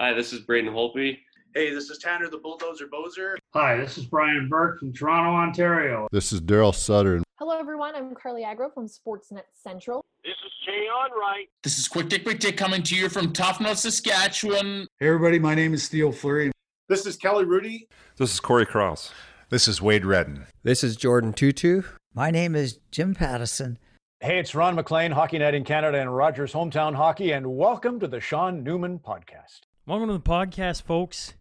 Hi, 0.00 0.14
this 0.14 0.32
is 0.32 0.40
Braden 0.40 0.72
Holtby. 0.72 1.18
Hey, 1.54 1.74
this 1.74 1.90
is 1.90 1.98
Tanner 1.98 2.30
the 2.30 2.38
Bulldozer 2.38 2.86
Bozer. 2.86 3.34
Hi, 3.52 3.76
this 3.76 3.98
is 3.98 4.06
Brian 4.06 4.48
Burke 4.48 4.78
from 4.78 4.94
Toronto, 4.94 5.28
Ontario. 5.32 6.08
This 6.10 6.32
is 6.32 6.40
Darryl 6.40 6.74
Sutter. 6.74 7.22
Hello, 7.38 7.58
everyone. 7.58 7.94
I'm 7.94 8.14
Carly 8.14 8.42
Agro 8.42 8.70
from 8.70 8.86
Sportsnet 8.86 9.42
Central. 9.52 10.02
This 10.24 10.32
is 10.32 10.52
Jay 10.64 10.86
Onrait. 10.90 11.48
This 11.62 11.78
is 11.78 11.86
Quick 11.86 12.08
Dick 12.08 12.24
Quick 12.24 12.40
Dick 12.40 12.56
coming 12.56 12.82
to 12.84 12.96
you 12.96 13.10
from 13.10 13.34
Tofnell, 13.34 13.76
Saskatchewan. 13.76 14.86
Hey, 14.98 15.08
everybody. 15.08 15.38
My 15.38 15.54
name 15.54 15.74
is 15.74 15.86
Theo 15.88 16.12
Fleury. 16.12 16.50
This 16.88 17.04
is 17.04 17.16
Kelly 17.16 17.44
Hrudey. 17.44 17.80
This 18.16 18.32
is 18.32 18.40
Cory 18.40 18.64
Cross. 18.64 19.12
This 19.50 19.68
is 19.68 19.82
Wade 19.82 20.06
Redden. 20.06 20.46
This 20.62 20.82
is 20.82 20.96
Jordan 20.96 21.34
Tootoo. 21.34 21.84
My 22.14 22.30
name 22.30 22.56
is 22.56 22.78
Jim 22.90 23.14
Pattison. 23.14 23.76
Hey, 24.20 24.38
it's 24.38 24.54
Ron 24.54 24.76
MacLean, 24.76 25.12
Hockey 25.12 25.36
Night 25.36 25.54
in 25.54 25.64
Canada 25.64 26.00
and 26.00 26.16
Rogers 26.16 26.54
Hometown 26.54 26.94
Hockey, 26.94 27.32
and 27.32 27.54
welcome 27.54 28.00
to 28.00 28.08
the 28.08 28.20
Sean 28.20 28.64
Newman 28.64 28.98
Podcast. 28.98 29.60
Welcome 29.86 30.08
to 30.08 30.12
the 30.12 30.20
podcast, 30.20 30.82
folks. 30.82 31.34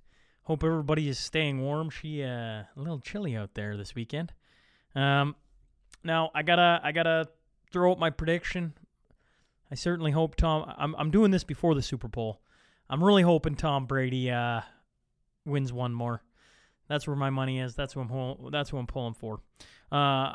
Hope 0.44 0.64
everybody 0.64 1.10
is 1.10 1.20
staying 1.20 1.62
warm. 1.62 1.90
She 1.90 2.24
uh, 2.24 2.28
a 2.28 2.68
little 2.78 3.00
chilly 3.00 3.36
out 3.36 3.54
there 3.54 3.76
this 3.76 3.94
weekend. 3.94 4.32
Um, 4.96 5.36
now 6.04 6.32
I 6.34 6.42
gotta 6.42 6.80
I 6.82 6.94
gotta 6.94 7.28
throw 7.72 7.92
out 7.92 8.00
my 8.00 8.10
prediction. 8.10 8.74
I 9.70 9.76
certainly 9.76 10.12
hope 10.12 10.36
Tom. 10.38 10.74
I'm 10.78 10.96
I'm 10.96 11.12
doing 11.12 11.32
this 11.32 11.44
before 11.44 11.76
the 11.76 11.82
Super 11.82 12.08
Bowl. 12.08 12.42
I'm 12.90 13.04
really 13.04 13.24
hoping 13.24 13.56
Tom 13.56 13.86
Brady 13.86 14.32
uh, 14.32 14.62
wins 15.46 15.74
one 15.74 15.94
more. 15.94 16.24
That's 16.88 17.06
where 17.06 17.18
my 17.18 17.30
money 17.30 17.60
is. 17.60 17.76
That's 17.76 17.96
what 17.96 18.10
I'm 18.10 18.52
that's 18.52 18.72
what 18.72 18.80
I'm 18.80 18.88
pulling 18.88 19.14
for. 19.16 19.42
Uh, 19.92 20.34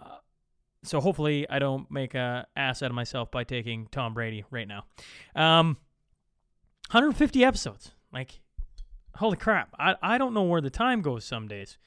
so 0.84 1.00
hopefully 1.00 1.48
I 1.48 1.58
don't 1.58 1.90
make 1.90 2.14
a 2.14 2.46
ass 2.54 2.82
out 2.82 2.90
of 2.90 2.94
myself 2.94 3.30
by 3.30 3.44
taking 3.44 3.88
Tom 3.90 4.12
Brady 4.12 4.44
right 4.50 4.68
now. 4.68 4.84
Um, 5.34 5.78
150 6.90 7.44
episodes. 7.44 7.92
Like, 8.12 8.40
holy 9.16 9.36
crap. 9.36 9.74
I, 9.78 9.96
I 10.02 10.18
don't 10.18 10.34
know 10.34 10.42
where 10.42 10.60
the 10.60 10.70
time 10.70 11.02
goes 11.02 11.24
some 11.24 11.48
days. 11.48 11.78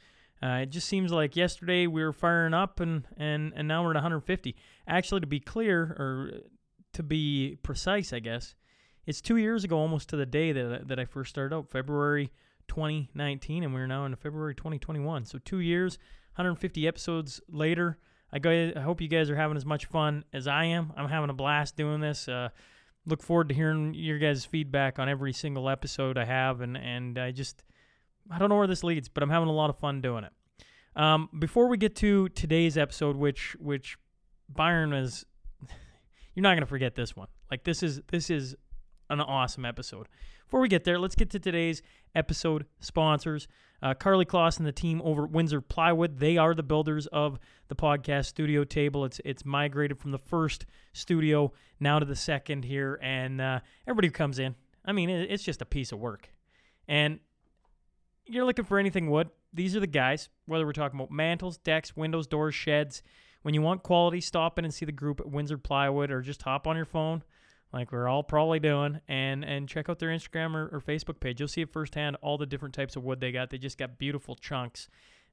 Uh, 0.42 0.60
it 0.62 0.70
just 0.70 0.88
seems 0.88 1.12
like 1.12 1.36
yesterday 1.36 1.88
we 1.88 2.04
were 2.04 2.14
firing 2.14 2.54
up 2.54 2.80
and, 2.80 3.08
and, 3.18 3.54
and 3.56 3.68
now 3.68 3.84
we're 3.84 3.92
at 3.92 3.96
150. 3.96 4.56
Actually, 4.88 5.22
to 5.22 5.28
be 5.28 5.40
clear, 5.40 5.96
or 5.98 6.32
to 6.94 7.04
be 7.04 7.58
precise, 7.64 8.14
I 8.14 8.20
guess, 8.20 8.56
it's 9.06 9.22
two 9.22 9.38
years 9.38 9.64
ago 9.64 9.78
almost 9.78 10.10
to 10.10 10.18
the 10.18 10.26
day 10.26 10.52
that, 10.52 10.88
that 10.88 11.00
I 11.00 11.06
first 11.06 11.30
started 11.30 11.56
out, 11.56 11.70
February 11.70 12.32
2019, 12.68 13.64
and 13.64 13.74
we're 13.74 13.88
now 13.88 14.06
in 14.06 14.16
February 14.16 14.54
2021. 14.54 15.26
So 15.26 15.40
two 15.44 15.60
years, 15.60 15.98
150 16.36 16.88
episodes 16.88 17.42
later. 17.50 17.98
I, 18.32 18.40
go, 18.40 18.72
I 18.76 18.82
hope 18.82 19.02
you 19.02 19.08
guys 19.08 19.30
are 19.30 19.36
having 19.36 19.58
as 19.58 19.66
much 19.66 19.86
fun 19.86 20.26
as 20.34 20.48
I 20.48 20.66
am. 20.66 20.92
I'm 20.98 21.08
having 21.08 21.30
a 21.30 21.34
blast 21.34 21.78
doing 21.78 22.02
this. 22.02 22.28
Uh, 22.28 22.50
look 23.08 23.24
forward 23.24 23.50
to 23.50 23.56
hearing 23.56 23.94
your 23.94 24.20
guys' 24.20 24.46
feedback 24.46 25.00
on 25.00 25.10
every 25.10 25.34
single 25.34 25.70
episode 25.70 26.18
I 26.18 26.26
have, 26.26 26.62
and 26.62 26.78
and 26.78 27.18
I 27.18 27.32
just 27.32 27.64
I 28.30 28.38
don't 28.38 28.50
know 28.50 28.58
where 28.58 28.68
this 28.68 28.84
leads, 28.84 29.10
but 29.10 29.24
I'm 29.24 29.30
having 29.30 29.50
a 29.50 29.54
lot 29.54 29.70
of 29.70 29.80
fun 29.80 30.02
doing 30.02 30.26
it. 30.26 30.34
Um, 30.96 31.30
before 31.40 31.68
we 31.68 31.78
get 31.78 31.96
to 31.98 32.30
today's 32.30 32.78
episode, 32.78 33.16
which 33.16 33.56
which 33.60 33.98
Byron 34.50 34.94
is, 34.94 35.26
you're 36.36 36.44
not 36.44 36.56
gonna 36.56 36.66
forget 36.66 36.96
this 36.96 37.16
one. 37.16 37.30
Like 37.50 37.64
this 37.64 37.82
is 37.82 38.02
this 38.12 38.30
is 38.30 38.56
an 39.10 39.22
awesome 39.22 39.66
episode. 39.66 40.08
Before 40.46 40.62
we 40.62 40.70
get 40.70 40.84
there, 40.84 41.00
let's 41.00 41.16
get 41.16 41.30
to 41.32 41.40
today's 41.40 41.82
episode 42.16 42.66
sponsors. 42.80 43.48
Uh, 43.82 43.94
Carly 43.94 44.26
Kloss 44.26 44.58
and 44.58 44.66
the 44.66 44.72
team 44.72 45.02
over 45.04 45.26
at 45.26 45.32
Windsor 45.32 45.62
Plywood. 45.62 46.20
They 46.20 46.38
are 46.38 46.56
the 46.56 46.64
builders 46.64 47.06
of 47.08 47.38
the 47.68 47.76
podcast 47.76 48.26
studio 48.26 48.64
table. 48.64 49.06
It's 49.06 49.22
it's 49.24 49.46
migrated 49.46 50.00
from 50.00 50.12
the 50.12 50.18
first 50.18 50.66
studio 50.94 51.52
now 51.80 52.00
to 52.00 52.06
the 52.06 52.16
second 52.16 52.66
here, 52.66 53.00
and 53.04 53.40
uh, 53.40 53.60
everybody 53.86 54.08
who 54.08 54.14
comes 54.14 54.40
in, 54.40 54.56
I 54.86 54.94
mean, 54.94 55.10
it, 55.10 55.30
it's 55.30 55.44
just 55.44 55.62
a 55.62 55.66
piece 55.66 55.92
of 55.92 56.00
work. 56.00 56.30
And 56.88 57.20
you're 58.26 58.46
looking 58.46 58.66
for 58.66 58.80
anything 58.80 59.12
wood, 59.12 59.30
these 59.54 59.76
are 59.76 59.80
the 59.80 59.88
guys. 59.88 60.30
Whether 60.46 60.66
we're 60.66 60.74
talking 60.74 61.00
about 61.00 61.12
mantles, 61.12 61.58
decks, 61.58 61.96
windows, 61.96 62.26
doors, 62.26 62.56
sheds. 62.56 63.04
When 63.44 63.54
you 63.54 63.62
want 63.62 63.84
quality, 63.84 64.22
stop 64.22 64.58
in 64.58 64.66
and 64.66 64.74
see 64.74 64.86
the 64.86 64.92
group 64.92 65.20
at 65.20 65.30
Windsor 65.30 65.58
Plywood, 65.58 66.10
or 66.10 66.22
just 66.22 66.42
hop 66.42 66.66
on 66.66 66.76
your 66.76 66.86
phone 66.86 67.22
like 67.74 67.92
we're 67.92 68.08
all 68.08 68.24
probably 68.24 68.60
doing, 68.60 69.02
and 69.08 69.44
and 69.44 69.68
check 69.68 69.90
out 69.90 70.00
their 70.00 70.10
Instagram 70.10 70.56
or, 70.56 70.76
or, 70.76 70.82
Facebook 70.82 71.20
page. 71.20 71.40
You'll 71.40 71.50
see 71.50 71.62
it 71.62 71.72
firsthand 71.72 72.18
all 72.22 72.38
the 72.38 72.46
different 72.46 72.74
types 72.74 72.96
of 72.96 73.04
wood 73.04 73.20
they 73.20 73.32
got. 73.32 73.50
They 73.50 73.58
just 73.58 73.78
got 73.78 73.98
beautiful 73.98 74.36
chunks, 74.36 74.88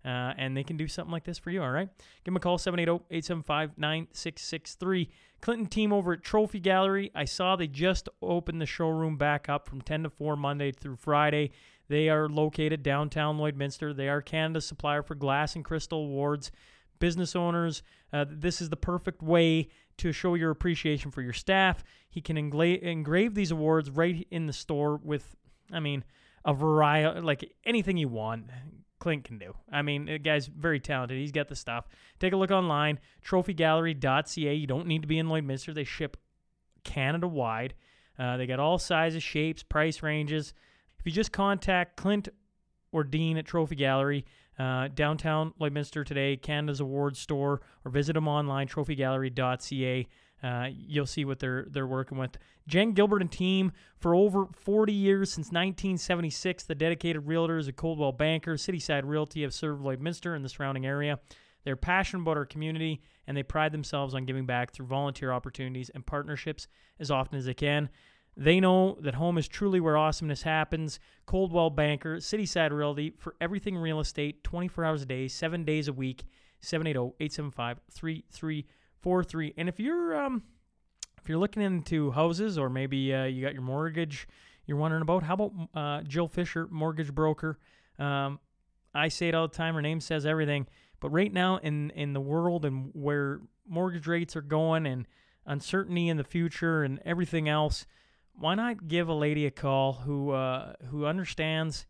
uh, 0.04 0.32
and 0.36 0.56
they 0.56 0.64
can 0.64 0.76
do 0.76 0.88
something 0.88 1.12
like 1.12 1.24
this 1.24 1.38
for 1.38 1.50
you. 1.50 1.62
All 1.62 1.70
right, 1.70 1.88
give 2.24 2.24
them 2.24 2.36
a 2.36 2.40
call 2.40 2.58
780-875-9663. 2.58 5.08
Clinton 5.40 5.66
team 5.66 5.92
over 5.92 6.14
at 6.14 6.22
Trophy 6.22 6.58
Gallery. 6.58 7.10
I 7.14 7.26
saw 7.26 7.54
they 7.54 7.66
just 7.66 8.08
opened 8.22 8.60
the 8.60 8.66
showroom 8.66 9.16
back 9.16 9.48
up 9.48 9.68
from 9.68 9.82
10 9.82 10.04
to 10.04 10.10
4 10.10 10.36
Monday 10.36 10.72
through 10.72 10.96
Friday. 10.96 11.50
They 11.88 12.08
are 12.08 12.28
located 12.28 12.82
downtown 12.82 13.36
Lloydminster. 13.36 13.94
They 13.94 14.08
are 14.08 14.22
Canada's 14.22 14.66
supplier 14.66 15.02
for 15.02 15.14
glass 15.14 15.54
and 15.54 15.64
crystal 15.64 16.04
awards. 16.04 16.50
Business 17.04 17.36
owners, 17.36 17.82
uh, 18.14 18.24
this 18.26 18.62
is 18.62 18.70
the 18.70 18.78
perfect 18.78 19.22
way 19.22 19.68
to 19.98 20.10
show 20.10 20.36
your 20.36 20.50
appreciation 20.50 21.10
for 21.10 21.20
your 21.20 21.34
staff. 21.34 21.84
He 22.08 22.22
can 22.22 22.38
engla- 22.38 22.80
engrave 22.80 23.34
these 23.34 23.50
awards 23.50 23.90
right 23.90 24.26
in 24.30 24.46
the 24.46 24.54
store 24.54 24.96
with, 24.96 25.36
I 25.70 25.80
mean, 25.80 26.02
a 26.46 26.54
variety, 26.54 27.20
like 27.20 27.52
anything 27.66 27.98
you 27.98 28.08
want. 28.08 28.46
Clint 29.00 29.24
can 29.24 29.36
do. 29.36 29.54
I 29.70 29.82
mean, 29.82 30.06
the 30.06 30.18
guy's 30.18 30.46
very 30.46 30.80
talented. 30.80 31.18
He's 31.18 31.30
got 31.30 31.48
the 31.48 31.56
stuff. 31.56 31.86
Take 32.20 32.32
a 32.32 32.38
look 32.38 32.50
online, 32.50 32.98
trophygallery.ca. 33.22 34.54
You 34.54 34.66
don't 34.66 34.86
need 34.86 35.02
to 35.02 35.08
be 35.08 35.18
in 35.18 35.26
Lloydminster. 35.26 35.74
They 35.74 35.84
ship 35.84 36.16
Canada 36.84 37.28
wide. 37.28 37.74
Uh, 38.18 38.38
they 38.38 38.46
got 38.46 38.60
all 38.60 38.78
sizes, 38.78 39.22
shapes, 39.22 39.62
price 39.62 40.02
ranges. 40.02 40.54
If 40.98 41.04
you 41.04 41.12
just 41.12 41.32
contact 41.32 41.98
Clint 41.98 42.30
or 42.92 43.04
Dean 43.04 43.36
at 43.36 43.44
Trophy 43.44 43.74
Gallery, 43.74 44.24
uh, 44.58 44.88
downtown 44.94 45.52
Lloydminster 45.60 46.04
today, 46.04 46.36
Canada's 46.36 46.80
Awards 46.80 47.18
Store, 47.18 47.60
or 47.84 47.90
visit 47.90 48.12
them 48.12 48.28
online, 48.28 48.68
trophygallery.ca. 48.68 50.06
Uh, 50.42 50.68
you'll 50.70 51.06
see 51.06 51.24
what 51.24 51.38
they're 51.38 51.66
they're 51.70 51.86
working 51.86 52.18
with. 52.18 52.36
Jen 52.68 52.92
Gilbert 52.92 53.22
and 53.22 53.32
team 53.32 53.72
for 53.98 54.14
over 54.14 54.46
40 54.54 54.92
years 54.92 55.30
since 55.30 55.46
1976. 55.46 56.64
The 56.64 56.74
dedicated 56.74 57.26
realtors 57.26 57.68
at 57.68 57.76
Coldwell 57.76 58.12
Banker, 58.12 58.54
Cityside 58.54 59.04
Realty 59.04 59.42
have 59.42 59.54
served 59.54 59.82
Lloydminster 59.82 60.36
and 60.36 60.44
the 60.44 60.48
surrounding 60.48 60.86
area. 60.86 61.18
They're 61.64 61.76
passionate 61.76 62.22
about 62.22 62.36
our 62.36 62.44
community 62.44 63.00
and 63.26 63.36
they 63.36 63.42
pride 63.42 63.72
themselves 63.72 64.14
on 64.14 64.26
giving 64.26 64.44
back 64.44 64.72
through 64.72 64.86
volunteer 64.86 65.32
opportunities 65.32 65.90
and 65.94 66.04
partnerships 66.04 66.68
as 67.00 67.10
often 67.10 67.38
as 67.38 67.46
they 67.46 67.54
can. 67.54 67.88
They 68.36 68.60
know 68.60 68.98
that 69.00 69.14
home 69.14 69.38
is 69.38 69.46
truly 69.46 69.78
where 69.80 69.96
awesomeness 69.96 70.42
happens. 70.42 70.98
Coldwell 71.26 71.70
Banker, 71.70 72.16
Cityside 72.16 72.72
Realty, 72.72 73.14
for 73.16 73.36
everything 73.40 73.76
real 73.76 74.00
estate, 74.00 74.42
24 74.44 74.84
hours 74.84 75.02
a 75.02 75.06
day, 75.06 75.28
seven 75.28 75.64
days 75.64 75.86
a 75.88 75.92
week, 75.92 76.24
780-875-3343. 76.62 79.54
And 79.56 79.68
if 79.68 79.78
you're 79.78 80.16
um, 80.16 80.42
if 81.20 81.28
you're 81.28 81.38
looking 81.38 81.62
into 81.62 82.10
houses 82.10 82.58
or 82.58 82.68
maybe 82.68 83.14
uh, 83.14 83.24
you 83.24 83.42
got 83.42 83.54
your 83.54 83.62
mortgage 83.62 84.26
you're 84.66 84.78
wondering 84.78 85.02
about, 85.02 85.22
how 85.22 85.34
about 85.34 85.52
uh, 85.74 86.02
Jill 86.02 86.28
Fisher, 86.28 86.68
mortgage 86.70 87.14
broker? 87.14 87.58
Um, 87.98 88.40
I 88.94 89.08
say 89.08 89.28
it 89.28 89.34
all 89.34 89.48
the 89.48 89.54
time. 89.54 89.74
Her 89.74 89.82
name 89.82 90.00
says 90.00 90.24
everything. 90.24 90.66
But 91.00 91.10
right 91.10 91.32
now, 91.32 91.58
in 91.58 91.90
in 91.90 92.12
the 92.12 92.20
world 92.20 92.64
and 92.64 92.90
where 92.94 93.40
mortgage 93.68 94.06
rates 94.06 94.36
are 94.36 94.42
going 94.42 94.86
and 94.86 95.06
uncertainty 95.46 96.08
in 96.08 96.16
the 96.16 96.24
future 96.24 96.82
and 96.82 97.00
everything 97.04 97.48
else, 97.48 97.86
why 98.38 98.54
not 98.54 98.86
give 98.88 99.08
a 99.08 99.14
lady 99.14 99.46
a 99.46 99.50
call 99.50 99.92
who 99.92 100.30
uh, 100.30 100.72
who 100.90 101.06
understands, 101.06 101.86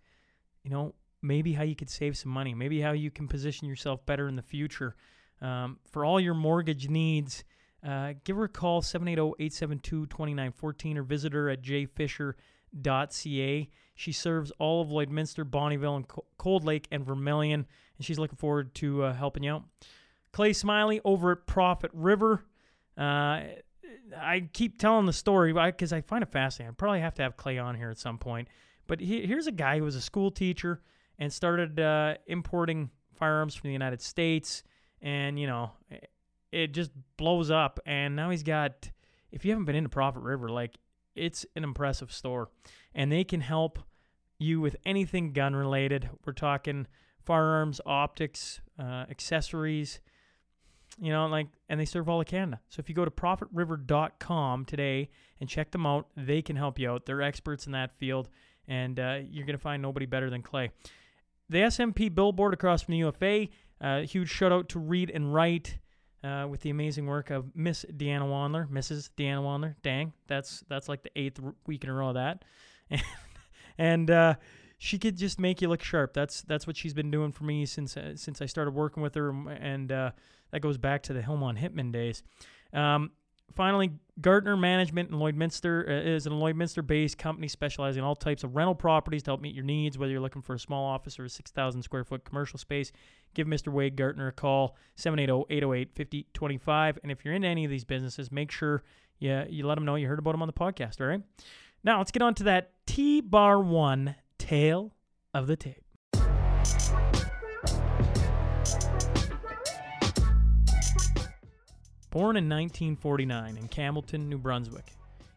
you 0.63 0.71
know, 0.71 0.95
maybe 1.23 1.55
how 1.55 1.65
you 1.65 1.75
could 1.75 1.91
save 1.91 2.17
some 2.17 2.31
money, 2.31 2.55
maybe 2.55 2.81
how 2.81 2.93
you 2.93 3.11
can 3.11 3.27
position 3.29 3.69
yourself 3.69 4.07
better 4.07 4.29
in 4.29 4.37
the 4.37 4.43
future 4.43 4.95
um, 5.41 5.79
for 5.91 6.05
all 6.05 6.21
your 6.21 6.35
mortgage 6.35 6.89
needs. 6.89 7.43
Uh, 7.87 8.15
give 8.25 8.37
her 8.37 8.45
a 8.45 8.49
call 8.49 8.81
780-872-2914 8.83 10.97
or 10.97 11.03
visit 11.03 11.35
her 11.35 11.51
at 11.51 11.63
jfisher.ca. 11.63 13.69
She 13.95 14.13
serves 14.13 14.51
all 14.59 14.81
of 14.81 14.89
Lloydminster, 14.89 15.45
Bonnyville, 15.45 15.97
and 15.97 16.09
Cold 16.39 16.65
Lake 16.65 16.89
and 16.91 17.05
Vermilion, 17.05 17.67
and 17.99 18.05
she's 18.05 18.19
looking 18.19 18.39
forward 18.39 18.75
to 18.77 19.03
uh, 19.05 19.13
helping 19.13 19.43
you 19.45 19.53
out. 19.53 19.65
Clay 20.33 20.55
Smiley 20.55 21.03
over 21.05 21.33
at 21.33 21.47
Prophet 21.47 21.91
River. 21.93 22.47
Uh, 22.97 23.41
I 24.17 24.49
keep 24.53 24.79
telling 24.79 25.07
the 25.07 25.13
story 25.13 25.53
because 25.53 25.93
I 25.93 26.01
find 26.01 26.23
it 26.23 26.31
fascinating. 26.31 26.73
I 26.73 26.75
probably 26.75 27.01
have 27.01 27.15
to 27.15 27.23
have 27.23 27.37
Clay 27.37 27.59
on 27.59 27.75
here 27.75 27.91
at 27.91 27.99
some 27.99 28.19
point. 28.19 28.49
But 28.87 29.01
he, 29.01 29.27
here's 29.27 29.47
a 29.47 29.53
guy 29.53 29.79
who 29.79 29.85
was 29.85 29.97
a 29.97 30.01
school 30.01 30.31
teacher 30.31 30.83
and 31.19 31.33
started 31.33 31.81
uh, 31.81 32.15
importing 32.27 32.91
firearms 33.15 33.55
from 33.55 33.69
the 33.69 33.73
United 33.73 34.03
States, 34.03 34.63
and 35.01 35.39
you 35.39 35.47
know, 35.47 35.71
it 36.53 36.73
just 36.73 36.91
blows 37.17 37.51
up. 37.51 37.81
And 37.87 38.17
now 38.17 38.31
he's 38.31 38.43
got. 38.43 38.91
If 39.33 39.45
you 39.45 39.51
haven't 39.51 39.65
been 39.65 39.75
into 39.75 39.89
Prophet 39.89 40.21
River, 40.21 40.49
like 40.49 40.77
it's 41.17 41.45
an 41.57 41.65
impressive 41.65 42.13
store, 42.13 42.51
and 42.95 43.11
they 43.11 43.25
can 43.25 43.41
help 43.41 43.81
you 44.39 44.61
with 44.61 44.77
anything 44.85 45.33
gun 45.33 45.57
related. 45.57 46.11
We're 46.25 46.35
talking 46.35 46.87
firearms, 47.25 47.81
optics, 47.87 48.61
uh, 48.79 49.07
accessories 49.11 50.01
you 51.01 51.11
know, 51.13 51.27
like, 51.27 51.49
and 51.69 51.79
they 51.79 51.85
serve 51.85 52.09
all 52.09 52.21
of 52.21 52.27
Canada. 52.27 52.61
So 52.69 52.81
if 52.81 52.89
you 52.89 52.95
go 52.95 53.05
to 53.05 53.11
prophetriver.com 53.11 54.65
today 54.65 55.11
and 55.41 55.49
check 55.49 55.71
them 55.71 55.87
out, 55.87 56.09
they 56.17 56.43
can 56.43 56.57
help 56.57 56.79
you 56.79 56.91
out. 56.91 57.07
They're 57.07 57.23
experts 57.23 57.67
in 57.67 57.73
that 57.73 57.97
field, 57.99 58.29
and 58.69 58.99
uh, 58.99 59.19
you're 59.29 59.47
going 59.47 59.57
to 59.57 59.63
find 59.63 59.83
nobody 59.83 60.07
better 60.07 60.31
than 60.31 60.43
Clay. 60.43 60.71
The 61.49 61.59
SMP 61.59 62.15
billboard 62.15 62.55
across 62.55 62.83
from 62.83 62.93
the 62.93 62.99
UFA. 62.99 63.49
Uh, 63.81 64.01
huge 64.01 64.31
shout 64.31 64.53
out 64.53 64.69
to 64.71 64.79
Read 64.79 65.11
and 65.11 65.35
Write 65.35 65.79
uh, 66.23 66.47
with 66.49 66.61
the 66.63 66.71
amazing 66.71 67.07
work 67.07 67.31
of 67.31 67.55
Miss 67.55 67.85
Deanna 67.97 68.23
Wandler, 68.23 68.69
Mrs. 68.69 69.11
Deanna 69.17 69.43
Wandler. 69.43 69.75
Dang, 69.83 70.13
that's 70.27 70.65
that's 70.69 70.89
like 70.89 71.03
the 71.03 71.11
eighth 71.17 71.39
week 71.67 71.85
in 71.85 71.91
a 71.91 71.93
row 71.93 72.09
of 72.09 72.15
that, 72.15 72.45
and, 72.89 73.03
and 73.79 74.11
uh, 74.11 74.35
she 74.79 74.99
could 74.99 75.17
just 75.17 75.39
make 75.39 75.61
you 75.61 75.69
look 75.69 75.83
sharp. 75.83 76.15
That's 76.15 76.43
that's 76.43 76.67
what 76.67 76.77
she's 76.77 76.95
been 76.95 77.11
doing 77.11 77.31
for 77.31 77.45
me 77.45 77.67
since 77.67 77.97
uh, 77.97 78.17
since 78.17 78.41
I 78.41 78.47
started 78.47 78.75
working 78.75 79.03
with 79.03 79.15
her, 79.17 79.31
and 79.31 79.93
uh, 79.93 80.13
that 80.55 80.61
goes 80.61 80.79
back 80.79 81.03
to 81.03 81.13
the 81.13 81.21
Hillmont 81.21 81.59
Hitman 81.59 81.91
days. 81.91 82.23
Um, 82.73 83.11
finally, 83.57 83.91
Gardner 84.21 84.57
Management 84.57 85.11
in 85.11 85.17
Lloydminster 85.17 85.89
uh, 85.89 86.09
is 86.09 86.29
an 86.29 86.33
Lloydminster-based 86.35 87.19
company 87.19 87.49
specializing 87.49 87.99
in 87.99 88.05
all 88.05 88.15
types 88.15 88.45
of 88.45 88.55
rental 88.55 88.77
properties 88.77 89.25
to 89.25 89.33
help 89.33 89.41
meet 89.41 89.53
your 89.53 89.65
needs, 89.65 89.99
whether 89.99 90.13
you're 90.13 90.21
looking 90.21 90.43
for 90.43 90.55
a 90.55 90.59
small 90.59 90.85
office 90.85 91.19
or 91.19 91.25
a 91.25 91.29
6,000 91.29 91.83
square 91.83 92.05
foot 92.05 92.25
commercial 92.25 92.57
space. 92.57 92.93
Give 93.35 93.49
Mr. 93.49 93.73
Wade 93.73 93.97
Gardner 93.97 94.29
a 94.29 94.33
call, 94.33 94.77
oh, 94.77 95.45
780-808-5025. 95.51 96.99
And 97.03 97.11
if 97.11 97.25
you're 97.25 97.35
in 97.35 97.45
any 97.45 97.65
of 97.65 97.71
these 97.73 97.85
businesses, 97.85 98.31
make 98.31 98.53
sure 98.53 98.85
you, 99.19 99.45
you 99.49 99.67
let 99.67 99.75
them 99.75 99.85
know 99.85 99.97
you 99.97 100.07
heard 100.07 100.21
about 100.21 100.33
them 100.33 100.43
on 100.43 100.47
the 100.47 100.53
podcast, 100.53 101.01
all 101.01 101.09
right? 101.09 101.23
Now, 101.83 101.99
let's 101.99 102.13
get 102.13 102.23
on 102.23 102.35
to 102.35 102.45
that 102.45 102.71
T-Bar 102.87 103.61
1 103.61 104.15
tale 104.39 104.95
of 105.35 105.49
the 105.49 105.57
tape. 105.57 105.84
Born 112.15 112.37
in 112.37 112.49
1949 112.49 113.57
in 113.57 113.67
Campbellton, 113.67 114.29
New 114.29 114.39
Brunswick, 114.39 114.93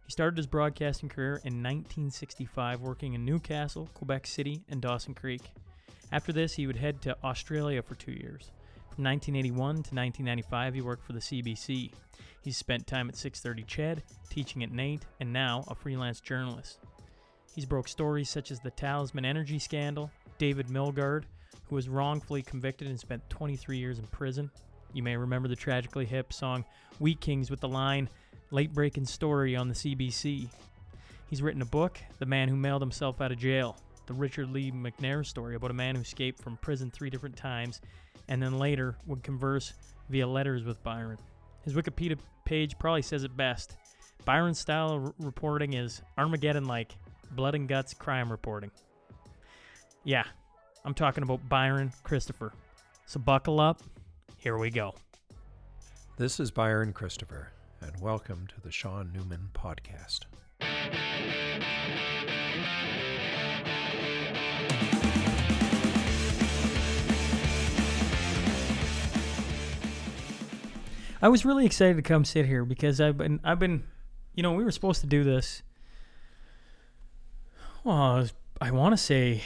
he 0.06 0.12
started 0.12 0.38
his 0.38 0.46
broadcasting 0.46 1.10
career 1.10 1.42
in 1.44 1.64
1965 1.64 2.82
working 2.82 3.16
in 3.16 3.26
Newcastle, 3.26 3.90
Quebec 3.96 4.28
City, 4.28 4.62
and 4.70 4.80
Dawson 4.80 5.16
Creek. 5.16 5.42
After 6.12 6.32
this, 6.32 6.54
he 6.54 6.68
would 6.68 6.76
head 6.76 7.02
to 7.02 7.18
Australia 7.24 7.82
for 7.82 7.96
two 7.96 8.12
years. 8.12 8.52
From 8.94 9.06
1981 9.06 9.58
to 9.58 9.96
1995, 9.96 10.76
he 10.76 10.82
worked 10.82 11.04
for 11.04 11.14
the 11.14 11.20
CBC. 11.20 11.94
He's 12.44 12.58
spent 12.58 12.86
time 12.86 13.10
at 13.10 13.16
630 13.16 13.64
Ched, 13.64 14.04
teaching 14.30 14.62
at 14.62 14.72
NAIT, 14.72 15.02
and 15.20 15.34
now 15.34 15.64
a 15.70 15.74
freelance 15.74 16.20
journalist. 16.20 16.78
He's 17.56 17.66
broke 17.66 17.88
stories 17.88 18.30
such 18.30 18.52
as 18.52 18.60
the 18.60 18.70
Talisman 18.70 19.26
Energy 19.26 19.58
scandal, 19.58 20.12
David 20.38 20.68
Milgaard, 20.68 21.24
who 21.70 21.76
was 21.76 21.90
wrongfully 21.90 22.44
convicted 22.44 22.88
and 22.88 23.00
spent 23.00 23.28
23 23.32 23.80
years 23.80 23.98
in 23.98 24.06
prison. 24.06 24.52
You 24.94 25.04
may 25.04 25.18
remember 25.18 25.48
the 25.48 25.56
tragically 25.56 26.06
hip 26.06 26.34
song 26.34 26.66
Wheat 27.00 27.20
Kings 27.20 27.52
with 27.52 27.60
the 27.60 27.68
line, 27.68 28.10
Late 28.52 28.74
Breaking 28.74 29.06
Story 29.06 29.56
on 29.56 29.68
the 29.68 29.76
CBC. 29.76 30.48
He's 31.30 31.42
written 31.42 31.62
a 31.62 31.66
book, 31.66 32.00
The 32.20 32.26
Man 32.26 32.48
Who 32.48 32.56
Mailed 32.56 32.82
Himself 32.82 33.20
Out 33.22 33.32
of 33.32 33.38
Jail, 33.38 33.78
the 34.06 34.14
Richard 34.14 34.50
Lee 34.52 34.72
McNair 34.72 35.26
story 35.26 35.56
about 35.56 35.72
a 35.72 35.76
man 35.76 35.96
who 35.96 36.02
escaped 36.02 36.42
from 36.42 36.58
prison 36.58 36.90
three 36.90 37.10
different 37.10 37.36
times 37.36 37.82
and 38.30 38.42
then 38.42 38.58
later 38.58 38.98
would 39.06 39.24
converse 39.24 39.74
via 40.10 40.28
letters 40.28 40.64
with 40.64 40.82
Byron. 40.84 41.18
His 41.64 41.74
Wikipedia 41.74 42.18
page 42.46 42.80
probably 42.80 43.02
says 43.02 43.24
it 43.24 43.36
best. 43.36 43.76
Byron's 44.26 44.60
style 44.60 44.92
of 44.94 45.06
r- 45.06 45.14
reporting 45.20 45.74
is 45.74 46.02
Armageddon 46.18 46.66
like 46.66 46.96
blood 47.32 47.56
and 47.56 47.68
guts 47.68 47.94
crime 47.94 48.32
reporting. 48.32 48.72
Yeah, 50.04 50.24
I'm 50.86 50.94
talking 50.94 51.24
about 51.24 51.48
Byron 51.50 51.92
Christopher. 52.04 52.54
So 53.06 53.20
buckle 53.20 53.60
up. 53.60 53.82
Here 54.40 54.56
we 54.56 54.70
go. 54.70 54.94
This 56.18 56.40
is 56.40 56.52
Byron 56.52 56.94
Christopher, 56.94 57.50
and 57.82 57.92
welcome 58.00 58.46
to 58.54 58.62
the 58.62 58.72
Sean 58.72 59.12
Newman 59.12 59.50
Podcast. 59.56 60.26
I 71.20 71.30
was 71.30 71.44
really 71.44 71.66
excited 71.66 71.96
to 71.96 72.04
come 72.04 72.24
sit 72.24 72.46
here 72.46 72.64
because 72.64 73.02
I've 73.02 73.18
been 73.18 73.40
I've 73.44 73.58
been 73.58 73.86
you 74.36 74.44
know, 74.44 74.54
we 74.54 74.64
were 74.64 74.72
supposed 74.72 75.02
to 75.02 75.08
do 75.08 75.24
this 75.24 75.64
well, 77.84 78.28
I, 78.62 78.68
I 78.68 78.70
want 78.72 78.94
to 78.94 78.98
say 78.98 79.42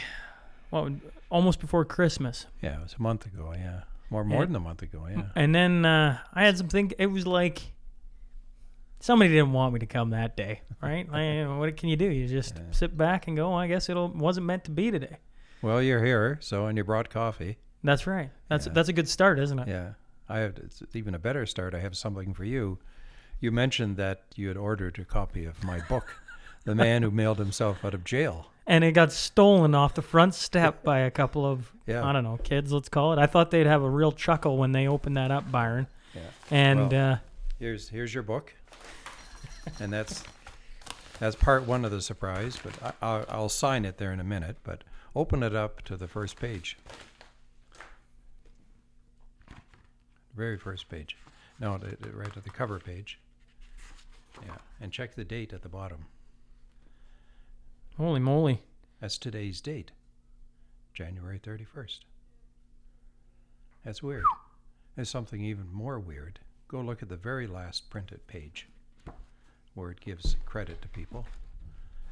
well, 0.70 0.90
almost 1.30 1.62
before 1.62 1.86
Christmas. 1.86 2.46
Yeah, 2.62 2.80
it 2.80 2.84
was 2.84 2.96
a 3.00 3.02
month 3.02 3.26
ago, 3.26 3.54
yeah. 3.56 3.84
More 4.12 4.24
more 4.24 4.42
Yeah. 4.42 4.46
than 4.48 4.56
a 4.58 4.60
month 4.60 4.82
ago, 4.84 5.08
yeah. 5.10 5.24
And 5.36 5.56
then 5.56 5.86
uh, 5.86 6.20
I 6.34 6.44
had 6.44 6.58
some 6.58 6.68
think 6.68 6.94
it 7.00 7.08
was 7.08 7.26
like 7.26 7.62
somebody 9.00 9.32
didn't 9.32 9.54
want 9.54 9.74
me 9.74 9.80
to 9.80 9.86
come 9.88 10.12
that 10.12 10.38
day, 10.38 10.62
right? 10.82 11.10
like, 11.12 11.58
what 11.58 11.76
can 11.78 11.90
you 11.90 11.96
do? 11.96 12.06
You 12.06 12.28
just 12.28 12.56
Yeah. 12.58 12.62
sit 12.72 12.96
back 12.98 13.28
and 13.28 13.36
go, 13.38 13.52
"Oh, 13.54 13.56
I 13.56 13.68
guess 13.68 13.90
it 13.90 13.96
wasn't 13.98 14.46
meant 14.46 14.66
to 14.66 14.72
be 14.72 14.92
today. 14.92 15.18
Well, 15.62 15.82
you're 15.82 16.04
here, 16.04 16.38
so 16.42 16.66
and 16.68 16.78
you 16.78 16.84
brought 16.84 17.10
coffee. 17.10 17.58
That's 17.84 18.06
right. 18.06 18.30
That's 18.50 18.68
Yeah. 18.68 18.74
that's 18.74 18.90
a 18.90 18.94
good 18.94 19.08
start, 19.10 19.40
isn't 19.40 19.58
it? 19.60 19.68
Yeah. 19.68 19.94
I 20.30 20.40
have 20.40 20.58
it's 20.58 20.84
even 20.94 21.16
a 21.16 21.20
better 21.20 21.46
start. 21.46 21.74
I 21.74 21.80
have 21.80 21.96
something 21.98 22.34
for 22.34 22.44
you. 22.46 22.80
You 23.40 23.52
mentioned 23.52 23.98
that 23.98 24.24
you 24.36 24.48
had 24.50 24.58
ordered 24.58 25.00
a 25.00 25.06
copy 25.06 25.46
of 25.46 25.64
my 25.64 25.80
book, 25.90 26.16
The 26.64 26.76
Man 26.76 27.04
Who 27.04 27.12
Mailed 27.12 27.40
Himself 27.40 27.84
Out 27.84 27.94
of 27.94 28.04
Jail. 28.04 28.48
And 28.68 28.84
it 28.84 28.92
got 28.92 29.12
stolen 29.12 29.74
off 29.76 29.96
the 29.96 30.02
front 30.02 30.36
step 30.36 30.84
by 30.86 31.00
a 31.00 31.12
couple 31.12 31.46
of 31.46 31.72
Yeah. 31.88 32.06
I 32.06 32.14
don't 32.14 32.24
know 32.24 32.38
kids, 32.44 32.72
let's 32.72 32.90
call 32.90 33.14
it. 33.14 33.20
I 33.20 33.26
thought 33.26 33.52
they'd 33.52 33.66
have 33.68 33.82
a 33.82 33.90
real 33.90 34.12
chuckle 34.12 34.58
when 34.58 34.72
they 34.72 34.88
opened 34.88 35.18
that 35.18 35.32
up, 35.32 35.52
Byron. 35.52 35.88
Yeah. 36.14 36.22
And 36.50 36.92
Well- 36.92 37.14
uh, 37.14 37.18
Here's 37.60 37.90
here's 37.90 38.12
your 38.12 38.24
book, 38.24 38.56
and 39.80 39.94
that's 39.94 40.24
that's 41.20 41.36
part 41.36 41.68
one 41.68 41.86
of 41.86 41.92
the 41.92 42.02
surprise. 42.02 42.58
But 42.64 42.74
I, 42.82 42.92
I'll, 43.06 43.26
I'll 43.30 43.50
sign 43.50 43.86
it 43.86 44.00
there 44.00 44.12
in 44.12 44.20
a 44.20 44.24
minute. 44.24 44.58
But 44.64 44.84
open 45.16 45.44
it 45.44 45.56
up 45.56 45.84
to 45.84 45.96
the 45.96 46.08
first 46.08 46.38
page, 46.40 46.80
very 50.36 50.58
first 50.58 50.90
page. 50.90 51.16
No, 51.60 51.80
right 52.14 52.34
to 52.34 52.42
the 52.42 52.50
cover 52.50 52.80
page. 52.80 53.20
Yeah, 54.44 54.56
and 54.80 54.92
check 54.92 55.14
the 55.14 55.24
date 55.24 55.54
at 55.54 55.62
the 55.62 55.70
bottom. 55.70 56.06
Holy 58.02 58.20
moly. 58.20 58.60
That's 59.00 59.20
today's 59.20 59.62
date, 59.62 59.92
January 60.92 61.38
thirty 61.38 61.64
first. 61.64 62.06
That's 63.86 64.02
weird. 64.02 64.24
There's 64.96 65.10
something 65.10 65.44
even 65.44 65.72
more 65.72 66.00
weird. 66.00 66.40
Go 66.68 66.82
look 66.82 67.04
at 67.04 67.10
the 67.10 67.16
very 67.16 67.46
last 67.46 67.92
printed 67.92 68.26
page 68.26 68.68
where 69.76 69.92
it 69.92 70.02
gives 70.02 70.36
credit 70.46 70.82
to 70.82 70.88
people. 70.88 71.28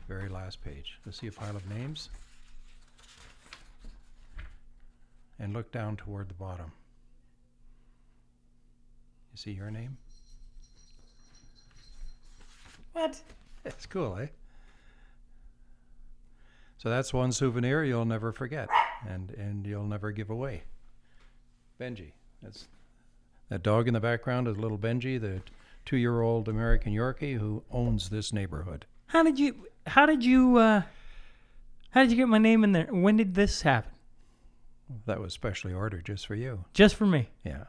Very 0.08 0.30
last 0.30 0.64
page. 0.64 1.00
You'll 1.04 1.14
see 1.14 1.28
a 1.28 1.32
pile 1.32 1.56
of 1.56 1.68
names. 1.68 2.10
And 5.40 5.54
look 5.54 5.72
down 5.72 5.98
toward 5.98 6.30
the 6.30 6.36
bottom. 6.36 6.72
You 9.32 9.38
see 9.38 9.52
your 9.52 9.72
name? 9.72 9.98
What? 12.94 13.20
It's 13.66 13.88
cool, 13.88 14.18
eh? 14.18 14.28
So 16.80 16.90
that's 16.90 17.14
one 17.14 17.32
souvenir 17.34 17.84
you'll 17.84 18.06
never 18.06 18.32
forget 18.32 18.70
and, 19.08 19.32
and 19.32 19.68
you'll 19.68 19.84
never 19.86 20.12
give 20.12 20.30
away. 20.30 20.64
Benji. 21.80 22.14
That's 22.42 22.68
that 23.50 23.64
dog 23.64 23.88
in 23.88 23.94
the 23.94 24.00
background 24.00 24.48
is 24.48 24.58
little 24.58 24.78
Benji, 24.78 25.20
the 25.20 25.42
two 25.86 25.98
year 25.98 26.22
old 26.22 26.48
American 26.48 26.94
Yorkie 26.94 27.38
who 27.38 27.64
owns 27.70 28.10
this 28.10 28.32
neighborhood. 28.32 28.86
How 29.08 29.24
did 29.24 29.38
you 29.38 29.68
how 29.88 30.06
did 30.06 30.24
you 30.24 30.58
uh 30.58 30.84
how 31.90 32.02
did 32.02 32.12
you 32.12 32.18
get 32.18 32.30
my 32.30 32.38
name 32.38 32.64
in 32.64 32.72
there? 32.72 32.88
When 32.90 33.18
did 33.18 33.36
this 33.36 33.62
happen? 33.62 33.92
That 35.06 35.20
was 35.20 35.34
specially 35.34 35.74
ordered 35.74 36.06
just 36.06 36.26
for 36.28 36.36
you. 36.36 36.64
Just 36.74 36.96
for 36.96 37.06
me. 37.06 37.30
Yeah. 37.44 37.66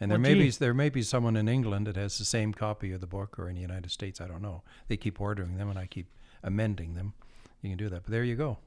And 0.00 0.10
there 0.10 0.18
Well, 0.18 0.30
may 0.30 0.34
be 0.34 0.50
there 0.50 0.74
may 0.74 0.90
be 0.90 1.02
someone 1.02 1.36
in 1.36 1.48
England 1.48 1.86
that 1.86 1.96
has 1.96 2.18
the 2.18 2.24
same 2.26 2.52
copy 2.52 2.92
of 2.92 3.00
the 3.00 3.06
book 3.06 3.38
or 3.38 3.48
in 3.48 3.54
the 3.54 3.62
United 3.62 3.90
States, 3.90 4.20
I 4.20 4.26
don't 4.26 4.42
know. 4.42 4.62
They 4.88 4.98
keep 4.98 5.18
ordering 5.20 5.56
them 5.56 5.70
and 5.70 5.78
I 5.78 5.86
keep 5.86 6.08
amending 6.42 6.94
them. 6.94 7.14
You 7.62 7.70
can 7.70 7.78
do 7.78 7.88
that. 7.90 8.02
But 8.02 8.10
there 8.10 8.24
you 8.24 8.34
go. 8.36 8.58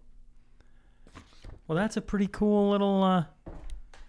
Well, 1.67 1.75
that's 1.77 1.97
a 1.97 2.01
pretty 2.01 2.27
cool 2.27 2.69
little 2.71 3.03
uh 3.03 3.23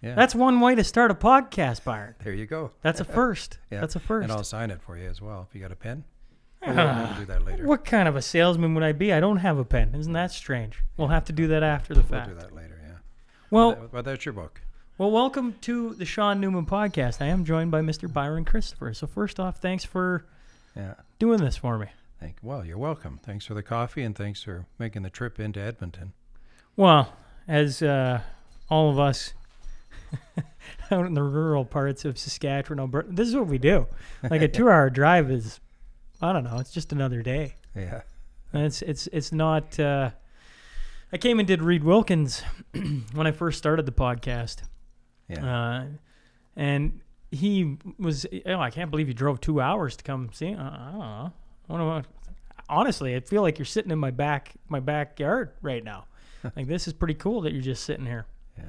Yeah. 0.01 0.15
That's 0.15 0.33
one 0.35 0.59
way 0.59 0.75
to 0.75 0.83
start 0.83 1.11
a 1.11 1.15
podcast, 1.15 1.83
Byron. 1.83 2.15
there 2.23 2.33
you 2.33 2.45
go. 2.45 2.71
That's 2.81 2.99
a 3.01 3.05
first. 3.19 3.57
Yeah. 3.71 3.81
That's 3.81 3.95
a 3.95 3.99
first. 3.99 4.23
And 4.23 4.31
I'll 4.31 4.43
sign 4.43 4.71
it 4.71 4.81
for 4.81 4.97
you 4.97 5.07
as 5.09 5.21
well 5.21 5.45
if 5.49 5.55
you 5.55 5.61
got 5.61 5.71
a 5.71 5.75
pen. 5.75 6.03
Or 6.65 6.73
we'll 6.73 7.13
do 7.19 7.25
that 7.25 7.45
later. 7.45 7.65
What 7.67 7.85
kind 7.85 8.07
of 8.07 8.15
a 8.15 8.21
salesman 8.21 8.73
would 8.73 8.83
I 8.83 8.91
be? 8.91 9.13
I 9.13 9.19
don't 9.19 9.37
have 9.37 9.57
a 9.57 9.63
pen. 9.65 9.93
Isn't 9.95 10.13
that 10.13 10.31
strange? 10.31 10.83
We'll 10.97 11.07
have 11.09 11.25
to 11.25 11.33
do 11.33 11.47
that 11.47 11.61
after 11.63 11.93
the 11.93 12.01
fact. 12.03 12.27
We'll 12.27 12.35
do 12.37 12.41
that 12.41 12.55
later, 12.55 12.79
yeah. 12.83 12.95
Well, 13.51 13.71
but, 13.73 13.81
that- 13.81 13.91
but 13.91 14.05
that's 14.05 14.25
your 14.25 14.33
book. 14.33 14.61
well, 14.97 15.11
welcome 15.11 15.55
to 15.61 15.93
the 15.95 16.05
Sean 16.05 16.39
Newman 16.41 16.65
podcast. 16.65 17.21
I 17.21 17.25
am 17.27 17.45
joined 17.45 17.69
by 17.71 17.81
Mr. 17.81 18.11
Byron 18.11 18.43
Christopher. 18.43 18.93
So 18.95 19.05
first 19.07 19.39
off, 19.39 19.57
thanks 19.61 19.83
for 19.85 20.25
Yeah. 20.75 20.95
doing 21.19 21.39
this 21.41 21.57
for 21.57 21.77
me. 21.77 21.87
Thank. 22.19 22.37
Well, 22.41 22.65
you're 22.65 22.77
welcome. 22.77 23.19
Thanks 23.23 23.45
for 23.45 23.53
the 23.53 23.61
coffee 23.63 24.03
and 24.03 24.15
thanks 24.15 24.41
for 24.43 24.65
making 24.79 25.03
the 25.03 25.09
trip 25.09 25.39
into 25.39 25.59
Edmonton. 25.59 26.13
Well, 26.75 27.13
as 27.47 27.81
uh, 27.81 28.21
all 28.69 28.89
of 28.89 28.97
us 28.99 29.33
out 30.91 31.05
in 31.05 31.13
the 31.13 31.23
rural 31.23 31.63
parts 31.65 32.05
of 32.05 32.17
Saskatchewan, 32.17 32.79
Alberta, 32.79 33.09
this 33.11 33.27
is 33.27 33.35
what 33.35 33.47
we 33.47 33.57
do. 33.57 33.87
Like 34.29 34.41
a 34.41 34.47
two-hour 34.47 34.89
drive 34.89 35.29
is, 35.29 35.59
I 36.21 36.33
don't 36.33 36.43
know, 36.43 36.57
it's 36.57 36.71
just 36.71 36.91
another 36.91 37.21
day. 37.21 37.55
Yeah. 37.75 38.01
It's 38.53 38.81
it's 38.81 39.07
it's 39.07 39.31
not. 39.33 39.77
Uh, 39.77 40.11
I 41.11 41.17
came 41.17 41.37
and 41.37 41.47
did 41.47 41.61
Reid 41.61 41.83
Wilkins 41.83 42.41
when 43.13 43.27
I 43.27 43.31
first 43.31 43.57
started 43.57 43.85
the 43.85 43.91
podcast, 43.91 44.63
Yeah. 45.27 45.45
uh, 45.45 45.85
and 46.55 47.01
he 47.29 47.77
was. 47.99 48.25
Oh, 48.45 48.59
I 48.59 48.71
can't 48.71 48.89
believe 48.89 49.09
you 49.09 49.13
drove 49.13 49.41
two 49.41 49.59
hours 49.59 49.97
to 49.97 50.03
come 50.05 50.29
see. 50.31 50.53
Uh, 50.55 50.61
I 50.63 50.87
don't 50.91 50.99
know. 50.99 51.33
I 51.69 51.77
don't. 51.77 52.05
Honestly, 52.69 53.15
I 53.15 53.21
feel 53.21 53.41
like 53.41 53.57
you're 53.57 53.65
sitting 53.65 53.91
in 53.91 53.99
my 53.99 54.11
back 54.11 54.53
my 54.67 54.79
backyard 54.79 55.51
right 55.61 55.83
now. 55.83 56.05
like 56.55 56.67
this 56.67 56.87
is 56.87 56.93
pretty 56.93 57.13
cool 57.13 57.41
that 57.41 57.53
you're 57.53 57.61
just 57.61 57.83
sitting 57.83 58.05
here. 58.05 58.25
yeah. 58.57 58.63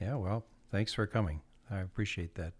Yeah. 0.00 0.14
Well, 0.16 0.44
thanks 0.70 0.92
for 0.92 1.06
coming. 1.06 1.40
I 1.70 1.78
appreciate 1.78 2.34
that. 2.34 2.52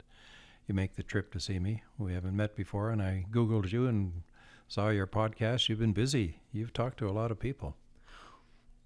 You 0.66 0.74
make 0.74 0.96
the 0.96 1.02
trip 1.02 1.30
to 1.32 1.40
see 1.40 1.58
me. 1.58 1.82
We 1.98 2.14
haven't 2.14 2.36
met 2.36 2.56
before, 2.56 2.90
and 2.90 3.02
I 3.02 3.26
Googled 3.30 3.70
you 3.70 3.86
and 3.86 4.22
saw 4.68 4.88
your 4.88 5.06
podcast. 5.06 5.68
You've 5.68 5.80
been 5.80 5.92
busy. 5.92 6.40
You've 6.52 6.72
talked 6.72 6.98
to 6.98 7.08
a 7.08 7.12
lot 7.12 7.30
of 7.30 7.38
people. 7.38 7.76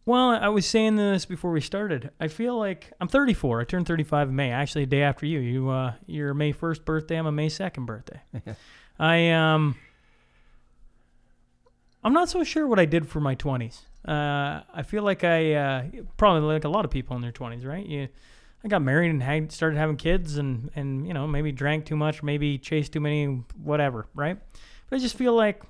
Well, 0.04 0.30
I 0.30 0.48
was 0.48 0.64
saying 0.64 0.96
this 0.96 1.26
before 1.26 1.50
we 1.50 1.60
started. 1.60 2.10
I 2.18 2.28
feel 2.28 2.58
like 2.58 2.92
I'm 2.98 3.08
34. 3.08 3.60
I 3.60 3.64
turned 3.64 3.86
35 3.86 4.30
in 4.30 4.36
May. 4.36 4.50
Actually, 4.50 4.84
a 4.84 4.86
day 4.86 5.02
after 5.02 5.26
you. 5.26 5.38
You, 5.38 5.68
uh, 5.68 5.92
your 6.06 6.32
May 6.32 6.54
1st 6.54 6.84
birthday. 6.86 7.16
I'm 7.16 7.26
a 7.26 7.32
May 7.32 7.48
2nd 7.48 7.84
birthday. 7.84 8.22
I 8.98 9.28
um, 9.30 9.76
I'm 12.02 12.12
not 12.12 12.28
so 12.28 12.44
sure 12.44 12.66
what 12.66 12.78
I 12.78 12.84
did 12.84 13.08
for 13.08 13.20
my 13.20 13.34
20s. 13.34 13.80
Uh, 14.06 14.62
I 14.72 14.82
feel 14.86 15.02
like 15.02 15.24
I 15.24 15.54
uh, 15.54 15.84
probably 16.16 16.42
like 16.52 16.64
a 16.64 16.68
lot 16.68 16.84
of 16.84 16.90
people 16.90 17.16
in 17.16 17.22
their 17.22 17.32
20s, 17.32 17.66
right? 17.66 17.84
You, 17.84 18.08
I 18.64 18.68
got 18.68 18.82
married 18.82 19.10
and 19.10 19.22
had, 19.22 19.52
started 19.52 19.76
having 19.76 19.96
kids, 19.96 20.36
and 20.36 20.70
and 20.74 21.06
you 21.06 21.14
know 21.14 21.26
maybe 21.26 21.52
drank 21.52 21.84
too 21.84 21.96
much, 21.96 22.22
maybe 22.22 22.58
chased 22.58 22.92
too 22.92 23.00
many, 23.00 23.26
whatever, 23.62 24.06
right? 24.14 24.38
But 24.88 24.96
I 24.96 24.98
just 25.00 25.16
feel 25.16 25.34
like, 25.34 25.62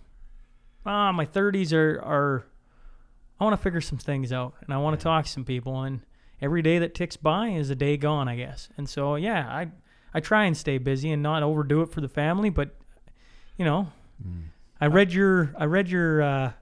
ah, 0.86 1.12
my 1.12 1.26
30s 1.26 1.72
are 1.72 2.00
are 2.02 2.44
I 3.40 3.44
want 3.44 3.54
to 3.54 3.62
figure 3.62 3.80
some 3.80 3.98
things 3.98 4.32
out 4.32 4.54
and 4.60 4.74
I 4.74 4.78
want 4.78 4.98
to 4.98 5.02
talk 5.02 5.24
to 5.24 5.30
some 5.30 5.44
people 5.44 5.82
and 5.82 6.00
every 6.40 6.62
day 6.62 6.78
that 6.78 6.94
ticks 6.94 7.16
by 7.16 7.48
is 7.48 7.70
a 7.70 7.74
day 7.74 7.96
gone, 7.96 8.28
I 8.28 8.36
guess. 8.36 8.68
And 8.76 8.88
so 8.88 9.16
yeah, 9.16 9.48
I 9.48 9.68
I 10.14 10.20
try 10.20 10.44
and 10.44 10.56
stay 10.56 10.78
busy 10.78 11.10
and 11.10 11.22
not 11.22 11.42
overdo 11.42 11.82
it 11.82 11.90
for 11.90 12.00
the 12.00 12.08
family, 12.08 12.50
but 12.50 12.76
you 13.56 13.64
know, 13.64 13.88
I 14.80 14.86
read 14.86 15.12
your 15.12 15.54
I 15.58 15.64
read 15.64 15.88
your 15.88 16.22
uh 16.22 16.52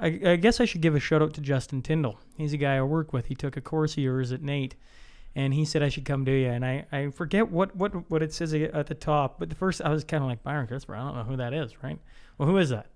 I, 0.00 0.20
I 0.24 0.36
guess 0.36 0.60
I 0.60 0.64
should 0.64 0.80
give 0.80 0.94
a 0.94 1.00
shout 1.00 1.22
out 1.22 1.34
to 1.34 1.40
Justin 1.40 1.82
Tyndall. 1.82 2.18
He's 2.36 2.52
a 2.52 2.56
guy 2.56 2.76
I 2.76 2.82
work 2.82 3.12
with. 3.12 3.26
He 3.26 3.34
took 3.34 3.56
a 3.56 3.60
course 3.60 3.92
of 3.92 3.98
yours 3.98 4.32
at 4.32 4.42
NAIT, 4.42 4.74
and 5.34 5.54
he 5.54 5.64
said 5.64 5.82
I 5.82 5.88
should 5.88 6.04
come 6.04 6.24
to 6.24 6.32
you. 6.32 6.48
And 6.48 6.64
I, 6.64 6.84
I 6.90 7.10
forget 7.10 7.50
what, 7.50 7.74
what, 7.76 8.10
what 8.10 8.22
it 8.22 8.32
says 8.32 8.52
at 8.52 8.86
the 8.86 8.94
top, 8.94 9.38
but 9.38 9.48
the 9.48 9.54
first 9.54 9.80
I 9.82 9.90
was 9.90 10.04
kind 10.04 10.22
of 10.22 10.28
like 10.28 10.42
Byron 10.42 10.66
Christopher. 10.66 10.96
I 10.96 11.04
don't 11.04 11.16
know 11.16 11.22
who 11.22 11.36
that 11.36 11.54
is, 11.54 11.82
right? 11.82 11.98
Well, 12.38 12.48
who 12.48 12.56
is 12.58 12.70
that? 12.70 12.86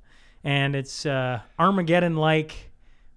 And 0.44 0.74
it's 0.74 1.06
uh, 1.06 1.40
Armageddon 1.58 2.16
like 2.16 2.72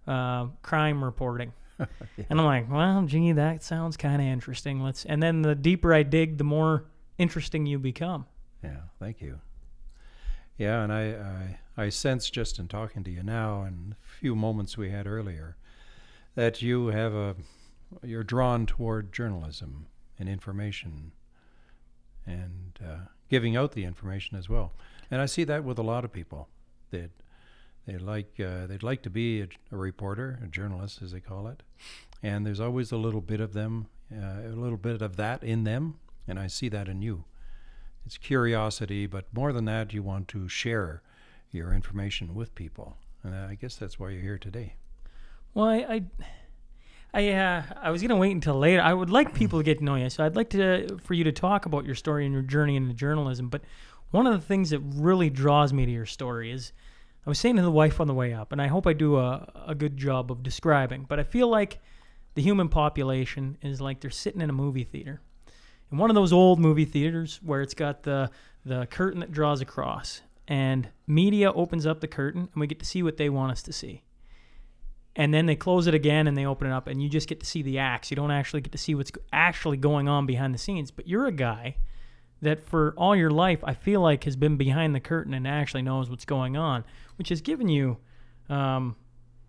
uh, 0.08 0.48
crime 0.62 1.04
reporting. 1.04 1.54
And 2.30 2.40
I'm 2.40 2.46
like, 2.46 2.72
well, 2.72 3.02
gee, 3.08 3.32
that 3.32 3.64
sounds 3.64 3.98
kind 3.98 4.22
of 4.22 4.28
interesting. 4.28 4.84
Let's. 4.84 5.04
And 5.04 5.22
then 5.22 5.42
the 5.42 5.56
deeper 5.56 5.96
I 5.96 6.04
dig, 6.04 6.38
the 6.38 6.44
more 6.44 6.86
interesting 7.18 7.66
you 7.66 7.80
become. 7.80 8.28
Yeah, 8.64 8.82
thank 9.00 9.20
you. 9.20 9.40
Yeah, 10.62 10.84
and 10.84 10.94
I, 10.94 11.58
I, 11.76 11.86
I 11.86 11.90
sense 11.90 12.30
just 12.30 12.60
in 12.60 12.68
talking 12.68 13.04
to 13.06 13.10
you 13.10 13.24
now 13.24 13.64
and 13.64 13.94
a 13.94 14.20
few 14.20 14.36
moments 14.36 14.78
we 14.78 14.92
had 14.92 15.08
earlier 15.08 15.58
that 16.36 16.62
you 16.62 16.90
have 16.90 17.16
a, 17.16 17.36
you're 18.04 18.24
drawn 18.24 18.68
toward 18.68 19.12
journalism 19.12 19.88
and 20.20 20.30
information 20.30 21.14
and 22.28 22.78
uh, 22.80 23.08
giving 23.28 23.56
out 23.56 23.72
the 23.72 23.86
information 23.86 24.38
as 24.38 24.50
well. 24.50 24.74
And 25.10 25.20
I 25.20 25.26
see 25.26 25.44
that 25.46 25.64
with 25.64 25.80
a 25.80 25.82
lot 25.82 26.06
of 26.06 26.14
people 26.14 26.48
that 26.92 27.10
they 27.88 27.98
like, 27.98 28.40
uh, 28.40 28.68
they'd 28.68 28.84
like 28.84 29.02
to 29.02 29.10
be 29.10 29.42
a, 29.42 29.48
a 29.72 29.78
reporter, 29.78 30.38
a 30.44 30.48
journalist 30.48 31.02
as 31.02 31.12
they 31.12 31.22
call 31.22 31.48
it, 31.48 31.64
and 32.22 32.46
there's 32.46 32.60
always 32.60 32.92
a 32.92 32.98
little 32.98 33.22
bit 33.22 33.42
of 33.42 33.54
them, 33.54 33.88
uh, 34.16 34.42
a 34.46 34.54
little 34.54 34.78
bit 34.78 35.02
of 35.02 35.16
that 35.16 35.44
in 35.44 35.64
them, 35.64 35.96
and 36.28 36.38
I 36.38 36.46
see 36.46 36.70
that 36.70 36.88
in 36.88 37.02
you 37.02 37.24
it's 38.06 38.18
curiosity, 38.18 39.06
but 39.08 39.26
more 39.34 39.54
than 39.54 39.66
that, 39.66 39.94
you 39.94 40.04
want 40.04 40.28
to 40.30 40.48
share 40.48 41.02
your 41.52 41.74
information 41.74 42.34
with 42.34 42.56
people, 42.56 42.98
and 43.24 43.36
I 43.36 43.56
guess 43.56 43.76
that's 43.76 44.00
why 44.00 44.10
you're 44.10 44.22
here 44.22 44.38
today. 44.38 44.76
Well, 45.54 45.66
I, 45.66 45.78
I, 45.78 46.04
I, 47.14 47.30
uh, 47.30 47.64
I 47.82 47.92
was 47.92 48.02
gonna 48.02 48.16
wait 48.16 48.32
until 48.32 48.58
later. 48.58 48.82
I 48.82 48.94
would 48.94 49.10
like 49.10 49.34
people 49.34 49.60
to 49.60 49.64
get 49.64 49.80
to 49.80 49.84
know 49.84 49.96
you, 49.96 50.10
so 50.10 50.24
I'd 50.24 50.36
like 50.36 50.50
to 50.52 50.98
for 51.04 51.14
you 51.14 51.26
to 51.26 51.32
talk 51.32 51.66
about 51.66 51.86
your 51.86 51.96
story 51.96 52.26
and 52.26 52.34
your 52.34 52.42
journey 52.42 52.76
into 52.76 52.94
journalism. 52.94 53.50
But 53.50 53.62
one 54.12 54.28
of 54.28 54.34
the 54.34 54.46
things 54.46 54.70
that 54.70 54.80
really 54.80 55.30
draws 55.30 55.74
me 55.74 55.86
to 55.86 55.92
your 55.92 56.06
story 56.06 56.52
is, 56.52 56.72
I 57.26 57.30
was 57.30 57.40
saying 57.40 57.58
to 57.58 57.62
the 57.62 57.72
wife 57.72 58.00
on 58.00 58.08
the 58.08 58.14
way 58.14 58.34
up, 58.34 58.52
and 58.52 58.62
I 58.62 58.68
hope 58.68 58.88
I 58.88 58.94
do 58.94 59.18
a, 59.18 59.52
a 59.68 59.76
good 59.76 59.98
job 59.98 60.32
of 60.32 60.42
describing. 60.42 61.06
But 61.08 61.20
I 61.20 61.24
feel 61.24 61.48
like 61.50 61.80
the 62.36 62.42
human 62.42 62.70
population 62.70 63.58
is 63.62 63.82
like 63.82 64.00
they're 64.00 64.10
sitting 64.10 64.42
in 64.42 64.50
a 64.50 64.54
movie 64.54 64.86
theater, 64.86 65.22
in 65.92 65.98
one 65.98 66.10
of 66.10 66.16
those 66.16 66.34
old 66.34 66.60
movie 66.60 66.86
theaters 66.86 67.40
where 67.44 67.62
it's 67.62 67.74
got 67.74 68.04
the 68.04 68.30
the 68.64 68.86
curtain 68.88 69.22
that 69.22 69.32
draws 69.32 69.60
across, 69.62 70.22
and 70.48 70.88
media 71.08 71.52
opens 71.52 71.86
up 71.88 72.00
the 72.00 72.08
curtain, 72.08 72.50
and 72.54 72.62
we 72.62 72.68
get 72.68 72.80
to 72.80 72.86
see 72.86 73.02
what 73.02 73.18
they 73.18 73.30
want 73.30 73.52
us 73.52 73.64
to 73.64 73.74
see. 73.74 74.04
And 75.16 75.34
then 75.34 75.46
they 75.46 75.56
close 75.56 75.88
it 75.88 75.94
again 75.94 76.28
and 76.28 76.38
they 76.38 76.46
open 76.46 76.68
it 76.68 76.74
up 76.74 76.88
and 76.88 77.04
you 77.04 77.10
just 77.10 77.28
get 77.28 77.42
to 77.42 77.46
see 77.46 77.62
the 77.62 77.80
acts. 77.80 78.10
You 78.10 78.16
don't 78.16 78.32
actually 78.32 78.62
get 78.62 78.72
to 78.72 78.78
see 78.78 78.96
what's 78.96 79.12
actually 79.34 79.76
going 79.76 80.08
on 80.08 80.26
behind 80.26 80.54
the 80.54 80.58
scenes 80.58 80.90
but 80.90 81.06
you're 81.06 81.26
a 81.26 81.34
guy 81.34 81.76
that 82.42 82.64
for 82.64 82.94
all 82.98 83.16
your 83.16 83.30
life 83.30 83.64
i 83.64 83.74
feel 83.74 84.02
like 84.02 84.24
has 84.24 84.36
been 84.36 84.58
behind 84.58 84.96
the 84.96 85.00
curtain 85.00 85.34
and 85.34 85.48
actually 85.48 85.82
knows 85.82 86.10
what's 86.10 86.26
going 86.26 86.58
on 86.58 86.84
which 87.18 87.30
has 87.30 87.42
given 87.42 87.68
you 87.68 87.98
um, 88.50 88.96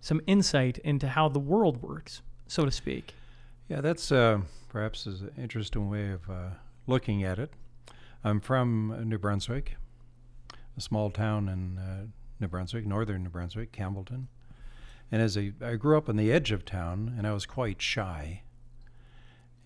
some 0.00 0.20
insight 0.26 0.78
into 0.78 1.08
how 1.08 1.28
the 1.28 1.38
world 1.38 1.82
works 1.82 2.22
so 2.46 2.64
to 2.64 2.70
speak 2.70 3.14
Yeah, 3.72 3.80
that's 3.80 4.12
uh, 4.12 4.42
perhaps 4.68 5.06
is 5.06 5.22
an 5.22 5.32
interesting 5.38 5.88
way 5.88 6.10
of 6.10 6.28
uh, 6.28 6.50
looking 6.86 7.24
at 7.24 7.38
it. 7.38 7.54
I'm 8.22 8.38
from 8.38 8.94
New 9.08 9.16
Brunswick, 9.16 9.76
a 10.76 10.80
small 10.82 11.10
town 11.10 11.48
in 11.48 11.78
uh, 11.78 12.04
New 12.38 12.48
Brunswick, 12.48 12.84
northern 12.84 13.22
New 13.22 13.30
Brunswick, 13.30 13.72
Campbellton. 13.72 14.26
And 15.10 15.22
as 15.22 15.38
a, 15.38 15.54
I 15.62 15.76
grew 15.76 15.96
up 15.96 16.10
on 16.10 16.16
the 16.16 16.30
edge 16.30 16.52
of 16.52 16.66
town, 16.66 17.14
and 17.16 17.26
I 17.26 17.32
was 17.32 17.46
quite 17.46 17.80
shy. 17.80 18.42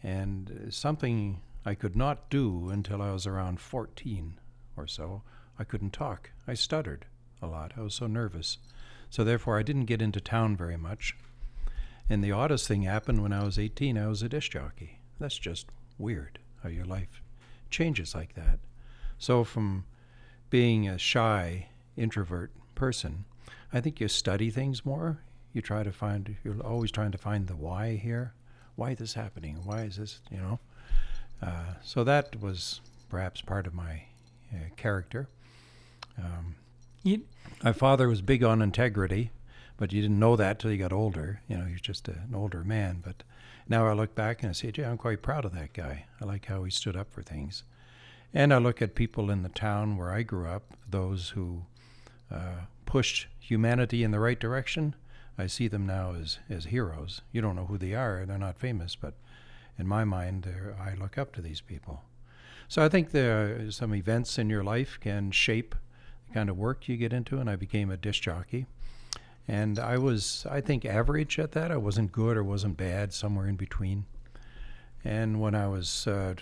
And 0.05 0.69
something 0.71 1.41
I 1.65 1.75
could 1.75 1.97
not 1.97 2.31
do 2.31 2.69
until 2.69 3.03
I 3.03 3.11
was 3.11 3.27
around 3.27 3.59
14 3.59 4.39
or 4.77 4.87
so. 4.87 5.23
I 5.59 5.65
couldn't 5.65 5.93
talk. 5.93 6.31
I 6.47 6.55
stuttered 6.55 7.07
a 7.43 7.49
lot. 7.49 7.73
I 7.77 7.81
was 7.81 7.95
so 7.95 8.07
nervous. 8.07 8.59
So 9.11 9.25
therefore, 9.25 9.59
I 9.59 9.65
didn't 9.65 9.87
get 9.87 10.01
into 10.01 10.21
town 10.21 10.57
very 10.57 10.77
much. 10.77 11.17
And 12.09 12.23
the 12.23 12.33
oddest 12.33 12.69
thing 12.69 12.83
happened 12.83 13.23
when 13.23 13.33
I 13.33 13.45
was 13.45 13.59
18. 13.59 13.99
I 13.99 14.07
was 14.07 14.23
a 14.23 14.29
disc 14.29 14.51
jockey. 14.53 15.01
That's 15.19 15.39
just 15.39 15.67
weird 15.99 16.39
how 16.63 16.69
your 16.69 16.85
life 16.85 17.23
changes 17.71 18.15
like 18.15 18.35
that. 18.35 18.61
So, 19.19 19.45
from 19.45 19.85
being 20.51 20.89
a 20.89 20.99
shy 20.99 21.69
introvert 21.97 22.53
person, 22.75 23.25
I 23.73 23.81
think 23.81 24.01
you 24.01 24.09
study 24.09 24.51
things 24.51 24.85
more. 24.85 25.19
You 25.53 25.63
try 25.63 25.83
to 25.83 25.93
find, 25.93 26.37
you're 26.45 26.61
always 26.61 26.91
trying 26.91 27.13
to 27.13 27.19
find 27.19 27.47
the 27.47 27.57
why 27.57 27.97
here. 27.97 28.35
Why 28.77 28.91
is 28.91 28.99
this 28.99 29.15
happening? 29.15 29.61
Why 29.65 29.83
is 29.83 29.97
this, 29.97 30.21
you 30.31 30.37
know? 30.37 30.61
Uh, 31.43 31.75
so, 31.83 32.05
that 32.05 32.41
was 32.41 32.81
perhaps 33.09 33.41
part 33.41 33.67
of 33.67 33.75
my 33.75 34.03
uh, 34.53 34.69
character. 34.77 35.29
Um, 36.19 36.57
my 37.63 37.73
father 37.73 38.09
was 38.09 38.21
big 38.21 38.43
on 38.43 38.61
integrity, 38.63 39.31
but 39.77 39.93
you 39.93 40.03
didn't 40.03 40.19
know 40.19 40.37
that 40.37 40.59
till 40.59 40.71
you 40.71 40.79
got 40.79 40.93
older. 40.93 41.41
You 41.49 41.59
know, 41.59 41.67
you're 41.67 41.79
just 41.79 42.09
a, 42.09 42.13
an 42.13 42.35
older 42.35 42.65
man. 42.65 43.03
But 43.05 43.23
now 43.69 43.87
I 43.87 43.93
look 43.93 44.15
back 44.15 44.43
and 44.43 44.51
I 44.51 44.53
say, 44.53 44.71
gee, 44.71 44.85
I'm 44.85 44.99
quite 44.99 45.23
proud 45.23 45.45
of 45.45 45.55
that 45.55 45.73
guy. 45.73 46.07
I 46.21 46.25
like 46.25 46.47
how 46.47 46.65
he 46.65 46.71
stood 46.71 46.97
up 46.97 47.13
for 47.13 47.23
things. 47.23 47.63
And 48.33 48.53
I 48.53 48.59
look 48.59 48.83
at 48.83 48.95
people 48.95 49.31
in 49.31 49.43
the 49.43 49.49
town 49.49 49.97
where 49.97 50.11
I 50.13 50.23
grew 50.23 50.47
up, 50.47 50.75
those 50.89 51.31
who 51.31 51.63
uh, 52.31 52.67
pushed 52.85 53.27
humanity 53.39 54.03
in 54.03 54.11
the 54.11 54.21
right 54.21 54.39
direction. 54.39 54.95
I 55.39 55.47
see 55.47 55.69
them 55.69 55.87
now 55.87 56.15
as, 56.15 56.39
as 56.49 56.67
heroes. 56.67 57.23
You 57.33 57.41
don't 57.41 57.57
know 57.57 57.67
who 57.67 57.79
they 57.79 57.95
are, 57.95 58.25
they're 58.27 58.39
not 58.39 58.59
famous, 58.59 58.97
but 58.97 59.15
in 59.79 59.87
my 59.87 60.05
mind, 60.05 60.49
I 60.81 60.95
look 60.95 61.19
up 61.19 61.35
to 61.35 61.43
these 61.43 61.61
people. 61.61 62.03
So 62.69 62.85
I 62.85 62.89
think 62.89 63.11
there 63.11 63.67
are 63.67 63.71
some 63.71 63.95
events 63.95 64.39
in 64.39 64.51
your 64.51 64.65
life 64.65 64.99
can 65.01 65.31
shape 65.31 65.75
the 66.27 66.35
kind 66.35 66.49
of 66.49 66.57
work 66.57 66.89
you 66.89 66.97
get 66.97 67.13
into, 67.13 67.39
and 67.39 67.49
I 67.49 67.57
became 67.57 67.91
a 67.91 67.97
disc 67.97 68.23
jockey. 68.23 68.67
And 69.49 69.79
I 69.79 69.97
was, 69.99 70.47
I 70.51 70.61
think, 70.61 70.85
average 70.85 71.39
at 71.39 71.53
that. 71.53 71.71
I 71.71 71.77
wasn't 71.77 72.13
good 72.13 72.37
or 72.37 72.43
wasn't 72.43 72.77
bad, 72.77 73.13
somewhere 73.13 73.47
in 73.47 73.57
between. 73.57 74.07
And 75.05 75.41
when 75.41 75.55
I 75.55 75.69
was, 75.69 76.07
uh, 76.07 76.35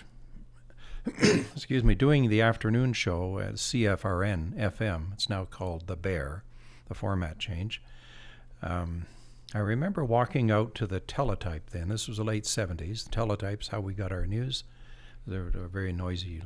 excuse 1.05 1.83
me, 1.83 1.93
doing 1.93 2.29
the 2.29 2.41
afternoon 2.41 2.93
show 2.93 3.37
at 3.37 3.55
CFRN 3.55 4.55
FM, 4.55 5.13
it's 5.13 5.29
now 5.29 5.45
called 5.45 5.85
The 5.85 5.95
Bear, 5.95 6.43
the 6.87 6.95
format 6.95 7.37
change. 7.37 7.81
Um, 8.63 9.05
I 9.53 9.59
remember 9.59 10.03
walking 10.03 10.49
out 10.49 10.73
to 10.75 10.87
the 10.87 10.99
teletype 10.99 11.69
then. 11.69 11.89
This 11.89 12.07
was 12.07 12.17
the 12.17 12.23
late 12.23 12.45
70s. 12.45 13.07
Teletype's 13.07 13.67
how 13.67 13.81
we 13.81 13.93
got 13.93 14.11
our 14.11 14.25
news. 14.25 14.63
They 15.27 15.37
were 15.37 15.51
very 15.71 15.93
noisy, 15.93 16.41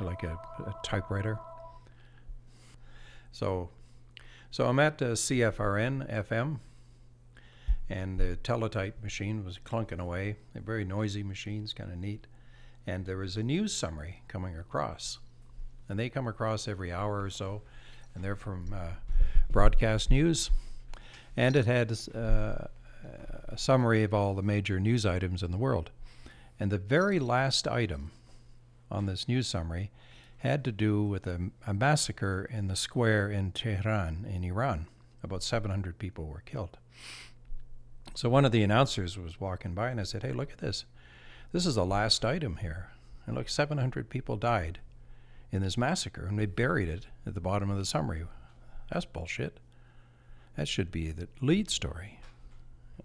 like 0.00 0.22
a, 0.22 0.38
a 0.60 0.74
typewriter. 0.84 1.38
So 3.32 3.70
So 4.54 4.68
I'm 4.68 4.78
at 4.78 5.02
uh, 5.02 5.16
CFRN 5.16 6.08
FM, 6.08 6.60
and 7.90 8.20
the 8.20 8.36
teletype 8.36 9.02
machine 9.02 9.44
was 9.44 9.58
clunking 9.58 9.98
away. 9.98 10.36
They're 10.52 10.62
very 10.62 10.84
noisy 10.84 11.24
machines, 11.24 11.72
kind 11.72 11.90
of 11.90 11.98
neat. 11.98 12.28
And 12.86 13.04
there 13.04 13.16
was 13.16 13.36
a 13.36 13.42
news 13.42 13.74
summary 13.74 14.22
coming 14.28 14.56
across, 14.56 15.18
and 15.88 15.98
they 15.98 16.08
come 16.08 16.28
across 16.28 16.68
every 16.68 16.92
hour 16.92 17.20
or 17.20 17.30
so, 17.30 17.62
and 18.14 18.22
they're 18.22 18.36
from 18.36 18.72
uh, 18.72 18.90
Broadcast 19.50 20.12
News, 20.12 20.50
and 21.36 21.56
it 21.56 21.66
had 21.66 21.90
uh, 22.14 22.68
a 23.48 23.58
summary 23.58 24.04
of 24.04 24.14
all 24.14 24.34
the 24.34 24.42
major 24.42 24.78
news 24.78 25.04
items 25.04 25.42
in 25.42 25.50
the 25.50 25.58
world. 25.58 25.90
And 26.60 26.70
the 26.70 26.78
very 26.78 27.18
last 27.18 27.66
item 27.66 28.12
on 28.88 29.06
this 29.06 29.26
news 29.26 29.48
summary 29.48 29.90
had 30.48 30.64
to 30.64 30.72
do 30.72 31.02
with 31.02 31.26
a, 31.26 31.50
a 31.66 31.72
massacre 31.72 32.48
in 32.50 32.68
the 32.68 32.76
square 32.76 33.30
in 33.30 33.52
Tehran, 33.52 34.26
in 34.28 34.44
Iran. 34.44 34.88
About 35.22 35.42
700 35.42 35.98
people 35.98 36.26
were 36.26 36.42
killed. 36.44 36.76
So 38.14 38.28
one 38.28 38.44
of 38.44 38.52
the 38.52 38.62
announcers 38.62 39.18
was 39.18 39.40
walking 39.40 39.74
by, 39.74 39.88
and 39.88 39.98
I 39.98 40.04
said, 40.04 40.22
Hey, 40.22 40.32
look 40.32 40.52
at 40.52 40.58
this. 40.58 40.84
This 41.52 41.66
is 41.66 41.76
the 41.76 41.86
last 41.86 42.24
item 42.24 42.56
here. 42.56 42.90
And 43.26 43.34
look, 43.34 43.48
700 43.48 44.10
people 44.10 44.36
died 44.36 44.80
in 45.50 45.62
this 45.62 45.78
massacre, 45.78 46.26
and 46.26 46.38
they 46.38 46.46
buried 46.46 46.88
it 46.88 47.06
at 47.26 47.34
the 47.34 47.40
bottom 47.40 47.70
of 47.70 47.78
the 47.78 47.84
summary. 47.84 48.24
That's 48.92 49.06
bullshit. 49.06 49.60
That 50.56 50.68
should 50.68 50.90
be 50.90 51.10
the 51.10 51.28
lead 51.40 51.70
story. 51.70 52.20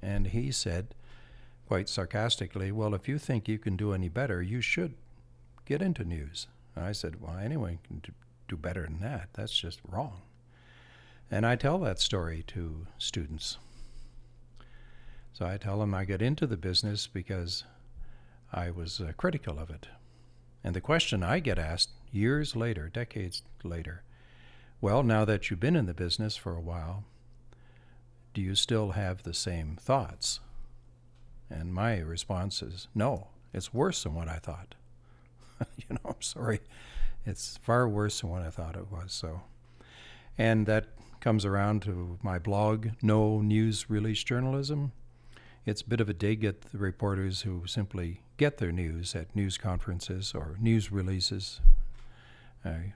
And 0.01 0.27
he 0.27 0.51
said, 0.51 0.93
quite 1.67 1.88
sarcastically, 1.88 2.72
Well, 2.72 2.93
if 2.93 3.08
you 3.08 3.17
think 3.17 3.48
you 3.48 3.58
can 3.58 3.77
do 3.77 3.93
any 3.93 4.10
better, 4.10 4.41
you 4.41 4.60
should 4.60 4.96
get 5.65 5.81
into 5.81 6.03
news. 6.03 6.48
And 6.75 6.85
I 6.85 6.91
said, 6.91 7.21
Well, 7.21 7.38
anyone 7.38 7.79
can 7.88 8.01
do 8.47 8.57
better 8.57 8.83
than 8.83 8.99
that. 8.99 9.29
That's 9.33 9.57
just 9.57 9.79
wrong. 9.88 10.21
And 11.31 11.45
I 11.45 11.55
tell 11.55 11.77
that 11.79 11.99
story 11.99 12.43
to 12.47 12.88
students. 12.97 13.57
So 15.33 15.45
I 15.45 15.57
tell 15.57 15.79
them 15.79 15.93
I 15.93 16.05
got 16.05 16.21
into 16.21 16.47
the 16.47 16.57
business 16.57 17.07
because 17.07 17.63
I 18.51 18.71
was 18.71 18.99
uh, 18.99 19.11
critical 19.15 19.59
of 19.59 19.69
it. 19.69 19.88
And 20.63 20.75
the 20.75 20.81
question 20.81 21.23
I 21.23 21.39
get 21.39 21.59
asked 21.59 21.91
years 22.11 22.55
later, 22.55 22.89
decades 22.89 23.43
later, 23.63 24.03
well, 24.81 25.03
now 25.03 25.23
that 25.25 25.49
you've 25.49 25.59
been 25.59 25.75
in 25.75 25.85
the 25.85 25.93
business 25.93 26.35
for 26.35 26.55
a 26.55 26.61
while, 26.61 27.03
do 28.33 28.41
you 28.41 28.55
still 28.55 28.91
have 28.91 29.23
the 29.23 29.33
same 29.33 29.77
thoughts? 29.79 30.39
And 31.49 31.73
my 31.73 31.99
response 31.99 32.61
is 32.61 32.88
no, 32.95 33.27
it's 33.53 33.73
worse 33.73 34.03
than 34.03 34.15
what 34.15 34.27
I 34.27 34.38
thought. 34.38 34.75
you 35.78 35.96
know, 35.96 36.10
I'm 36.10 36.22
sorry. 36.22 36.62
It's 37.25 37.58
far 37.58 37.88
worse 37.88 38.22
than 38.22 38.30
what 38.30 38.42
I 38.42 38.50
thought 38.50 38.75
it 38.75 38.92
was. 38.92 39.12
So, 39.12 39.42
and 40.38 40.66
that 40.66 40.86
comes 41.20 41.46
around 41.46 41.82
to 41.84 42.18
my 42.24 42.39
blog, 42.39 42.89
No 43.01 43.42
News 43.42 43.89
Release 43.89 44.24
Journalism. 44.24 44.94
It's 45.66 45.82
a 45.82 45.88
bit 45.88 46.01
of 46.01 46.10
a 46.10 46.13
dig 46.13 46.44
at 46.46 46.62
the 46.62 46.78
reporters 46.78 47.42
who 47.42 47.68
simply 47.68 48.22
get 48.38 48.58
their 48.58 48.72
news 48.72 49.16
at 49.16 49.36
news 49.36 49.58
conferences 49.58 50.34
or 50.34 50.56
news 50.60 50.92
releases. 50.92 51.60
I, 52.63 52.94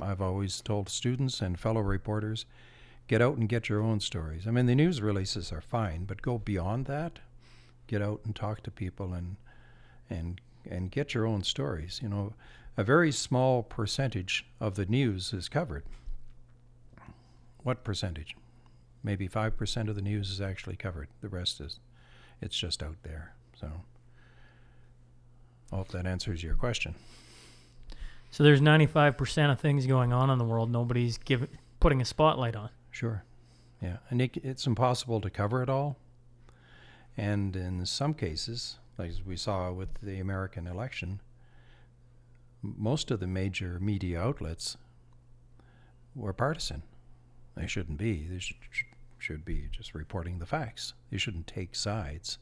I've 0.00 0.22
always 0.22 0.60
told 0.60 0.88
students 0.88 1.40
and 1.42 1.60
fellow 1.60 1.82
reporters 1.82 2.46
get 3.06 3.22
out 3.22 3.36
and 3.36 3.48
get 3.48 3.68
your 3.68 3.82
own 3.82 4.00
stories. 4.00 4.46
I 4.46 4.50
mean, 4.50 4.66
the 4.66 4.74
news 4.74 5.02
releases 5.02 5.52
are 5.52 5.60
fine, 5.60 6.04
but 6.04 6.22
go 6.22 6.38
beyond 6.38 6.86
that. 6.86 7.18
Get 7.86 8.02
out 8.02 8.20
and 8.24 8.34
talk 8.34 8.62
to 8.62 8.70
people 8.70 9.12
and 9.12 9.36
and 10.10 10.40
and 10.70 10.90
get 10.90 11.14
your 11.14 11.26
own 11.26 11.42
stories. 11.42 12.00
You 12.02 12.08
know, 12.08 12.32
a 12.76 12.84
very 12.84 13.12
small 13.12 13.62
percentage 13.62 14.46
of 14.60 14.76
the 14.76 14.86
news 14.86 15.32
is 15.32 15.48
covered. 15.48 15.84
What 17.62 17.84
percentage? 17.84 18.36
Maybe 19.02 19.28
5% 19.28 19.88
of 19.88 19.94
the 19.94 20.02
news 20.02 20.30
is 20.30 20.40
actually 20.40 20.76
covered. 20.76 21.08
The 21.20 21.28
rest 21.28 21.60
is 21.60 21.80
it's 22.40 22.56
just 22.56 22.82
out 22.82 22.96
there. 23.02 23.34
So 23.60 23.70
I 25.72 25.76
hope 25.76 25.88
that 25.88 26.06
answers 26.06 26.42
your 26.42 26.54
question. 26.54 26.94
So 28.30 28.44
there's 28.44 28.60
95% 28.60 29.52
of 29.52 29.60
things 29.60 29.86
going 29.86 30.12
on 30.12 30.30
in 30.30 30.38
the 30.38 30.44
world 30.44 30.70
nobody's 30.70 31.18
giving 31.18 31.48
putting 31.80 32.00
a 32.00 32.04
spotlight 32.04 32.56
on. 32.56 32.70
Sure. 32.90 33.22
Yeah. 33.80 33.98
And 34.10 34.20
it, 34.20 34.36
it's 34.42 34.66
impossible 34.66 35.20
to 35.20 35.30
cover 35.30 35.62
it 35.62 35.68
all. 35.68 35.96
And 37.16 37.54
in 37.56 37.84
some 37.86 38.14
cases, 38.14 38.78
like 38.98 39.12
we 39.24 39.36
saw 39.36 39.70
with 39.72 39.88
the 40.02 40.18
American 40.18 40.66
election, 40.66 41.20
most 42.62 43.10
of 43.10 43.20
the 43.20 43.26
major 43.26 43.78
media 43.80 44.20
outlets 44.20 44.76
were 46.14 46.32
partisan. 46.32 46.82
They 47.56 47.66
shouldn't 47.66 47.98
be. 47.98 48.26
They 48.26 48.40
should, 48.40 48.56
should 49.18 49.44
be 49.44 49.68
just 49.70 49.94
reporting 49.94 50.38
the 50.38 50.46
facts. 50.46 50.94
You 51.10 51.18
shouldn't 51.18 51.46
take 51.46 51.74
sides. 51.74 52.38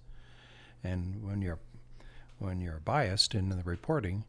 And 0.83 1.23
when 1.23 1.43
you're 1.43 1.59
when 2.39 2.61
you're 2.61 2.81
biased 2.85 3.35
in 3.35 3.49
the 3.49 3.63
reporting, 3.65 4.25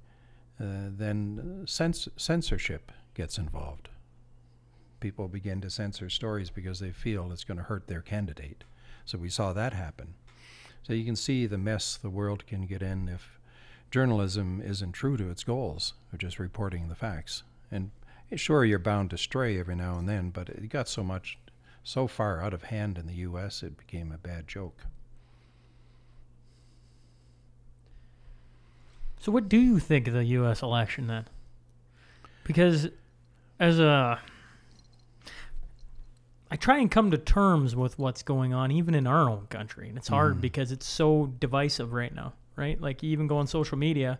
uh, 0.61 0.89
then 0.89 1.63
cens- 1.65 2.07
censorship 2.15 2.91
gets 3.13 3.37
involved. 3.37 3.89
People 5.01 5.27
begin 5.27 5.59
to 5.61 5.69
censor 5.69 6.09
stories 6.09 6.49
because 6.49 6.79
they 6.79 6.91
feel 6.91 7.31
it's 7.31 7.43
going 7.43 7.57
to 7.57 7.65
hurt 7.65 7.87
their 7.87 8.01
candidate. 8.01 8.63
So 9.03 9.17
we 9.17 9.29
saw 9.29 9.51
that 9.51 9.73
happen. 9.73 10.13
So 10.87 10.93
you 10.93 11.03
can 11.03 11.17
see 11.17 11.45
the 11.45 11.57
mess 11.57 11.97
the 11.97 12.09
world 12.09 12.47
can 12.47 12.65
get 12.65 12.81
in 12.81 13.09
if 13.09 13.37
journalism 13.91 14.61
isn't 14.61 14.93
true 14.93 15.17
to 15.17 15.29
its 15.29 15.43
goals 15.43 15.95
of 16.13 16.19
just 16.19 16.39
reporting 16.39 16.87
the 16.87 16.95
facts. 16.95 17.43
And 17.69 17.91
sure, 18.33 18.63
you're 18.63 18.79
bound 18.79 19.09
to 19.09 19.17
stray 19.17 19.59
every 19.59 19.75
now 19.75 19.97
and 19.97 20.07
then, 20.07 20.29
but 20.29 20.47
it 20.47 20.69
got 20.69 20.87
so 20.87 21.03
much, 21.03 21.37
so 21.83 22.07
far 22.07 22.41
out 22.41 22.53
of 22.53 22.63
hand 22.63 22.97
in 22.97 23.05
the 23.05 23.15
U.S., 23.15 23.63
it 23.63 23.77
became 23.77 24.13
a 24.13 24.17
bad 24.17 24.47
joke. 24.47 24.85
So 29.19 29.29
what 29.33 29.49
do 29.49 29.57
you 29.57 29.79
think 29.79 30.07
of 30.07 30.13
the 30.13 30.23
U.S. 30.23 30.61
election 30.61 31.07
then? 31.07 31.25
Because 32.45 32.87
as 33.59 33.77
a 33.77 34.21
I 36.49 36.55
try 36.55 36.77
and 36.79 36.89
come 36.89 37.11
to 37.11 37.17
terms 37.17 37.75
with 37.75 37.99
what's 37.99 38.23
going 38.23 38.53
on 38.53 38.71
even 38.71 38.95
in 38.95 39.05
our 39.07 39.29
own 39.29 39.47
country. 39.47 39.89
And 39.89 39.97
it's 39.97 40.07
hard 40.07 40.39
because 40.41 40.71
it's 40.71 40.85
so 40.87 41.33
divisive 41.39 41.91
right 41.93 42.13
now, 42.13 42.33
right? 42.55 42.79
Like 42.79 43.03
you 43.03 43.11
even 43.11 43.27
go 43.27 43.37
on 43.37 43.47
social 43.47 43.77
media 43.77 44.19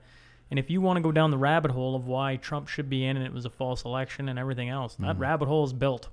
and 0.50 0.60
if 0.60 0.70
you 0.70 0.80
want 0.82 0.98
to 0.98 1.02
go 1.02 1.12
down 1.12 1.32
the 1.32 1.38
rabbit 1.38 1.72
hole 1.72 1.96
of 1.96 2.08
why 2.08 2.38
Trump 2.38 2.68
should 2.68 2.90
be 2.90 3.06
in 3.06 3.18
and 3.18 3.26
it 3.26 3.34
was 3.34 3.46
a 3.46 3.50
false 3.50 3.84
election 3.86 4.30
and 4.30 4.38
everything 4.40 4.70
else, 4.70 4.96
that 5.00 5.18
rabbit 5.20 5.48
hole 5.48 5.64
is 5.66 5.74
built. 5.74 6.10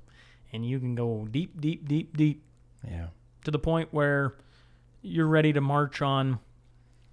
And 0.53 0.65
you 0.67 0.79
can 0.79 0.95
go 0.95 1.27
deep, 1.31 1.61
deep, 1.61 1.89
deep, 1.89 2.17
deep 2.17 2.43
Yeah. 2.89 3.09
to 3.45 3.51
the 3.51 3.59
point 3.59 3.89
where 3.93 4.35
you're 5.03 5.27
ready 5.27 5.53
to 5.53 5.61
march 5.61 6.01
on 6.03 6.39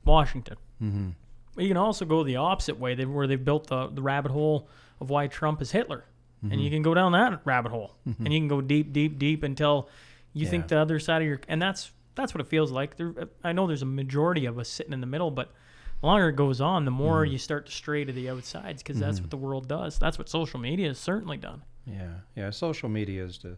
Washington. 0.06 0.58
Mm-hmm. 0.82 1.10
But 1.56 1.64
you 1.64 1.68
can 1.70 1.78
also 1.78 2.06
go 2.06 2.24
the 2.24 2.38
opposite 2.38 2.80
way, 2.80 2.96
where 3.06 3.28
they've 3.28 3.44
built 3.44 3.68
the, 3.68 3.88
the 3.88 4.02
rabbit 4.02 4.32
hole 4.32 4.68
of 5.00 5.10
why 5.10 5.28
Trump 5.28 5.62
is 5.62 5.72
Hitler. 5.72 6.06
And 6.44 6.54
you 6.54 6.68
mm-hmm. 6.68 6.76
can 6.76 6.82
go 6.82 6.94
down 6.96 7.12
that 7.12 7.42
rabbit 7.46 7.72
hole, 7.72 7.96
and 8.06 8.16
mm-hmm. 8.16 8.32
you 8.32 8.40
can 8.40 8.48
go 8.48 8.62
deep, 8.62 8.92
deep, 8.92 9.20
deep 9.20 9.44
until 9.44 9.90
you 10.34 10.48
think 10.48 10.68
the 10.68 10.80
other 10.80 11.00
side 11.00 11.22
of 11.22 11.28
your 11.28 11.40
and 11.48 11.62
that's 11.62 11.92
that's 12.16 12.34
what 12.34 12.42
it 12.42 12.48
feels 12.48 12.72
like. 12.72 12.98
There, 12.98 13.14
I 13.44 13.52
know 13.52 13.68
there's 13.68 13.82
a 13.82 13.86
majority 13.86 14.46
of 14.46 14.58
us 14.58 14.70
sitting 14.70 14.94
in 14.94 15.02
the 15.02 15.08
middle, 15.08 15.32
but 15.32 15.54
the 16.02 16.08
longer 16.08 16.30
it 16.30 16.36
goes 16.36 16.60
on, 16.62 16.86
the 16.86 16.92
more 16.92 17.24
mm-hmm. 17.24 17.34
you 17.34 17.38
start 17.38 17.68
to 17.68 17.72
stray 17.72 18.04
to 18.04 18.12
the 18.12 18.30
outsides 18.30 18.82
because 18.82 19.00
that's 19.00 19.22
what 19.22 19.30
the 19.30 19.38
world 19.38 19.68
does. 19.68 20.00
That's 20.00 20.18
what 20.18 20.30
social 20.30 20.60
media 20.60 20.90
has 20.90 21.00
certainly 21.00 21.38
done. 21.38 21.64
Yeah, 21.86 22.14
yeah. 22.36 22.50
Social 22.50 22.90
media 22.90 23.24
is 23.24 23.40
the, 23.40 23.58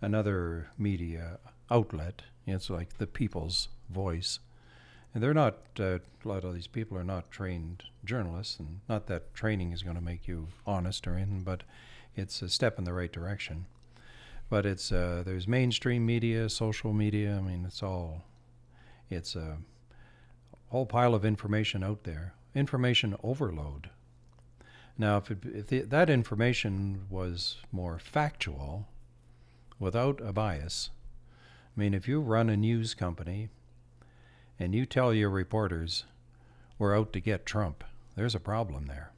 another 0.00 0.68
media 0.78 1.38
outlet. 1.70 2.22
It's 2.46 2.68
like 2.68 2.98
the 2.98 3.06
people's 3.06 3.68
voice, 3.90 4.38
and 5.12 5.22
they're 5.22 5.34
not. 5.34 5.58
Uh, 5.78 5.98
a 6.24 6.28
lot 6.28 6.44
of 6.44 6.54
these 6.54 6.66
people 6.66 6.96
are 6.96 7.04
not 7.04 7.30
trained 7.30 7.84
journalists, 8.04 8.58
and 8.58 8.80
not 8.88 9.06
that 9.06 9.34
training 9.34 9.72
is 9.72 9.82
going 9.82 9.96
to 9.96 10.02
make 10.02 10.26
you 10.26 10.48
honest 10.66 11.06
or 11.06 11.16
anything, 11.16 11.42
but 11.42 11.62
it's 12.16 12.42
a 12.42 12.48
step 12.48 12.78
in 12.78 12.84
the 12.84 12.92
right 12.92 13.12
direction. 13.12 13.66
But 14.50 14.66
it's 14.66 14.92
uh, 14.92 15.22
there's 15.24 15.48
mainstream 15.48 16.04
media, 16.04 16.48
social 16.48 16.92
media. 16.92 17.36
I 17.36 17.40
mean, 17.40 17.64
it's 17.66 17.82
all. 17.82 18.24
It's 19.10 19.36
a 19.36 19.58
whole 20.68 20.86
pile 20.86 21.14
of 21.14 21.24
information 21.24 21.82
out 21.82 22.04
there. 22.04 22.34
Information 22.54 23.16
overload. 23.22 23.90
Now, 24.96 25.16
if, 25.16 25.30
it, 25.30 25.38
if 25.44 25.66
the, 25.68 25.80
that 25.80 26.08
information 26.08 27.06
was 27.10 27.56
more 27.72 27.98
factual, 27.98 28.86
without 29.78 30.20
a 30.20 30.32
bias, 30.32 30.90
I 31.76 31.80
mean, 31.80 31.94
if 31.94 32.06
you 32.06 32.20
run 32.20 32.48
a 32.48 32.56
news 32.56 32.94
company 32.94 33.48
and 34.58 34.74
you 34.74 34.86
tell 34.86 35.12
your 35.12 35.30
reporters, 35.30 36.04
we're 36.78 36.96
out 36.96 37.12
to 37.12 37.20
get 37.20 37.44
Trump, 37.44 37.82
there's 38.14 38.34
a 38.34 38.40
problem 38.40 38.86
there. 38.86 39.10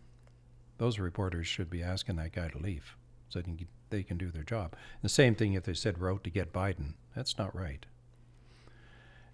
Those 0.78 0.98
reporters 0.98 1.46
should 1.46 1.70
be 1.70 1.82
asking 1.82 2.16
that 2.16 2.32
guy 2.32 2.48
to 2.48 2.58
leave 2.58 2.96
so 3.28 3.38
they 3.38 3.44
can, 3.44 3.66
they 3.90 4.02
can 4.02 4.18
do 4.18 4.30
their 4.30 4.42
job. 4.42 4.74
The 5.02 5.08
same 5.08 5.34
thing 5.34 5.54
if 5.54 5.64
they 5.64 5.74
said 5.74 5.98
we're 5.98 6.16
to 6.18 6.30
get 6.30 6.52
Biden. 6.52 6.94
That's 7.14 7.38
not 7.38 7.54
right. 7.54 7.86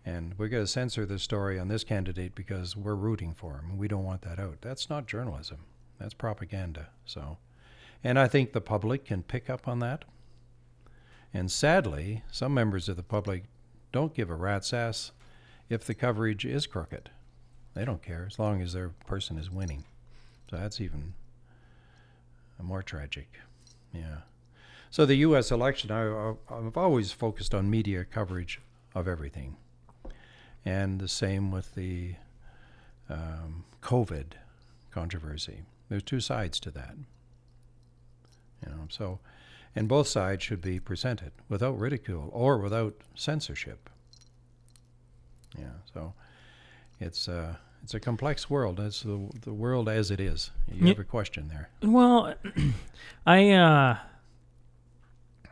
And 0.05 0.35
we're 0.37 0.48
going 0.48 0.64
to 0.64 0.68
censor 0.68 1.07
this 1.07 1.22
story 1.22 1.59
on 1.59 1.68
this 1.68 1.85
candidate 1.85 2.35
because 2.35 2.76
we're 2.76 2.94
rooting 2.94 3.35
for 3.35 3.55
him. 3.55 3.78
We 3.78 3.88
don't 3.88 4.05
want 4.05 4.22
that 4.22 4.40
out. 4.40 4.59
That's 4.61 4.90
not 4.90 5.07
journalism. 5.07 5.59
That's 5.98 6.14
propaganda. 6.14 6.88
So, 7.05 7.38
and 8.02 8.18
I 8.18 8.26
think 8.26 8.52
the 8.52 8.61
public 8.61 9.05
can 9.05 9.22
pick 9.22 9.48
up 9.48 9.68
on 9.68 9.78
that. 9.81 10.05
And 11.33 11.50
sadly, 11.50 12.24
some 12.31 12.52
members 12.52 12.88
of 12.88 12.96
the 12.96 13.02
public 13.02 13.44
don't 13.92 14.14
give 14.14 14.28
a 14.28 14.35
rat's 14.35 14.72
ass 14.72 15.12
if 15.68 15.85
the 15.85 15.94
coverage 15.94 16.44
is 16.44 16.66
crooked. 16.66 17.11
They 17.74 17.85
don't 17.85 18.02
care 18.02 18.26
as 18.26 18.38
long 18.38 18.61
as 18.61 18.72
their 18.72 18.90
person 19.07 19.38
is 19.38 19.50
winning. 19.50 19.85
So 20.50 20.57
that's 20.57 20.81
even 20.81 21.14
more 22.61 22.83
tragic. 22.83 23.29
Yeah. 23.93 24.19
So 24.91 25.07
the 25.07 25.17
U.S. 25.17 25.51
election, 25.51 25.91
I, 25.91 26.35
I've 26.51 26.77
always 26.77 27.12
focused 27.12 27.55
on 27.55 27.71
media 27.71 28.05
coverage 28.05 28.61
of 28.95 29.09
everything, 29.09 29.57
and 30.65 31.01
the 31.01 31.09
same 31.09 31.51
with 31.51 31.75
the 31.75 32.15
um, 33.09 33.65
COVID 33.83 34.33
controversy. 34.91 35.62
There's 35.88 36.03
two 36.03 36.21
sides 36.21 36.61
to 36.61 36.71
that. 36.73 36.95
You 38.65 38.73
know, 38.73 38.87
so, 38.88 39.19
and 39.75 39.88
both 39.88 40.09
sides 40.09 40.43
should 40.43 40.61
be 40.61 40.79
presented 40.79 41.33
without 41.49 41.79
ridicule 41.79 42.31
or 42.33 42.59
without 42.59 42.95
censorship. 43.15 43.91
Yeah. 45.59 45.81
So, 45.93 46.15
it's 47.01 47.29
uh, 47.29 47.57
it's 47.83 47.95
a 47.95 48.01
complex 48.01 48.49
world. 48.49 48.79
It's 48.81 49.03
the 49.03 49.29
the 49.42 49.53
world 49.53 49.88
as 49.88 50.11
it 50.11 50.21
is. 50.21 50.51
You 50.71 50.88
have 50.88 50.99
a 50.99 51.05
question 51.05 51.49
there. 51.49 51.68
Well, 51.83 52.35
I 53.27 53.51
uh, 53.51 53.99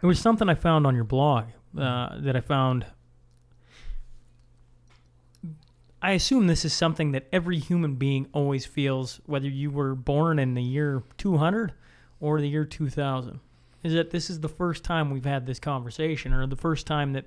it 0.03 0.07
was 0.07 0.19
something 0.19 0.49
I 0.49 0.55
found 0.55 0.87
on 0.87 0.95
your 0.95 1.05
blog 1.05 1.47
uh, 1.79 2.21
that 2.21 2.37
I 2.37 2.41
found. 2.41 2.87
I 6.03 6.13
assume 6.13 6.47
this 6.47 6.65
is 6.65 6.73
something 6.73 7.13
that 7.13 7.27
every 7.31 7.59
human 7.59 7.97
being 7.97 8.27
always 8.33 8.65
feels, 8.65 9.21
whether 9.27 9.49
you 9.49 9.71
were 9.71 9.95
born 9.95 10.39
in 10.39 10.55
the 10.55 10.63
year 10.63 11.03
200 11.19 11.75
or 12.21 12.41
the 12.41 12.49
year 12.49 12.65
2000. 12.65 13.41
Is 13.83 13.93
that 13.93 14.11
this 14.11 14.31
is 14.31 14.41
the 14.41 14.49
first 14.49 14.83
time 14.83 15.11
we've 15.11 15.27
had 15.27 15.47
this 15.47 15.59
conversation, 15.59 16.33
or 16.33 16.47
the 16.47 16.57
first 16.57 16.87
time 16.87 17.13
that 17.15 17.27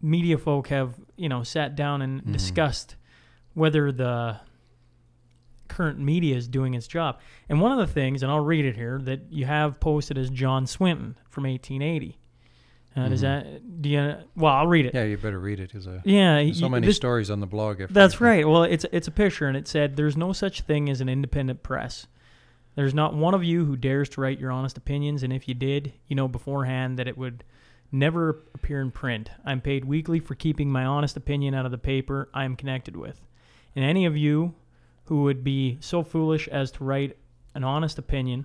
media 0.00 0.38
folk 0.38 0.68
have, 0.68 0.94
you 1.16 1.28
know, 1.28 1.42
sat 1.42 1.74
down 1.74 2.02
and 2.02 2.32
discussed 2.32 2.94
whether 3.58 3.92
the 3.92 4.38
current 5.68 5.98
media 5.98 6.36
is 6.36 6.48
doing 6.48 6.74
its 6.74 6.86
job. 6.86 7.18
And 7.48 7.60
one 7.60 7.72
of 7.72 7.78
the 7.78 7.92
things, 7.92 8.22
and 8.22 8.32
I'll 8.32 8.40
read 8.44 8.64
it 8.64 8.74
here, 8.76 8.98
that 9.04 9.20
you 9.30 9.44
have 9.44 9.78
posted 9.80 10.16
is 10.16 10.30
John 10.30 10.66
Swinton 10.66 11.16
from 11.28 11.44
1880. 11.44 12.18
Uh, 12.96 13.08
Does 13.08 13.20
that 13.20 13.80
do 13.82 13.88
you? 13.90 14.14
Well, 14.34 14.52
I'll 14.52 14.66
read 14.66 14.86
it. 14.86 14.94
Yeah, 14.94 15.04
you 15.04 15.16
better 15.18 15.38
read 15.38 15.60
it 15.60 15.68
because 15.70 15.86
uh, 15.86 16.00
Yeah, 16.04 16.36
there's 16.42 16.58
so 16.58 16.68
many 16.68 16.86
this- 16.86 16.96
stories 16.96 17.30
on 17.30 17.38
the 17.38 17.46
blog. 17.46 17.80
If 17.80 17.90
That's 17.90 18.20
right. 18.20 18.48
Well, 18.48 18.64
it's 18.64 18.86
it's 18.90 19.06
a 19.06 19.12
picture, 19.12 19.46
and 19.46 19.56
it 19.56 19.68
said, 19.68 19.94
"There's 19.94 20.16
no 20.16 20.32
such 20.32 20.62
thing 20.62 20.88
as 20.88 21.00
an 21.00 21.08
independent 21.08 21.62
press. 21.62 22.08
There's 22.74 22.94
not 22.94 23.14
one 23.14 23.34
of 23.34 23.44
you 23.44 23.66
who 23.66 23.76
dares 23.76 24.08
to 24.10 24.20
write 24.20 24.40
your 24.40 24.50
honest 24.50 24.78
opinions, 24.78 25.22
and 25.22 25.32
if 25.32 25.46
you 25.46 25.54
did, 25.54 25.92
you 26.08 26.16
know 26.16 26.26
beforehand 26.26 26.98
that 26.98 27.06
it 27.06 27.16
would 27.16 27.44
never 27.92 28.42
appear 28.54 28.80
in 28.80 28.90
print. 28.90 29.30
I'm 29.44 29.60
paid 29.60 29.84
weekly 29.84 30.18
for 30.18 30.34
keeping 30.34 30.70
my 30.70 30.84
honest 30.84 31.16
opinion 31.16 31.54
out 31.54 31.66
of 31.66 31.70
the 31.70 31.78
paper 31.78 32.28
I 32.34 32.44
am 32.44 32.56
connected 32.56 32.96
with, 32.96 33.20
and 33.78 33.84
any 33.84 34.04
of 34.06 34.16
you 34.16 34.56
who 35.04 35.22
would 35.22 35.44
be 35.44 35.78
so 35.78 36.02
foolish 36.02 36.48
as 36.48 36.72
to 36.72 36.82
write 36.82 37.16
an 37.54 37.62
honest 37.62 37.96
opinion 37.96 38.44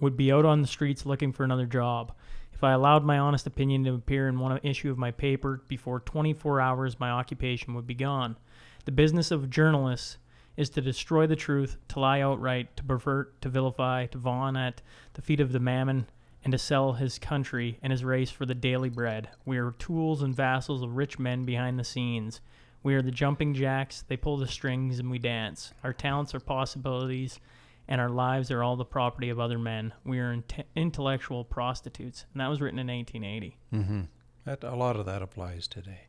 would 0.00 0.16
be 0.16 0.32
out 0.32 0.46
on 0.46 0.62
the 0.62 0.66
streets 0.66 1.04
looking 1.04 1.32
for 1.32 1.44
another 1.44 1.66
job." 1.66 2.14
If 2.54 2.64
I 2.64 2.72
allowed 2.72 3.04
my 3.04 3.18
honest 3.18 3.46
opinion 3.46 3.84
to 3.84 3.92
appear 3.92 4.26
in 4.26 4.40
one 4.40 4.58
issue 4.62 4.90
of 4.90 4.96
my 4.96 5.10
paper 5.10 5.62
before 5.68 6.00
24 6.00 6.62
hours, 6.62 6.98
my 6.98 7.10
occupation 7.10 7.74
would 7.74 7.86
be 7.86 7.94
gone. 7.94 8.38
The 8.86 8.90
business 8.90 9.30
of 9.30 9.50
journalists 9.50 10.16
is 10.56 10.70
to 10.70 10.80
destroy 10.80 11.26
the 11.26 11.36
truth, 11.36 11.76
to 11.88 12.00
lie 12.00 12.22
outright, 12.22 12.74
to 12.78 12.84
pervert, 12.84 13.38
to 13.42 13.50
vilify, 13.50 14.06
to 14.06 14.18
fawn 14.18 14.56
at 14.56 14.80
the 15.12 15.20
feet 15.20 15.40
of 15.40 15.52
the 15.52 15.60
mammon, 15.60 16.06
and 16.42 16.52
to 16.52 16.58
sell 16.58 16.94
his 16.94 17.18
country 17.18 17.78
and 17.82 17.90
his 17.90 18.02
race 18.02 18.30
for 18.30 18.46
the 18.46 18.54
daily 18.54 18.88
bread. 18.88 19.28
We 19.44 19.58
are 19.58 19.72
tools 19.72 20.22
and 20.22 20.34
vassals 20.34 20.82
of 20.82 20.96
rich 20.96 21.18
men 21.18 21.44
behind 21.44 21.78
the 21.78 21.84
scenes. 21.84 22.40
We 22.82 22.94
are 22.94 23.02
the 23.02 23.10
jumping 23.10 23.54
jacks, 23.54 24.04
they 24.06 24.16
pull 24.16 24.36
the 24.36 24.46
strings, 24.46 24.98
and 24.98 25.10
we 25.10 25.18
dance. 25.18 25.72
Our 25.82 25.92
talents 25.92 26.34
are 26.34 26.40
possibilities, 26.40 27.40
and 27.88 28.00
our 28.00 28.08
lives 28.08 28.50
are 28.50 28.62
all 28.62 28.76
the 28.76 28.84
property 28.84 29.30
of 29.30 29.40
other 29.40 29.58
men. 29.58 29.92
We 30.04 30.20
are 30.20 30.34
inte- 30.34 30.64
intellectual 30.76 31.44
prostitutes. 31.44 32.24
And 32.32 32.40
that 32.40 32.48
was 32.48 32.60
written 32.60 32.78
in 32.78 32.86
1880. 32.86 33.56
Mm-hmm. 33.72 34.00
That 34.44 34.64
a 34.64 34.76
lot 34.76 34.96
of 34.96 35.06
that 35.06 35.22
applies 35.22 35.66
today, 35.66 36.02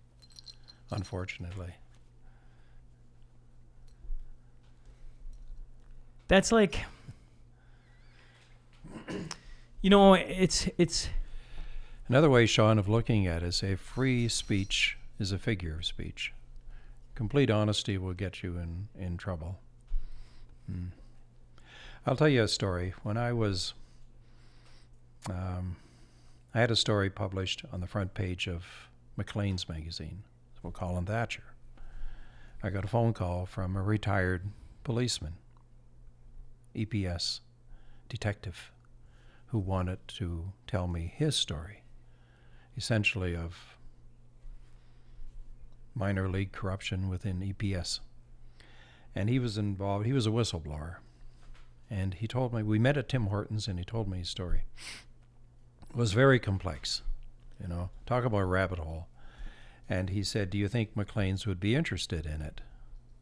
unfortunately. 0.91 1.73
That's 6.27 6.51
like, 6.51 6.85
you 9.81 9.89
know, 9.89 10.13
it's 10.13 10.69
it's 10.77 11.09
Another 12.09 12.29
way, 12.29 12.47
Sean, 12.47 12.79
of 12.79 12.89
looking 12.89 13.27
at 13.27 13.43
it 13.43 13.47
is 13.47 13.61
a 13.61 13.75
free 13.75 14.27
speech 14.27 14.97
is 15.19 15.31
a 15.31 15.37
figure 15.37 15.75
of 15.75 15.85
speech. 15.85 16.33
Complete 17.19 17.51
honesty 17.51 17.97
will 17.97 18.13
get 18.13 18.43
you 18.43 18.55
in, 18.57 18.87
in 18.97 19.17
trouble. 19.17 19.59
Hmm. 20.67 20.85
I'll 22.07 22.15
tell 22.15 22.29
you 22.29 22.43
a 22.43 22.47
story. 22.47 22.93
When 23.03 23.17
I 23.17 23.33
was, 23.33 23.73
um, 25.29 25.75
I 26.55 26.61
had 26.61 26.71
a 26.71 26.77
story 26.77 27.09
published 27.09 27.65
on 27.73 27.81
the 27.81 27.87
front 27.87 28.13
page 28.13 28.47
of 28.47 28.63
Maclean's 29.17 29.67
magazine, 29.67 30.23
so 30.61 30.71
Colin 30.71 31.07
Thatcher. 31.07 31.43
I 32.63 32.69
got 32.69 32.85
a 32.85 32.87
phone 32.87 33.11
call 33.11 33.45
from 33.45 33.75
a 33.75 33.83
retired 33.83 34.43
policeman, 34.85 35.33
EPS 36.73 37.41
detective, 38.07 38.71
who 39.47 39.59
wanted 39.59 39.99
to 40.07 40.53
tell 40.67 40.87
me 40.87 41.11
his 41.17 41.35
story 41.35 41.83
essentially 42.77 43.35
of 43.35 43.75
minor 45.93 46.29
league 46.29 46.51
corruption 46.51 47.09
within 47.09 47.39
EPS. 47.39 47.99
And 49.15 49.29
he 49.29 49.39
was 49.39 49.57
involved, 49.57 50.05
he 50.05 50.13
was 50.13 50.27
a 50.27 50.31
whistleblower. 50.31 50.97
And 51.89 52.13
he 52.13 52.27
told 52.27 52.53
me, 52.53 52.61
we 52.61 52.79
met 52.79 52.97
at 52.97 53.09
Tim 53.09 53.27
Hortons 53.27 53.67
and 53.67 53.79
he 53.79 53.85
told 53.85 54.07
me 54.07 54.19
his 54.19 54.29
story. 54.29 54.63
It 55.89 55.95
was 55.95 56.13
very 56.13 56.39
complex, 56.39 57.01
you 57.59 57.67
know, 57.67 57.89
talk 58.05 58.23
about 58.23 58.41
a 58.41 58.45
rabbit 58.45 58.79
hole. 58.79 59.07
And 59.89 60.11
he 60.11 60.23
said, 60.23 60.51
Do 60.51 60.57
you 60.57 60.67
think 60.67 60.95
Maclean's 60.95 61.47
would 61.47 61.59
be 61.59 61.73
interested 61.73 62.27
in 62.27 62.41
it? 62.41 62.61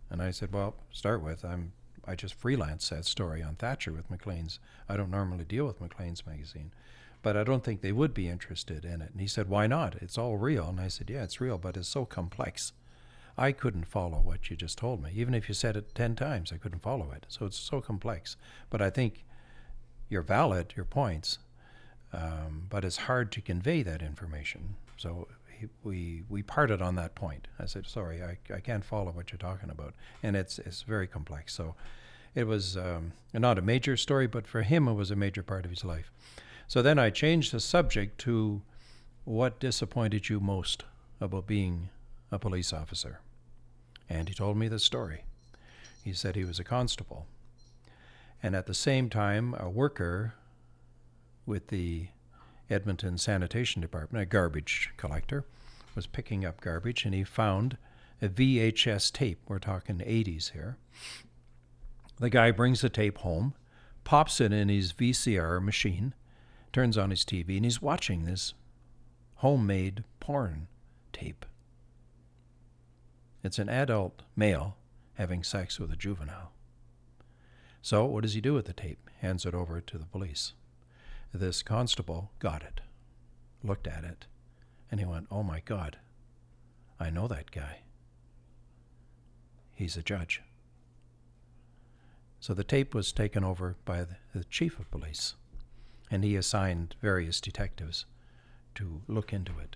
And 0.10 0.22
I 0.22 0.32
said, 0.32 0.52
Well, 0.52 0.76
start 0.92 1.24
with, 1.24 1.46
I'm 1.46 1.72
I 2.06 2.16
just 2.16 2.34
freelance 2.34 2.90
that 2.90 3.06
story 3.06 3.44
on 3.44 3.56
Thatcher 3.56 3.92
with 3.92 4.10
Maclean's. 4.10 4.60
I 4.88 4.96
don't 4.96 5.12
normally 5.12 5.44
deal 5.44 5.66
with 5.66 5.82
Maclean's 5.82 6.26
magazine 6.26 6.72
but 7.28 7.36
I 7.36 7.44
don't 7.44 7.62
think 7.62 7.82
they 7.82 7.92
would 7.92 8.14
be 8.14 8.30
interested 8.30 8.86
in 8.86 9.02
it. 9.02 9.12
And 9.12 9.20
he 9.20 9.28
said, 9.28 9.50
Why 9.50 9.68
not? 9.68 9.96
It's 9.96 10.18
all 10.18 10.38
real. 10.38 10.70
And 10.70 10.80
I 10.80 10.88
said, 10.88 11.10
Yeah, 11.10 11.24
it's 11.24 11.42
real, 11.42 11.58
but 11.58 11.76
it's 11.76 11.90
so 11.90 12.06
complex. 12.06 12.72
I 13.38 13.52
couldn't 13.52 13.84
follow 13.84 14.22
what 14.24 14.50
you 14.50 14.56
just 14.56 14.78
told 14.78 15.04
me. 15.04 15.12
Even 15.14 15.34
if 15.34 15.50
you 15.50 15.54
said 15.54 15.76
it 15.76 15.94
10 15.94 16.16
times, 16.16 16.54
I 16.54 16.58
couldn't 16.58 16.80
follow 16.80 17.12
it. 17.12 17.26
So 17.28 17.46
it's 17.46 17.60
so 17.60 17.82
complex. 17.82 18.38
But 18.70 18.82
I 18.82 18.90
think 18.90 19.26
you're 20.08 20.22
valid, 20.22 20.72
your 20.78 20.86
points, 20.86 21.40
um, 22.14 22.68
but 22.70 22.86
it's 22.86 22.96
hard 22.96 23.34
to 23.34 23.42
convey 23.42 23.84
that 23.84 24.02
information. 24.02 24.78
So 24.96 25.28
he, 25.52 25.68
we, 25.84 26.24
we 26.30 26.44
parted 26.44 26.82
on 26.82 26.96
that 26.96 27.14
point. 27.14 27.50
I 27.60 27.66
said, 27.66 27.88
Sorry, 27.88 28.24
I, 28.24 28.38
I 28.56 28.62
can't 28.62 28.86
follow 28.86 29.12
what 29.12 29.34
you're 29.34 29.38
talking 29.38 29.70
about. 29.70 29.96
And 30.24 30.38
it's, 30.38 30.60
it's 30.60 30.84
very 30.84 31.08
complex. 31.08 31.54
So 31.54 31.76
it 32.36 32.48
was 32.48 32.78
um, 32.78 33.12
not 33.34 33.58
a 33.58 33.62
major 33.62 33.98
story, 33.98 34.28
but 34.28 34.48
for 34.48 34.62
him, 34.62 34.88
it 34.88 34.94
was 34.94 35.12
a 35.12 35.18
major 35.18 35.44
part 35.44 35.66
of 35.66 35.72
his 35.72 35.84
life. 35.84 36.10
So 36.68 36.82
then 36.82 37.00
I 37.00 37.10
changed 37.10 37.54
the 37.54 37.60
subject 37.60 38.20
to 38.22 38.62
what 39.24 39.60
disappointed 39.60 40.30
you 40.30 40.40
most 40.40 40.84
about 41.22 41.48
being 41.48 41.90
a 42.32 42.38
police 42.38 42.74
officer. 42.74 43.20
And 44.10 44.28
he 44.28 44.36
told 44.36 44.58
me 44.58 44.68
the 44.68 44.80
story. 44.80 45.24
He 46.04 46.14
said 46.14 46.36
he 46.36 46.46
was 46.46 46.60
a 46.60 46.64
constable. 46.64 47.26
And 48.44 48.56
at 48.56 48.66
the 48.66 48.74
same 48.74 49.10
time, 49.10 49.56
a 49.60 49.70
worker 49.70 50.36
with 51.46 51.68
the 51.68 52.08
Edmonton 52.70 53.18
Sanitation 53.18 53.82
Department, 53.82 54.22
a 54.22 54.26
garbage 54.26 54.92
collector, 54.98 55.46
was 55.96 56.06
picking 56.06 56.46
up 56.46 56.62
garbage 56.62 57.06
and 57.06 57.14
he 57.14 57.24
found 57.24 57.78
a 58.22 58.28
VHS 58.28 59.12
tape. 59.12 59.40
We're 59.48 59.60
talking 59.60 60.00
80s 60.00 60.52
here. 60.52 60.78
The 62.20 62.30
guy 62.30 62.52
brings 62.52 62.82
the 62.82 62.90
tape 62.90 63.20
home, 63.20 63.54
pops 64.04 64.42
it 64.42 64.52
in 64.52 64.70
his 64.70 64.92
VCR 64.92 65.64
machine, 65.64 66.14
turns 66.74 66.98
on 66.98 67.10
his 67.10 67.24
TV 67.24 67.58
and 67.58 67.66
he's 67.66 67.82
watching 67.82 68.26
this 68.26 68.54
homemade 69.36 70.04
porn 70.20 70.68
tape. 71.14 71.46
It's 73.44 73.60
an 73.60 73.70
adult 73.70 74.24
male 74.36 74.78
having 75.16 75.44
sex 75.44 75.80
with 75.80 75.92
a 75.92 75.96
juvenile. 75.96 76.52
So, 77.82 78.06
what 78.06 78.24
does 78.24 78.34
he 78.34 78.42
do 78.42 78.54
with 78.54 78.66
the 78.66 78.74
tape? 78.74 79.10
Hands 79.22 79.46
it 79.46 79.54
over 79.54 79.80
to 79.80 79.98
the 79.98 80.06
police. 80.06 80.54
This 81.34 81.64
constable 81.64 82.32
got 82.40 82.62
it, 82.62 82.82
looked 83.64 83.88
at 83.88 84.04
it, 84.04 84.26
and 84.92 85.00
he 85.00 85.06
went, 85.06 85.28
Oh 85.32 85.44
my 85.44 85.62
God, 85.64 85.98
I 87.00 87.10
know 87.10 87.28
that 87.28 87.52
guy. 87.52 87.80
He's 89.74 89.96
a 89.96 90.04
judge. 90.04 90.42
So 92.40 92.54
the 92.54 92.64
tape 92.64 92.94
was 92.94 93.12
taken 93.12 93.44
over 93.44 93.76
by 93.86 94.06
the, 94.34 94.44
chief 94.46 94.80
of 94.80 94.90
police 94.92 95.36
and 96.10 96.24
he 96.24 96.36
assigned 96.36 96.96
various 97.02 97.42
detectives 97.42 98.06
to 98.76 99.02
look 99.08 99.34
into 99.34 99.54
it. 99.60 99.76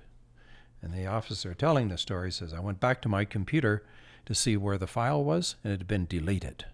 And 0.81 0.93
the 0.93 1.05
officer 1.05 1.53
telling 1.53 1.89
the 1.89 1.97
story 1.97 2.31
says, 2.31 2.53
I 2.53 2.59
went 2.59 2.79
back 2.79 3.01
to 3.01 3.09
my 3.09 3.25
computer 3.25 3.83
to 4.25 4.35
see 4.35 4.57
where 4.57 4.77
the 4.77 4.87
file 4.87 5.23
was, 5.23 5.55
and 5.63 5.73
it 5.73 5.79
had 5.79 5.87
been 5.87 6.05
deleted. 6.05 6.65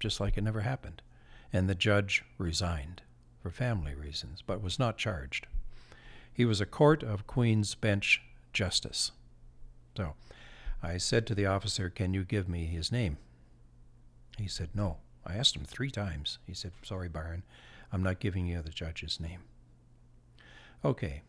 Just 0.00 0.20
like 0.20 0.36
it 0.36 0.44
never 0.44 0.60
happened. 0.60 1.02
And 1.52 1.68
the 1.68 1.74
judge 1.74 2.24
resigned 2.36 3.02
for 3.42 3.50
family 3.50 3.94
reasons, 3.94 4.42
but 4.44 4.62
was 4.62 4.78
not 4.78 4.98
charged. 4.98 5.46
He 6.32 6.44
was 6.44 6.60
a 6.60 6.66
Court 6.66 7.02
of 7.02 7.26
Queen's 7.26 7.74
Bench 7.74 8.20
Justice. 8.52 9.12
So 9.96 10.14
I 10.82 10.98
said 10.98 11.26
to 11.26 11.34
the 11.34 11.46
officer, 11.46 11.88
Can 11.88 12.12
you 12.12 12.24
give 12.24 12.48
me 12.48 12.66
his 12.66 12.90
name? 12.90 13.18
He 14.36 14.48
said, 14.48 14.70
No. 14.74 14.98
I 15.26 15.36
asked 15.36 15.56
him 15.56 15.64
three 15.64 15.90
times. 15.90 16.38
He 16.46 16.52
said, 16.52 16.72
Sorry, 16.82 17.08
Byron, 17.08 17.44
I'm 17.94 18.02
not 18.02 18.18
giving 18.18 18.48
you 18.48 18.60
the 18.60 18.70
judge's 18.70 19.20
name. 19.20 19.42
Okay, 20.84 21.22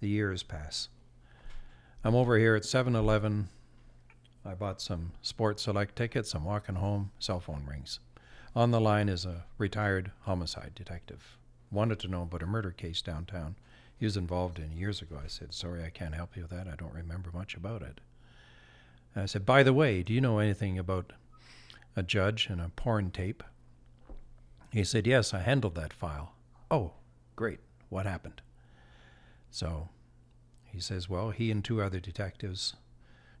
the 0.00 0.08
years 0.08 0.42
pass. 0.42 0.90
I'm 2.04 2.14
over 2.14 2.36
here 2.36 2.54
at 2.54 2.66
7 2.66 2.94
Eleven. 2.94 3.48
I 4.44 4.52
bought 4.52 4.82
some 4.82 5.12
Sports 5.22 5.62
Select 5.62 5.96
tickets. 5.96 6.34
I'm 6.34 6.44
walking 6.44 6.74
home. 6.74 7.10
Cell 7.18 7.40
phone 7.40 7.64
rings. 7.66 8.00
On 8.54 8.70
the 8.70 8.82
line 8.82 9.08
is 9.08 9.24
a 9.24 9.46
retired 9.56 10.10
homicide 10.24 10.72
detective. 10.74 11.38
Wanted 11.72 11.98
to 12.00 12.08
know 12.08 12.22
about 12.22 12.42
a 12.42 12.46
murder 12.46 12.70
case 12.70 13.00
downtown 13.00 13.56
he 13.96 14.04
was 14.04 14.18
involved 14.18 14.58
in 14.58 14.76
years 14.76 15.00
ago. 15.00 15.18
I 15.24 15.26
said, 15.26 15.54
Sorry, 15.54 15.82
I 15.82 15.88
can't 15.88 16.14
help 16.14 16.36
you 16.36 16.42
with 16.42 16.50
that. 16.50 16.68
I 16.68 16.76
don't 16.76 16.92
remember 16.92 17.30
much 17.32 17.54
about 17.54 17.80
it. 17.80 18.02
And 19.14 19.22
I 19.22 19.26
said, 19.26 19.46
By 19.46 19.62
the 19.62 19.72
way, 19.72 20.02
do 20.02 20.12
you 20.12 20.20
know 20.20 20.38
anything 20.38 20.78
about 20.78 21.14
a 21.96 22.02
judge 22.02 22.48
and 22.50 22.60
a 22.60 22.68
porn 22.68 23.10
tape? 23.10 23.42
He 24.72 24.84
said, 24.84 25.06
Yes, 25.06 25.34
I 25.34 25.40
handled 25.40 25.74
that 25.74 25.92
file. 25.92 26.34
Oh, 26.70 26.92
great. 27.36 27.60
What 27.88 28.06
happened? 28.06 28.40
So 29.50 29.88
he 30.64 30.80
says, 30.80 31.08
Well, 31.08 31.30
he 31.30 31.50
and 31.50 31.64
two 31.64 31.82
other 31.82 32.00
detectives 32.00 32.74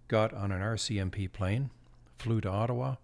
got 0.08 0.34
on 0.34 0.50
an 0.50 0.60
RCMP 0.60 1.30
plane, 1.30 1.70
flew 2.16 2.40
to 2.40 2.50
Ottawa, 2.50 2.96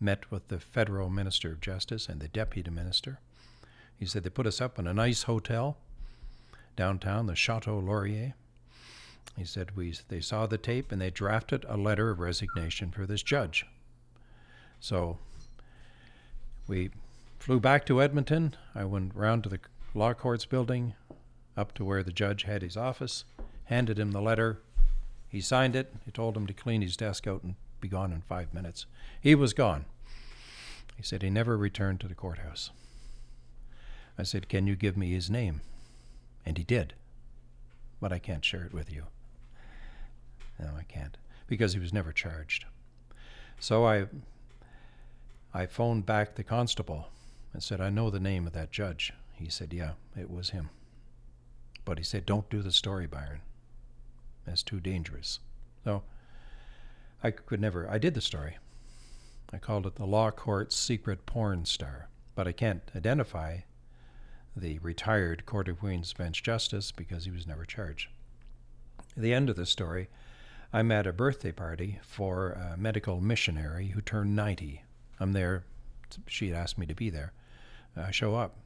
met 0.00 0.30
with 0.30 0.48
the 0.48 0.60
federal 0.60 1.10
minister 1.10 1.52
of 1.52 1.60
justice 1.60 2.08
and 2.08 2.20
the 2.20 2.28
deputy 2.28 2.70
minister. 2.70 3.18
He 3.96 4.06
said 4.06 4.22
they 4.22 4.30
put 4.30 4.46
us 4.46 4.60
up 4.60 4.78
in 4.78 4.86
a 4.86 4.94
nice 4.94 5.24
hotel 5.24 5.76
downtown, 6.76 7.26
the 7.26 7.34
Chateau 7.34 7.78
Laurier. 7.78 8.34
He 9.36 9.44
said 9.44 9.76
we 9.76 9.94
they 10.08 10.20
saw 10.20 10.46
the 10.46 10.58
tape 10.58 10.92
and 10.92 11.00
they 11.00 11.10
drafted 11.10 11.64
a 11.68 11.76
letter 11.76 12.10
of 12.10 12.20
resignation 12.20 12.90
for 12.90 13.06
this 13.06 13.22
judge. 13.22 13.66
So 14.78 15.18
we 16.68 16.90
flew 17.44 17.60
back 17.60 17.84
to 17.84 18.00
Edmonton. 18.00 18.56
I 18.74 18.86
went 18.86 19.14
round 19.14 19.42
to 19.42 19.50
the 19.50 19.60
law 19.92 20.14
courts 20.14 20.46
building, 20.46 20.94
up 21.58 21.74
to 21.74 21.84
where 21.84 22.02
the 22.02 22.10
judge 22.10 22.44
had 22.44 22.62
his 22.62 22.74
office, 22.74 23.26
handed 23.64 23.98
him 23.98 24.12
the 24.12 24.22
letter. 24.22 24.62
He 25.28 25.42
signed 25.42 25.76
it. 25.76 25.92
He 26.06 26.10
told 26.10 26.38
him 26.38 26.46
to 26.46 26.54
clean 26.54 26.80
his 26.80 26.96
desk 26.96 27.26
out 27.26 27.42
and 27.42 27.56
be 27.82 27.88
gone 27.88 28.12
in 28.12 28.22
five 28.22 28.54
minutes. 28.54 28.86
He 29.20 29.34
was 29.34 29.52
gone. 29.52 29.84
He 30.96 31.02
said 31.02 31.20
he 31.20 31.28
never 31.28 31.58
returned 31.58 32.00
to 32.00 32.08
the 32.08 32.14
courthouse. 32.14 32.70
I 34.16 34.22
said, 34.22 34.48
Can 34.48 34.66
you 34.66 34.74
give 34.74 34.96
me 34.96 35.10
his 35.10 35.28
name? 35.28 35.60
And 36.46 36.56
he 36.56 36.64
did. 36.64 36.94
But 38.00 38.10
I 38.10 38.20
can't 38.20 38.44
share 38.44 38.64
it 38.64 38.72
with 38.72 38.90
you. 38.90 39.04
No, 40.58 40.70
I 40.78 40.84
can't. 40.84 41.18
Because 41.46 41.74
he 41.74 41.78
was 41.78 41.92
never 41.92 42.10
charged. 42.10 42.64
So 43.60 43.84
I 43.84 44.06
I 45.52 45.66
phoned 45.66 46.06
back 46.06 46.36
the 46.36 46.42
constable 46.42 47.08
and 47.54 47.62
said, 47.62 47.80
I 47.80 47.88
know 47.88 48.10
the 48.10 48.20
name 48.20 48.46
of 48.46 48.52
that 48.52 48.72
judge. 48.72 49.12
He 49.32 49.48
said, 49.48 49.72
Yeah, 49.72 49.92
it 50.18 50.30
was 50.30 50.50
him. 50.50 50.68
But 51.84 51.98
he 51.98 52.04
said, 52.04 52.26
Don't 52.26 52.50
do 52.50 52.60
the 52.60 52.72
story, 52.72 53.06
Byron. 53.06 53.40
That's 54.44 54.62
too 54.62 54.80
dangerous. 54.80 55.40
So 55.84 56.02
I 57.22 57.30
could 57.30 57.60
never 57.60 57.88
I 57.88 57.96
did 57.96 58.14
the 58.14 58.20
story. 58.20 58.58
I 59.52 59.58
called 59.58 59.86
it 59.86 59.94
the 59.94 60.04
Law 60.04 60.30
Court's 60.30 60.76
Secret 60.76 61.24
Porn 61.24 61.64
Star. 61.64 62.08
But 62.34 62.48
I 62.48 62.52
can't 62.52 62.82
identify 62.94 63.58
the 64.56 64.78
retired 64.80 65.46
Court 65.46 65.68
of 65.68 65.78
Queen's 65.78 66.12
Bench 66.12 66.42
Justice 66.42 66.90
because 66.90 67.24
he 67.24 67.30
was 67.30 67.46
never 67.46 67.64
charged. 67.64 68.08
At 69.16 69.22
the 69.22 69.32
end 69.32 69.48
of 69.48 69.56
the 69.56 69.66
story, 69.66 70.08
I'm 70.72 70.90
at 70.90 71.06
a 71.06 71.12
birthday 71.12 71.52
party 71.52 72.00
for 72.02 72.50
a 72.50 72.76
medical 72.76 73.20
missionary 73.20 73.88
who 73.88 74.00
turned 74.00 74.34
90. 74.34 74.82
I'm 75.20 75.32
there. 75.32 75.64
She 76.26 76.48
had 76.48 76.56
asked 76.56 76.78
me 76.78 76.86
to 76.86 76.94
be 76.94 77.10
there. 77.10 77.32
I 77.96 78.10
show 78.10 78.34
up. 78.34 78.56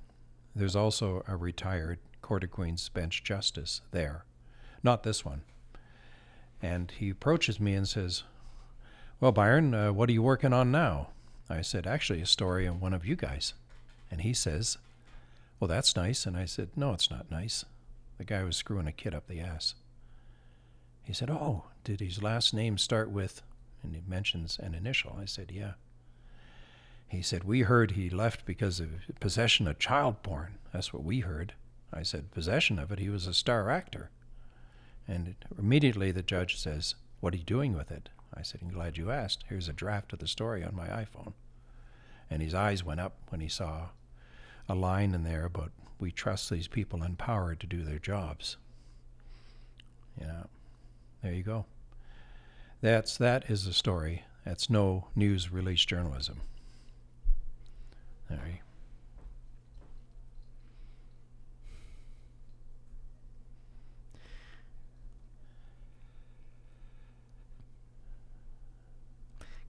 There's 0.55 0.77
also 0.77 1.23
a 1.29 1.37
retired 1.37 1.99
Court 2.23 2.45
of 2.45 2.51
Queen's 2.51 2.89
Bench 2.89 3.23
Justice 3.23 3.83
there. 3.91 4.25
Not 4.83 5.03
this 5.03 5.25
one. 5.25 5.43
And 6.63 6.91
he 6.91 7.11
approaches 7.11 7.61
me 7.61 7.75
and 7.75 7.89
says, 7.89 8.25
Well, 9.21 9.33
Byron, 9.33 9.75
uh, 9.75 9.93
what 9.93 10.09
are 10.09 10.13
you 10.13 10.23
working 10.23 10.53
on 10.53 10.73
now? 10.73 11.09
I 11.49 11.63
said, 11.63 11.87
Actually, 11.87 12.21
a 12.21 12.27
story 12.27 12.67
on 12.67 12.81
one 12.81 12.93
of 12.93 13.07
you 13.07 13.17
guys. 13.17 13.55
And 14.11 14.23
he 14.23 14.33
says, 14.33 14.79
Well, 15.61 15.69
that's 15.69 15.97
nice. 15.97 16.27
And 16.27 16.37
I 16.37 16.45
said, 16.45 16.71
No, 16.77 16.93
it's 16.93 17.11
not 17.11 17.31
nice. 17.31 17.65
The 18.19 18.25
guy 18.25 18.43
was 18.43 18.57
screwing 18.57 18.89
a 18.89 18.93
kid 18.93 19.15
up 19.15 19.29
the 19.29 19.41
ass. 19.41 19.75
He 21.05 21.13
said, 21.13 21.31
Oh, 21.31 21.65
did 21.85 22.01
his 22.01 22.23
last 22.23 22.53
name 22.53 22.77
start 22.77 23.11
with, 23.11 23.43
and 23.83 23.95
he 23.95 24.03
mentions 24.07 24.59
an 24.59 24.75
initial. 24.75 25.17
I 25.21 25.25
said, 25.25 25.53
Yeah. 25.55 25.73
He 27.09 27.23
said, 27.23 27.45
We 27.45 27.63
heard 27.63 27.93
he 27.93 28.11
left 28.11 28.45
because 28.45 28.81
of 28.81 28.91
possession 29.21 29.67
of 29.67 29.79
child 29.79 30.23
porn. 30.23 30.59
That's 30.73 30.93
what 30.93 31.05
we 31.05 31.21
heard. 31.21 31.55
I 31.93 32.03
said, 32.03 32.31
Possession 32.33 32.79
of 32.79 32.93
it? 32.93 32.99
He 32.99 33.09
was 33.09 33.27
a 33.27 33.35
star 33.35 33.71
actor. 33.71 34.11
And 35.07 35.35
immediately 35.59 36.11
the 36.13 36.23
judge 36.23 36.59
says, 36.59 36.95
What 37.21 37.35
are 37.35 37.39
you 37.39 37.45
doing 37.45 37.75
with 37.75 37.91
it? 37.91 38.11
I 38.35 38.43
said, 38.43 38.61
I'm 38.63 38.71
glad 38.71 38.99
you 38.99 39.11
asked. 39.11 39.45
Here's 39.49 39.69
a 39.69 39.73
draft 39.73 40.13
of 40.13 40.19
the 40.19 40.29
story 40.29 40.63
on 40.63 40.77
my 40.77 40.89
iPhone. 40.89 41.33
And 42.31 42.43
his 42.43 42.55
eyes 42.55 42.85
went 42.85 43.01
up 43.01 43.15
when 43.29 43.41
he 43.41 43.49
saw 43.49 43.89
a 44.69 44.75
line 44.75 45.15
in 45.15 45.25
there 45.25 45.47
about 45.47 45.73
we 45.99 46.13
trust 46.13 46.51
these 46.51 46.69
people 46.69 47.03
in 47.03 47.17
power 47.17 47.55
to 47.55 47.67
do 47.67 47.83
their 47.83 47.99
jobs. 47.99 48.57
Know, 50.21 50.49
there 51.23 51.33
you 51.33 51.43
go. 51.43 51.65
That's 52.81 53.17
that 53.17 53.51
is 53.51 53.67
a 53.67 53.73
story. 53.73 54.25
That's 54.45 54.71
no 54.71 55.09
news 55.17 55.51
release 55.51 55.85
journalism. 55.85 56.41
There 58.29 58.39
you 58.47 58.59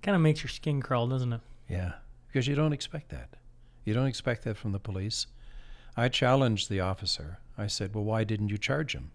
Kind 0.02 0.16
of 0.16 0.22
makes 0.22 0.42
your 0.42 0.50
skin 0.50 0.82
crawl, 0.82 1.08
doesn't 1.08 1.34
it? 1.34 1.42
Yeah, 1.68 1.94
because 2.28 2.48
you 2.48 2.56
don't 2.56 2.74
expect 2.74 3.10
that. 3.10 3.30
You 3.84 3.94
don't 3.94 4.08
expect 4.08 4.44
that 4.44 4.58
from 4.58 4.72
the 4.72 4.80
police. 4.80 5.28
I 5.98 6.08
challenged 6.08 6.70
the 6.70 6.80
officer. 6.80 7.40
I 7.58 7.68
said, 7.68 7.94
Well, 7.94 8.06
why 8.06 8.24
didn't 8.24 8.50
you 8.50 8.58
charge 8.58 8.94
him? 8.96 9.12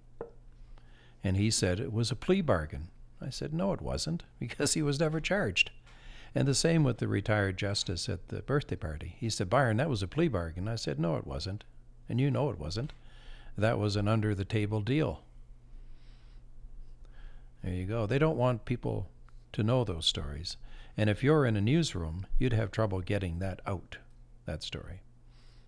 And 1.22 1.36
he 1.36 1.50
said 1.50 1.80
it 1.80 1.92
was 1.92 2.10
a 2.10 2.16
plea 2.16 2.42
bargain. 2.42 2.88
I 3.20 3.30
said, 3.30 3.54
No, 3.54 3.72
it 3.72 3.80
wasn't, 3.80 4.24
because 4.38 4.74
he 4.74 4.82
was 4.82 5.00
never 5.00 5.20
charged. 5.20 5.70
And 6.34 6.48
the 6.48 6.54
same 6.54 6.82
with 6.82 6.98
the 6.98 7.06
retired 7.06 7.56
justice 7.56 8.08
at 8.08 8.28
the 8.28 8.42
birthday 8.42 8.76
party. 8.76 9.16
He 9.18 9.30
said, 9.30 9.48
Byron, 9.48 9.76
that 9.76 9.88
was 9.88 10.02
a 10.02 10.08
plea 10.08 10.28
bargain. 10.28 10.66
I 10.66 10.74
said, 10.74 10.98
No, 10.98 11.16
it 11.16 11.26
wasn't. 11.26 11.64
And 12.08 12.20
you 12.20 12.30
know 12.30 12.50
it 12.50 12.58
wasn't. 12.58 12.92
That 13.56 13.78
was 13.78 13.94
an 13.96 14.08
under 14.08 14.34
the 14.34 14.44
table 14.44 14.80
deal. 14.80 15.22
There 17.62 17.72
you 17.72 17.86
go. 17.86 18.06
They 18.06 18.18
don't 18.18 18.36
want 18.36 18.64
people 18.64 19.08
to 19.52 19.62
know 19.62 19.84
those 19.84 20.06
stories. 20.06 20.56
And 20.96 21.08
if 21.08 21.22
you're 21.22 21.46
in 21.46 21.56
a 21.56 21.60
newsroom, 21.60 22.26
you'd 22.38 22.52
have 22.52 22.70
trouble 22.70 23.00
getting 23.00 23.38
that 23.38 23.60
out, 23.66 23.98
that 24.44 24.62
story. 24.62 25.02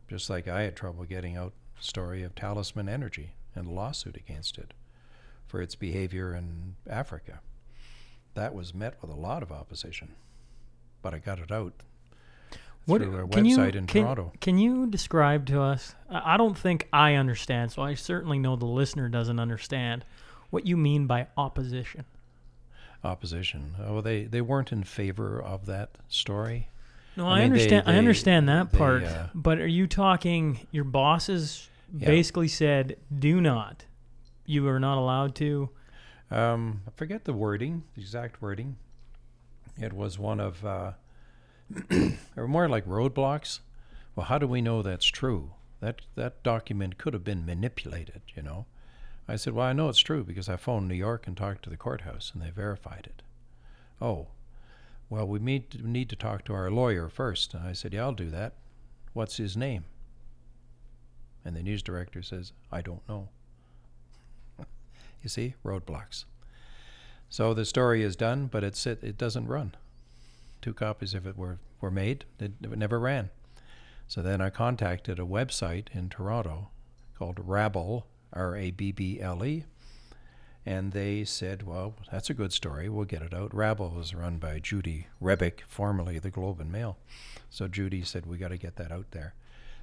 Just 0.09 0.29
like 0.29 0.47
I 0.47 0.63
had 0.63 0.77
trouble 0.77 1.05
getting 1.05 1.37
out 1.37 1.53
the 1.77 1.83
story 1.83 2.23
of 2.23 2.35
Talisman 2.35 2.89
Energy 2.89 3.35
and 3.55 3.69
lawsuit 3.69 4.17
against 4.17 4.59
it 4.59 4.75
for 5.47 5.63
its 5.63 5.75
behavior 5.75 6.35
in 6.35 6.77
Africa. 6.89 7.41
That 8.35 8.55
was 8.55 8.75
met 8.75 9.01
with 9.01 9.11
a 9.11 9.15
lot 9.15 9.43
of 9.43 9.51
opposition, 9.51 10.15
but 11.07 11.15
I 11.15 11.19
got 11.19 11.39
it 11.39 11.53
out 11.53 11.73
through 12.85 13.17
a 13.17 13.29
can 13.29 13.45
you, 13.45 13.63
in 13.63 13.87
can, 13.87 14.03
Toronto. 14.03 14.33
Can 14.41 14.59
you 14.59 14.89
describe 14.89 15.47
to 15.47 15.61
us? 15.63 15.95
I 16.11 16.37
don't 16.37 16.59
think 16.59 16.89
I 16.93 17.15
understand, 17.15 17.71
so 17.71 17.83
I 17.83 17.95
certainly 17.95 18.41
know 18.41 18.57
the 18.57 18.67
listener 18.67 19.09
doesn't 19.09 19.39
understand 19.39 20.05
what 20.51 20.67
you 20.67 20.77
mean 20.77 21.07
by 21.07 21.29
opposition. 21.37 22.07
Opposition. 23.05 23.77
Oh, 23.87 24.01
they 24.01 24.25
they 24.25 24.41
weren't 24.41 24.73
in 24.73 24.83
favor 24.83 25.41
of 25.41 25.67
that 25.67 25.91
story. 26.09 26.71
No, 27.17 27.29
I 27.29 27.29
I, 27.29 27.35
mean, 27.35 27.39
they- 27.39 27.45
understand. 27.45 27.85
I 27.89 27.99
understand 27.99 28.49
that 28.49 28.73
they, 28.73 28.79
part. 28.79 29.05
uh, 29.05 29.27
but 29.33 29.59
are 29.61 29.67
you 29.69 29.87
talking? 29.87 30.67
Your 30.73 30.83
bosses 30.83 31.69
Yeah. 31.97 32.09
basically 32.09 32.49
said, 32.49 32.97
"Do 33.17 33.41
not. 33.41 33.85
You 34.45 34.67
are 34.67 34.81
not 34.81 34.99
allowed 34.99 35.37
to." 35.37 35.71
Um, 36.33 36.83
I 36.85 36.91
forget 36.97 37.27
the 37.27 37.33
wording, 37.33 37.85
the 37.95 38.01
exact 38.01 38.43
wording. 38.43 38.75
It 39.81 39.93
was 39.93 40.19
one 40.19 40.41
of, 40.41 40.65
uh, 40.65 40.93
or 42.37 42.49
more 42.49 42.69
like 42.69 42.87
roadblocks. 42.87 43.61
Well, 44.15 44.27
how 44.27 44.39
do 44.39 44.47
we 44.47 44.63
know 44.63 44.83
that's 44.83 45.07
true? 45.07 45.53
That 45.81 46.03
that 46.15 46.43
document 46.43 46.97
could 46.97 47.13
have 47.13 47.25
been 47.25 47.45
manipulated, 47.45 48.23
you 48.35 48.43
know. 48.43 48.65
I 49.29 49.37
said, 49.37 49.53
Well, 49.53 49.67
I 49.67 49.73
know 49.73 49.89
it's 49.89 49.99
true 49.99 50.25
because 50.25 50.49
I 50.49 50.57
phoned 50.57 50.89
New 50.89 50.95
York 50.95 51.27
and 51.27 51.37
talked 51.37 51.65
to 51.65 51.71
the 51.71 51.77
courthouse 51.77 52.31
and 52.33 52.43
they 52.43 52.51
verified 52.51 53.07
it. 53.07 53.23
Oh, 54.01 54.29
well, 55.09 55.27
we 55.27 55.39
need 55.39 55.71
to, 55.71 55.87
need 55.87 56.09
to 56.11 56.17
talk 56.17 56.45
to 56.45 56.55
our 56.55 56.71
lawyer 56.71 57.09
first. 57.09 57.55
And 57.55 57.67
I 57.67 57.73
said, 57.73 57.93
Yeah, 57.93 58.03
I'll 58.03 58.13
do 58.13 58.31
that. 58.31 58.55
What's 59.13 59.37
his 59.37 59.57
name? 59.57 59.85
And 61.45 61.55
the 61.55 61.63
news 61.63 61.83
director 61.83 62.23
says, 62.23 62.53
I 62.73 62.81
don't 62.81 63.07
know. 63.09 63.29
you 65.23 65.29
see, 65.29 65.55
roadblocks. 65.65 66.25
So 67.29 67.55
the 67.55 67.65
story 67.65 68.03
is 68.03 68.17
done, 68.17 68.47
but 68.47 68.65
it's 68.65 68.87
it, 68.87 69.03
it 69.03 69.19
doesn't 69.19 69.49
run. 69.49 69.75
Two 70.63 70.73
copies 70.73 71.15
of 71.15 71.27
it 71.27 71.37
were, 71.37 71.59
were 71.81 71.91
made, 71.91 72.25
it, 72.39 72.53
it 72.63 72.79
never 72.79 72.99
ran. 72.99 73.31
So 74.09 74.23
then 74.23 74.41
I 74.41 74.51
contacted 74.51 75.19
a 75.19 75.23
website 75.23 75.89
in 75.93 76.09
Toronto 76.09 76.69
called 77.19 77.41
Rabble, 77.43 78.07
R 78.33 78.57
A 78.57 78.71
B 78.71 78.93
B 78.93 79.21
L 79.21 79.45
E, 79.45 79.65
and 80.65 80.93
they 80.93 81.25
said, 81.25 81.63
Well, 81.63 81.95
that's 82.11 82.31
a 82.31 82.35
good 82.35 82.53
story, 82.53 82.89
we'll 82.89 83.05
get 83.05 83.23
it 83.23 83.35
out. 83.35 83.55
Rabble 83.55 83.91
was 83.91 84.15
run 84.15 84.39
by 84.39 84.59
Judy 84.59 85.07
Rebick, 85.23 85.61
formerly 85.67 86.19
the 86.19 86.31
Globe 86.31 86.61
and 86.61 86.71
Mail. 86.71 86.99
So 87.51 87.69
Judy 87.69 88.03
said, 88.03 88.27
We 88.27 88.39
got 88.39 88.49
to 88.49 88.59
get 88.59 88.77
that 88.77 88.93
out 88.93 89.11
there. 89.13 89.35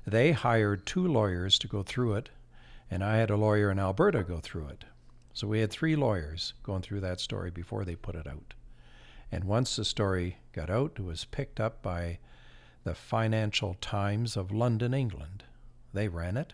They 0.06 0.34
hired 0.34 0.86
two 0.86 1.08
lawyers 1.08 1.58
to 1.60 1.67
go 1.67 1.84
through 1.84 2.15
it, 2.15 2.29
and 2.91 3.03
I 3.03 3.17
had 3.17 3.29
a 3.29 3.38
lawyer 3.38 3.71
in 3.71 3.79
Alberta 3.79 4.23
go 4.23 4.39
through 4.39 4.67
it. 4.67 4.84
So 5.33 5.47
we 5.47 5.59
had 5.59 5.71
three 5.71 5.95
lawyers 5.95 6.53
going 6.63 6.83
through 6.83 7.01
that 7.01 7.19
story 7.19 7.49
before 7.49 7.85
they 7.85 7.95
put 7.95 8.15
it 8.15 8.27
out. 8.27 8.53
And 9.31 9.45
once 9.45 9.75
the 9.75 9.83
story 9.83 10.37
got 10.51 10.69
out, 10.69 10.93
it 10.97 11.03
was 11.03 11.25
picked 11.25 11.59
up 11.59 11.81
by 11.81 12.19
the 12.83 12.93
Financial 12.93 13.75
Times 13.81 14.37
of 14.37 14.51
London, 14.51 14.93
England. 14.93 15.43
They 15.91 16.07
ran 16.07 16.37
it, 16.37 16.53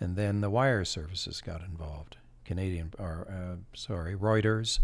and 0.00 0.16
then 0.16 0.40
the 0.40 0.48
wire 0.48 0.84
services 0.84 1.42
got 1.42 1.62
involved. 1.62 2.16
Canadian, 2.44 2.94
or 2.98 3.26
uh, 3.30 3.56
sorry, 3.74 4.14
Reuters, 4.14 4.78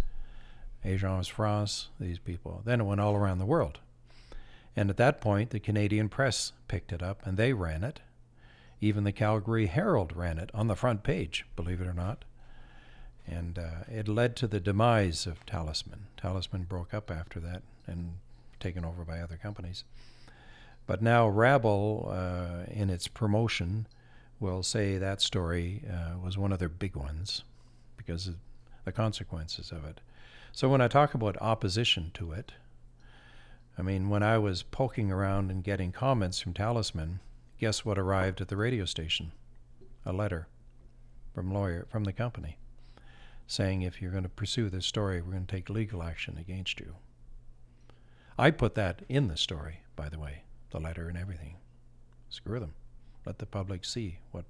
Agence 0.85 1.31
France, 1.31 1.89
these 1.99 2.19
people. 2.19 2.61
Then 2.65 2.83
it 2.83 2.85
went 2.85 3.01
all 3.01 3.15
around 3.15 3.39
the 3.39 3.47
world. 3.47 3.79
And 4.77 4.91
at 4.91 4.99
that 4.99 5.23
point, 5.23 5.49
the 5.49 5.61
Canadian 5.61 6.11
press 6.11 6.53
picked 6.69 6.93
it 6.93 7.03
up 7.03 7.25
and 7.25 7.39
they 7.39 7.55
ran 7.55 7.85
it. 7.85 8.01
Even 8.81 9.05
the 9.05 9.13
Calgary 9.13 9.67
Herald 9.67 10.15
ran 10.15 10.37
it 10.37 10.51
on 10.53 10.67
the 10.67 10.77
front 10.77 11.03
page, 11.03 11.47
believe 11.57 11.81
it 11.81 11.87
or 11.87 11.95
not. 11.95 12.25
And 13.27 13.59
uh, 13.59 13.85
it 13.89 14.07
led 14.07 14.37
to 14.37 14.47
the 14.47 14.61
demise 14.61 15.27
of 15.27 15.45
Talisman. 15.47 16.07
Talisman 16.17 16.65
broke 16.65 16.93
up 16.93 17.11
after 17.11 17.41
that 17.41 17.63
and 17.87 18.15
taken 18.61 18.85
over 18.85 19.05
by 19.05 19.21
other 19.21 19.37
companies. 19.37 19.85
But 20.87 21.01
now 21.01 21.29
Rabble, 21.29 22.11
uh, 22.13 22.71
in 22.71 22.91
its 22.91 23.09
promotion, 23.09 23.87
will 24.41 24.63
say 24.63 24.99
that 24.99 25.23
story 25.23 25.83
uh, 25.91 26.19
was 26.23 26.37
one 26.37 26.53
of 26.53 26.59
their 26.59 26.69
big 26.69 26.97
ones 26.97 27.43
because 27.97 28.27
of 28.27 28.37
the 28.85 28.93
consequences 28.93 29.71
of 29.71 29.85
it. 29.85 30.01
So 30.53 30.69
when 30.69 30.81
I 30.81 30.89
talk 30.89 31.15
about 31.15 31.41
opposition 31.41 32.11
to 32.15 32.33
it, 32.33 32.53
I 33.79 33.83
mean, 33.83 34.09
when 34.09 34.23
I 34.23 34.39
was 34.39 34.63
poking 34.63 35.11
around 35.11 35.51
and 35.51 35.65
getting 35.65 35.91
comments 35.91 36.41
from 36.41 36.53
Talisman, 36.53 37.21
guess 37.59 37.85
what 37.85 37.99
arrived 37.99 38.41
at 38.41 38.49
the 38.49 38.57
radio 38.57 38.85
station? 38.85 39.33
A 40.05 40.13
letter 40.13 40.47
from 41.35 41.53
lawyer 41.53 41.87
from 41.91 42.05
the 42.05 42.13
company 42.13 42.59
saying 43.47 43.83
if 43.83 44.01
you're 44.01 44.11
going 44.11 44.23
to 44.25 44.29
pursue 44.29 44.71
this 44.71 44.87
story, 44.87 45.21
we're 45.21 45.33
going 45.33 45.47
to 45.47 45.55
take 45.55 45.69
legal 45.69 46.03
action 46.03 46.39
against 46.39 46.81
you. 46.81 46.97
I 48.39 48.51
put 48.51 48.75
that 48.75 49.03
in 49.09 49.29
the 49.29 49.37
story, 49.37 49.81
by 49.97 50.09
the 50.09 50.19
way, 50.19 50.45
the 50.71 50.81
letter 50.81 51.09
and 51.09 51.17
everything. 51.17 51.57
Screw 52.29 52.59
them. 52.59 52.75
Let 53.25 53.39
the 53.39 53.47
public 53.47 53.85
see 53.85 54.19
what 54.33 54.45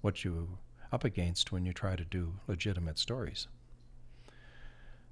what 0.00 0.24
you 0.24 0.58
up 0.92 1.04
against 1.04 1.50
when 1.50 1.66
you 1.66 1.72
try 1.72 1.96
to 1.96 2.04
do 2.04 2.34
legitimate 2.46 2.98
stories. 2.98 3.48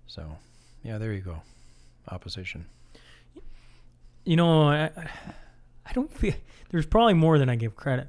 So, 0.06 0.38
yeah, 0.82 0.98
there 0.98 1.12
you 1.12 1.20
go. 1.20 1.42
Opposition. 2.08 2.66
You 4.24 4.36
know, 4.36 4.68
I, 4.68 4.90
I 5.84 5.92
don't 5.92 6.12
feel 6.12 6.34
there's 6.70 6.86
probably 6.86 7.14
more 7.14 7.38
than 7.38 7.48
I 7.48 7.56
give 7.56 7.74
credit, 7.74 8.08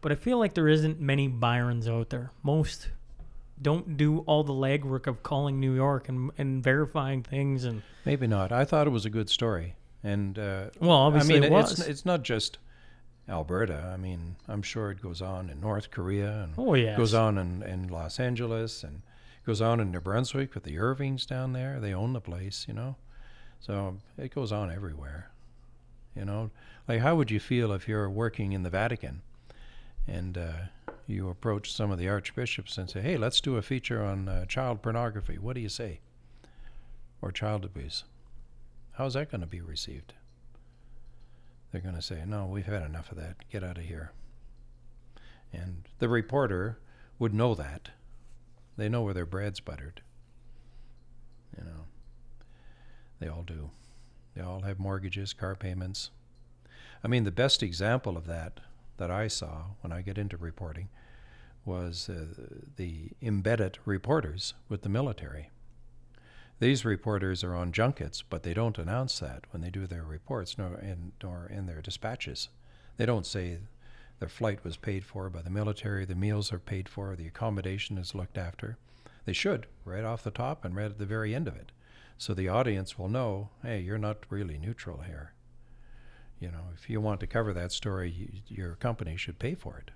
but 0.00 0.12
I 0.12 0.14
feel 0.14 0.38
like 0.38 0.54
there 0.54 0.68
isn't 0.68 1.00
many 1.00 1.26
Byrons 1.26 1.88
out 1.88 2.10
there. 2.10 2.30
Most 2.42 2.88
don't 3.60 3.96
do 3.96 4.20
all 4.20 4.44
the 4.44 4.52
legwork 4.52 5.06
of 5.06 5.22
calling 5.22 5.60
New 5.60 5.74
York 5.74 6.08
and 6.08 6.30
and 6.38 6.62
verifying 6.62 7.22
things 7.22 7.64
and 7.64 7.82
Maybe 8.04 8.26
not. 8.26 8.52
I 8.52 8.64
thought 8.64 8.86
it 8.86 8.90
was 8.90 9.04
a 9.04 9.10
good 9.10 9.28
story, 9.28 9.74
and 10.02 10.38
uh, 10.38 10.70
well, 10.80 10.96
obviously 10.96 11.36
I 11.36 11.40
mean, 11.40 11.44
it 11.44 11.52
was. 11.52 11.72
it's 11.78 11.88
it's 11.88 12.06
not 12.06 12.22
just 12.22 12.58
Alberta. 13.28 13.90
I 13.92 13.96
mean, 13.96 14.36
I'm 14.48 14.62
sure 14.62 14.90
it 14.90 15.02
goes 15.02 15.20
on 15.20 15.50
in 15.50 15.60
North 15.60 15.90
Korea 15.90 16.44
and 16.44 16.54
oh 16.56 16.74
yeah, 16.74 16.96
goes 16.96 17.14
on 17.14 17.38
in, 17.38 17.62
in 17.62 17.88
Los 17.88 18.18
Angeles 18.18 18.82
and 18.82 19.02
goes 19.44 19.60
on 19.60 19.80
in 19.80 19.90
New 19.90 20.00
Brunswick 20.00 20.54
with 20.54 20.64
the 20.64 20.78
Irvings 20.78 21.26
down 21.26 21.52
there. 21.52 21.80
They 21.80 21.92
own 21.92 22.12
the 22.12 22.20
place, 22.20 22.64
you 22.68 22.74
know. 22.74 22.96
So 23.60 23.98
it 24.16 24.34
goes 24.34 24.52
on 24.52 24.70
everywhere. 24.72 25.30
You 26.14 26.24
know, 26.24 26.50
like 26.88 27.00
how 27.00 27.14
would 27.16 27.30
you 27.30 27.40
feel 27.40 27.72
if 27.72 27.86
you're 27.86 28.10
working 28.10 28.52
in 28.52 28.62
the 28.62 28.70
Vatican 28.70 29.22
and 30.08 30.38
uh, 30.38 30.52
you 31.06 31.28
approach 31.28 31.72
some 31.72 31.90
of 31.90 31.98
the 31.98 32.08
archbishops 32.08 32.78
and 32.78 32.88
say, 32.88 33.00
"Hey, 33.00 33.16
let's 33.16 33.40
do 33.40 33.56
a 33.56 33.62
feature 33.62 34.02
on 34.02 34.28
uh, 34.28 34.46
child 34.46 34.82
pornography. 34.82 35.38
What 35.38 35.54
do 35.54 35.60
you 35.60 35.68
say?" 35.68 36.00
Or 37.20 37.30
child 37.30 37.64
abuse. 37.64 38.04
How's 38.92 39.14
that 39.14 39.30
going 39.30 39.40
to 39.42 39.46
be 39.46 39.60
received? 39.60 40.14
They're 41.70 41.80
going 41.80 41.94
to 41.94 42.02
say, 42.02 42.24
"No, 42.26 42.46
we've 42.46 42.66
had 42.66 42.82
enough 42.82 43.12
of 43.12 43.18
that. 43.18 43.36
Get 43.50 43.62
out 43.62 43.78
of 43.78 43.84
here." 43.84 44.12
And 45.52 45.88
the 45.98 46.08
reporter 46.08 46.78
would 47.18 47.34
know 47.34 47.54
that. 47.54 47.90
They 48.76 48.88
know 48.88 49.02
where 49.02 49.14
their 49.14 49.26
bread's 49.26 49.60
buttered. 49.60 50.02
You 51.56 51.64
know, 51.64 51.84
they 53.18 53.28
all 53.28 53.42
do. 53.42 53.70
They 54.34 54.42
all 54.42 54.60
have 54.60 54.78
mortgages, 54.78 55.32
car 55.32 55.56
payments. 55.56 56.10
I 57.02 57.08
mean, 57.08 57.24
the 57.24 57.32
best 57.32 57.62
example 57.62 58.16
of 58.16 58.26
that 58.26 58.60
that 58.98 59.10
I 59.10 59.28
saw 59.28 59.64
when 59.80 59.92
I 59.92 60.02
get 60.02 60.18
into 60.18 60.36
reporting 60.36 60.88
was 61.64 62.08
uh, 62.08 62.26
the 62.76 63.10
embedded 63.22 63.78
reporters 63.84 64.54
with 64.68 64.82
the 64.82 64.88
military. 64.88 65.50
These 66.60 66.84
reporters 66.84 67.44
are 67.44 67.54
on 67.54 67.72
junkets, 67.72 68.22
but 68.22 68.42
they 68.42 68.54
don't 68.54 68.78
announce 68.78 69.20
that 69.20 69.44
when 69.50 69.62
they 69.62 69.70
do 69.70 69.86
their 69.86 70.02
reports 70.02 70.58
nor 70.58 70.78
in, 70.78 71.12
nor 71.22 71.46
in 71.46 71.66
their 71.66 71.80
dispatches. 71.80 72.48
They 72.96 73.06
don't 73.06 73.26
say 73.26 73.58
their 74.18 74.28
flight 74.28 74.64
was 74.64 74.76
paid 74.76 75.04
for 75.04 75.30
by 75.30 75.42
the 75.42 75.50
military, 75.50 76.04
the 76.04 76.16
meals 76.16 76.52
are 76.52 76.58
paid 76.58 76.88
for, 76.88 77.14
the 77.14 77.28
accommodation 77.28 77.96
is 77.96 78.14
looked 78.14 78.36
after. 78.36 78.76
They 79.24 79.32
should, 79.32 79.66
right 79.84 80.04
off 80.04 80.24
the 80.24 80.32
top 80.32 80.64
and 80.64 80.74
right 80.74 80.86
at 80.86 80.98
the 80.98 81.06
very 81.06 81.34
end 81.34 81.46
of 81.46 81.54
it. 81.54 81.70
So 82.16 82.34
the 82.34 82.48
audience 82.48 82.98
will 82.98 83.08
know 83.08 83.50
hey, 83.62 83.80
you're 83.80 83.98
not 83.98 84.26
really 84.28 84.58
neutral 84.58 85.02
here. 85.02 85.34
You 86.40 86.50
know, 86.50 86.64
if 86.74 86.88
you 86.88 87.00
want 87.00 87.20
to 87.20 87.26
cover 87.26 87.52
that 87.52 87.72
story, 87.72 88.10
you, 88.10 88.28
your 88.48 88.74
company 88.76 89.16
should 89.16 89.38
pay 89.38 89.54
for 89.54 89.78
it. 89.78 89.90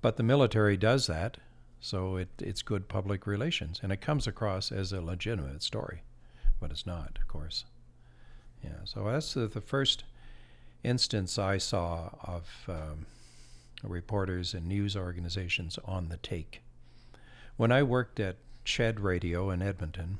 But 0.00 0.16
the 0.16 0.22
military 0.22 0.76
does 0.76 1.06
that, 1.06 1.36
so 1.80 2.16
it, 2.16 2.28
it's 2.38 2.62
good 2.62 2.88
public 2.88 3.26
relations, 3.26 3.80
and 3.82 3.92
it 3.92 4.00
comes 4.00 4.26
across 4.26 4.72
as 4.72 4.92
a 4.92 5.00
legitimate 5.00 5.62
story, 5.62 6.02
but 6.60 6.70
it's 6.70 6.86
not, 6.86 7.18
of 7.20 7.28
course. 7.28 7.64
Yeah, 8.62 8.84
so 8.84 9.04
that's 9.04 9.34
the, 9.34 9.46
the 9.46 9.60
first 9.60 10.04
instance 10.82 11.38
I 11.38 11.58
saw 11.58 12.10
of 12.22 12.48
um, 12.68 13.06
reporters 13.82 14.54
and 14.54 14.66
news 14.66 14.96
organizations 14.96 15.78
on 15.84 16.08
the 16.08 16.16
take. 16.16 16.62
When 17.56 17.70
I 17.70 17.82
worked 17.82 18.18
at 18.18 18.36
CHED 18.64 19.00
Radio 19.00 19.50
in 19.50 19.60
Edmonton, 19.62 20.18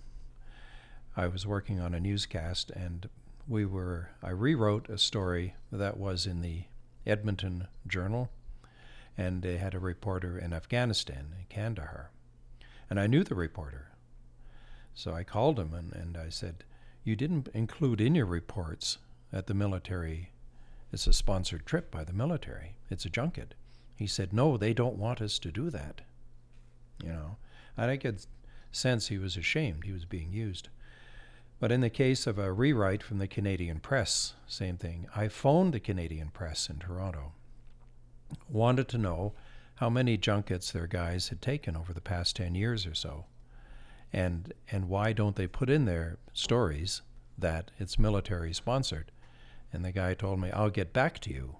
I 1.17 1.27
was 1.27 1.47
working 1.47 1.81
on 1.81 1.95
a 1.95 2.01
newscast, 2.01 2.71
and 2.71 3.09
we 3.49 3.65
were 3.65 4.11
I 4.23 4.31
rewrote 4.31 4.89
a 4.89 4.99
story 4.99 5.55
that 5.71 5.97
was 5.97 6.27
in 6.27 6.43
the 6.43 6.65
Edmonton 7.07 7.67
Journal, 7.87 8.31
and 9.19 9.43
they 9.43 9.59
had 9.59 9.75
a 9.75 9.81
reporter 9.81 10.39
in 10.39 10.53
Afghanistan, 10.53 11.35
in 11.39 11.47
Kandahar, 11.49 12.11
and 12.89 13.01
I 13.01 13.07
knew 13.07 13.25
the 13.25 13.35
reporter, 13.35 13.89
so 14.95 15.13
I 15.13 15.25
called 15.25 15.59
him 15.59 15.75
and, 15.75 15.93
and 15.93 16.17
I 16.17 16.29
said, 16.29 16.65
"You 17.05 17.17
didn't 17.17 17.49
include 17.49 18.01
in 18.01 18.15
your 18.15 18.27
reports 18.27 18.99
that 19.31 19.47
the 19.47 19.55
military 19.55 20.31
it's 20.93 21.07
a 21.07 21.13
sponsored 21.13 21.65
trip 21.65 21.91
by 21.91 22.05
the 22.05 22.13
military. 22.13 22.77
It's 22.91 23.07
a 23.07 23.11
junket." 23.11 23.55
He 23.97 24.07
said, 24.07 24.33
"No, 24.33 24.57
they 24.57 24.75
don't 24.75 24.99
want 24.99 25.21
us 25.21 25.39
to 25.41 25.51
do 25.51 25.71
that." 25.71 26.03
You 27.03 27.09
know, 27.09 27.37
and 27.77 27.91
I 27.91 27.97
could 27.97 28.25
sense 28.71 29.09
he 29.09 29.19
was 29.19 29.37
ashamed 29.37 29.85
he 29.85 29.93
was 29.93 30.05
being 30.05 30.33
used. 30.33 30.69
But 31.63 31.71
in 31.71 31.81
the 31.81 31.91
case 31.91 32.27
of 32.27 32.41
a 32.41 32.53
rewrite 32.53 33.05
from 33.05 33.19
the 33.19 33.29
Canadian 33.29 33.79
Press, 33.79 34.35
same 34.49 34.77
thing. 34.77 35.07
I 35.15 35.29
phoned 35.29 35.73
the 35.73 35.79
Canadian 35.79 36.31
Press 36.31 36.69
in 36.69 36.81
Toronto, 36.81 37.35
wanted 38.49 38.89
to 38.89 38.99
know 38.99 39.35
how 39.77 39.89
many 39.89 40.17
junkets 40.17 40.73
their 40.73 40.89
guys 40.89 41.29
had 41.29 41.41
taken 41.41 41.77
over 41.77 41.93
the 41.93 42.01
past 42.01 42.35
10 42.35 42.57
years 42.57 42.85
or 42.85 42.95
so. 42.95 43.27
And, 44.13 44.53
and 44.73 44.89
why 44.89 45.13
don't 45.13 45.37
they 45.37 45.47
put 45.47 45.71
in 45.71 45.85
their 45.85 46.19
stories 46.33 47.03
that 47.39 47.71
it's 47.79 47.97
military 47.97 48.53
sponsored? 48.53 49.13
And 49.73 49.85
the 49.85 49.93
guy 49.93 50.15
told 50.15 50.41
me, 50.41 50.51
I'll 50.51 50.69
get 50.69 50.93
back 50.93 51.21
to 51.21 51.31
you. 51.31 51.59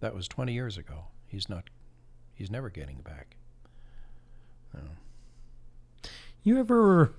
That 0.00 0.14
was 0.14 0.28
20 0.28 0.52
years 0.52 0.76
ago. 0.76 1.06
He's 1.26 1.48
not, 1.48 1.70
he's 2.34 2.50
never 2.50 2.68
getting 2.68 3.00
back. 3.00 3.36
No. 4.74 4.82
You 6.42 6.58
ever 6.58 7.14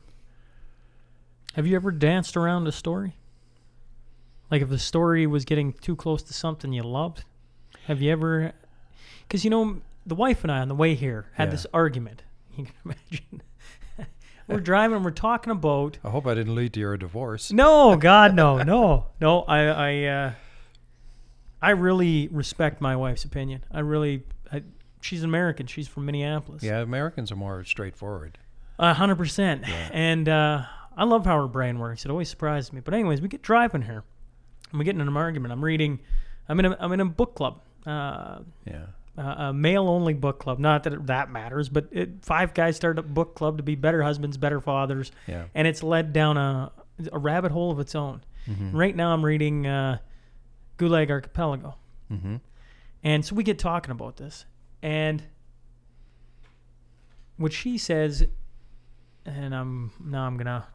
have 1.54 1.68
you 1.68 1.76
ever 1.76 1.92
danced 1.92 2.36
around 2.38 2.68
a 2.68 2.72
story? 2.72 3.16
Like 4.50 4.62
if 4.62 4.70
the 4.70 4.80
story 4.80 5.26
was 5.28 5.46
getting 5.46 5.74
too 5.74 5.96
close 5.96 6.22
to 6.24 6.34
something 6.34 6.74
you 6.74 6.84
loved? 6.84 7.24
Have 7.88 8.02
you 8.02 8.12
ever 8.12 8.52
Cuz 9.30 9.44
you 9.44 9.50
know 9.50 9.78
the 10.06 10.16
wife 10.16 10.44
and 10.44 10.52
I 10.52 10.60
on 10.60 10.68
the 10.68 10.76
way 10.76 10.96
here 10.96 11.28
had 11.34 11.46
Yeah. 11.48 11.52
this 11.52 11.68
argument. 11.74 12.24
You 12.58 12.66
can 12.66 12.74
imagine. 12.84 13.42
we're 14.48 14.60
driving, 14.60 15.04
we're 15.04 15.12
talking 15.12 15.52
about 15.52 16.00
I 16.04 16.10
hope 16.10 16.28
I 16.28 16.34
didn't 16.34 16.54
lead 16.56 16.74
to 16.74 16.80
your 16.82 16.98
divorce. 16.98 17.52
No, 17.54 17.96
god 17.96 18.36
no. 18.36 18.62
No. 18.62 19.06
No, 19.22 19.44
I 19.44 19.60
I 19.68 20.04
uh 20.06 20.32
I 21.62 21.70
really 21.72 22.28
respect 22.30 22.82
my 22.82 22.96
wife's 22.96 23.24
opinion. 23.24 23.64
I 23.72 23.80
really 23.80 24.24
I, 24.52 24.64
she's 25.00 25.24
American. 25.24 25.68
She's 25.68 25.88
from 25.88 26.06
Minneapolis. 26.06 26.62
Yeah, 26.64 26.82
Americans 26.82 27.32
are 27.32 27.36
more 27.38 27.64
straightforward. 27.64 28.38
A 28.80 28.94
hundred 28.96 29.16
percent. 29.18 29.64
And 29.94 30.28
uh, 30.28 30.64
I 30.96 31.04
love 31.06 31.26
how 31.26 31.40
her 31.42 31.48
brain 31.48 31.80
works. 31.80 32.06
It 32.06 32.12
always 32.12 32.30
surprises 32.30 32.74
me. 32.74 32.82
But 32.82 32.94
anyways, 32.94 33.22
we 33.22 33.28
get 33.28 33.42
driving 33.42 33.82
here, 33.82 34.04
and 34.72 34.80
we 34.80 34.86
get 34.86 34.96
in 34.96 35.02
an 35.02 35.16
argument. 35.18 35.52
I'm 35.54 35.64
reading. 35.64 36.00
I'm 36.50 36.60
in 36.60 36.66
a 36.66 36.78
I'm 36.80 36.92
in 36.92 37.00
a 37.00 37.06
book 37.06 37.36
club. 37.36 37.62
Uh, 37.86 38.40
Yeah. 38.66 38.86
uh, 39.18 39.36
a 39.50 39.54
male 39.54 39.88
only 39.90 40.14
book 40.14 40.40
club. 40.40 40.60
Not 40.60 40.84
that 40.84 40.94
it, 40.94 41.08
that 41.08 41.32
matters, 41.32 41.70
but 41.70 41.88
it, 41.92 42.24
five 42.24 42.54
guys 42.54 42.76
started 42.76 43.00
a 43.00 43.04
book 43.08 43.36
club 43.36 43.58
to 43.58 43.64
be 43.64 43.76
better 43.76 44.04
husbands, 44.04 44.38
better 44.38 44.60
fathers, 44.62 45.12
Yeah. 45.28 45.46
and 45.56 45.68
it's 45.68 45.82
led 45.84 46.14
down 46.14 46.38
a 46.38 46.72
a 47.12 47.18
rabbit 47.18 47.52
hole 47.52 47.72
of 47.72 47.80
its 47.80 47.96
own. 47.96 48.22
Mm-hmm. 48.48 48.76
Right 48.78 48.96
now, 48.96 49.14
I'm 49.14 49.24
reading 49.26 49.66
uh, 49.66 49.98
Gulag 50.78 51.10
Archipelago, 51.10 51.76
Mm-hmm. 52.12 52.36
and 53.04 53.26
so 53.26 53.34
we 53.36 53.44
get 53.44 53.58
talking 53.58 53.92
about 53.92 54.18
this, 54.18 54.46
and 54.84 55.24
what 57.38 57.54
she 57.54 57.78
says, 57.78 58.26
and 59.26 59.56
I'm 59.56 59.92
now 60.04 60.26
I'm 60.26 60.38
gonna 60.38 60.68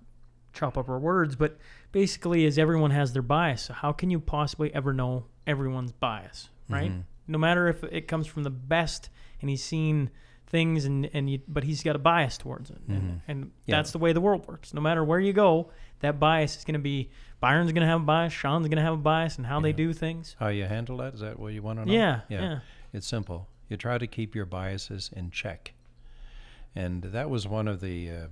chop 0.57 0.77
up 0.77 0.89
our 0.89 0.99
words, 0.99 1.37
but 1.37 1.59
basically 1.93 2.45
is 2.45 2.59
everyone 2.59 2.91
has 2.91 3.13
their 3.13 3.23
bias. 3.23 3.63
So 3.63 3.75
how 3.75 3.93
can 3.93 4.11
you 4.11 4.19
possibly 4.19 4.75
ever 4.75 4.93
know 4.93 5.27
everyone's 5.47 5.93
bias, 5.93 6.49
right? 6.69 6.93
No 7.29 7.39
matter 7.39 7.69
if 7.69 7.85
it 7.85 8.09
comes 8.09 8.27
from 8.27 8.43
the 8.43 8.51
best 8.51 9.11
and 9.41 9.51
he's 9.51 9.63
seen 9.63 10.11
things 10.49 10.85
and 10.85 11.11
and 11.13 11.29
you, 11.29 11.41
but 11.49 11.65
he's 11.65 11.83
got 11.83 11.97
a 11.97 11.99
bias 11.99 12.39
towards 12.39 12.71
it, 12.71 12.79
and, 12.89 13.21
and 13.29 13.51
Yeah. 13.67 13.77
that's 13.77 13.91
the 13.91 13.99
way 13.99 14.13
the 14.13 14.21
world 14.21 14.47
works. 14.47 14.73
No 14.73 14.81
matter 14.81 15.03
where 15.05 15.19
you 15.21 15.33
go, 15.33 15.71
that 16.01 16.19
bias 16.21 16.57
is 16.57 16.65
going 16.65 16.75
to 16.75 16.79
be 16.81 17.11
Byron's 17.41 17.71
going 17.73 17.83
to 17.83 17.87
have 17.89 18.01
a 18.01 18.05
bias, 18.05 18.33
Sean's 18.33 18.67
going 18.69 18.77
to 18.79 18.83
have 18.83 18.95
a 18.95 18.97
bias, 19.13 19.37
and 19.37 19.47
how 19.47 19.61
they 19.61 19.73
do 19.73 19.93
things. 19.93 20.37
How 20.39 20.49
you 20.49 20.65
handle 20.65 20.97
that? 20.99 21.15
Is 21.15 21.21
that 21.21 21.39
what 21.39 21.53
you 21.53 21.63
want 21.63 21.81
to 21.81 21.85
know? 21.85 21.93
Yeah, 21.93 22.21
yeah. 22.31 22.59
It's 22.95 23.07
simple. 23.07 23.49
You 23.69 23.77
try 23.77 23.99
to 23.99 24.07
keep 24.07 24.35
your 24.35 24.47
biases 24.47 25.11
in 25.15 25.31
check, 25.31 25.75
and 26.75 27.03
that 27.03 27.29
was 27.29 27.47
one 27.47 27.69
of 27.69 27.81
the 27.81 28.11
uh, 28.11 28.27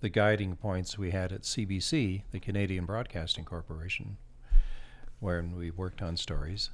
the 0.00 0.08
guiding 0.08 0.56
points 0.56 0.98
we 0.98 1.10
had 1.10 1.32
at 1.32 1.42
CBC, 1.42 2.22
the 2.30 2.40
Canadian 2.40 2.86
Broadcasting 2.86 3.44
Corporation, 3.44 4.16
when 5.20 5.56
we 5.56 5.70
worked 5.70 6.02
on 6.02 6.16
stories, 6.16 6.70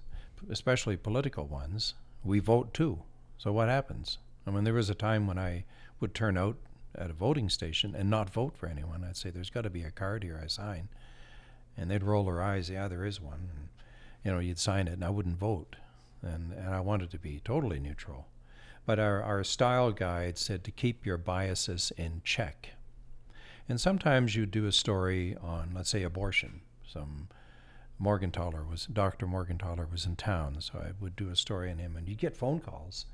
especially 0.50 0.96
political 0.96 1.46
ones. 1.46 1.94
We 2.22 2.38
vote 2.38 2.74
too. 2.74 3.02
So 3.38 3.52
what 3.52 3.68
happens? 3.68 4.18
I 4.46 4.50
mean, 4.50 4.64
there 4.64 4.74
was 4.74 4.90
a 4.90 4.94
time 4.94 5.26
when 5.26 5.38
I 5.38 5.64
would 6.00 6.14
turn 6.14 6.36
out 6.36 6.56
at 6.94 7.10
a 7.10 7.14
voting 7.14 7.48
station 7.48 7.94
and 7.94 8.08
not 8.08 8.30
vote 8.30 8.56
for 8.56 8.66
anyone. 8.66 9.04
I'd 9.04 9.16
say, 9.16 9.30
"There's 9.30 9.50
got 9.50 9.62
to 9.62 9.70
be 9.70 9.82
a 9.82 9.90
card 9.90 10.22
here 10.22 10.40
I 10.42 10.46
sign," 10.46 10.88
and 11.76 11.90
they'd 11.90 12.02
roll 12.02 12.24
their 12.24 12.42
eyes. 12.42 12.70
Yeah, 12.70 12.88
there 12.88 13.04
is 13.04 13.20
one. 13.20 13.48
And, 13.54 13.68
you 14.24 14.32
know, 14.32 14.38
you'd 14.38 14.58
sign 14.58 14.86
it, 14.86 14.94
and 14.94 15.04
I 15.04 15.10
wouldn't 15.10 15.38
vote 15.38 15.76
and, 16.24 16.52
and 16.52 16.74
I 16.74 16.80
wanted 16.80 17.10
to 17.10 17.18
be 17.18 17.40
totally 17.44 17.78
neutral. 17.78 18.26
But 18.86 18.98
our, 18.98 19.22
our 19.22 19.44
style 19.44 19.92
guide 19.92 20.38
said 20.38 20.64
to 20.64 20.70
keep 20.70 21.06
your 21.06 21.16
biases 21.16 21.92
in 21.96 22.20
check. 22.24 22.70
And 23.68 23.80
sometimes 23.80 24.36
you 24.36 24.46
do 24.46 24.66
a 24.66 24.72
story 24.72 25.36
on, 25.42 25.72
let's 25.74 25.90
say, 25.90 26.02
abortion. 26.02 26.60
Some 26.86 27.28
Morgentaler 28.00 28.68
was, 28.68 28.86
Dr. 28.86 29.26
Morgentaler 29.26 29.90
was 29.90 30.04
in 30.04 30.16
town, 30.16 30.56
so 30.60 30.78
I 30.78 30.92
would 31.00 31.16
do 31.16 31.30
a 31.30 31.36
story 31.36 31.70
on 31.70 31.78
him, 31.78 31.96
and 31.96 32.08
you 32.08 32.14
get 32.14 32.36
phone 32.36 32.60
calls 32.60 33.06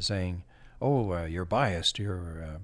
saying, 0.00 0.42
"Oh, 0.82 1.12
uh, 1.12 1.24
you're 1.24 1.44
biased. 1.44 1.98
You're 2.00 2.42
uh, 2.44 2.58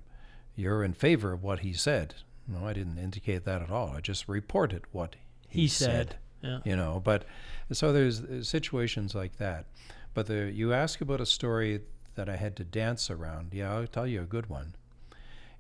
you're 0.56 0.82
in 0.82 0.94
favor 0.94 1.32
of 1.32 1.42
what 1.44 1.60
he 1.60 1.72
said." 1.72 2.14
No, 2.48 2.66
I 2.66 2.72
didn't 2.72 2.98
indicate 2.98 3.44
that 3.44 3.62
at 3.62 3.70
all. 3.70 3.90
I 3.96 4.00
just 4.00 4.28
reported 4.28 4.82
what 4.90 5.14
he, 5.48 5.62
He 5.62 5.68
said. 5.68 6.16
Yeah. 6.42 6.60
you 6.64 6.74
know 6.74 7.02
but 7.04 7.26
so 7.70 7.92
there's, 7.92 8.22
there's 8.22 8.48
situations 8.48 9.14
like 9.14 9.36
that 9.36 9.66
but 10.14 10.24
the, 10.26 10.50
you 10.50 10.72
ask 10.72 11.02
about 11.02 11.20
a 11.20 11.26
story 11.26 11.82
that 12.14 12.30
i 12.30 12.36
had 12.36 12.56
to 12.56 12.64
dance 12.64 13.10
around 13.10 13.50
yeah 13.52 13.70
i'll 13.74 13.86
tell 13.86 14.06
you 14.06 14.22
a 14.22 14.24
good 14.24 14.48
one 14.48 14.74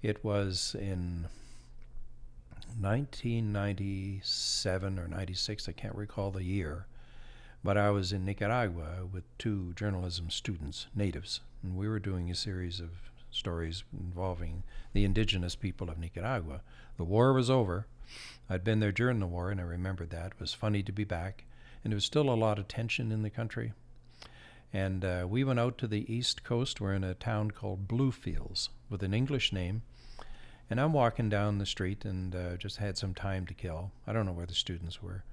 it 0.00 0.24
was 0.24 0.74
in 0.80 1.26
1997 2.78 4.98
or 4.98 5.08
96 5.08 5.68
i 5.68 5.72
can't 5.72 5.94
recall 5.94 6.30
the 6.30 6.44
year 6.44 6.86
but 7.64 7.76
i 7.76 7.90
was 7.90 8.12
in 8.12 8.24
nicaragua 8.24 9.06
with 9.10 9.24
two 9.38 9.72
journalism 9.74 10.30
students 10.30 10.86
natives 10.94 11.40
and 11.62 11.76
we 11.76 11.88
were 11.88 11.98
doing 11.98 12.30
a 12.30 12.34
series 12.34 12.80
of 12.80 12.90
stories 13.30 13.84
involving 13.92 14.62
the 14.92 15.04
indigenous 15.04 15.54
people 15.54 15.90
of 15.90 15.98
nicaragua 15.98 16.62
the 16.96 17.04
war 17.04 17.32
was 17.32 17.50
over 17.50 17.86
I'd 18.48 18.64
been 18.64 18.80
there 18.80 18.90
during 18.90 19.20
the 19.20 19.28
war, 19.28 19.52
and 19.52 19.60
I 19.60 19.64
remembered 19.64 20.10
that. 20.10 20.32
It 20.32 20.40
was 20.40 20.52
funny 20.52 20.82
to 20.82 20.90
be 20.90 21.04
back, 21.04 21.44
and 21.84 21.92
there 21.92 21.96
was 21.96 22.04
still 22.04 22.28
a 22.28 22.34
lot 22.34 22.58
of 22.58 22.66
tension 22.66 23.12
in 23.12 23.22
the 23.22 23.30
country. 23.30 23.72
And 24.72 25.04
uh, 25.04 25.26
we 25.28 25.44
went 25.44 25.60
out 25.60 25.78
to 25.78 25.86
the 25.86 26.12
east 26.12 26.42
coast. 26.42 26.80
We're 26.80 26.94
in 26.94 27.04
a 27.04 27.14
town 27.14 27.52
called 27.52 27.86
Bluefields 27.86 28.70
with 28.88 29.04
an 29.04 29.14
English 29.14 29.52
name. 29.52 29.82
And 30.70 30.80
I'm 30.80 30.92
walking 30.92 31.28
down 31.28 31.58
the 31.58 31.66
street 31.66 32.04
and 32.04 32.34
uh, 32.34 32.56
just 32.56 32.76
had 32.76 32.96
some 32.96 33.12
time 33.12 33.44
to 33.46 33.54
kill. 33.54 33.90
I 34.06 34.12
don't 34.12 34.24
know 34.24 34.32
where 34.32 34.46
the 34.46 34.54
students 34.54 35.02
were, 35.02 35.24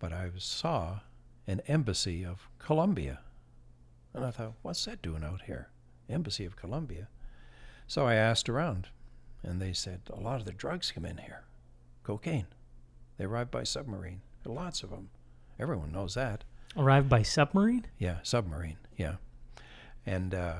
but 0.00 0.12
I 0.12 0.28
saw 0.38 1.00
an 1.46 1.62
embassy 1.68 2.24
of 2.24 2.48
Colombia. 2.58 3.20
And 4.12 4.24
I 4.24 4.32
thought, 4.32 4.54
what's 4.62 4.84
that 4.84 5.00
doing 5.00 5.22
out 5.22 5.42
here? 5.46 5.68
Embassy 6.10 6.44
of 6.44 6.56
Colombia. 6.56 7.08
So 7.86 8.06
I 8.06 8.14
asked 8.14 8.48
around, 8.48 8.88
and 9.42 9.62
they 9.62 9.72
said, 9.72 10.00
a 10.10 10.20
lot 10.20 10.40
of 10.40 10.46
the 10.46 10.52
drugs 10.52 10.90
come 10.92 11.04
in 11.04 11.18
here 11.18 11.44
cocaine. 12.02 12.46
They 13.16 13.24
arrive 13.24 13.50
by 13.50 13.64
submarine. 13.64 14.22
Lots 14.44 14.82
of 14.82 14.90
them. 14.90 15.10
Everyone 15.58 15.92
knows 15.92 16.14
that. 16.14 16.44
Arrived 16.76 17.08
by 17.08 17.22
submarine? 17.22 17.86
Yeah, 17.98 18.16
submarine. 18.22 18.78
Yeah, 18.96 19.16
and 20.06 20.34
uh, 20.34 20.56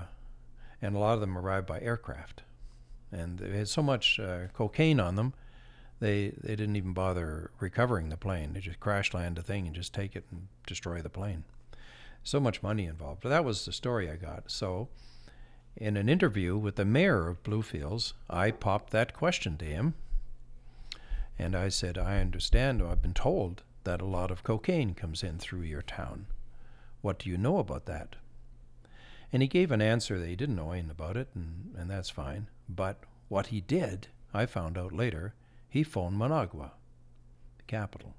and 0.80 0.94
a 0.94 0.98
lot 0.98 1.14
of 1.14 1.20
them 1.20 1.36
arrive 1.36 1.66
by 1.66 1.80
aircraft, 1.80 2.42
and 3.12 3.38
they 3.38 3.58
had 3.58 3.68
so 3.68 3.82
much 3.82 4.18
uh, 4.18 4.48
cocaine 4.52 4.98
on 4.98 5.14
them, 5.16 5.34
they 6.00 6.32
they 6.40 6.56
didn't 6.56 6.76
even 6.76 6.92
bother 6.92 7.50
recovering 7.60 8.08
the 8.08 8.16
plane. 8.16 8.54
They 8.54 8.60
just 8.60 8.80
crash 8.80 9.14
land 9.14 9.36
the 9.36 9.42
thing 9.42 9.66
and 9.66 9.76
just 9.76 9.94
take 9.94 10.16
it 10.16 10.24
and 10.30 10.48
destroy 10.66 11.02
the 11.02 11.08
plane. 11.10 11.44
So 12.24 12.40
much 12.40 12.62
money 12.62 12.86
involved. 12.86 13.20
But 13.22 13.28
that 13.30 13.44
was 13.44 13.64
the 13.64 13.72
story 13.72 14.10
I 14.10 14.16
got. 14.16 14.50
So. 14.50 14.88
In 15.74 15.96
an 15.96 16.06
interview 16.06 16.58
with 16.58 16.76
the 16.76 16.84
mayor 16.84 17.28
of 17.28 17.42
Bluefields, 17.42 18.12
I 18.28 18.50
popped 18.50 18.90
that 18.90 19.14
question 19.14 19.56
to 19.56 19.64
him 19.64 19.94
and 21.38 21.56
I 21.56 21.70
said, 21.70 21.98
I 21.98 22.20
understand, 22.20 22.82
I've 22.82 23.02
been 23.02 23.14
told 23.14 23.62
that 23.84 24.00
a 24.00 24.06
lot 24.06 24.30
of 24.30 24.44
cocaine 24.44 24.94
comes 24.94 25.22
in 25.22 25.38
through 25.38 25.62
your 25.62 25.82
town. 25.82 26.26
What 27.00 27.18
do 27.18 27.30
you 27.30 27.36
know 27.36 27.58
about 27.58 27.86
that? 27.86 28.16
And 29.32 29.42
he 29.42 29.48
gave 29.48 29.70
an 29.70 29.80
answer 29.80 30.18
that 30.18 30.28
he 30.28 30.36
didn't 30.36 30.56
know 30.56 30.72
anything 30.72 30.90
about 30.90 31.16
it, 31.16 31.28
and, 31.34 31.74
and 31.76 31.90
that's 31.90 32.10
fine. 32.10 32.48
But 32.68 32.98
what 33.28 33.46
he 33.46 33.60
did, 33.60 34.08
I 34.34 34.46
found 34.46 34.76
out 34.76 34.92
later, 34.92 35.34
he 35.68 35.82
phoned 35.82 36.18
Managua, 36.18 36.72
the 37.56 37.64
capital. 37.64 38.14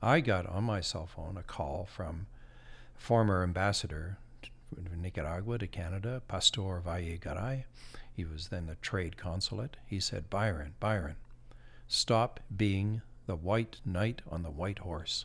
I 0.00 0.20
got 0.20 0.46
on 0.46 0.64
my 0.64 0.80
cell 0.80 1.06
phone 1.06 1.36
a 1.36 1.42
call 1.42 1.86
from 1.90 2.26
former 2.96 3.42
ambassador 3.42 4.18
Nicaragua 4.96 5.58
to 5.58 5.66
Canada, 5.66 6.22
Pastor 6.28 6.80
Valle 6.80 7.18
Garay. 7.18 7.64
He 8.12 8.24
was 8.24 8.48
then 8.48 8.66
the 8.66 8.74
trade 8.76 9.16
consulate. 9.16 9.76
He 9.86 10.00
said, 10.00 10.30
Byron, 10.30 10.74
Byron, 10.80 11.16
Stop 11.90 12.40
being 12.54 13.00
the 13.26 13.34
white 13.34 13.80
knight 13.84 14.20
on 14.30 14.42
the 14.42 14.50
white 14.50 14.80
horse. 14.80 15.24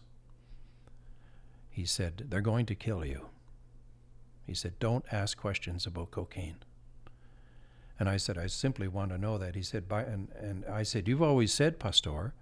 He 1.69 1.86
said, 1.86 2.28
They're 2.30 2.39
going 2.39 2.65
to 2.67 2.76
kill 2.76 3.03
you. 3.03 3.28
He 4.45 4.53
said, 4.53 4.79
Don't 4.79 5.05
ask 5.11 5.37
questions 5.37 5.85
about 5.85 6.11
cocaine. 6.11 6.57
And 7.99 8.09
I 8.09 8.17
said, 8.17 8.37
I 8.37 8.47
simply 8.47 8.87
want 8.87 9.11
to 9.11 9.17
know 9.17 9.37
that. 9.37 9.55
He 9.55 9.61
said, 9.61 9.87
By, 9.87 10.03
and, 10.03 10.29
and 10.39 10.65
I 10.65 10.83
said, 10.83 11.07
You've 11.07 11.21
always 11.21 11.53
said, 11.53 11.79
Pastor, 11.79 12.33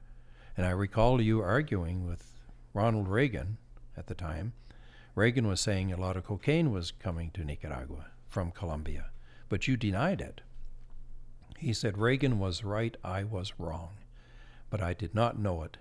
and 0.58 0.66
I 0.66 0.72
recall 0.72 1.22
you 1.22 1.42
arguing 1.42 2.08
with 2.08 2.34
Ronald 2.74 3.08
Reagan 3.08 3.58
at 3.96 4.08
the 4.08 4.16
time. 4.16 4.54
Reagan 5.14 5.48
was 5.48 5.60
saying 5.60 5.92
a 5.92 6.00
lot 6.00 6.18
of 6.18 6.26
cocaine 6.26 6.72
was 6.72 6.92
coming 6.92 7.32
to 7.32 7.44
Nicaragua 7.44 8.08
from 8.28 8.52
Colombia, 8.52 9.08
but 9.50 9.68
you 9.68 9.76
denied 9.76 10.22
it. 10.22 10.42
He 11.58 11.74
said, 11.74 11.98
Reagan 11.98 12.40
was 12.40 12.64
right, 12.64 12.96
I 13.04 13.24
was 13.24 13.54
wrong 13.60 13.90
but 14.72 14.82
I 14.82 14.94
did 14.94 15.14
not 15.14 15.38
know 15.38 15.62
it 15.62 15.78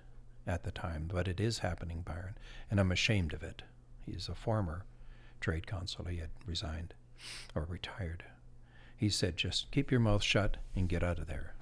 at 0.46 0.64
the 0.64 0.72
time. 0.72 1.08
But 1.10 1.28
it 1.28 1.40
is 1.40 1.60
happening, 1.60 2.02
Byron, 2.02 2.36
and 2.70 2.78
I'm 2.78 2.92
ashamed 2.92 3.32
of 3.32 3.42
it. 3.42 3.62
He's 4.04 4.28
a 4.28 4.34
former 4.34 4.84
trade 5.40 5.66
consul. 5.66 6.04
He 6.06 6.18
had 6.18 6.30
resigned 6.46 6.94
or 7.54 7.64
retired. 7.64 8.24
He 8.96 9.08
said, 9.08 9.36
just 9.36 9.70
keep 9.70 9.90
your 9.90 10.00
mouth 10.00 10.22
shut 10.22 10.58
and 10.76 10.88
get 10.88 11.02
out 11.02 11.18
of 11.18 11.26
there. 11.26 11.54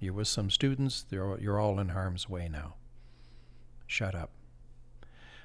You're 0.00 0.12
with 0.12 0.28
some 0.28 0.48
students, 0.48 1.04
you're 1.10 1.58
all 1.58 1.80
in 1.80 1.88
harm's 1.88 2.28
way 2.28 2.48
now. 2.48 2.74
Shut 3.86 4.14
up. 4.14 4.30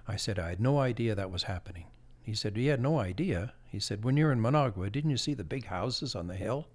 I 0.07 0.15
said, 0.15 0.37
I 0.37 0.49
had 0.49 0.59
no 0.59 0.79
idea 0.79 1.15
that 1.15 1.31
was 1.31 1.43
happening. 1.43 1.85
He 2.21 2.35
said, 2.35 2.57
You 2.57 2.69
had 2.69 2.81
no 2.81 2.99
idea? 2.99 3.53
He 3.69 3.79
said, 3.79 4.03
When 4.03 4.15
you're 4.15 4.31
in 4.31 4.41
Managua, 4.41 4.89
didn't 4.89 5.09
you 5.09 5.17
see 5.17 5.33
the 5.33 5.43
big 5.43 5.65
houses 5.65 6.13
on 6.13 6.27
the 6.27 6.35
hill? 6.35 6.67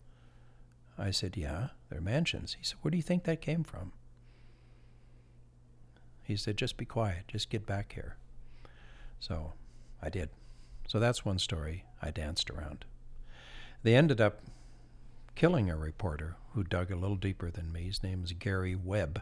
I 0.99 1.11
said, 1.11 1.37
Yeah, 1.37 1.69
they're 1.89 2.01
mansions. 2.01 2.57
He 2.59 2.65
said, 2.65 2.79
Where 2.83 2.91
do 2.91 2.97
you 2.97 3.03
think 3.03 3.25
that 3.25 3.41
came 3.41 3.63
from? 3.63 3.93
He 6.23 6.37
said, 6.37 6.57
Just 6.57 6.77
be 6.77 6.85
quiet, 6.85 7.29
just 7.29 7.51
get 7.51 7.65
back 7.65 7.93
here. 7.93 8.17
So 9.21 9.53
I 10.03 10.09
did. 10.09 10.31
So 10.89 10.99
that's 10.99 11.24
one 11.24 11.39
story 11.39 11.84
I 12.01 12.11
danced 12.11 12.49
around. 12.51 12.86
They 13.82 13.95
ended 13.95 14.22
up 14.22 14.41
killing 15.34 15.70
a 15.70 15.76
reporter 15.76 16.36
who 16.55 16.64
dug 16.64 16.91
a 16.91 16.97
little 16.97 17.16
deeper 17.16 17.51
than 17.51 17.70
me. 17.70 17.82
His 17.82 18.03
name 18.03 18.22
was 18.22 18.32
Gary 18.32 18.74
Webb, 18.74 19.20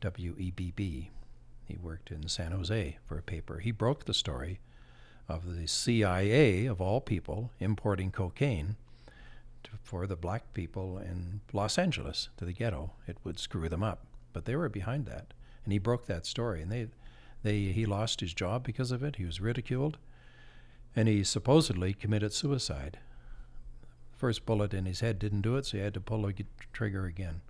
W 0.00 0.34
E 0.38 0.52
B 0.52 0.72
B. 0.74 1.10
He 1.64 1.76
worked 1.76 2.12
in 2.12 2.28
San 2.28 2.52
Jose 2.52 2.98
for 3.04 3.18
a 3.18 3.22
paper. 3.22 3.58
He 3.58 3.72
broke 3.72 4.04
the 4.04 4.14
story 4.14 4.60
of 5.28 5.56
the 5.56 5.66
CIA, 5.66 6.66
of 6.66 6.80
all 6.80 7.00
people, 7.00 7.50
importing 7.58 8.12
cocaine 8.12 8.76
to, 9.64 9.70
for 9.82 10.06
the 10.06 10.16
black 10.16 10.54
people 10.54 10.98
in 10.98 11.40
Los 11.52 11.78
Angeles 11.78 12.28
to 12.36 12.44
the 12.44 12.52
ghetto. 12.52 12.92
It 13.08 13.18
would 13.24 13.40
screw 13.40 13.68
them 13.68 13.82
up. 13.82 14.06
But 14.32 14.44
they 14.44 14.54
were 14.54 14.68
behind 14.68 15.06
that. 15.06 15.34
And 15.64 15.72
he 15.72 15.78
broke 15.80 16.06
that 16.06 16.26
story. 16.26 16.62
And 16.62 16.70
they, 16.70 16.86
they, 17.42 17.72
he 17.72 17.86
lost 17.86 18.20
his 18.20 18.32
job 18.32 18.64
because 18.64 18.92
of 18.92 19.02
it. 19.02 19.16
He 19.16 19.24
was 19.24 19.40
ridiculed. 19.40 19.98
And 20.94 21.08
he 21.08 21.22
supposedly 21.24 21.94
committed 21.94 22.32
suicide. 22.32 22.98
First 24.12 24.44
bullet 24.44 24.74
in 24.74 24.86
his 24.86 25.00
head 25.00 25.18
didn't 25.18 25.42
do 25.42 25.56
it, 25.56 25.66
so 25.66 25.78
he 25.78 25.82
had 25.82 25.94
to 25.94 26.00
pull 26.00 26.22
the 26.22 26.34
trigger 26.72 27.06
again. 27.06 27.40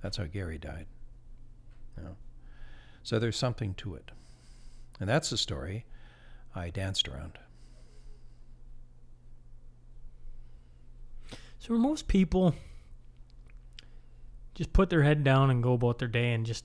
That's 0.00 0.16
how 0.16 0.24
Gary 0.24 0.58
died. 0.58 0.86
You 1.96 2.04
know? 2.04 2.16
So 3.02 3.18
there's 3.18 3.36
something 3.36 3.74
to 3.74 3.94
it. 3.94 4.10
And 5.00 5.08
that's 5.08 5.30
the 5.30 5.36
story 5.36 5.84
I 6.54 6.70
danced 6.70 7.08
around. 7.08 7.38
So 11.58 11.74
most 11.74 12.08
people, 12.08 12.54
just 14.54 14.72
put 14.72 14.90
their 14.90 15.02
head 15.02 15.24
down 15.24 15.50
and 15.50 15.62
go 15.62 15.74
about 15.74 15.98
their 15.98 16.08
day, 16.08 16.32
and 16.32 16.46
just 16.46 16.64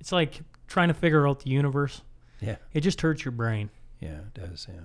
it's 0.00 0.12
like 0.12 0.40
trying 0.66 0.88
to 0.88 0.94
figure 0.94 1.26
out 1.26 1.40
the 1.40 1.50
universe. 1.50 2.02
Yeah. 2.40 2.56
It 2.72 2.80
just 2.80 3.00
hurts 3.00 3.24
your 3.24 3.32
brain. 3.32 3.70
Yeah, 4.00 4.18
it 4.18 4.34
does, 4.34 4.66
yeah. 4.68 4.80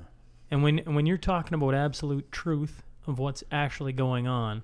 And 0.51 0.63
when 0.63 0.79
when 0.79 1.05
you're 1.05 1.17
talking 1.17 1.53
about 1.53 1.73
absolute 1.75 2.31
truth 2.31 2.83
of 3.07 3.19
what's 3.19 3.43
actually 3.51 3.93
going 3.93 4.27
on, 4.27 4.63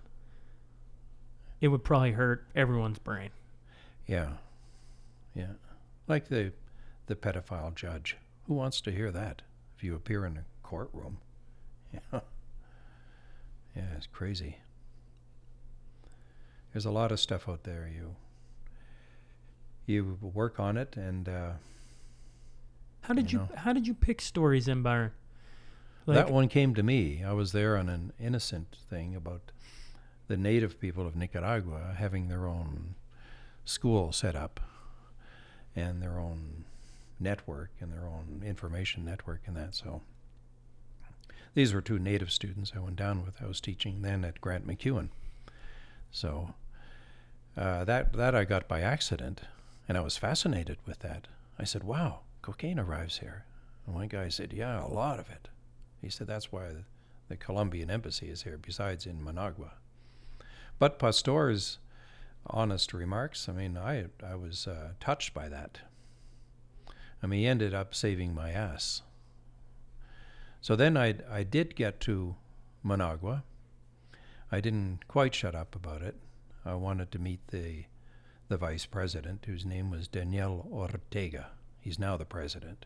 it 1.61 1.67
would 1.69 1.83
probably 1.83 2.11
hurt 2.11 2.45
everyone's 2.55 2.99
brain. 2.99 3.29
Yeah. 4.07 4.33
Yeah. 5.33 5.53
Like 6.07 6.27
the 6.27 6.53
the 7.07 7.15
pedophile 7.15 7.73
judge. 7.75 8.17
Who 8.47 8.53
wants 8.55 8.81
to 8.81 8.91
hear 8.91 9.11
that 9.11 9.41
if 9.77 9.83
you 9.83 9.95
appear 9.95 10.25
in 10.25 10.37
a 10.37 10.43
courtroom? 10.63 11.17
Yeah. 12.11 12.19
Yeah, 13.75 13.83
it's 13.95 14.07
crazy. 14.07 14.57
There's 16.73 16.85
a 16.85 16.91
lot 16.91 17.11
of 17.11 17.19
stuff 17.19 17.47
out 17.47 17.63
there. 17.63 17.89
You 17.93 18.15
you 19.85 20.17
work 20.21 20.59
on 20.59 20.75
it 20.77 20.97
and 20.97 21.29
uh, 21.29 21.51
How 23.01 23.13
did 23.13 23.31
You 23.31 23.39
you, 23.39 23.55
how 23.57 23.71
did 23.71 23.87
you 23.87 23.93
pick 23.93 24.19
stories 24.19 24.67
in 24.67 24.81
Byron? 24.81 25.11
That 26.05 26.31
one 26.31 26.49
came 26.49 26.75
to 26.75 26.83
me. 26.83 27.23
I 27.23 27.33
was 27.33 27.51
there 27.51 27.77
on 27.77 27.89
an 27.89 28.13
innocent 28.19 28.75
thing 28.89 29.15
about 29.15 29.51
the 30.27 30.37
native 30.37 30.79
people 30.79 31.07
of 31.07 31.15
Nicaragua 31.15 31.95
having 31.97 32.27
their 32.27 32.47
own 32.47 32.95
school 33.63 34.11
set 34.11 34.35
up 34.35 34.59
and 35.75 36.01
their 36.01 36.19
own 36.19 36.65
network 37.19 37.71
and 37.79 37.91
their 37.91 38.05
own 38.05 38.43
information 38.45 39.03
network 39.03 39.41
and 39.47 39.55
that. 39.55 39.73
So 39.73 40.01
these 41.53 41.73
were 41.73 41.81
two 41.81 41.99
native 41.99 42.31
students 42.31 42.73
I 42.75 42.79
went 42.79 42.97
down 42.97 43.25
with. 43.25 43.41
I 43.41 43.47
was 43.47 43.61
teaching 43.61 44.01
then 44.01 44.23
at 44.23 44.41
Grant 44.41 44.67
MacEwan. 44.67 45.09
So 46.11 46.53
uh, 47.57 47.83
that 47.85 48.13
that 48.13 48.35
I 48.35 48.43
got 48.43 48.67
by 48.67 48.81
accident, 48.81 49.41
and 49.87 49.97
I 49.97 50.01
was 50.01 50.17
fascinated 50.17 50.77
with 50.85 50.99
that. 50.99 51.27
I 51.57 51.63
said, 51.63 51.83
"Wow, 51.83 52.19
cocaine 52.41 52.79
arrives 52.79 53.19
here." 53.19 53.45
And 53.85 53.95
one 53.95 54.07
guy 54.07 54.29
said, 54.29 54.53
"Yeah, 54.53 54.85
a 54.85 54.87
lot 54.87 55.19
of 55.19 55.29
it." 55.29 55.47
He 56.05 56.11
said 56.11 56.27
that's 56.27 56.51
why 56.51 56.67
the, 57.29 57.35
Colombian 57.35 57.89
embassy 57.89 58.29
is 58.29 58.43
here, 58.43 58.59
besides 58.59 59.07
in 59.07 59.23
Managua. 59.23 59.71
But 60.77 60.99
Pastor's 60.99 61.79
honest 62.45 62.93
remarks, 62.93 63.49
I 63.49 63.53
mean, 63.53 63.75
I 63.75 64.05
I 64.23 64.35
was 64.35 64.67
uh, 64.67 64.91
touched 64.99 65.33
by 65.33 65.49
that. 65.49 65.79
I 67.23 67.25
mean, 67.25 67.39
he 67.39 67.47
ended 67.47 67.73
up 67.73 67.95
saving 67.95 68.35
my 68.35 68.51
ass. 68.51 69.01
So 70.61 70.75
then 70.75 70.95
I 70.95 71.15
I 71.27 71.41
did 71.41 71.75
get 71.75 71.99
to 72.01 72.35
Managua. 72.83 73.43
I 74.51 74.61
didn't 74.61 75.07
quite 75.07 75.33
shut 75.33 75.55
up 75.55 75.75
about 75.75 76.03
it. 76.03 76.17
I 76.63 76.75
wanted 76.75 77.11
to 77.13 77.19
meet 77.19 77.47
the 77.47 77.85
the 78.47 78.57
vice 78.57 78.85
president, 78.85 79.45
whose 79.45 79.65
name 79.65 79.89
was 79.89 80.07
Daniel 80.07 80.69
Ortega. 80.71 81.47
He's 81.79 81.97
now 81.97 82.15
the 82.15 82.25
president. 82.25 82.85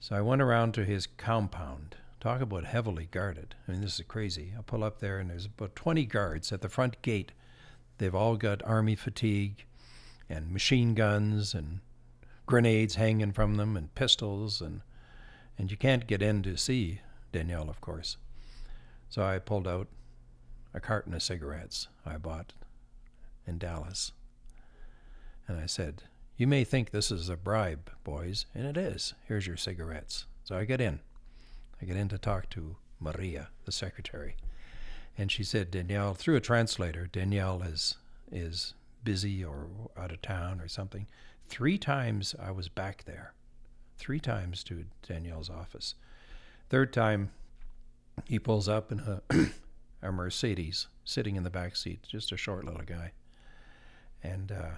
So 0.00 0.14
I 0.14 0.20
went 0.20 0.42
around 0.42 0.74
to 0.74 0.84
his 0.84 1.06
compound. 1.06 1.96
Talk 2.20 2.40
about 2.40 2.64
heavily 2.64 3.08
guarded. 3.10 3.54
I 3.66 3.72
mean, 3.72 3.80
this 3.80 3.98
is 3.98 4.06
crazy. 4.06 4.52
I 4.58 4.62
pull 4.62 4.84
up 4.84 5.00
there, 5.00 5.18
and 5.18 5.30
there's 5.30 5.46
about 5.46 5.76
20 5.76 6.04
guards 6.06 6.52
at 6.52 6.60
the 6.60 6.68
front 6.68 7.00
gate. 7.02 7.32
They've 7.98 8.14
all 8.14 8.36
got 8.36 8.62
army 8.64 8.94
fatigue 8.94 9.64
and 10.28 10.50
machine 10.50 10.94
guns 10.94 11.54
and 11.54 11.80
grenades 12.46 12.96
hanging 12.96 13.32
from 13.32 13.56
them 13.56 13.76
and 13.76 13.94
pistols, 13.94 14.60
and, 14.60 14.82
and 15.58 15.70
you 15.70 15.76
can't 15.76 16.06
get 16.06 16.22
in 16.22 16.42
to 16.42 16.56
see 16.56 17.00
Daniel, 17.32 17.68
of 17.68 17.80
course. 17.80 18.16
So 19.08 19.22
I 19.22 19.38
pulled 19.38 19.68
out 19.68 19.88
a 20.74 20.80
carton 20.80 21.14
of 21.14 21.22
cigarettes 21.22 21.88
I 22.04 22.18
bought 22.18 22.52
in 23.46 23.58
Dallas. 23.58 24.12
And 25.48 25.58
I 25.58 25.66
said, 25.66 26.02
You 26.36 26.46
may 26.46 26.64
think 26.64 26.90
this 26.90 27.10
is 27.10 27.30
a 27.30 27.36
bribe, 27.36 27.90
boys, 28.04 28.44
and 28.54 28.66
it 28.66 28.76
is. 28.76 29.14
Here's 29.26 29.46
your 29.46 29.56
cigarettes. 29.56 30.26
So 30.44 30.56
I 30.56 30.66
get 30.66 30.82
in. 30.82 31.00
I 31.80 31.86
get 31.86 31.96
in 31.96 32.08
to 32.08 32.18
talk 32.18 32.50
to 32.50 32.76
Maria, 33.00 33.48
the 33.64 33.72
secretary. 33.72 34.36
And 35.16 35.32
she 35.32 35.42
said, 35.42 35.70
Daniel, 35.70 36.12
through 36.12 36.36
a 36.36 36.40
translator, 36.40 37.06
Daniel 37.06 37.62
is 37.62 37.96
is 38.30 38.74
busy 39.02 39.44
or 39.44 39.68
out 39.96 40.10
of 40.10 40.20
town 40.20 40.60
or 40.60 40.68
something. 40.68 41.06
Three 41.48 41.78
times 41.78 42.34
I 42.42 42.50
was 42.50 42.68
back 42.68 43.04
there. 43.04 43.32
Three 43.96 44.18
times 44.18 44.64
to 44.64 44.84
Daniel's 45.06 45.48
office. 45.48 45.94
Third 46.68 46.92
time 46.92 47.30
he 48.26 48.38
pulls 48.38 48.68
up 48.68 48.92
in 48.92 49.00
a 49.00 49.22
a 50.02 50.12
Mercedes 50.12 50.88
sitting 51.04 51.36
in 51.36 51.44
the 51.44 51.50
back 51.50 51.76
seat, 51.76 52.00
just 52.06 52.32
a 52.32 52.36
short 52.36 52.64
little 52.64 52.84
guy. 52.84 53.12
And 54.22 54.52
uh, 54.52 54.70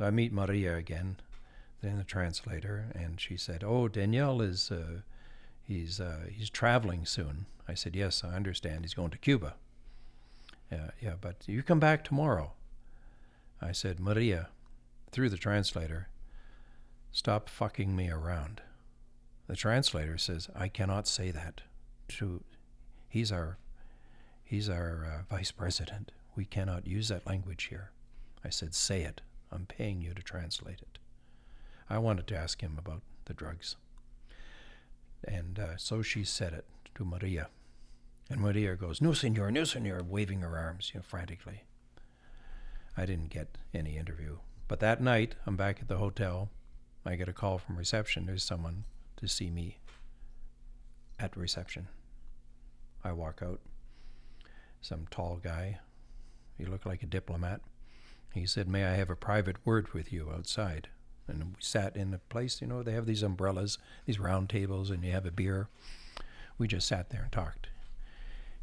I 0.00 0.10
meet 0.10 0.32
Maria 0.32 0.76
again, 0.76 1.16
then 1.82 1.98
the 1.98 2.04
translator, 2.04 2.86
and 2.94 3.20
she 3.20 3.36
said, 3.36 3.62
"Oh, 3.64 3.88
Daniel 3.88 4.40
is 4.42 4.70
uh, 4.70 5.00
he's 5.62 6.00
uh, 6.00 6.26
he's 6.30 6.50
traveling 6.50 7.06
soon." 7.06 7.46
I 7.68 7.74
said, 7.74 7.94
"Yes, 7.96 8.24
I 8.24 8.34
understand. 8.34 8.84
He's 8.84 8.94
going 8.94 9.10
to 9.10 9.18
Cuba." 9.18 9.54
Yeah, 10.70 10.90
yeah, 11.00 11.14
but 11.20 11.36
you 11.46 11.62
come 11.62 11.80
back 11.80 12.04
tomorrow. 12.04 12.52
I 13.60 13.72
said, 13.72 13.98
Maria, 13.98 14.48
through 15.10 15.28
the 15.28 15.36
translator, 15.36 16.08
stop 17.10 17.48
fucking 17.48 17.94
me 17.94 18.08
around. 18.08 18.62
The 19.48 19.56
translator 19.56 20.16
says, 20.16 20.48
I 20.54 20.68
cannot 20.68 21.08
say 21.08 21.32
that 21.32 21.62
to. 22.10 22.44
He's 23.08 23.32
our 23.32 23.58
He's 24.50 24.68
our 24.68 25.06
uh, 25.06 25.32
vice 25.32 25.52
president. 25.52 26.10
We 26.34 26.44
cannot 26.44 26.84
use 26.84 27.06
that 27.06 27.24
language 27.24 27.68
here. 27.70 27.92
I 28.44 28.48
said, 28.48 28.74
Say 28.74 29.02
it. 29.02 29.20
I'm 29.52 29.66
paying 29.66 30.00
you 30.00 30.14
to 30.14 30.22
translate 30.22 30.80
it. 30.80 30.98
I 31.88 31.98
wanted 31.98 32.26
to 32.28 32.36
ask 32.36 32.60
him 32.60 32.76
about 32.78 33.02
the 33.24 33.34
drugs. 33.34 33.76
And 35.24 35.58
uh, 35.58 35.76
so 35.76 36.02
she 36.02 36.24
said 36.24 36.52
it 36.52 36.64
to 36.94 37.04
Maria. 37.04 37.48
And 38.28 38.40
Maria 38.40 38.76
goes, 38.76 39.00
No, 39.00 39.12
senor, 39.12 39.50
no, 39.50 39.64
senor, 39.64 40.02
waving 40.02 40.40
her 40.40 40.56
arms, 40.56 40.92
you 40.94 41.00
know, 41.00 41.04
frantically. 41.06 41.64
I 42.96 43.06
didn't 43.06 43.30
get 43.30 43.58
any 43.74 43.96
interview. 43.96 44.38
But 44.68 44.80
that 44.80 45.02
night, 45.02 45.34
I'm 45.46 45.56
back 45.56 45.80
at 45.80 45.88
the 45.88 45.96
hotel. 45.96 46.50
I 47.04 47.16
get 47.16 47.28
a 47.28 47.32
call 47.32 47.58
from 47.58 47.76
reception. 47.76 48.26
There's 48.26 48.44
someone 48.44 48.84
to 49.16 49.26
see 49.26 49.50
me 49.50 49.78
at 51.18 51.36
reception. 51.36 51.88
I 53.02 53.12
walk 53.12 53.40
out 53.42 53.60
some 54.80 55.06
tall 55.10 55.40
guy. 55.42 55.78
He 56.56 56.64
looked 56.64 56.86
like 56.86 57.02
a 57.02 57.06
diplomat. 57.06 57.60
He 58.32 58.46
said, 58.46 58.68
May 58.68 58.84
I 58.84 58.94
have 58.94 59.10
a 59.10 59.16
private 59.16 59.56
word 59.64 59.92
with 59.92 60.12
you 60.12 60.30
outside? 60.30 60.88
And 61.26 61.44
we 61.44 61.50
sat 61.60 61.96
in 61.96 62.14
a 62.14 62.18
place, 62.18 62.60
you 62.60 62.66
know, 62.66 62.82
they 62.82 62.92
have 62.92 63.06
these 63.06 63.22
umbrellas, 63.22 63.78
these 64.06 64.18
round 64.18 64.50
tables, 64.50 64.90
and 64.90 65.04
you 65.04 65.12
have 65.12 65.26
a 65.26 65.30
beer. 65.30 65.68
We 66.58 66.68
just 66.68 66.88
sat 66.88 67.10
there 67.10 67.22
and 67.22 67.32
talked. 67.32 67.68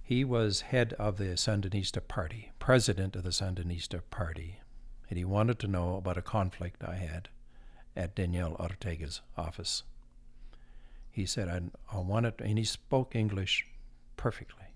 He 0.01 0.24
was 0.24 0.61
head 0.61 0.93
of 0.93 1.18
the 1.18 1.36
Sandinista 1.36 2.05
Party, 2.07 2.51
president 2.59 3.15
of 3.15 3.24
the 3.24 3.32
Sandinista 3.32 4.01
Party, 4.09 4.61
and 5.09 5.18
he 5.18 5.26
wanted 5.26 5.59
to 5.59 5.68
know 5.68 5.95
about 5.97 6.18
a 6.18 6.22
conflict 6.22 6.84
I 6.84 6.95
had 6.95 7.30
at 7.95 8.15
Daniel 8.15 8.55
Ortega's 8.59 9.22
office. 9.38 9.84
He 11.11 11.26
said, 11.26 11.49
I, 11.49 11.61
I 11.95 11.99
wanted, 11.99 12.36
and 12.39 12.57
he 12.57 12.63
spoke 12.63 13.15
English 13.15 13.65
perfectly. 14.15 14.68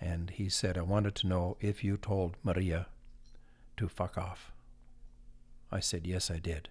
And 0.00 0.30
he 0.30 0.48
said, 0.48 0.76
I 0.76 0.82
wanted 0.82 1.14
to 1.16 1.28
know 1.28 1.56
if 1.60 1.84
you 1.84 1.96
told 1.96 2.36
Maria 2.42 2.88
to 3.76 3.88
fuck 3.88 4.18
off. 4.18 4.52
I 5.70 5.80
said, 5.80 6.06
Yes, 6.06 6.30
I 6.30 6.38
did. 6.38 6.68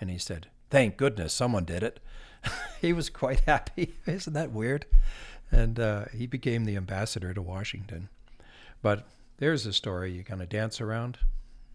And 0.00 0.10
he 0.10 0.18
said, 0.18 0.48
Thank 0.70 0.96
goodness 0.96 1.32
someone 1.32 1.64
did 1.64 1.82
it. 1.82 2.00
he 2.80 2.92
was 2.92 3.10
quite 3.10 3.40
happy. 3.40 3.96
Isn't 4.06 4.34
that 4.34 4.52
weird? 4.52 4.86
And 5.50 5.80
uh, 5.80 6.04
he 6.14 6.26
became 6.26 6.64
the 6.64 6.76
ambassador 6.76 7.32
to 7.32 7.42
Washington. 7.42 8.08
But 8.82 9.06
there's 9.38 9.66
a 9.66 9.72
story 9.72 10.12
you 10.12 10.24
kind 10.24 10.42
of 10.42 10.48
dance 10.48 10.80
around, 10.80 11.18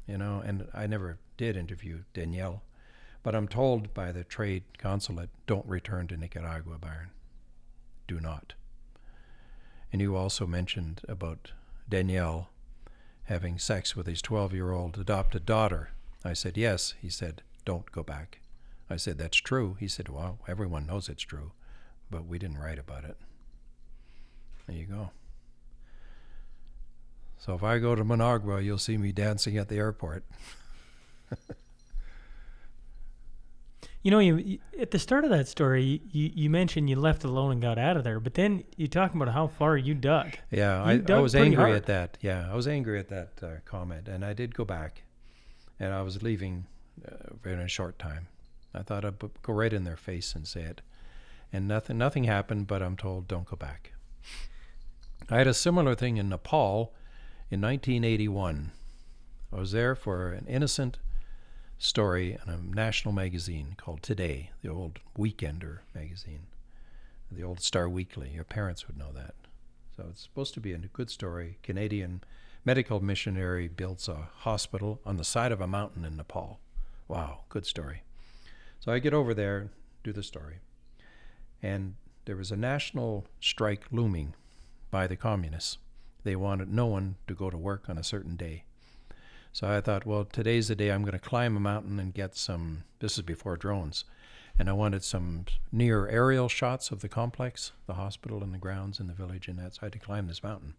you 0.08 0.18
know, 0.18 0.42
and 0.46 0.68
I 0.74 0.86
never 0.86 1.18
did 1.38 1.58
interview 1.58 2.00
Daniel, 2.14 2.62
but 3.24 3.36
I'm 3.36 3.48
told 3.48 3.94
by 3.94 4.12
the 4.12 4.24
trade 4.24 4.64
consulate 4.78 5.30
don't 5.48 5.66
return 5.66 6.08
to 6.08 6.18
Nicaragua, 6.18 6.78
Byron. 6.78 7.10
Do 8.08 8.20
not. 8.20 8.54
And 9.92 10.02
you 10.02 10.16
also 10.16 10.46
mentioned 10.46 11.02
about 11.08 11.52
Daniel 11.90 12.50
having 13.26 13.58
sex 13.58 13.96
with 13.96 14.08
his 14.08 14.22
12 14.22 14.54
year 14.54 14.72
old 14.72 14.98
adopted 14.98 15.46
daughter. 15.46 15.92
I 16.24 16.34
said, 16.34 16.58
Yes. 16.58 16.94
He 17.02 17.10
said, 17.10 17.42
Don't 17.66 17.92
go 17.92 18.04
back. 18.04 18.40
I 18.90 18.98
said, 18.98 19.18
That's 19.18 19.38
true. 19.38 19.78
He 19.80 19.88
said, 19.88 20.10
Well, 20.10 20.40
everyone 20.48 20.86
knows 20.86 21.10
it's 21.10 21.24
true, 21.24 21.52
but 22.10 22.26
we 22.26 22.40
didn't 22.40 22.60
write 22.60 22.80
about 22.80 23.04
it. 23.04 23.18
There 24.68 24.76
you 24.76 24.86
go. 24.86 25.12
So 27.38 27.54
if 27.54 27.64
I 27.64 27.80
go 27.80 27.94
to 27.94 28.06
Managua, 28.06 28.62
you'll 28.62 28.78
see 28.78 28.98
me 28.98 29.12
dancing 29.12 29.58
at 29.58 29.68
the 29.68 29.78
airport. 29.78 30.24
You 34.04 34.12
know, 34.12 34.20
you, 34.20 34.36
you 34.38 34.60
at 34.80 34.92
the 34.92 35.00
start 35.00 35.24
of 35.24 35.30
that 35.30 35.48
story, 35.48 36.02
you, 36.12 36.30
you 36.36 36.50
mentioned 36.50 36.90
you 36.90 36.98
left 36.98 37.24
alone 37.24 37.54
and 37.54 37.62
got 37.62 37.78
out 37.78 37.96
of 37.96 38.04
there, 38.04 38.20
but 38.20 38.34
then 38.34 38.66
you 38.76 38.88
talking 38.90 39.20
about 39.22 39.34
how 39.34 39.48
far 39.48 39.78
you 39.78 39.94
dug. 39.94 40.34
Yeah, 40.52 40.92
You 40.92 41.04
I, 41.08 41.14
I 41.14 41.20
was 41.20 41.34
angry 41.36 41.56
hard. 41.56 41.76
at 41.76 41.86
that. 41.86 42.18
Yeah, 42.20 42.48
I 42.52 42.54
was 42.56 42.68
angry 42.68 43.00
at 43.00 43.08
that 43.08 43.30
uh, 43.42 43.48
comment, 43.64 44.10
and 44.10 44.26
I 44.26 44.34
did 44.34 44.54
go 44.54 44.66
back, 44.66 45.04
and 45.80 45.94
I 45.94 46.02
was 46.02 46.22
leaving 46.22 46.66
uh, 47.10 47.50
in 47.50 47.60
a 47.60 47.68
short 47.70 47.98
time. 47.98 48.28
I 48.76 48.82
thought 48.84 49.06
I'd 49.06 49.20
go 49.20 49.54
right 49.54 49.72
in 49.72 49.86
their 49.86 49.96
face 49.96 50.36
and 50.36 50.46
say 50.46 50.64
it, 50.64 50.82
and 51.54 51.66
nothing 51.66 51.98
nothing 51.98 52.26
happened. 52.26 52.68
But 52.68 52.82
I'm 52.82 52.98
told 52.98 53.30
don't 53.30 53.46
go 53.48 53.56
back. 53.56 53.94
I 55.30 55.38
had 55.38 55.48
a 55.48 55.54
similar 55.54 55.96
thing 55.96 56.18
in 56.18 56.28
Nepal 56.28 56.94
in 57.50 57.62
1981. 57.62 58.72
I 59.54 59.60
was 59.60 59.72
there 59.72 59.96
for 59.96 60.34
an 60.34 60.46
innocent 60.48 60.98
story 61.78 62.38
in 62.46 62.54
a 62.54 62.58
national 62.58 63.14
magazine 63.14 63.76
called 63.78 64.02
Today, 64.02 64.52
the 64.62 64.70
old 64.70 65.00
Weekender 65.18 65.80
magazine, 65.94 66.48
the 67.32 67.44
old 67.44 67.60
Star 67.62 67.90
Weekly. 67.90 68.32
Your 68.34 68.44
parents 68.44 68.88
would 68.88 68.98
know 68.98 69.12
that. 69.14 69.36
So 69.96 70.06
it's 70.10 70.24
supposed 70.24 70.54
to 70.56 70.60
be 70.60 70.74
a 70.74 70.78
good 70.78 71.10
story. 71.10 71.58
Canadian 71.62 72.24
medical 72.66 73.00
missionary 73.00 73.68
builds 73.68 74.08
a 74.08 74.30
hospital 74.38 75.00
on 75.06 75.18
the 75.18 75.24
side 75.24 75.52
of 75.52 75.62
a 75.62 75.68
mountain 75.68 76.06
in 76.06 76.18
Nepal. 76.18 76.60
Wow, 77.08 77.42
good 77.50 77.66
story. 77.66 78.04
So 78.80 78.92
I 78.92 79.00
get 79.00 79.14
over 79.14 79.34
there, 79.34 79.70
do 80.04 80.12
the 80.12 80.24
story, 80.24 80.60
and 81.62 81.96
there 82.26 82.36
was 82.36 82.52
a 82.52 82.58
national 82.58 83.26
strike 83.40 83.86
looming 83.92 84.34
by 84.92 85.08
the 85.08 85.16
communists. 85.16 85.78
They 86.24 86.36
wanted 86.36 86.70
no 86.70 86.86
one 86.86 87.16
to 87.28 87.34
go 87.34 87.50
to 87.50 87.58
work 87.58 87.90
on 87.90 87.98
a 87.98 88.04
certain 88.04 88.36
day. 88.36 88.64
So 89.54 89.68
I 89.68 89.82
thought, 89.82 90.08
well, 90.08 90.26
today's 90.26 90.68
the 90.70 90.76
day 90.76 90.92
I'm 90.92 91.04
going 91.04 91.14
to 91.14 91.20
climb 91.20 91.56
a 91.56 91.60
mountain 91.60 92.00
and 92.00 92.12
get 92.12 92.36
some. 92.36 92.86
This 93.00 93.18
is 93.20 93.22
before 93.22 93.56
drones. 93.56 94.04
And 94.58 94.68
I 94.68 94.74
wanted 94.74 95.04
some 95.04 95.46
near 95.72 96.08
aerial 96.08 96.50
shots 96.50 96.90
of 96.90 97.02
the 97.02 97.10
complex, 97.10 97.72
the 97.86 97.94
hospital, 97.94 98.42
and 98.42 98.52
the 98.52 98.58
grounds 98.58 99.00
and 99.00 99.08
the 99.08 99.14
village, 99.14 99.48
and 99.48 99.60
that. 99.60 99.76
So 99.76 99.80
I 99.84 99.86
had 99.86 99.94
to 99.94 100.00
climb 100.00 100.28
this 100.28 100.42
mountain. 100.42 100.74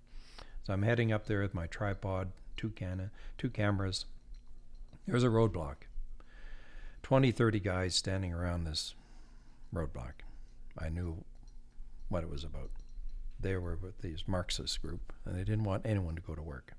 So 0.65 0.73
I'm 0.73 0.83
heading 0.83 1.13
up 1.13 1.27
there 1.27 1.41
with 1.41 1.55
my 1.55 1.69
tripod, 1.69 2.33
two, 2.57 2.71
can- 2.71 3.11
two 3.39 3.49
cameras. 3.49 4.07
There's 5.07 5.25
a 5.25 5.29
roadblock. 5.29 5.87
20, 7.05 7.31
30 7.31 7.61
guys 7.61 7.95
standing 7.95 8.33
around 8.33 8.65
this 8.65 8.95
roadblock. 9.73 10.25
I 10.77 10.89
knew 10.89 11.23
what 12.09 12.25
it 12.25 12.31
was 12.31 12.43
about. 12.43 12.71
They 13.39 13.57
were 13.57 13.77
with 13.77 13.99
these 13.99 14.25
Marxist 14.27 14.83
group, 14.83 15.13
and 15.25 15.37
they 15.37 15.45
didn't 15.45 15.65
want 15.65 15.87
anyone 15.87 16.17
to 16.17 16.23
go 16.23 16.35
to 16.35 16.43
work. 16.43 16.73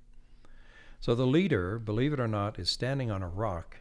So 0.99 1.15
the 1.15 1.27
leader, 1.27 1.77
believe 1.77 2.13
it 2.13 2.19
or 2.19 2.27
not, 2.27 2.57
is 2.57 2.69
standing 2.69 3.11
on 3.11 3.21
a 3.21 3.27
rock 3.27 3.77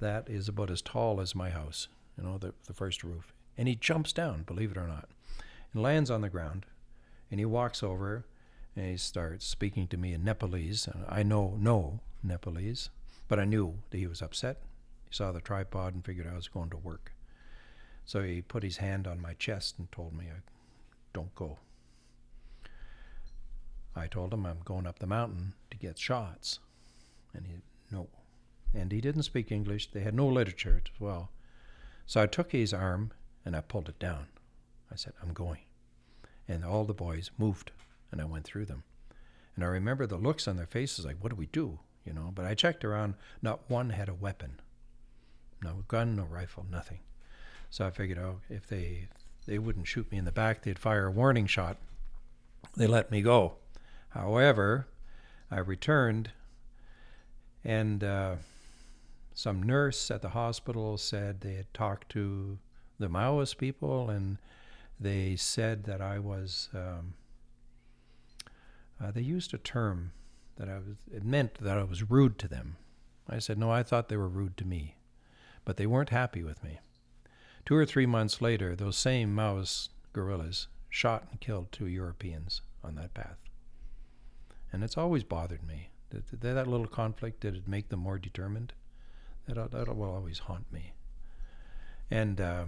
that 0.00 0.28
is 0.28 0.48
about 0.48 0.70
as 0.70 0.82
tall 0.82 1.20
as 1.20 1.34
my 1.34 1.50
house, 1.50 1.88
you 2.18 2.24
know, 2.24 2.38
the, 2.38 2.52
the 2.66 2.74
first 2.74 3.02
roof. 3.02 3.32
And 3.56 3.68
he 3.68 3.74
jumps 3.74 4.12
down, 4.12 4.42
believe 4.42 4.72
it 4.72 4.76
or 4.76 4.86
not, 4.86 5.08
and 5.72 5.82
lands 5.82 6.10
on 6.10 6.20
the 6.20 6.28
ground. 6.28 6.66
And 7.30 7.40
he 7.40 7.46
walks 7.46 7.82
over 7.82 8.26
and 8.76 8.86
he 8.86 8.96
starts 8.96 9.46
speaking 9.46 9.86
to 9.88 9.96
me 9.96 10.12
in 10.12 10.24
Nepalese. 10.24 10.86
And 10.86 11.04
I 11.08 11.22
know 11.22 11.56
no 11.58 12.00
Nepalese, 12.22 12.90
but 13.28 13.38
I 13.38 13.44
knew 13.44 13.78
that 13.90 13.98
he 13.98 14.06
was 14.06 14.22
upset. 14.22 14.58
He 15.08 15.14
saw 15.14 15.32
the 15.32 15.40
tripod 15.40 15.94
and 15.94 16.04
figured 16.04 16.26
I 16.26 16.36
was 16.36 16.48
going 16.48 16.70
to 16.70 16.76
work. 16.76 17.12
So 18.04 18.22
he 18.22 18.42
put 18.42 18.62
his 18.62 18.78
hand 18.78 19.06
on 19.06 19.20
my 19.20 19.34
chest 19.34 19.76
and 19.78 19.90
told 19.92 20.12
me, 20.12 20.26
Don't 21.12 21.34
go. 21.34 21.58
I 23.94 24.06
told 24.06 24.32
him 24.32 24.46
I'm 24.46 24.60
going 24.64 24.86
up 24.86 24.98
the 24.98 25.06
mountain 25.06 25.54
to 25.70 25.76
get 25.76 25.98
shots. 25.98 26.58
And 27.34 27.46
he, 27.46 27.54
no. 27.90 28.08
And 28.74 28.90
he 28.90 29.00
didn't 29.00 29.24
speak 29.24 29.52
English. 29.52 29.90
They 29.90 30.00
had 30.00 30.14
no 30.14 30.26
literature 30.26 30.82
as 30.84 31.00
well. 31.00 31.30
So 32.06 32.22
I 32.22 32.26
took 32.26 32.52
his 32.52 32.72
arm 32.72 33.12
and 33.44 33.54
I 33.54 33.60
pulled 33.60 33.88
it 33.88 33.98
down. 33.98 34.26
I 34.90 34.96
said, 34.96 35.12
I'm 35.22 35.32
going. 35.32 35.60
And 36.48 36.64
all 36.64 36.84
the 36.84 36.94
boys 36.94 37.30
moved 37.38 37.70
and 38.10 38.20
I 38.20 38.24
went 38.24 38.44
through 38.44 38.66
them. 38.66 38.84
And 39.54 39.64
I 39.64 39.68
remember 39.68 40.06
the 40.06 40.16
looks 40.16 40.48
on 40.48 40.56
their 40.56 40.66
faces 40.66 41.04
like, 41.04 41.16
what 41.20 41.30
do 41.30 41.36
we 41.36 41.46
do? 41.46 41.78
You 42.04 42.12
know, 42.12 42.32
but 42.34 42.44
I 42.44 42.54
checked 42.54 42.84
around, 42.84 43.14
not 43.40 43.68
one 43.68 43.90
had 43.90 44.08
a 44.08 44.14
weapon. 44.14 44.60
No 45.62 45.84
gun, 45.88 46.16
no 46.16 46.24
rifle, 46.24 46.66
nothing. 46.70 47.00
So 47.70 47.86
I 47.86 47.90
figured, 47.90 48.18
oh, 48.18 48.40
if 48.50 48.66
they 48.66 49.08
they 49.46 49.58
wouldn't 49.58 49.88
shoot 49.88 50.10
me 50.10 50.18
in 50.18 50.24
the 50.24 50.32
back, 50.32 50.62
they'd 50.62 50.78
fire 50.78 51.06
a 51.06 51.10
warning 51.10 51.46
shot. 51.46 51.76
They 52.76 52.86
let 52.86 53.10
me 53.10 53.22
go. 53.22 53.54
However, 54.14 54.86
I 55.50 55.58
returned, 55.58 56.30
and 57.64 58.04
uh, 58.04 58.36
some 59.34 59.62
nurse 59.62 60.10
at 60.10 60.22
the 60.22 60.30
hospital 60.30 60.98
said 60.98 61.40
they 61.40 61.54
had 61.54 61.72
talked 61.72 62.10
to 62.10 62.58
the 62.98 63.08
Maoist 63.08 63.56
people, 63.56 64.10
and 64.10 64.38
they 65.00 65.36
said 65.36 65.84
that 65.84 66.00
I 66.00 66.18
was. 66.18 66.68
Um, 66.74 67.14
uh, 69.02 69.10
they 69.10 69.22
used 69.22 69.52
a 69.52 69.58
term 69.58 70.12
that 70.56 70.68
I 70.68 70.76
was. 70.76 70.96
It 71.10 71.24
meant 71.24 71.54
that 71.54 71.78
I 71.78 71.84
was 71.84 72.10
rude 72.10 72.38
to 72.40 72.48
them. 72.48 72.76
I 73.28 73.38
said 73.38 73.58
no. 73.58 73.70
I 73.70 73.82
thought 73.82 74.08
they 74.08 74.16
were 74.16 74.28
rude 74.28 74.56
to 74.58 74.66
me, 74.66 74.96
but 75.64 75.78
they 75.78 75.86
weren't 75.86 76.10
happy 76.10 76.42
with 76.42 76.62
me. 76.62 76.80
Two 77.64 77.76
or 77.76 77.86
three 77.86 78.06
months 78.06 78.42
later, 78.42 78.76
those 78.76 78.96
same 78.96 79.34
Maoist 79.34 79.88
guerrillas 80.12 80.68
shot 80.90 81.28
and 81.30 81.40
killed 81.40 81.72
two 81.72 81.86
Europeans 81.86 82.60
on 82.84 82.96
that 82.96 83.14
path. 83.14 83.38
And 84.72 84.82
it's 84.82 84.96
always 84.96 85.24
bothered 85.24 85.66
me. 85.66 85.90
That, 86.10 86.40
that, 86.40 86.66
little 86.66 86.86
conflict, 86.86 87.40
did 87.40 87.56
it 87.56 87.68
make 87.68 87.88
them 87.88 88.00
more 88.00 88.18
determined? 88.18 88.72
That, 89.46 89.70
that 89.70 89.96
will 89.96 90.10
always 90.10 90.40
haunt 90.40 90.70
me. 90.72 90.92
And 92.10 92.40
uh, 92.40 92.64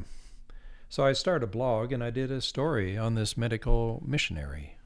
so 0.88 1.04
I 1.04 1.12
started 1.12 1.44
a 1.44 1.50
blog 1.50 1.92
and 1.92 2.02
I 2.02 2.10
did 2.10 2.30
a 2.30 2.40
story 2.40 2.96
on 2.96 3.14
this 3.14 3.36
medical 3.36 4.02
missionary 4.06 4.76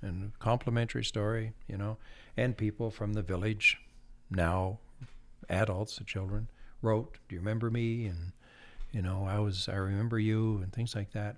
and 0.00 0.36
complimentary 0.38 1.04
story, 1.04 1.52
you 1.68 1.76
know, 1.76 1.96
and 2.36 2.56
people 2.56 2.90
from 2.90 3.12
the 3.12 3.22
village, 3.22 3.78
now 4.30 4.78
adults, 5.48 5.96
the 5.96 6.04
children, 6.04 6.48
wrote, 6.80 7.18
Do 7.28 7.34
you 7.36 7.40
remember 7.40 7.70
me? 7.70 8.06
And 8.06 8.32
you 8.92 9.00
know, 9.00 9.26
I 9.28 9.38
was, 9.38 9.68
I 9.68 9.76
remember 9.76 10.18
you, 10.18 10.58
and 10.62 10.72
things 10.72 10.94
like 10.94 11.12
that. 11.12 11.36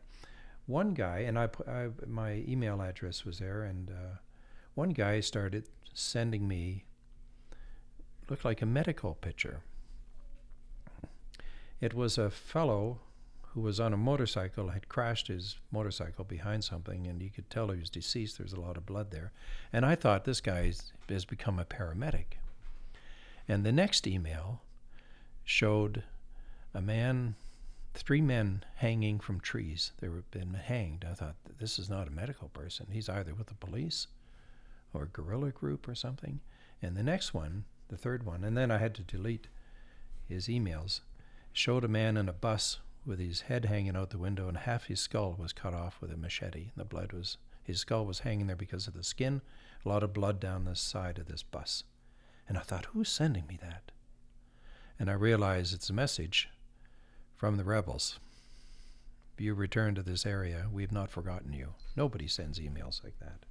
One 0.67 0.95
guy, 0.95 1.19
and 1.19 1.39
I, 1.39 1.49
I 1.69 1.89
my 2.07 2.43
email 2.49 2.81
address 2.83 3.25
was 3.25 3.39
there, 3.39 3.63
and 3.63 3.91
uh, 3.91 4.17
one 4.75 4.91
guy 4.91 5.21
started 5.21 5.69
sending 5.93 6.49
me, 6.49 6.85
looked 8.29 8.45
like 8.45 8.63
a 8.63 8.67
medical 8.67 9.15
picture. 9.15 9.61
It 11.81 11.95
was 11.95 12.19
a 12.19 12.31
fellow 12.31 13.01
who 13.53 13.61
was 13.61 13.79
on 13.79 13.93
a 13.93 13.97
motorcycle, 13.97 14.71
had 14.71 14.89
crashed 14.89 15.29
his 15.29 15.59
motorcycle 15.71 16.25
behind 16.25 16.65
something, 16.65 17.07
and 17.07 17.23
you 17.23 17.31
could 17.31 17.49
tell 17.49 17.69
he 17.69 17.79
was 17.79 17.91
deceased. 17.91 18.37
There's 18.37 18.53
a 18.53 18.61
lot 18.61 18.77
of 18.77 18.87
blood 18.87 19.13
there. 19.13 19.31
And 19.73 19.87
I 19.87 19.95
thought 19.95 20.25
this 20.25 20.41
guy 20.41 20.73
has 21.09 21.25
become 21.25 21.61
a 21.61 21.65
paramedic. 21.65 22.39
And 23.47 23.65
the 23.65 23.71
next 23.71 24.09
email 24.09 24.63
showed 25.45 26.03
a 26.73 26.81
man 26.81 27.37
three 27.93 28.21
men 28.21 28.65
hanging 28.77 29.21
from 29.21 29.39
trees. 29.39 29.93
They 30.01 30.09
were 30.09 30.25
been 30.33 30.55
hanged. 30.55 31.07
I 31.09 31.15
thought 31.15 31.37
this 31.59 31.79
is 31.79 31.89
not 31.89 32.09
a 32.09 32.11
medical 32.11 32.49
person. 32.49 32.89
He's 32.91 33.09
either 33.09 33.35
with 33.35 33.47
the 33.47 33.55
police 33.55 34.09
or 34.95 35.07
guerrilla 35.07 35.51
group 35.51 35.89
or 35.89 35.95
something. 35.95 36.41
And 36.81 36.97
the 36.97 37.03
next 37.03 37.35
one, 37.35 37.65
the 37.89 37.97
third 37.97 38.25
one, 38.25 38.45
and 38.45 38.57
then 38.57 38.71
I 38.71 38.79
had 38.79 38.95
to 38.95 39.03
delete 39.03 39.49
his 40.29 40.49
emails, 40.49 41.01
showed 41.53 41.85
a 41.85 41.89
man 41.89 42.17
in 42.17 42.29
a 42.29 42.33
bus 42.33 42.79
with 43.07 43.19
his 43.19 43.43
head 43.43 43.67
hanging 43.67 43.97
out 43.97 44.11
the 44.11 44.19
window 44.19 44.49
and 44.49 44.57
half 44.57 44.87
his 44.87 45.01
skull 45.01 45.37
was 45.39 45.53
cut 45.53 45.75
off 45.75 46.01
with 46.01 46.11
a 46.11 46.17
machete. 46.17 46.71
And 46.75 46.77
the 46.77 46.85
blood 46.85 47.13
was 47.13 47.37
his 47.63 47.81
skull 47.81 48.05
was 48.05 48.21
hanging 48.21 48.47
there 48.47 48.57
because 48.57 48.87
of 48.87 48.95
the 48.95 49.03
skin, 49.03 49.41
a 49.85 49.89
lot 49.89 50.03
of 50.03 50.13
blood 50.13 50.39
down 50.39 50.65
the 50.65 50.77
side 50.77 51.19
of 51.19 51.27
this 51.27 51.43
bus. 51.43 51.85
And 52.47 52.59
I 52.59 52.61
thought, 52.61 52.87
who's 52.87 53.09
sending 53.09 53.47
me 53.47 53.59
that? 53.63 53.91
And 54.99 55.11
I 55.11 55.15
realized 55.15 55.75
it's 55.75 55.91
a 55.91 55.95
message 55.95 56.51
from 57.35 57.57
the 57.57 57.65
rebels. 57.65 58.19
If 59.35 59.41
you 59.41 59.55
return 59.55 59.95
to 59.95 60.03
this 60.03 60.27
area, 60.27 60.67
we 60.71 60.83
have 60.83 60.93
not 60.93 61.11
forgotten 61.11 61.53
you. 61.53 61.75
Nobody 61.97 62.29
sends 62.29 62.61
emails 62.61 63.03
like 63.03 63.19
that. 63.19 63.47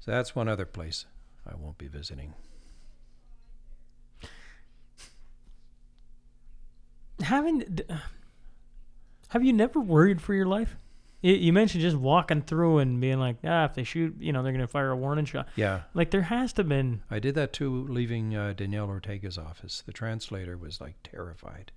So 0.00 0.10
that's 0.12 0.36
one 0.36 0.48
other 0.48 0.66
place 0.66 1.06
I 1.46 1.54
won't 1.56 1.78
be 1.78 1.88
visiting. 1.88 2.34
Haven't 7.22 7.80
have 9.28 9.44
you 9.44 9.52
never 9.52 9.80
worried 9.80 10.20
for 10.20 10.34
your 10.34 10.46
life? 10.46 10.76
You, 11.22 11.34
you 11.34 11.52
mentioned 11.52 11.80
just 11.82 11.96
walking 11.96 12.42
through 12.42 12.78
and 12.78 13.00
being 13.00 13.18
like, 13.18 13.36
ah, 13.44 13.64
if 13.64 13.74
they 13.74 13.84
shoot, 13.84 14.14
you 14.20 14.32
know, 14.32 14.42
they're 14.42 14.52
gonna 14.52 14.66
fire 14.66 14.90
a 14.90 14.96
warning 14.96 15.24
shot. 15.24 15.48
Yeah, 15.56 15.82
Like 15.94 16.10
there 16.10 16.22
has 16.22 16.52
to 16.54 16.64
been. 16.64 17.02
I 17.10 17.18
did 17.18 17.34
that 17.34 17.52
too, 17.52 17.86
leaving 17.88 18.36
uh, 18.36 18.52
Daniel 18.52 18.88
Ortega's 18.88 19.38
office. 19.38 19.82
The 19.84 19.92
translator 19.92 20.56
was 20.56 20.80
like 20.80 20.96
terrified. 21.02 21.72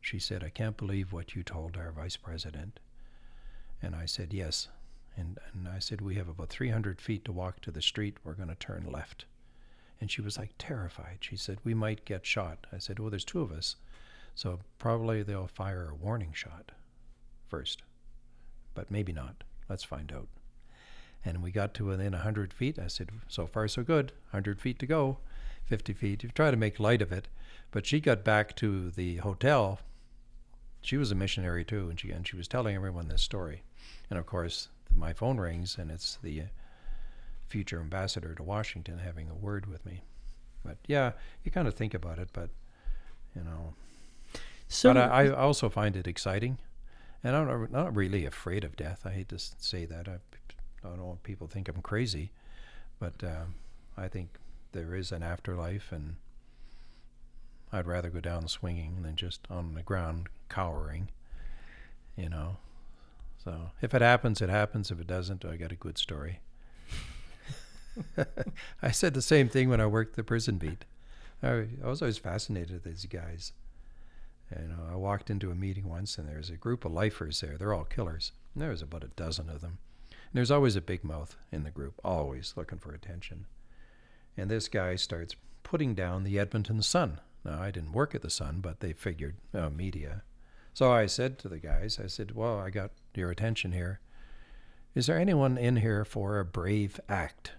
She 0.00 0.18
said, 0.18 0.42
I 0.44 0.50
can't 0.50 0.76
believe 0.76 1.12
what 1.12 1.34
you 1.34 1.42
told 1.42 1.76
our 1.76 1.92
vice 1.92 2.16
president. 2.16 2.80
And 3.80 3.94
I 3.94 4.06
said, 4.06 4.32
Yes. 4.32 4.68
And, 5.18 5.38
and 5.52 5.68
I 5.68 5.80
said, 5.80 6.00
We 6.00 6.14
have 6.14 6.28
about 6.28 6.48
300 6.48 7.00
feet 7.00 7.24
to 7.24 7.32
walk 7.32 7.60
to 7.62 7.72
the 7.72 7.82
street. 7.82 8.18
We're 8.22 8.34
going 8.34 8.48
to 8.48 8.54
turn 8.54 8.88
left. 8.90 9.24
And 10.00 10.10
she 10.10 10.20
was 10.20 10.38
like 10.38 10.52
terrified. 10.58 11.18
She 11.20 11.36
said, 11.36 11.58
We 11.64 11.74
might 11.74 12.04
get 12.04 12.24
shot. 12.24 12.66
I 12.72 12.78
said, 12.78 13.00
Well, 13.00 13.10
there's 13.10 13.24
two 13.24 13.40
of 13.40 13.50
us. 13.50 13.74
So 14.36 14.60
probably 14.78 15.24
they'll 15.24 15.48
fire 15.48 15.90
a 15.90 15.94
warning 15.96 16.32
shot 16.32 16.70
first. 17.48 17.82
But 18.74 18.92
maybe 18.92 19.12
not. 19.12 19.42
Let's 19.68 19.82
find 19.82 20.12
out. 20.12 20.28
And 21.24 21.42
we 21.42 21.50
got 21.50 21.74
to 21.74 21.86
within 21.86 22.12
100 22.12 22.52
feet. 22.52 22.78
I 22.78 22.86
said, 22.86 23.10
So 23.26 23.48
far, 23.48 23.66
so 23.66 23.82
good. 23.82 24.12
100 24.30 24.60
feet 24.60 24.78
to 24.78 24.86
go. 24.86 25.18
50 25.66 25.92
feet. 25.94 26.22
You 26.22 26.28
try 26.28 26.52
to 26.52 26.56
make 26.56 26.78
light 26.78 27.02
of 27.02 27.10
it. 27.10 27.26
But 27.72 27.86
she 27.86 27.98
got 27.98 28.22
back 28.22 28.54
to 28.56 28.90
the 28.90 29.16
hotel. 29.16 29.80
She 30.80 30.96
was 30.96 31.10
a 31.10 31.16
missionary 31.16 31.64
too, 31.64 31.90
and 31.90 31.98
she 31.98 32.12
and 32.12 32.26
she 32.26 32.36
was 32.36 32.46
telling 32.46 32.76
everyone 32.76 33.08
this 33.08 33.20
story. 33.20 33.62
And 34.10 34.18
of 34.18 34.26
course, 34.26 34.68
my 34.94 35.12
phone 35.12 35.38
rings, 35.38 35.76
and 35.78 35.90
it's 35.90 36.18
the 36.22 36.44
future 37.48 37.80
ambassador 37.80 38.34
to 38.34 38.42
Washington 38.42 38.98
having 38.98 39.28
a 39.28 39.34
word 39.34 39.66
with 39.66 39.84
me. 39.86 40.02
But 40.64 40.76
yeah, 40.86 41.12
you 41.44 41.50
kind 41.50 41.68
of 41.68 41.74
think 41.74 41.94
about 41.94 42.18
it, 42.18 42.28
but 42.32 42.50
you 43.34 43.42
know. 43.42 43.74
So 44.68 44.92
but 44.92 45.10
I, 45.10 45.26
I 45.26 45.30
also 45.30 45.70
find 45.70 45.96
it 45.96 46.06
exciting, 46.06 46.58
and 47.24 47.34
I'm 47.34 47.68
not, 47.70 47.96
really 47.96 48.26
afraid 48.26 48.64
of 48.64 48.76
death. 48.76 49.02
I 49.06 49.10
hate 49.10 49.30
to 49.30 49.38
say 49.38 49.86
that. 49.86 50.08
I, 50.08 50.18
I 50.84 50.88
don't 50.88 50.98
know 50.98 51.12
if 51.16 51.22
people 51.22 51.46
think 51.46 51.68
I'm 51.68 51.80
crazy, 51.80 52.30
but 52.98 53.14
um, 53.22 53.54
I 53.96 54.08
think 54.08 54.28
there 54.72 54.94
is 54.94 55.10
an 55.10 55.22
afterlife, 55.22 55.90
and 55.90 56.16
I'd 57.72 57.86
rather 57.86 58.10
go 58.10 58.20
down 58.20 58.46
swinging 58.48 59.02
than 59.02 59.16
just 59.16 59.46
on 59.48 59.74
the 59.74 59.82
ground 59.82 60.28
cowering. 60.48 61.08
You 62.16 62.28
know. 62.28 62.56
So 63.48 63.70
if 63.80 63.94
it 63.94 64.02
happens, 64.02 64.42
it 64.42 64.50
happens. 64.50 64.90
If 64.90 65.00
it 65.00 65.06
doesn't, 65.06 65.42
I 65.42 65.56
got 65.56 65.72
a 65.72 65.76
good 65.76 65.96
story. 65.96 66.40
I 68.82 68.90
said 68.90 69.14
the 69.14 69.22
same 69.22 69.48
thing 69.48 69.70
when 69.70 69.80
I 69.80 69.86
worked 69.86 70.16
the 70.16 70.22
prison 70.22 70.58
beat. 70.58 70.84
I, 71.42 71.64
was 71.82 72.02
always 72.02 72.18
fascinated 72.18 72.72
with 72.72 72.84
these 72.84 73.06
guys. 73.06 73.54
You 74.54 74.68
know, 74.68 74.92
I 74.92 74.96
walked 74.96 75.30
into 75.30 75.50
a 75.50 75.54
meeting 75.54 75.88
once, 75.88 76.18
and 76.18 76.28
there 76.28 76.36
was 76.36 76.50
a 76.50 76.58
group 76.58 76.84
of 76.84 76.92
lifers 76.92 77.40
there. 77.40 77.56
They're 77.56 77.72
all 77.72 77.84
killers. 77.84 78.32
And 78.52 78.62
there 78.62 78.68
was 78.68 78.82
about 78.82 79.02
a 79.02 79.08
dozen 79.08 79.48
of 79.48 79.62
them. 79.62 79.78
And 80.10 80.34
there's 80.34 80.50
always 80.50 80.76
a 80.76 80.82
big 80.82 81.02
mouth 81.02 81.34
in 81.50 81.64
the 81.64 81.70
group, 81.70 81.98
always 82.04 82.52
looking 82.54 82.78
for 82.78 82.92
attention. 82.92 83.46
And 84.36 84.50
this 84.50 84.68
guy 84.68 84.96
starts 84.96 85.36
putting 85.62 85.94
down 85.94 86.22
the 86.22 86.38
Edmonton 86.38 86.82
Sun. 86.82 87.20
Now, 87.46 87.62
I 87.62 87.70
didn't 87.70 87.92
work 87.92 88.14
at 88.14 88.20
the 88.20 88.28
Sun, 88.28 88.60
but 88.60 88.80
they 88.80 88.92
figured 88.92 89.36
uh, 89.54 89.70
media. 89.70 90.22
So 90.78 90.92
I 90.92 91.06
said 91.06 91.40
to 91.40 91.48
the 91.48 91.58
guys, 91.58 91.98
I 91.98 92.06
said, 92.06 92.36
Well, 92.36 92.60
I 92.60 92.70
got 92.70 92.92
your 93.12 93.32
attention 93.32 93.72
here. 93.72 93.98
Is 94.94 95.08
there 95.08 95.18
anyone 95.18 95.58
in 95.58 95.78
here 95.78 96.04
for 96.04 96.38
a 96.38 96.44
brave 96.44 97.00
act? 97.08 97.50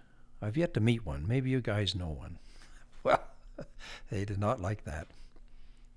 I've 0.41 0.55
yet 0.55 0.74
to 0.76 0.80
meet 0.80 1.05
one. 1.05 1.28
Maybe 1.28 1.49
you 1.49 1.59
guys 1.59 1.93
know 1.93 2.07
one. 2.07 2.39
Well, 3.03 3.22
they 4.09 4.24
did 4.24 4.39
not 4.39 4.61
like 4.61 4.86
that. 4.86 5.07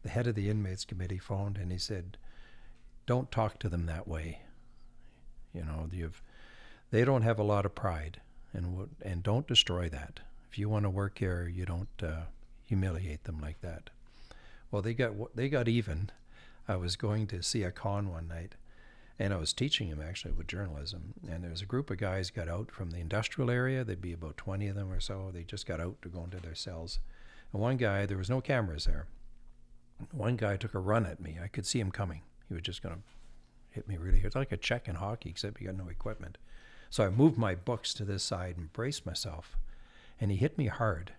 The 0.02 0.08
head 0.08 0.26
of 0.26 0.34
the 0.34 0.50
inmates 0.50 0.84
committee 0.84 1.20
phoned 1.20 1.58
and 1.58 1.70
he 1.70 1.78
said, 1.78 2.18
Don't 3.06 3.30
talk 3.30 3.60
to 3.60 3.68
them 3.68 3.86
that 3.86 4.08
way. 4.08 4.40
You 5.54 5.64
know, 5.64 5.88
you've, 5.92 6.20
they 6.90 7.04
don't 7.04 7.22
have 7.22 7.38
a 7.38 7.44
lot 7.44 7.64
of 7.64 7.76
pride, 7.76 8.20
and, 8.52 8.88
and 9.00 9.22
don't 9.22 9.46
destroy 9.46 9.88
that. 9.90 10.18
If 10.50 10.58
you 10.58 10.68
want 10.68 10.86
to 10.86 10.90
work 10.90 11.20
here, 11.20 11.46
you 11.46 11.66
don't 11.66 12.02
uh, 12.02 12.22
humiliate 12.66 13.22
them 13.22 13.40
like 13.40 13.60
that. 13.60 13.90
Well, 14.72 14.82
they 14.82 14.94
got 14.94 15.36
they 15.36 15.48
got 15.48 15.68
even. 15.68 16.10
I 16.72 16.76
was 16.76 16.96
going 16.96 17.26
to 17.28 17.42
see 17.42 17.62
a 17.64 17.70
con 17.70 18.10
one 18.10 18.28
night, 18.28 18.54
and 19.18 19.34
I 19.34 19.36
was 19.36 19.52
teaching 19.52 19.88
him 19.88 20.00
actually 20.00 20.32
with 20.32 20.46
journalism. 20.46 21.12
And 21.28 21.44
there 21.44 21.50
was 21.50 21.60
a 21.60 21.66
group 21.66 21.90
of 21.90 21.98
guys 21.98 22.30
got 22.30 22.48
out 22.48 22.70
from 22.70 22.90
the 22.90 22.98
industrial 22.98 23.50
area. 23.50 23.84
There'd 23.84 24.00
be 24.00 24.14
about 24.14 24.38
twenty 24.38 24.68
of 24.68 24.76
them 24.76 24.90
or 24.90 25.00
so. 25.00 25.30
They 25.32 25.44
just 25.44 25.66
got 25.66 25.80
out 25.80 26.00
to 26.00 26.08
go 26.08 26.24
into 26.24 26.40
their 26.40 26.54
cells. 26.54 26.98
And 27.52 27.60
one 27.60 27.76
guy, 27.76 28.06
there 28.06 28.16
was 28.16 28.30
no 28.30 28.40
cameras 28.40 28.86
there. 28.86 29.06
One 30.10 30.36
guy 30.36 30.56
took 30.56 30.74
a 30.74 30.78
run 30.78 31.04
at 31.04 31.20
me. 31.20 31.36
I 31.42 31.46
could 31.46 31.66
see 31.66 31.78
him 31.78 31.90
coming. 31.90 32.22
He 32.48 32.54
was 32.54 32.62
just 32.62 32.82
going 32.82 32.94
to 32.94 33.02
hit 33.70 33.86
me 33.86 33.98
really. 33.98 34.18
Hard. 34.18 34.26
It's 34.26 34.36
like 34.36 34.52
a 34.52 34.56
check 34.56 34.88
in 34.88 34.94
hockey, 34.94 35.28
except 35.28 35.58
he 35.58 35.66
got 35.66 35.76
no 35.76 35.88
equipment. 35.88 36.38
So 36.88 37.04
I 37.04 37.10
moved 37.10 37.36
my 37.36 37.54
books 37.54 37.92
to 37.94 38.04
this 38.04 38.22
side 38.22 38.56
and 38.56 38.72
braced 38.72 39.04
myself, 39.04 39.58
and 40.18 40.30
he 40.30 40.38
hit 40.38 40.56
me 40.56 40.68
hard. 40.68 41.12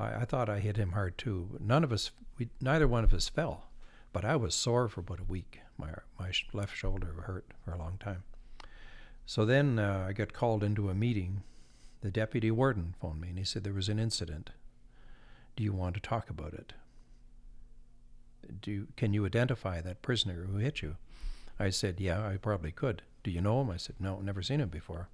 I, 0.00 0.16
I 0.16 0.24
thought 0.24 0.48
I 0.48 0.58
hit 0.58 0.76
him 0.76 0.92
hard 0.92 1.16
too. 1.16 1.58
None 1.60 1.84
of 1.84 1.92
us, 1.92 2.10
we, 2.38 2.48
neither 2.60 2.88
one 2.88 3.04
of 3.04 3.14
us 3.14 3.28
fell, 3.28 3.69
but 4.12 4.24
I 4.24 4.36
was 4.36 4.54
sore 4.54 4.88
for 4.88 5.00
about 5.00 5.20
a 5.20 5.24
week. 5.24 5.60
My 5.76 5.90
my 6.18 6.32
left 6.52 6.76
shoulder 6.76 7.14
hurt 7.26 7.46
for 7.64 7.72
a 7.72 7.78
long 7.78 7.98
time. 7.98 8.24
So 9.26 9.44
then 9.44 9.78
uh, 9.78 10.06
I 10.08 10.12
got 10.12 10.32
called 10.32 10.64
into 10.64 10.90
a 10.90 10.94
meeting. 10.94 11.42
The 12.00 12.10
deputy 12.10 12.50
warden 12.50 12.94
phoned 13.00 13.20
me, 13.20 13.28
and 13.28 13.38
he 13.38 13.44
said 13.44 13.62
there 13.62 13.72
was 13.72 13.88
an 13.88 13.98
incident. 13.98 14.50
Do 15.56 15.62
you 15.62 15.72
want 15.72 15.94
to 15.94 16.00
talk 16.00 16.30
about 16.30 16.54
it? 16.54 16.72
Do 18.60 18.70
you, 18.70 18.86
can 18.96 19.12
you 19.12 19.26
identify 19.26 19.80
that 19.80 20.02
prisoner 20.02 20.46
who 20.46 20.56
hit 20.56 20.82
you? 20.82 20.96
I 21.58 21.70
said, 21.70 22.00
Yeah, 22.00 22.26
I 22.26 22.36
probably 22.38 22.72
could. 22.72 23.02
Do 23.22 23.30
you 23.30 23.40
know 23.40 23.60
him? 23.60 23.70
I 23.70 23.76
said, 23.76 23.96
No, 24.00 24.20
never 24.20 24.42
seen 24.42 24.60
him 24.60 24.70
before. 24.70 25.08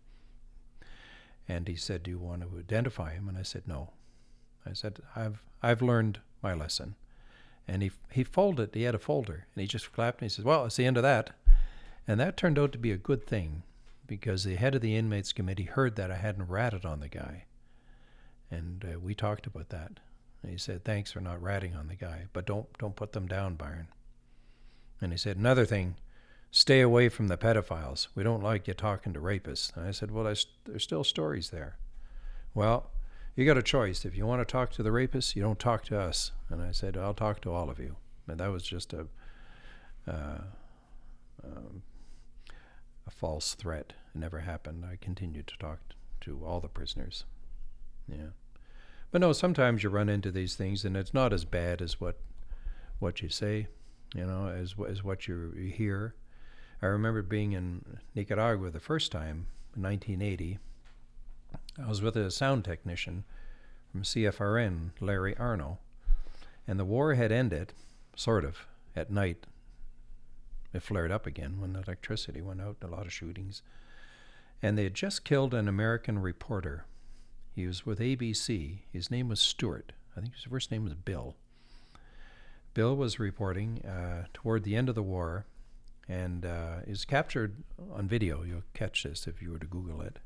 And 1.49 1.67
he 1.69 1.77
said, 1.77 2.03
Do 2.03 2.11
you 2.11 2.19
want 2.19 2.43
to 2.43 2.59
identify 2.59 3.13
him? 3.13 3.29
And 3.29 3.37
I 3.37 3.43
said, 3.43 3.65
No. 3.67 3.91
I 4.65 4.73
said, 4.73 5.01
I've 5.15 5.43
I've 5.63 5.83
learned 5.83 6.21
my 6.43 6.55
lesson. 6.55 6.95
And 7.69 7.83
he 7.83 7.91
he 8.13 8.23
folded. 8.23 8.75
He 8.75 8.83
had 8.83 8.95
a 8.95 8.99
folder, 8.99 9.47
and 9.55 9.61
he 9.61 9.67
just 9.67 9.93
clapped. 9.93 10.21
And 10.21 10.31
he 10.31 10.35
says, 10.35 10.45
"Well, 10.45 10.65
it's 10.65 10.77
the 10.77 10.87
end 10.87 10.97
of 10.97 11.03
that." 11.03 11.31
And 12.07 12.21
that 12.21 12.37
turned 12.37 12.59
out 12.59 12.71
to 12.73 12.79
be 12.79 12.93
a 12.93 12.97
good 12.97 13.27
thing, 13.27 13.65
because 14.07 14.45
the 14.45 14.55
head 14.55 14.77
of 14.77 14.81
the 14.81 14.95
inmates 14.95 15.33
committee 15.33 15.65
heard 15.65 15.97
that 15.97 16.11
I 16.11 16.17
hadn't 16.17 16.49
ratted 16.49 16.85
on 16.85 17.01
the 17.01 17.09
guy, 17.09 17.47
and 18.51 18.85
uh, 18.85 19.01
we 19.01 19.15
talked 19.15 19.47
about 19.47 19.71
that. 19.71 19.99
And 20.43 20.53
he 20.53 20.59
said, 20.59 20.85
"Thanks 20.85 21.11
for 21.11 21.21
not 21.21 21.43
ratting 21.43 21.75
on 21.75 21.89
the 21.89 21.97
guy, 21.97 22.27
but 22.33 22.47
don't 22.47 22.67
don't 22.79 22.95
put 22.95 23.13
them 23.13 23.27
down, 23.27 23.57
Byron." 23.57 23.89
And 25.01 25.11
he 25.11 25.19
said, 25.19 25.37
"Another 25.37 25.67
thing, 25.67 25.97
stay 26.53 26.81
away 26.81 27.09
from 27.09 27.27
the 27.27 27.37
pedophiles. 27.37 28.07
We 28.15 28.23
don't 28.23 28.45
like 28.45 28.69
you 28.69 28.75
talking 28.75 29.13
to 29.15 29.21
rapists." 29.21 29.77
And 29.77 29.85
I 29.85 29.91
said, 29.91 30.13
"Well, 30.13 30.23
there's 30.23 30.47
still 30.79 31.03
stories 31.03 31.51
there." 31.51 31.79
Well, 32.55 32.91
you 33.37 33.45
got 33.45 33.59
a 33.59 33.63
choice. 33.63 34.05
If 34.05 34.17
you 34.17 34.27
want 34.27 34.41
to 34.41 34.51
talk 34.51 34.73
to 34.73 34.83
the 34.83 34.91
rapists, 34.91 35.37
you 35.37 35.43
don't 35.43 35.59
talk 35.59 35.85
to 35.85 36.01
us. 36.01 36.33
And 36.49 36.63
I 36.63 36.73
said, 36.73 36.97
I'll 36.97 37.15
talk 37.15 37.43
to 37.43 37.53
all 37.53 37.69
of 37.69 37.79
you. 37.79 37.97
And 38.27 38.41
that 38.41 38.51
was 38.51 38.65
just 38.65 38.93
a 38.93 39.07
uh, 40.09 40.39
um, 41.45 41.83
a 43.07 43.11
false 43.11 43.55
threat. 43.55 43.93
It 44.15 44.19
never 44.19 44.41
happened. 44.41 44.85
I 44.85 44.97
continued 45.01 45.47
to 45.49 45.59
talk 45.59 45.81
to 46.23 46.43
all 46.45 46.61
the 46.61 46.69
prisoners. 46.69 47.25
Yeah, 48.09 48.31
but 49.11 49.21
no. 49.21 49.33
Sometimes 49.33 49.83
you 49.83 49.91
run 49.91 50.09
into 50.09 50.31
these 50.31 50.55
things, 50.55 50.85
and 50.85 50.97
it's 50.97 51.15
not 51.15 51.33
as 51.33 51.45
bad 51.45 51.83
as 51.83 52.01
what 52.01 52.19
what 52.99 53.21
you 53.21 53.29
say. 53.29 53.67
You 54.15 54.27
know, 54.27 54.49
as 54.49 54.75
as 54.89 55.05
what 55.05 55.29
you 55.29 55.53
hear. 55.53 56.15
I 56.83 56.87
remember 56.87 57.23
being 57.23 57.53
in 57.53 57.85
Nicaragua 58.15 58.71
the 58.71 58.81
first 58.81 59.11
time 59.11 59.47
in 59.75 59.83
1980. 59.83 60.59
I 61.79 61.89
was 61.89 62.01
with 62.01 62.17
a 62.17 62.31
sound 62.31 62.65
technician 62.65 63.25
from 63.93 64.03
CFRN, 64.03 64.93
Larry 64.99 65.37
Arno, 65.37 65.79
and 66.67 66.81
the 66.81 66.87
war 66.87 67.15
had 67.15 67.31
ended, 67.31 67.75
sort 68.15 68.45
of, 68.45 68.67
at 68.95 69.11
night. 69.11 69.47
It 70.73 70.83
flared 70.83 71.13
up 71.13 71.27
again 71.27 71.61
when 71.61 71.75
the 71.75 71.81
electricity 71.81 72.41
went 72.41 72.63
out, 72.63 72.79
a 72.83 72.87
lot 72.87 73.05
of 73.05 73.13
shootings. 73.13 73.63
And 74.63 74.79
they 74.79 74.85
had 74.85 74.95
just 74.95 75.25
killed 75.25 75.53
an 75.53 75.69
American 75.69 76.19
reporter. 76.19 76.87
He 77.55 77.67
was 77.67 77.85
with 77.85 78.01
ABC. 78.01 78.79
His 78.91 79.11
name 79.11 79.29
was 79.29 79.41
Stewart. 79.41 79.93
I 80.17 80.21
think 80.21 80.35
his 80.35 80.45
first 80.45 80.71
name 80.71 80.85
was 80.85 80.95
Bill. 80.95 81.37
Bill 82.73 82.97
was 82.97 83.19
reporting 83.19 83.85
uh, 83.85 84.27
toward 84.33 84.65
the 84.65 84.77
end 84.77 84.89
of 84.89 84.95
the 84.95 85.03
war 85.03 85.45
and 86.09 86.47
uh, 86.47 86.77
is 86.87 87.05
captured 87.05 87.57
on 87.93 88.09
video. 88.09 88.43
You'll 88.45 88.63
catch 88.73 89.03
this 89.03 89.27
if 89.27 89.43
you 89.43 89.51
were 89.51 89.59
to 89.59 89.67
Google 89.67 90.01
it. 90.01 90.19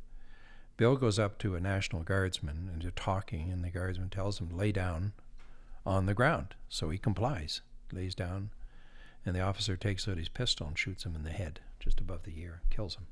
Bill 0.81 0.97
goes 0.97 1.19
up 1.19 1.37
to 1.41 1.57
a 1.57 1.61
National 1.61 2.03
Guardsman 2.03 2.71
and 2.73 2.81
they're 2.81 2.91
talking, 2.93 3.53
and 3.53 3.63
the 3.63 3.69
Guardsman 3.69 4.09
tells 4.09 4.41
him 4.41 4.49
lay 4.49 4.73
down 4.73 5.13
on 5.85 6.07
the 6.07 6.15
ground. 6.15 6.55
So 6.71 6.89
he 6.89 6.97
complies, 6.97 7.61
lays 7.93 8.15
down, 8.15 8.49
and 9.27 9.37
the 9.37 9.43
officer 9.43 9.77
takes 9.77 10.09
out 10.09 10.17
his 10.17 10.31
pistol 10.31 10.69
and 10.69 10.79
shoots 10.79 11.05
him 11.05 11.15
in 11.15 11.23
the 11.23 11.33
head, 11.33 11.61
just 11.81 12.01
above 12.01 12.23
the 12.23 12.41
ear, 12.41 12.63
kills 12.71 12.95
him. 12.95 13.09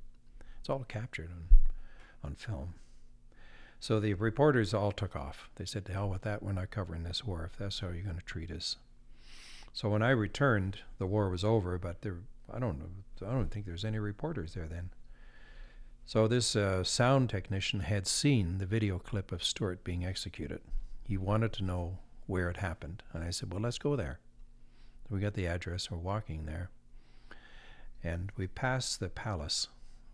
It's 0.59 0.71
all 0.71 0.87
captured 0.89 1.29
on, 1.29 1.45
on 2.25 2.37
film. 2.37 2.73
So 3.81 4.01
the 4.01 4.14
reporters 4.14 4.73
all 4.73 4.91
took 4.91 5.14
off. 5.14 5.51
They 5.57 5.66
said, 5.66 5.85
to 5.85 5.93
hell 5.93 6.09
with 6.09 6.23
that, 6.23 6.43
we're 6.43 6.53
not 6.53 6.71
covering 6.71 7.03
this 7.03 7.27
war 7.27 7.51
if 7.53 7.59
that's 7.59 7.81
how 7.81 7.89
you're 7.89 8.03
going 8.03 8.16
to 8.16 8.23
treat 8.23 8.51
us. 8.51 8.77
So 9.75 9.91
when 9.91 10.01
I 10.01 10.12
returned, 10.12 10.79
the 10.97 11.07
war 11.07 11.29
was 11.29 11.45
over, 11.45 11.77
but 11.77 12.01
there, 12.01 12.16
I 12.51 12.61
don't 12.61 12.79
know, 12.79 13.29
I 13.29 13.33
don't 13.33 13.51
think 13.51 13.66
there's 13.66 13.85
any 13.85 13.99
reporters 13.99 14.55
there 14.55 14.69
then. 14.69 14.89
So 16.09 16.27
this 16.27 16.57
uh, 16.57 16.85
sound 16.85 17.29
technician 17.29 17.81
had 17.81 18.07
seen 18.07 18.57
the 18.57 18.65
video 18.65 18.99
clip 18.99 19.31
of 19.31 19.45
Stewart 19.45 19.85
being 19.85 20.07
executed. 20.07 20.63
He 21.05 21.19
wanted 21.19 21.53
to 21.53 21.65
know 21.65 21.99
where 22.27 22.49
it 22.49 22.57
happened, 22.57 23.03
and 23.13 23.23
I 23.23 23.29
said, 23.29 23.53
"Well, 23.53 23.61
let's 23.61 23.77
go 23.77 23.95
there." 23.95 24.19
So 25.03 25.15
we 25.15 25.21
got 25.21 25.35
the 25.35 25.47
address. 25.47 25.91
We're 25.91 25.99
walking 25.99 26.47
there, 26.47 26.71
and 28.03 28.33
we 28.39 28.47
passed 28.47 29.01
the 29.01 29.11
palace 29.11 29.69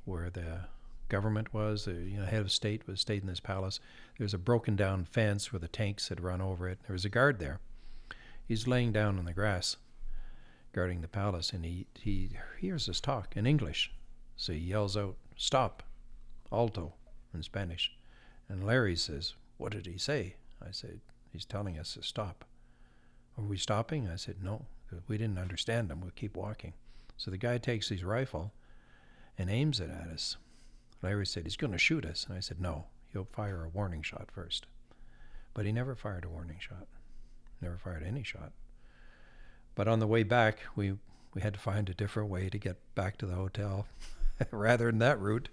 where 0.05 0.31
the 0.31 0.63
government 1.09 1.55
was. 1.55 1.85
The 1.85 1.93
you 1.93 2.19
know, 2.19 2.27
head 2.27 2.41
of 2.41 2.51
state 2.51 2.89
was 2.89 3.01
stayed 3.01 3.23
in 3.23 3.29
this 3.29 3.39
palace. 3.39 3.79
There 4.19 4.25
was 4.25 4.35
a 4.35 4.39
broken 4.39 4.75
down 4.75 5.05
fence 5.05 5.53
where 5.53 5.61
the 5.61 5.69
tanks 5.69 6.09
had 6.09 6.21
run 6.21 6.41
over 6.41 6.69
it. 6.69 6.81
There 6.89 6.95
was 6.95 7.05
a 7.05 7.09
guard 7.09 7.39
there. 7.39 7.61
He's 8.45 8.67
laying 8.67 8.91
down 8.91 9.17
on 9.17 9.27
the 9.27 9.33
grass, 9.33 9.77
guarding 10.73 11.03
the 11.03 11.07
palace, 11.07 11.53
and 11.53 11.65
he 11.65 11.87
he 11.95 12.31
hears 12.59 12.89
us 12.89 13.01
talk 13.01 13.37
in 13.37 13.47
English. 13.47 13.93
So 14.37 14.53
he 14.53 14.59
yells 14.59 14.97
out, 14.97 15.15
Stop, 15.37 15.83
alto, 16.53 16.95
in 17.33 17.43
Spanish. 17.43 17.93
And 18.49 18.65
Larry 18.65 18.97
says, 18.97 19.35
What 19.57 19.73
did 19.73 19.87
he 19.87 19.99
say? 19.99 20.37
I 20.65 20.71
said, 20.71 21.01
He's 21.33 21.45
telling 21.45 21.79
us 21.79 21.95
to 21.95 22.03
stop. 22.03 22.45
Are 23.37 23.45
we 23.45 23.57
stopping? 23.57 24.09
I 24.09 24.17
said, 24.17 24.37
No, 24.43 24.67
we 25.09 25.19
didn't 25.19 25.39
understand 25.39 25.91
him. 25.91 26.01
We'll 26.01 26.13
keep 26.15 26.37
walking. 26.37 26.75
So 27.17 27.31
the 27.31 27.37
guy 27.37 27.59
takes 27.59 27.89
his 27.89 28.05
rifle 28.05 28.53
and 29.37 29.51
aims 29.51 29.81
it 29.81 29.91
at 29.91 30.09
us. 30.09 30.37
Larry 31.03 31.27
said, 31.27 31.45
He's 31.45 31.57
going 31.57 31.73
to 31.73 31.79
shoot 31.79 32.05
us. 32.05 32.27
And 32.29 32.37
I 32.37 32.41
said, 32.41 32.61
No, 32.61 32.87
he'll 33.13 33.29
fire 33.33 33.65
a 33.65 33.69
warning 33.69 34.03
shot 34.03 34.29
first. 34.33 34.67
But 35.53 35.67
he 35.67 35.73
never 35.73 35.95
fired 35.95 36.25
a 36.25 36.29
warning 36.29 36.59
shot, 36.61 36.87
never 37.61 37.77
fired 37.77 38.03
any 38.03 38.23
shot. 38.23 38.53
But 39.75 39.89
on 39.89 39.99
the 39.99 40.07
way 40.07 40.23
back, 40.23 40.61
we, 40.77 40.95
we 41.33 41.43
had 41.43 41.55
to 41.55 41.61
find 41.61 41.89
a 41.89 41.95
different 41.95 42.31
way 42.31 42.49
to 42.49 42.59
get 42.59 42.77
back 42.95 43.17
to 43.19 43.27
the 43.27 43.35
hotel. 43.35 43.87
rather 44.51 44.87
than 44.87 44.99
that 44.99 45.21
route. 45.21 45.49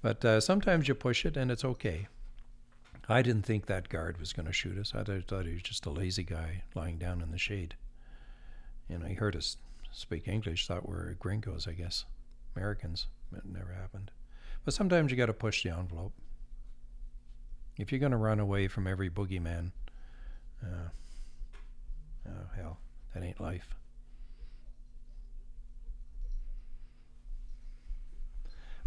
But 0.00 0.24
uh, 0.24 0.40
sometimes 0.40 0.88
you 0.88 0.94
push 0.94 1.24
it 1.24 1.36
and 1.36 1.50
it's 1.50 1.64
okay. 1.64 2.08
I 3.08 3.22
didn't 3.22 3.42
think 3.42 3.66
that 3.66 3.88
guard 3.88 4.18
was 4.18 4.32
going 4.32 4.46
to 4.46 4.52
shoot 4.52 4.78
us. 4.78 4.92
I 4.94 5.02
thought 5.02 5.46
he 5.46 5.54
was 5.54 5.62
just 5.62 5.86
a 5.86 5.90
lazy 5.90 6.22
guy 6.22 6.62
lying 6.74 6.98
down 6.98 7.20
in 7.20 7.30
the 7.30 7.38
shade. 7.38 7.74
You 8.88 8.98
know, 8.98 9.06
he 9.06 9.14
heard 9.14 9.36
us 9.36 9.56
speak 9.92 10.28
English, 10.28 10.66
thought 10.66 10.88
we 10.88 10.94
were 10.94 11.16
gringos, 11.18 11.66
I 11.66 11.72
guess, 11.72 12.04
Americans. 12.56 13.08
It 13.36 13.44
never 13.44 13.72
happened. 13.72 14.10
But 14.64 14.74
sometimes 14.74 15.10
you 15.10 15.16
got 15.16 15.26
to 15.26 15.32
push 15.32 15.62
the 15.62 15.70
envelope. 15.70 16.12
If 17.78 17.90
you're 17.90 17.98
going 17.98 18.12
to 18.12 18.18
run 18.18 18.38
away 18.38 18.68
from 18.68 18.86
every 18.86 19.10
boogeyman, 19.10 19.72
uh, 20.62 20.88
oh, 22.28 22.46
hell, 22.56 22.78
that 23.14 23.22
ain't 23.22 23.40
life. 23.40 23.74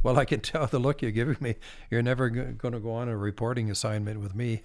Well, 0.06 0.20
I 0.20 0.26
can 0.26 0.40
tell 0.40 0.68
the 0.68 0.78
look 0.78 1.02
you're 1.02 1.10
giving 1.10 1.38
me. 1.40 1.56
You're 1.90 2.04
never 2.04 2.30
g- 2.30 2.42
going 2.60 2.74
to 2.76 2.80
go 2.80 2.92
on 2.92 3.10
a 3.10 3.18
reporting 3.18 3.72
assignment 3.72 4.20
with 4.20 4.36
me. 4.36 4.62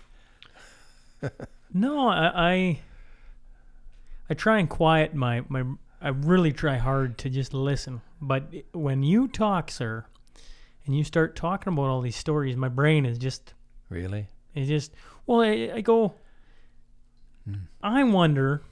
No, 1.72 2.09
I, 2.09 2.51
I 2.53 2.78
I 4.28 4.34
try 4.34 4.59
and 4.59 4.68
quiet 4.68 5.14
my 5.14 5.45
my. 5.49 5.62
I 6.03 6.09
really 6.09 6.53
try 6.53 6.76
hard 6.78 7.16
to 7.18 7.30
just 7.30 7.55
listen. 7.55 8.01
But 8.20 8.53
when 8.72 9.03
you 9.05 9.28
talk, 9.28 9.70
sir, 9.70 10.05
and 10.84 10.97
you 10.97 11.05
start 11.05 11.36
talking 11.36 11.72
about 11.72 11.84
all 11.84 12.01
these 12.01 12.16
stories, 12.16 12.57
my 12.57 12.68
brain 12.68 13.07
is 13.07 13.18
just 13.18 13.55
Really? 13.88 14.26
it 14.55 14.64
just 14.64 14.93
well. 15.26 15.43
I, 15.43 15.70
I 15.76 15.80
go. 15.80 16.14
Hmm. 17.45 17.55
I 17.82 18.03
wonder 18.03 18.62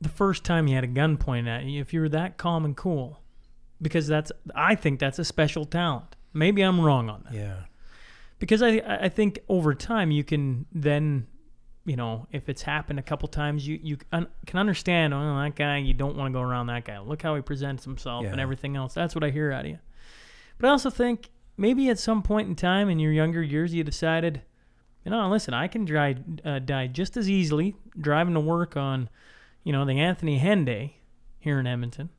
the 0.00 0.08
first 0.08 0.42
time 0.42 0.66
you 0.68 0.74
had 0.74 0.84
a 0.84 0.88
gun 0.88 1.16
pointed 1.18 1.48
at 1.52 1.64
you 1.64 1.80
if 1.82 1.92
you 1.92 2.00
were 2.00 2.08
that 2.08 2.38
calm 2.38 2.64
and 2.64 2.74
cool, 2.76 3.20
because 3.80 4.06
that's 4.06 4.32
I 4.54 4.74
think 4.74 4.98
that's 5.00 5.18
a 5.18 5.24
special 5.24 5.64
talent. 5.64 6.16
Maybe 6.32 6.62
I'm 6.62 6.80
wrong 6.80 7.08
on 7.10 7.22
that. 7.24 7.34
Yeah. 7.34 7.56
because 8.38 8.62
I 8.62 8.82
I 8.86 9.08
think 9.08 9.38
over 9.48 9.74
time 9.74 10.10
you 10.10 10.24
can 10.24 10.66
then 10.72 11.26
you 11.84 11.96
know 11.96 12.26
if 12.32 12.48
it's 12.48 12.62
happened 12.62 12.98
a 12.98 13.02
couple 13.02 13.28
times 13.28 13.66
you 13.66 13.78
you 13.82 13.96
un- 14.12 14.28
can 14.46 14.58
understand 14.58 15.14
oh 15.14 15.38
that 15.38 15.54
guy 15.56 15.78
you 15.78 15.94
don't 15.94 16.16
want 16.16 16.32
to 16.32 16.38
go 16.38 16.42
around 16.42 16.66
that 16.68 16.84
guy. 16.84 16.98
Look 16.98 17.22
how 17.22 17.34
he 17.36 17.42
presents 17.42 17.84
himself 17.84 18.24
and 18.32 18.40
everything 18.40 18.76
else. 18.76 18.92
That's 18.94 19.14
what 19.14 19.24
I 19.24 19.30
hear 19.30 19.52
out 19.52 19.64
of 19.64 19.70
you. 19.70 19.78
But 20.58 20.68
I 20.68 20.70
also 20.70 20.90
think 20.90 21.30
maybe 21.56 21.88
at 21.90 21.98
some 21.98 22.22
point 22.22 22.48
in 22.48 22.56
time 22.56 22.88
in 22.90 22.98
your 22.98 23.12
younger 23.12 23.42
years 23.42 23.72
you 23.72 23.84
decided 23.84 24.42
you 25.04 25.10
know 25.10 25.28
listen 25.30 25.54
I 25.54 25.68
can 25.68 25.84
dry, 25.84 26.16
uh, 26.44 26.58
die 26.58 26.88
just 26.88 27.16
as 27.16 27.30
easily 27.30 27.76
driving 27.98 28.34
to 28.34 28.40
work 28.40 28.76
on 28.76 29.08
you 29.64 29.72
know 29.72 29.84
the 29.84 29.98
Anthony 30.00 30.38
Henday 30.40 30.92
here 31.38 31.58
in 31.60 31.66
Edmonton 31.66 32.10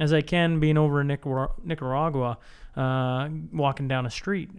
as 0.00 0.12
I 0.12 0.20
can 0.22 0.58
being 0.58 0.76
over 0.76 1.00
in 1.00 1.06
Nicar- 1.08 1.52
Nicaragua 1.62 2.38
uh, 2.76 3.28
walking 3.52 3.86
down 3.86 4.06
a 4.06 4.10
street 4.10 4.50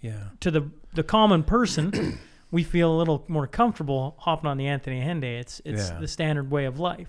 Yeah. 0.00 0.28
to 0.40 0.50
the 0.52 0.70
the 0.94 1.02
common 1.02 1.42
person, 1.42 2.18
we 2.52 2.62
feel 2.64 2.92
a 2.94 2.98
little 2.98 3.24
more 3.28 3.46
comfortable 3.46 4.14
hopping 4.18 4.48
on 4.48 4.56
the 4.58 4.66
Anthony 4.68 5.00
Henday. 5.00 5.40
It's 5.40 5.60
it's 5.64 5.90
Yeah. 5.90 5.98
the 5.98 6.08
standard 6.08 6.50
way 6.50 6.66
of 6.66 6.78
life. 6.78 7.08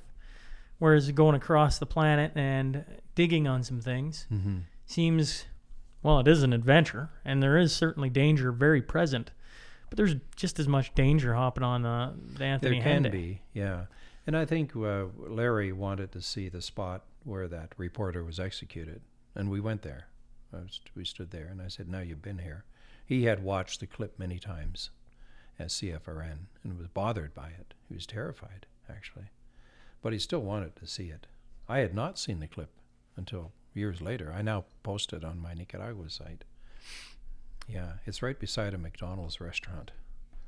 Whereas 0.80 1.12
going 1.12 1.36
across 1.36 1.78
the 1.78 1.86
planet 1.86 2.32
and 2.36 2.84
digging 3.14 3.48
on 3.48 3.62
some 3.64 3.82
things 3.82 4.26
Mm-hmm. 4.34 4.58
seems, 4.86 5.46
well, 6.02 6.20
it 6.20 6.28
is 6.28 6.42
an 6.42 6.54
adventure, 6.54 7.10
and 7.24 7.42
there 7.44 7.58
is 7.58 7.72
certainly 7.72 8.10
danger 8.10 8.52
very 8.52 8.82
present. 8.82 9.30
But 9.90 9.98
there's 9.98 10.16
just 10.36 10.58
as 10.60 10.68
much 10.68 10.96
danger 10.96 11.36
hopping 11.36 11.64
on 11.64 11.86
uh, 11.86 12.14
the 12.38 12.46
Anthony 12.46 12.80
Henday. 12.80 12.84
There 12.84 12.94
can 12.94 13.04
Henday. 13.04 13.12
be, 13.12 13.42
yeah. 13.54 13.86
And 14.26 14.38
I 14.38 14.46
think 14.46 14.76
uh, 14.76 15.06
Larry 15.18 15.72
wanted 15.72 16.12
to 16.14 16.22
see 16.22 16.48
the 16.50 16.62
spot 16.62 17.04
where 17.24 17.48
that 17.48 17.74
reporter 17.78 18.24
was 18.24 18.40
executed, 18.40 19.02
and 19.36 19.50
we 19.50 19.60
went 19.60 19.82
there. 19.82 20.08
Was, 20.52 20.82
we 20.96 21.06
stood 21.06 21.32
there, 21.32 21.48
and 21.48 21.62
I 21.62 21.68
said, 21.68 21.88
"Now 21.88 22.00
you've 22.00 22.22
been 22.22 22.40
here." 22.40 22.66
He 23.06 23.24
had 23.24 23.44
watched 23.44 23.80
the 23.80 23.88
clip 23.88 24.18
many 24.18 24.40
times 24.40 24.90
as 25.60 25.74
CFRN 25.74 26.48
and 26.64 26.78
was 26.78 26.88
bothered 26.88 27.34
by 27.34 27.50
it. 27.50 27.74
He 27.88 27.94
was 27.94 28.06
terrified, 28.06 28.66
actually, 28.90 29.32
but 30.02 30.14
he 30.14 30.20
still 30.20 30.42
wanted 30.42 30.76
to 30.78 30.88
see 30.88 31.10
it. 31.10 31.28
I 31.68 31.80
had 31.80 31.94
not 31.94 32.20
seen 32.20 32.40
the 32.40 32.48
clip 32.48 32.72
until 33.16 33.52
years 33.74 34.02
later. 34.02 34.34
I 34.36 34.42
now 34.42 34.66
post 34.84 35.14
it 35.14 35.24
on 35.24 35.40
my 35.40 35.54
Nicaragua 35.54 36.10
site. 36.10 36.44
Yeah, 37.68 37.94
it's 38.06 38.22
right 38.22 38.38
beside 38.40 38.74
a 38.74 38.78
McDonald's 38.78 39.40
restaurant. 39.40 39.92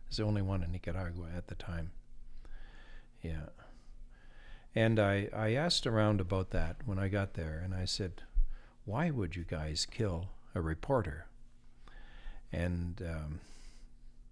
It's 0.07 0.17
the 0.17 0.23
only 0.23 0.41
one 0.41 0.63
in 0.63 0.71
Nicaragua 0.71 1.27
at 1.35 1.47
the 1.47 1.55
time. 1.55 1.91
Yeah. 3.21 3.47
And 4.75 4.99
I, 4.99 5.29
I 5.35 5.53
asked 5.53 5.85
around 5.85 6.19
about 6.19 6.49
that 6.51 6.77
when 6.85 6.97
I 6.97 7.07
got 7.07 7.35
there, 7.35 7.61
and 7.63 7.75
I 7.75 7.85
said, 7.85 8.23
Why 8.85 9.11
would 9.11 9.35
you 9.35 9.43
guys 9.43 9.85
kill 9.89 10.29
a 10.55 10.61
reporter? 10.61 11.27
And 12.51 13.01
um, 13.01 13.39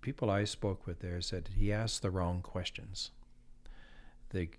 people 0.02 0.30
I 0.30 0.44
spoke 0.44 0.86
with 0.86 1.00
there 1.00 1.22
said 1.22 1.50
he 1.56 1.72
asked 1.72 2.02
the 2.02 2.12
wrong 2.12 2.42
questions. 2.42 3.12
The, 4.32 4.50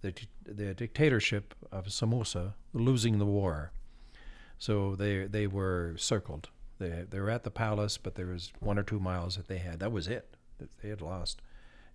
the, 0.00 0.14
the 0.44 0.74
dictatorship 0.74 1.54
of 1.70 1.92
Somoza 1.92 2.54
losing 2.72 3.18
the 3.18 3.26
war. 3.26 3.72
So 4.58 4.94
they, 4.94 5.26
they 5.26 5.46
were 5.46 5.94
circled. 5.96 6.50
They, 6.78 7.04
they 7.08 7.18
were 7.18 7.30
at 7.30 7.44
the 7.44 7.50
palace, 7.50 7.98
but 7.98 8.14
there 8.14 8.26
was 8.26 8.52
one 8.60 8.78
or 8.78 8.82
two 8.82 9.00
miles 9.00 9.36
that 9.36 9.48
they 9.48 9.58
had. 9.58 9.80
That 9.80 9.92
was 9.92 10.06
it. 10.06 10.36
That 10.58 10.70
they 10.80 10.88
had 10.88 11.00
lost. 11.00 11.42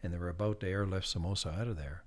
And 0.04 0.14
they 0.14 0.18
were 0.18 0.30
about 0.30 0.60
to 0.62 0.70
airlift 0.70 1.08
Somoza 1.08 1.50
out 1.50 1.68
of 1.68 1.78
there. 1.78 2.04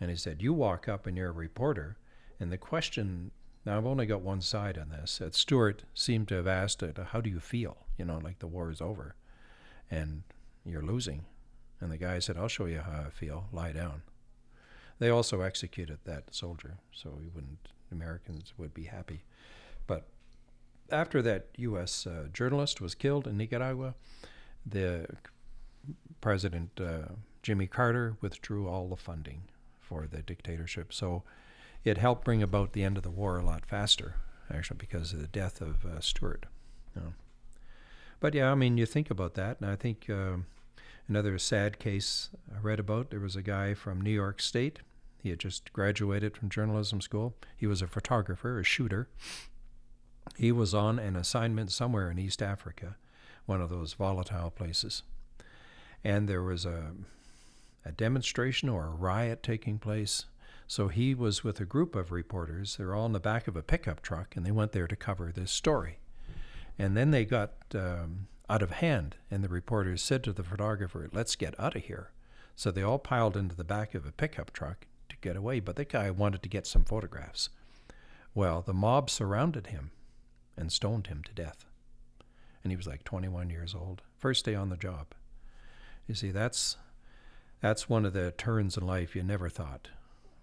And 0.00 0.10
he 0.10 0.16
said, 0.16 0.42
You 0.42 0.52
walk 0.52 0.88
up 0.88 1.06
and 1.06 1.16
you're 1.16 1.30
a 1.30 1.32
reporter. 1.32 1.96
And 2.40 2.50
the 2.50 2.58
question 2.58 3.30
now, 3.64 3.78
I've 3.78 3.86
only 3.86 4.04
got 4.04 4.20
one 4.20 4.42
side 4.42 4.76
on 4.76 4.90
this. 4.90 5.18
That 5.18 5.34
Stewart 5.34 5.84
seemed 5.94 6.28
to 6.28 6.34
have 6.34 6.46
asked 6.46 6.82
it, 6.82 6.98
How 6.98 7.20
do 7.20 7.30
you 7.30 7.40
feel? 7.40 7.78
You 7.96 8.04
know, 8.04 8.18
like 8.22 8.38
the 8.40 8.46
war 8.46 8.70
is 8.70 8.80
over 8.80 9.14
and 9.90 10.22
you're 10.66 10.82
losing. 10.82 11.24
And 11.80 11.90
the 11.90 11.96
guy 11.96 12.18
said, 12.18 12.36
I'll 12.36 12.48
show 12.48 12.66
you 12.66 12.80
how 12.80 13.04
I 13.06 13.10
feel. 13.10 13.46
Lie 13.52 13.72
down. 13.72 14.02
They 14.98 15.10
also 15.10 15.40
executed 15.40 15.98
that 16.04 16.34
soldier, 16.34 16.78
so 16.92 17.10
we 17.18 17.28
wouldn't 17.28 17.68
Americans 17.90 18.54
would 18.56 18.72
be 18.72 18.84
happy. 18.84 19.22
But 19.86 20.06
after 20.90 21.20
that 21.22 21.48
U.S. 21.56 22.06
Uh, 22.06 22.28
journalist 22.32 22.80
was 22.80 22.94
killed 22.94 23.26
in 23.26 23.36
Nicaragua, 23.36 23.94
the 24.64 25.06
President 26.20 26.70
uh, 26.80 27.12
Jimmy 27.42 27.66
Carter 27.66 28.16
withdrew 28.20 28.68
all 28.68 28.88
the 28.88 28.96
funding 28.96 29.42
for 29.84 30.06
the 30.06 30.22
dictatorship. 30.22 30.92
So 30.92 31.22
it 31.84 31.98
helped 31.98 32.24
bring 32.24 32.42
about 32.42 32.72
the 32.72 32.82
end 32.82 32.96
of 32.96 33.02
the 33.02 33.10
war 33.10 33.38
a 33.38 33.44
lot 33.44 33.66
faster, 33.66 34.16
actually, 34.52 34.78
because 34.78 35.12
of 35.12 35.20
the 35.20 35.28
death 35.28 35.60
of 35.60 35.84
uh, 35.84 36.00
Stewart. 36.00 36.46
You 36.94 37.02
know. 37.02 37.12
But 38.20 38.34
yeah, 38.34 38.50
I 38.50 38.54
mean, 38.54 38.78
you 38.78 38.86
think 38.86 39.10
about 39.10 39.34
that, 39.34 39.60
and 39.60 39.70
I 39.70 39.76
think 39.76 40.08
um 40.08 40.46
another 41.08 41.38
sad 41.38 41.78
case 41.78 42.30
I 42.54 42.58
read 42.60 42.80
about 42.80 43.10
there 43.10 43.20
was 43.20 43.36
a 43.36 43.42
guy 43.42 43.74
from 43.74 44.00
New 44.00 44.10
York 44.10 44.40
State. 44.40 44.80
He 45.22 45.30
had 45.30 45.38
just 45.38 45.72
graduated 45.72 46.36
from 46.36 46.48
journalism 46.50 47.00
school. 47.00 47.34
He 47.56 47.66
was 47.66 47.82
a 47.82 47.86
photographer, 47.86 48.58
a 48.58 48.64
shooter. 48.64 49.08
He 50.36 50.52
was 50.52 50.74
on 50.74 50.98
an 50.98 51.16
assignment 51.16 51.70
somewhere 51.70 52.10
in 52.10 52.18
East 52.18 52.42
Africa, 52.42 52.96
one 53.46 53.60
of 53.60 53.70
those 53.70 53.94
volatile 53.94 54.50
places. 54.50 55.02
And 56.02 56.28
there 56.28 56.42
was 56.42 56.66
a, 56.66 56.92
a 57.84 57.92
demonstration 57.92 58.68
or 58.68 58.86
a 58.86 58.90
riot 58.90 59.42
taking 59.42 59.78
place. 59.78 60.26
So 60.66 60.88
he 60.88 61.14
was 61.14 61.44
with 61.44 61.60
a 61.60 61.64
group 61.64 61.94
of 61.94 62.10
reporters. 62.10 62.76
They're 62.76 62.94
all 62.94 63.06
in 63.06 63.12
the 63.12 63.20
back 63.20 63.46
of 63.46 63.56
a 63.56 63.62
pickup 63.62 64.00
truck, 64.00 64.34
and 64.36 64.46
they 64.46 64.50
went 64.50 64.72
there 64.72 64.88
to 64.88 64.96
cover 64.96 65.30
this 65.30 65.50
story. 65.50 65.98
And 66.78 66.96
then 66.96 67.10
they 67.10 67.24
got 67.24 67.52
um, 67.74 68.26
out 68.48 68.62
of 68.62 68.72
hand, 68.72 69.16
and 69.30 69.44
the 69.44 69.48
reporters 69.48 70.02
said 70.02 70.24
to 70.24 70.32
the 70.32 70.42
photographer, 70.42 71.08
Let's 71.12 71.36
get 71.36 71.58
out 71.60 71.76
of 71.76 71.84
here. 71.84 72.10
So 72.56 72.70
they 72.70 72.82
all 72.82 72.98
piled 72.98 73.36
into 73.36 73.54
the 73.54 73.64
back 73.64 73.94
of 73.94 74.06
a 74.06 74.12
pickup 74.12 74.52
truck 74.52 74.86
to 75.08 75.16
get 75.20 75.36
away, 75.36 75.60
but 75.60 75.76
the 75.76 75.84
guy 75.84 76.10
wanted 76.10 76.42
to 76.42 76.48
get 76.48 76.66
some 76.66 76.84
photographs. 76.84 77.50
Well, 78.34 78.62
the 78.62 78.74
mob 78.74 79.10
surrounded 79.10 79.68
him 79.68 79.90
and 80.56 80.72
stoned 80.72 81.08
him 81.08 81.22
to 81.24 81.32
death. 81.32 81.64
And 82.62 82.72
he 82.72 82.76
was 82.76 82.86
like 82.86 83.04
21 83.04 83.50
years 83.50 83.74
old, 83.74 84.02
first 84.18 84.44
day 84.44 84.54
on 84.54 84.70
the 84.70 84.76
job. 84.76 85.08
You 86.06 86.14
see, 86.14 86.30
that's 86.30 86.76
that's 87.64 87.88
one 87.88 88.04
of 88.04 88.12
the 88.12 88.30
turns 88.32 88.76
in 88.76 88.86
life 88.86 89.16
you 89.16 89.22
never 89.22 89.48
thought. 89.48 89.88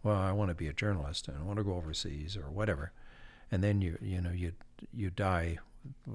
Well, 0.02 0.18
I 0.18 0.32
want 0.32 0.50
to 0.50 0.56
be 0.56 0.68
a 0.68 0.74
journalist 0.74 1.28
and 1.28 1.38
I 1.38 1.44
want 1.44 1.60
to 1.60 1.64
go 1.64 1.76
overseas 1.76 2.36
or 2.36 2.50
whatever, 2.50 2.94
and 3.52 3.64
then 3.64 3.80
you 3.80 4.00
you 4.02 4.20
know 4.20 4.32
you 4.32 4.54
you 4.92 5.12
die 5.12 5.60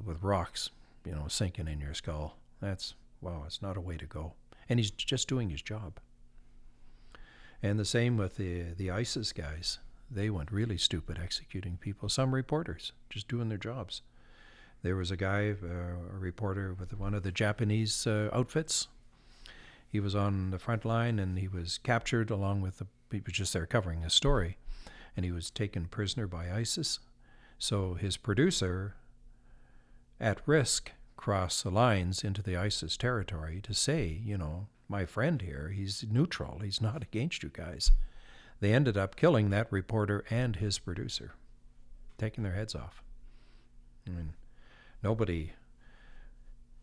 with 0.05 0.21
rocks 0.21 0.71
you 1.05 1.13
know 1.13 1.29
sinking 1.29 1.69
in 1.69 1.79
your 1.79 1.95
skull. 1.95 2.39
That's 2.61 2.95
wow, 3.21 3.45
it's 3.47 3.63
not 3.63 3.77
a 3.77 3.81
way 3.81 3.97
to 3.97 4.05
go. 4.05 4.33
And 4.69 4.81
he's 4.81 4.91
just 4.91 5.29
doing 5.29 5.49
his 5.49 5.63
job. 5.63 6.01
And 7.63 7.79
the 7.79 7.85
same 7.85 8.17
with 8.17 8.37
the 8.37 8.75
the 8.77 8.91
ISIS 8.91 9.33
guys. 9.33 9.79
They 10.11 10.29
went 10.29 10.51
really 10.51 10.77
stupid 10.77 11.21
executing 11.23 11.77
people. 11.77 12.09
Some 12.09 12.35
reporters 12.35 12.91
just 13.11 13.29
doing 13.29 13.49
their 13.49 13.59
jobs. 13.59 14.03
There 14.83 14.97
was 14.97 15.13
a 15.13 15.17
guy, 15.17 15.51
uh, 15.51 16.15
a 16.15 16.19
reporter 16.19 16.75
with 16.75 16.99
one 16.99 17.15
of 17.15 17.23
the 17.23 17.33
Japanese 17.33 18.09
uh, 18.09 18.29
outfits. 18.33 18.89
He 19.97 20.01
was 20.01 20.15
on 20.15 20.51
the 20.51 20.59
front 20.59 20.85
line 20.85 21.19
and 21.19 21.39
he 21.39 21.49
was 21.49 21.79
captured 21.79 22.29
along 22.31 22.61
with 22.61 22.77
the 22.77 22.87
he 23.11 23.23
was 23.25 23.33
just 23.33 23.55
there 23.55 23.65
covering 23.65 24.05
a 24.05 24.11
story, 24.11 24.59
and 25.17 25.25
he 25.25 25.33
was 25.33 25.51
taken 25.51 25.87
prisoner 25.87 26.27
by 26.27 26.53
ISIS. 26.53 26.99
So 27.59 27.95
his 27.95 28.19
producer, 28.19 28.97
at 30.21 30.47
risk, 30.47 30.93
crossed 31.17 31.65
the 31.65 31.71
lines 31.71 32.23
into 32.23 32.43
the 32.43 32.59
ISIS 32.59 32.99
territory 32.99 33.63
to 33.63 33.73
say, 33.73 34.21
you 34.23 34.37
know, 34.37 34.67
my 34.87 35.07
friend 35.07 35.41
here, 35.41 35.71
he's 35.75 36.05
neutral, 36.11 36.59
he's 36.59 36.83
not 36.83 37.03
against 37.03 37.43
you 37.43 37.49
guys. 37.49 37.91
They 38.61 38.75
ended 38.75 38.99
up 38.99 39.17
killing 39.17 39.49
that 39.49 39.73
reporter 39.73 40.27
and 40.29 40.57
his 40.57 40.79
producer, 40.79 41.33
taking 42.19 42.45
their 42.45 42.53
heads 42.53 42.75
off. 42.75 43.03
I 44.07 44.11
mean, 44.11 44.35
nobody 45.03 45.53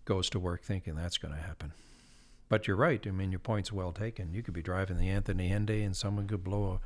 goes 0.04 0.32
to 0.32 0.40
work 0.40 0.64
thinking 0.64 0.96
that's 0.96 1.20
going 1.20 1.36
to 1.36 1.40
happen. 1.40 1.74
But 2.54 2.68
you're 2.68 2.78
right. 2.78 3.04
I 3.08 3.10
mean, 3.10 3.32
your 3.32 3.40
point's 3.40 3.74
well 3.74 3.92
taken. 3.92 4.32
You 4.32 4.44
could 4.44 4.54
be 4.54 4.62
driving 4.62 5.00
the 5.00 5.10
Anthony 5.10 5.50
Henday 5.50 5.84
and 5.84 5.98
someone 5.98 6.28
could 6.28 6.44
blow 6.44 6.80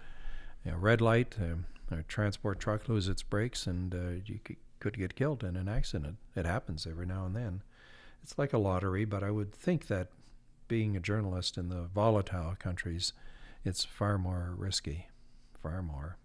a 0.66 0.78
red 0.78 1.02
light, 1.02 1.36
um, 1.42 1.66
a 1.92 2.04
transport 2.04 2.62
truck 2.62 2.88
lose 2.88 3.10
its 3.10 3.22
brakes, 3.22 3.68
and 3.68 3.94
uh, 3.94 4.24
you 4.26 4.40
could, 4.46 4.56
could 4.80 4.98
get 4.98 5.16
killed 5.16 5.44
in 5.44 5.58
an 5.58 5.68
accident. 5.68 6.20
It 6.38 6.46
happens 6.46 6.88
every 6.88 7.06
now 7.06 7.26
and 7.26 7.36
then. 7.36 7.64
It's 8.24 8.38
like 8.38 8.54
a 8.54 8.58
lottery, 8.58 9.04
but 9.04 9.24
I 9.24 9.30
would 9.30 9.54
think 9.54 9.88
that 9.88 10.08
being 10.70 10.96
a 10.96 11.02
journalist 11.02 11.58
in 11.58 11.68
the 11.68 11.90
volatile 11.94 12.56
countries, 12.58 13.12
it's 13.66 13.84
far 13.84 14.18
more 14.18 14.54
risky, 14.56 15.10
far 15.62 15.82
more. 15.82 16.16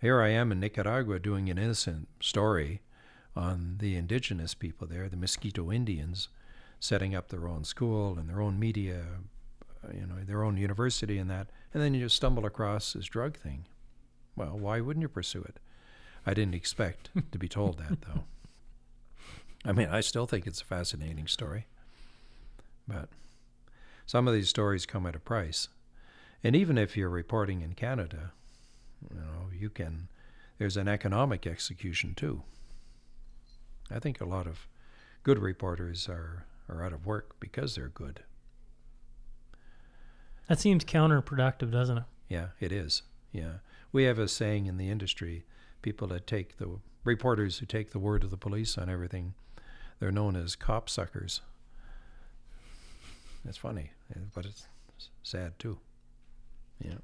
Here 0.00 0.22
I 0.22 0.30
am 0.30 0.50
in 0.50 0.60
Nicaragua 0.60 1.18
doing 1.18 1.50
an 1.50 1.58
innocent 1.58 2.08
story 2.20 2.80
on 3.36 3.76
the 3.80 3.96
indigenous 3.96 4.54
people 4.54 4.86
there, 4.86 5.10
the 5.10 5.18
Mosquito 5.18 5.70
Indians, 5.70 6.30
setting 6.80 7.14
up 7.14 7.28
their 7.28 7.46
own 7.46 7.62
school 7.62 8.18
and 8.18 8.28
their 8.28 8.40
own 8.40 8.58
media, 8.58 9.02
uh, 9.84 9.92
you 9.94 10.06
know, 10.06 10.16
their 10.24 10.42
own 10.42 10.56
university 10.56 11.18
and 11.18 11.30
that. 11.30 11.48
And 11.72 11.82
then 11.82 11.94
you 11.94 12.00
just 12.00 12.16
stumble 12.16 12.46
across 12.46 12.94
this 12.94 13.06
drug 13.06 13.36
thing. 13.36 13.66
Well, 14.34 14.58
why 14.58 14.80
wouldn't 14.80 15.02
you 15.02 15.08
pursue 15.08 15.42
it? 15.42 15.58
I 16.26 16.34
didn't 16.34 16.54
expect 16.54 17.10
to 17.30 17.38
be 17.38 17.48
told 17.48 17.78
that, 17.78 18.00
though. 18.02 18.24
I 19.64 19.72
mean, 19.72 19.88
I 19.88 20.00
still 20.00 20.26
think 20.26 20.46
it's 20.46 20.62
a 20.62 20.64
fascinating 20.64 21.26
story. 21.26 21.66
But 22.88 23.10
some 24.06 24.26
of 24.26 24.34
these 24.34 24.48
stories 24.48 24.86
come 24.86 25.06
at 25.06 25.14
a 25.14 25.20
price. 25.20 25.68
And 26.42 26.56
even 26.56 26.78
if 26.78 26.96
you're 26.96 27.10
reporting 27.10 27.60
in 27.60 27.74
Canada, 27.74 28.32
you 29.08 29.16
know, 29.16 29.50
you 29.52 29.68
can, 29.68 30.08
there's 30.58 30.76
an 30.76 30.88
economic 30.88 31.46
execution 31.46 32.14
too. 32.14 32.42
I 33.90 33.98
think 33.98 34.20
a 34.20 34.26
lot 34.26 34.46
of 34.46 34.66
good 35.22 35.38
reporters 35.38 36.08
are, 36.08 36.46
are 36.70 36.84
out 36.84 36.92
of 36.92 37.06
work 37.06 37.36
because 37.40 37.74
they're 37.74 37.88
good. 37.88 38.22
That 40.48 40.60
seems 40.60 40.84
counterproductive, 40.84 41.70
doesn't 41.70 41.98
it? 41.98 42.04
Yeah, 42.28 42.46
it 42.58 42.72
is. 42.72 43.02
Yeah. 43.32 43.58
We 43.92 44.04
have 44.04 44.18
a 44.18 44.28
saying 44.28 44.66
in 44.66 44.76
the 44.76 44.90
industry 44.90 45.44
people 45.82 46.08
that 46.08 46.26
take 46.26 46.58
the 46.58 46.78
reporters 47.04 47.58
who 47.58 47.66
take 47.66 47.90
the 47.90 47.98
word 47.98 48.24
of 48.24 48.30
the 48.30 48.36
police 48.36 48.76
on 48.76 48.88
everything, 48.88 49.34
they're 49.98 50.12
known 50.12 50.36
as 50.36 50.56
cop 50.56 50.88
suckers. 50.88 51.40
It's 53.48 53.56
funny, 53.56 53.92
but 54.34 54.44
it's 54.44 54.66
sad 55.22 55.58
too. 55.58 55.78
Yeah. 56.80 56.98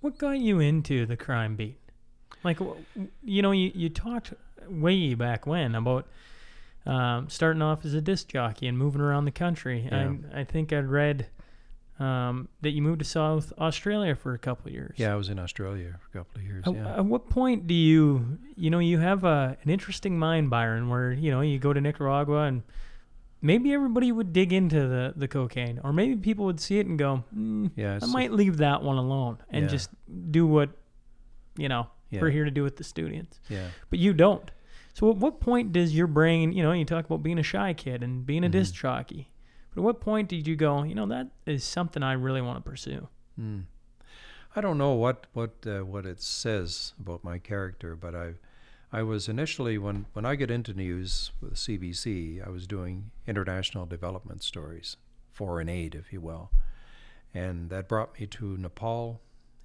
What 0.00 0.18
got 0.18 0.38
you 0.38 0.60
into 0.60 1.06
the 1.06 1.16
crime 1.16 1.56
beat? 1.56 1.78
Like, 2.44 2.58
you 3.24 3.42
know, 3.42 3.50
you, 3.50 3.72
you 3.74 3.88
talked 3.88 4.32
way 4.68 5.14
back 5.14 5.46
when 5.46 5.74
about 5.74 6.06
um, 6.86 7.28
starting 7.28 7.62
off 7.62 7.84
as 7.84 7.94
a 7.94 8.00
disc 8.00 8.28
jockey 8.28 8.66
and 8.66 8.78
moving 8.78 9.00
around 9.00 9.24
the 9.24 9.30
country. 9.30 9.86
Yeah. 9.90 10.14
I, 10.34 10.40
I 10.40 10.44
think 10.44 10.72
I'd 10.72 10.86
read 10.86 11.26
um, 11.98 12.48
that 12.60 12.70
you 12.70 12.80
moved 12.82 13.00
to 13.00 13.04
South 13.04 13.52
Australia 13.58 14.14
for 14.14 14.32
a 14.32 14.38
couple 14.38 14.68
of 14.68 14.72
years. 14.72 14.94
Yeah, 14.96 15.12
I 15.12 15.16
was 15.16 15.28
in 15.28 15.38
Australia 15.38 15.96
for 16.00 16.18
a 16.18 16.22
couple 16.22 16.40
of 16.40 16.46
years. 16.46 16.64
At, 16.66 16.74
yeah. 16.74 16.96
at 16.98 17.04
what 17.04 17.28
point 17.28 17.66
do 17.66 17.74
you, 17.74 18.38
you 18.56 18.70
know, 18.70 18.78
you 18.78 18.98
have 18.98 19.24
a, 19.24 19.56
an 19.62 19.70
interesting 19.70 20.18
mind, 20.18 20.48
Byron, 20.48 20.88
where, 20.88 21.12
you 21.12 21.30
know, 21.30 21.40
you 21.40 21.58
go 21.58 21.72
to 21.72 21.80
Nicaragua 21.80 22.42
and 22.44 22.62
maybe 23.42 23.72
everybody 23.72 24.12
would 24.12 24.32
dig 24.32 24.52
into 24.52 24.86
the, 24.86 25.12
the 25.16 25.26
cocaine, 25.28 25.80
or 25.82 25.92
maybe 25.92 26.16
people 26.16 26.44
would 26.44 26.60
see 26.60 26.78
it 26.78 26.86
and 26.86 26.98
go, 26.98 27.24
mm, 27.36 27.70
Yeah, 27.74 27.98
I 28.00 28.06
might 28.06 28.32
leave 28.32 28.58
that 28.58 28.82
one 28.82 28.96
alone 28.96 29.38
and 29.50 29.64
Yeah. 29.64 29.68
just 29.68 29.90
do 30.30 30.46
what, 30.46 30.70
you 31.56 31.68
know, 31.68 31.88
Yeah. 32.10 32.20
we're 32.20 32.30
here 32.30 32.44
to 32.44 32.50
do 32.50 32.62
with 32.62 32.76
the 32.76 32.84
students. 32.84 33.40
yeah. 33.48 33.68
But 33.90 33.98
you 33.98 34.12
don't. 34.14 34.48
So 34.98 35.12
at 35.12 35.18
what 35.18 35.38
point 35.38 35.72
does 35.72 35.94
your 35.94 36.08
brain, 36.08 36.50
you 36.50 36.60
know, 36.60 36.72
you 36.72 36.84
talk 36.84 37.04
about 37.04 37.22
being 37.22 37.38
a 37.38 37.42
shy 37.44 37.72
kid 37.72 38.02
and 38.02 38.26
being 38.26 38.42
a 38.42 38.48
disc 38.48 38.74
Mm-hmm. 38.74 38.80
jockey. 38.80 39.30
But 39.70 39.82
at 39.82 39.84
what 39.84 40.00
point 40.00 40.28
did 40.28 40.44
you 40.44 40.56
go, 40.56 40.82
you 40.82 40.96
know, 40.96 41.06
that 41.06 41.28
is 41.46 41.62
something 41.62 42.02
I 42.02 42.14
really 42.14 42.42
want 42.42 42.58
to 42.58 42.68
pursue? 42.68 43.06
Hmm. 43.36 43.60
I 44.56 44.60
don't 44.60 44.76
know 44.76 44.94
what 44.94 45.28
what 45.34 45.52
uh, 45.64 45.84
what 45.84 46.04
it 46.04 46.20
says 46.20 46.94
about 46.98 47.22
my 47.22 47.38
character, 47.38 47.94
but 47.94 48.16
I 48.16 48.34
I 48.92 49.04
was 49.04 49.28
initially 49.28 49.78
when 49.78 50.06
when 50.14 50.24
I 50.24 50.34
got 50.34 50.50
into 50.50 50.74
news 50.74 51.30
with 51.40 51.54
CBC, 51.54 52.44
I 52.44 52.50
was 52.50 52.66
doing 52.66 53.12
international 53.24 53.86
development 53.86 54.42
stories, 54.42 54.96
foreign 55.32 55.68
aid, 55.68 55.94
if 55.94 56.12
you 56.12 56.20
will, 56.20 56.50
and 57.32 57.70
that 57.70 57.86
brought 57.86 58.18
me 58.18 58.26
to 58.26 58.56
Nepal, 58.56 59.20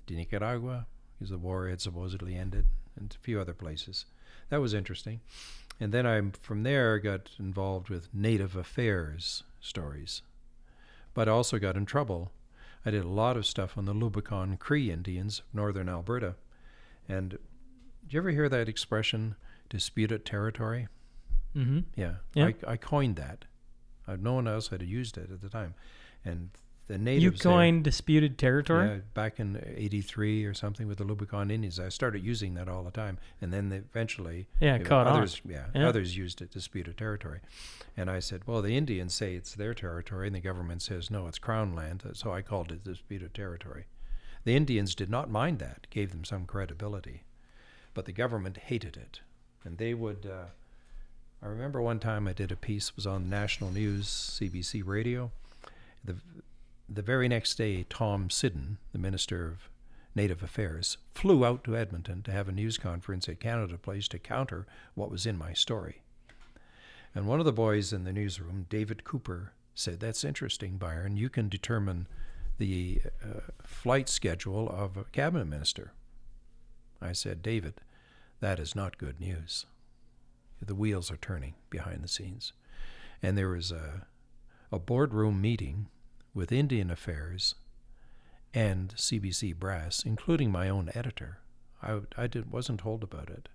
to 0.05 0.13
Nicaragua, 0.13 0.85
because 1.17 1.31
the 1.31 1.39
war 1.39 1.69
had 1.69 1.81
supposedly 1.81 2.35
ended, 2.35 2.65
and 2.95 3.15
a 3.19 3.23
few 3.23 3.41
other 3.41 3.55
places. 3.55 4.05
That 4.53 4.61
was 4.61 4.75
interesting, 4.75 5.19
and 5.79 5.91
then 5.91 6.05
I 6.05 6.21
from 6.43 6.61
there 6.61 6.99
got 6.99 7.31
involved 7.39 7.89
with 7.89 8.13
native 8.13 8.55
affairs 8.55 9.43
stories, 9.59 10.21
but 11.15 11.27
I 11.27 11.31
also 11.31 11.57
got 11.57 11.75
in 11.75 11.87
trouble 11.87 12.31
I 12.85 12.91
did 12.91 13.03
a 13.03 13.09
lot 13.09 13.37
of 13.37 13.45
stuff 13.45 13.77
on 13.77 13.85
the 13.85 13.93
Lubicon 13.93 14.59
Cree 14.59 14.91
Indians 14.91 15.39
of 15.39 15.45
northern 15.53 15.87
Alberta. 15.87 16.35
And 17.07 17.31
did 17.31 17.39
you 18.09 18.19
ever 18.19 18.31
hear 18.31 18.49
that 18.49 18.67
expression, 18.67 19.35
disputed 19.69 20.25
territory? 20.25 20.87
Mm-hmm. 21.55 21.79
Yeah. 21.95 22.15
Yeah. 22.33 22.47
I, 22.47 22.73
I 22.73 22.77
coined 22.77 23.15
that. 23.15 23.45
No 24.19 24.33
one 24.33 24.47
else 24.47 24.67
had 24.67 24.81
used 24.81 25.17
it 25.17 25.31
at 25.31 25.41
the 25.41 25.49
time. 25.49 25.75
And 26.25 26.49
the 26.87 26.97
natives. 26.97 27.41
there- 27.41 27.81
disputed 27.81 28.37
territory. 28.37 28.87
Yeah, 28.87 28.97
back 29.13 29.39
in 29.39 29.61
'83 29.75 30.45
or 30.45 30.53
something 30.53 30.87
with 30.87 30.97
the 30.97 31.05
Lubicon 31.05 31.51
Indians, 31.51 31.79
I 31.79 31.89
started 31.89 32.23
using 32.23 32.53
that 32.55 32.67
all 32.67 32.83
the 32.83 32.91
time, 32.91 33.17
and 33.41 33.53
then 33.53 33.69
they 33.69 33.77
eventually, 33.77 34.47
Yeah, 34.59 34.77
you 34.77 34.85
caught 34.85 35.07
on. 35.07 35.17
others, 35.17 35.41
Yeah, 35.45 35.67
Yeah. 35.73 35.87
others 35.87 36.17
used 36.17 36.41
it 36.41 36.51
disputed 36.51 36.97
territory, 36.97 37.39
and 37.95 38.09
I 38.09 38.19
said, 38.19 38.45
well, 38.45 38.61
the 38.61 38.75
Indians 38.77 39.13
say 39.13 39.35
it's 39.35 39.55
their 39.55 39.73
territory, 39.73 40.27
and 40.27 40.35
the 40.35 40.41
government 40.41 40.81
says 40.81 41.09
no, 41.09 41.27
it's 41.27 41.39
Crown 41.39 41.73
land, 41.73 42.03
so 42.13 42.33
I 42.33 42.41
called 42.41 42.71
it 42.71 42.83
disputed 42.83 43.33
territory. 43.33 43.85
The 44.43 44.55
Indians 44.55 44.93
did 44.93 45.09
not 45.09 45.29
mind 45.29 45.59
that, 45.59 45.87
gave 45.89 46.11
them 46.11 46.25
some 46.25 46.45
credibility, 46.45 47.23
but 47.93 48.03
the 48.05 48.11
government 48.11 48.57
hated 48.57 48.97
it, 48.97 49.21
and 49.63 49.77
they 49.77 49.93
would. 49.93 50.25
Uh, 50.25 50.47
I 51.41 51.47
remember 51.47 51.81
one 51.81 51.99
time 51.99 52.27
I 52.27 52.33
did 52.33 52.51
a 52.51 52.55
piece 52.57 52.95
was 52.95 53.05
on 53.07 53.29
national 53.29 53.71
news, 53.71 54.07
CBC 54.07 54.81
radio. 54.85 55.31
The 56.03 56.17
the 56.89 57.01
very 57.01 57.27
next 57.27 57.55
day, 57.55 57.85
Tom 57.89 58.29
Siddon, 58.29 58.77
the 58.91 58.99
Minister 58.99 59.47
of 59.47 59.69
Native 60.15 60.43
Affairs, 60.43 60.97
flew 61.11 61.45
out 61.45 61.63
to 61.63 61.77
Edmonton 61.77 62.21
to 62.23 62.31
have 62.31 62.47
a 62.47 62.51
news 62.51 62.77
conference 62.77 63.27
at 63.27 63.39
Canada 63.39 63.77
Place 63.77 64.07
to 64.09 64.19
counter 64.19 64.67
what 64.93 65.09
was 65.09 65.25
in 65.25 65.37
my 65.37 65.53
story. 65.53 66.01
And 67.15 67.27
one 67.27 67.39
of 67.39 67.45
the 67.45 67.53
boys 67.53 67.93
in 67.93 68.03
the 68.03 68.13
newsroom, 68.13 68.65
David 68.69 69.03
Cooper, 69.03 69.53
said, 69.75 69.99
That's 69.99 70.23
interesting, 70.23 70.77
Byron. 70.77 71.17
You 71.17 71.29
can 71.29 71.49
determine 71.49 72.07
the 72.57 73.01
uh, 73.23 73.39
flight 73.63 74.09
schedule 74.09 74.69
of 74.69 74.97
a 74.97 75.05
cabinet 75.05 75.45
minister. 75.45 75.93
I 77.01 77.13
said, 77.13 77.41
David, 77.41 77.81
that 78.39 78.59
is 78.59 78.75
not 78.75 78.97
good 78.97 79.19
news. 79.19 79.65
The 80.61 80.75
wheels 80.75 81.11
are 81.11 81.17
turning 81.17 81.55
behind 81.69 82.03
the 82.03 82.07
scenes. 82.07 82.53
And 83.21 83.37
there 83.37 83.49
was 83.49 83.71
a, 83.71 84.07
a 84.71 84.79
boardroom 84.79 85.41
meeting 85.41 85.87
with 86.33 86.51
Indian 86.51 86.89
Affairs 86.89 87.55
and 88.53 88.89
CBC 88.95 89.55
Brass, 89.55 90.03
including 90.05 90.51
my 90.51 90.69
own 90.69 90.91
editor. 90.93 91.39
I, 91.81 91.99
I 92.17 92.27
did, 92.27 92.51
wasn't 92.51 92.79
told 92.79 93.03
about 93.03 93.29
it. 93.29 93.49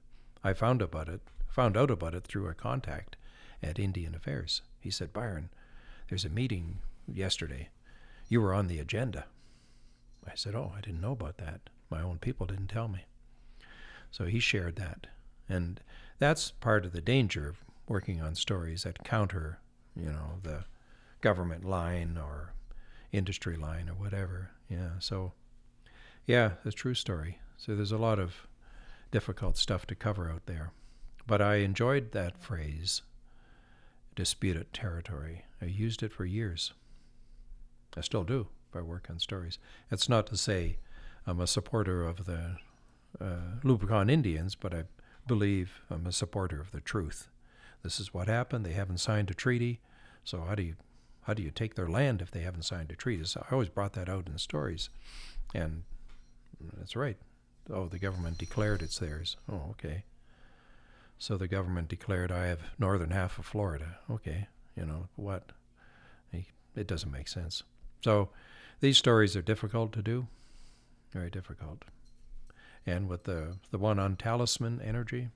I 0.44 0.52
found 0.52 0.82
about 0.82 1.08
it, 1.08 1.20
found 1.48 1.76
out 1.76 1.90
about 1.90 2.14
it 2.14 2.24
through 2.24 2.48
a 2.48 2.54
contact 2.54 3.16
at 3.62 3.78
Indian 3.78 4.14
Affairs. 4.14 4.62
He 4.80 4.90
said, 4.90 5.12
Byron, 5.12 5.50
there's 6.08 6.24
a 6.24 6.30
meeting 6.30 6.78
yesterday. 7.12 7.68
You 8.28 8.40
were 8.40 8.54
on 8.54 8.68
the 8.68 8.78
agenda. 8.78 9.26
I 10.26 10.32
said, 10.34 10.54
Oh, 10.54 10.72
I 10.76 10.80
didn't 10.80 11.00
know 11.00 11.12
about 11.12 11.38
that. 11.38 11.60
My 11.90 12.02
own 12.02 12.18
people 12.18 12.46
didn't 12.46 12.68
tell 12.68 12.88
me. 12.88 13.06
So 14.10 14.26
he 14.26 14.40
shared 14.40 14.76
that. 14.76 15.06
And 15.48 15.80
that's 16.18 16.50
part 16.50 16.84
of 16.84 16.92
the 16.92 17.00
danger 17.00 17.48
of 17.48 17.64
working 17.88 18.20
on 18.20 18.34
stories 18.34 18.82
that 18.82 19.04
counter, 19.04 19.60
you 19.96 20.10
know, 20.10 20.38
the 20.42 20.64
government 21.20 21.64
line 21.64 22.18
or 22.18 22.52
industry 23.12 23.56
line 23.56 23.88
or 23.88 23.94
whatever. 23.94 24.50
Yeah. 24.68 24.90
So, 24.98 25.32
yeah, 26.26 26.52
a 26.64 26.72
true 26.72 26.94
story. 26.94 27.38
So 27.56 27.74
there's 27.74 27.92
a 27.92 27.98
lot 27.98 28.18
of 28.18 28.46
difficult 29.10 29.56
stuff 29.56 29.86
to 29.86 29.94
cover 29.94 30.30
out 30.30 30.46
there. 30.46 30.72
But 31.26 31.42
I 31.42 31.56
enjoyed 31.56 32.12
that 32.12 32.38
phrase, 32.38 33.02
disputed 34.14 34.72
territory. 34.72 35.44
I 35.60 35.66
used 35.66 36.02
it 36.02 36.12
for 36.12 36.24
years. 36.24 36.72
I 37.96 38.00
still 38.00 38.24
do 38.24 38.48
if 38.70 38.76
I 38.76 38.82
work 38.82 39.08
on 39.10 39.18
stories. 39.18 39.58
It's 39.90 40.08
not 40.08 40.26
to 40.28 40.36
say 40.36 40.78
I'm 41.26 41.40
a 41.40 41.46
supporter 41.46 42.04
of 42.04 42.26
the 42.26 42.56
uh, 43.20 43.60
Lubicon 43.62 44.10
Indians, 44.10 44.54
but 44.54 44.74
I 44.74 44.84
believe 45.26 45.82
I'm 45.90 46.06
a 46.06 46.12
supporter 46.12 46.60
of 46.60 46.70
the 46.70 46.80
truth. 46.80 47.28
This 47.82 48.00
is 48.00 48.14
what 48.14 48.28
happened. 48.28 48.64
They 48.64 48.72
haven't 48.72 48.98
signed 48.98 49.30
a 49.30 49.34
treaty. 49.34 49.80
So 50.24 50.40
how 50.42 50.54
do 50.54 50.62
you 50.62 50.76
how 51.28 51.34
do 51.34 51.42
you 51.42 51.50
take 51.50 51.74
their 51.74 51.88
land 51.88 52.22
if 52.22 52.30
they 52.30 52.40
haven't 52.40 52.62
signed 52.62 52.90
a 52.90 52.96
treaty? 52.96 53.22
So 53.24 53.44
I 53.48 53.52
always 53.52 53.68
brought 53.68 53.92
that 53.92 54.08
out 54.08 54.28
in 54.28 54.38
stories, 54.38 54.88
and 55.54 55.82
that's 56.78 56.96
right. 56.96 57.18
Oh, 57.70 57.86
the 57.86 57.98
government 57.98 58.38
declared 58.38 58.80
it's 58.80 58.98
theirs. 58.98 59.36
Oh, 59.46 59.66
okay. 59.72 60.04
So 61.18 61.36
the 61.36 61.46
government 61.46 61.88
declared 61.88 62.32
I 62.32 62.46
have 62.46 62.60
northern 62.78 63.10
half 63.10 63.38
of 63.38 63.44
Florida. 63.44 63.98
Okay, 64.10 64.48
you 64.74 64.86
know 64.86 65.08
what? 65.16 65.52
It 66.32 66.86
doesn't 66.86 67.12
make 67.12 67.28
sense. 67.28 67.62
So 68.02 68.30
these 68.80 68.96
stories 68.96 69.36
are 69.36 69.42
difficult 69.42 69.92
to 69.92 70.02
do, 70.02 70.28
very 71.12 71.28
difficult. 71.28 71.82
And 72.86 73.06
with 73.06 73.24
the 73.24 73.58
the 73.70 73.76
one 73.76 73.98
on 73.98 74.16
Talisman 74.16 74.80
Energy, 74.80 75.28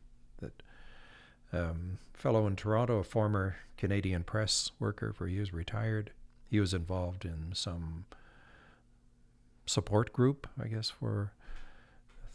um, 1.53 1.99
fellow 2.15 2.47
in 2.47 2.57
Toronto, 2.57 2.99
a 2.99 3.05
former 3.05 3.57
Canadian 3.77 4.25
press 4.25 4.71
worker 4.79 5.13
for 5.13 5.27
years, 5.27 5.53
retired. 5.53 6.13
He 6.49 6.61
was 6.61 6.75
involved 6.75 7.25
in 7.25 7.53
some 7.55 8.05
support 9.67 10.13
group, 10.13 10.47
I 10.63 10.69
guess, 10.69 10.91
for 10.91 11.33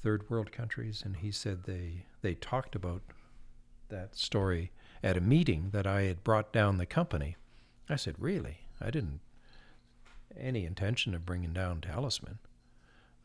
third 0.01 0.29
world 0.29 0.51
countries, 0.51 1.01
and 1.05 1.17
he 1.17 1.31
said 1.31 1.63
they 1.63 2.05
they 2.21 2.35
talked 2.35 2.75
about 2.75 3.01
that 3.89 4.15
story 4.15 4.71
at 5.03 5.17
a 5.17 5.21
meeting 5.21 5.69
that 5.71 5.87
I 5.87 6.03
had 6.03 6.23
brought 6.23 6.51
down 6.51 6.77
the 6.77 6.85
company. 6.85 7.35
I 7.89 7.95
said, 7.95 8.15
"Really? 8.19 8.59
I 8.81 8.89
didn't 8.91 9.21
any 10.39 10.65
intention 10.65 11.13
of 11.13 11.25
bringing 11.25 11.53
down 11.53 11.81
Talisman. 11.81 12.39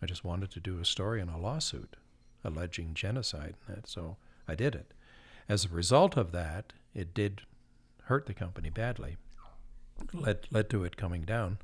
I 0.01 0.07
just 0.07 0.25
wanted 0.25 0.51
to 0.53 0.61
do 0.61 0.79
a 0.79 0.85
story 0.85 1.21
on 1.21 1.29
a 1.29 1.39
lawsuit 1.39 1.97
alleging 2.45 2.95
genocide, 2.95 3.55
and 3.67 3.77
that, 3.77 3.89
so 3.89 4.17
I 4.49 4.55
did 4.55 4.75
it. 4.75 4.93
As 5.49 5.65
a 5.65 5.69
result 5.69 6.17
of 6.17 6.33
that, 6.33 6.73
it 6.95 7.15
did 7.15 7.43
hurt 8.05 8.27
the 8.27 8.35
company 8.35 8.71
badly. 8.71 9.17
Led 10.13 10.47
led 10.51 10.71
to 10.71 10.85
it 10.85 10.97
coming 10.97 11.23
down. 11.23 11.59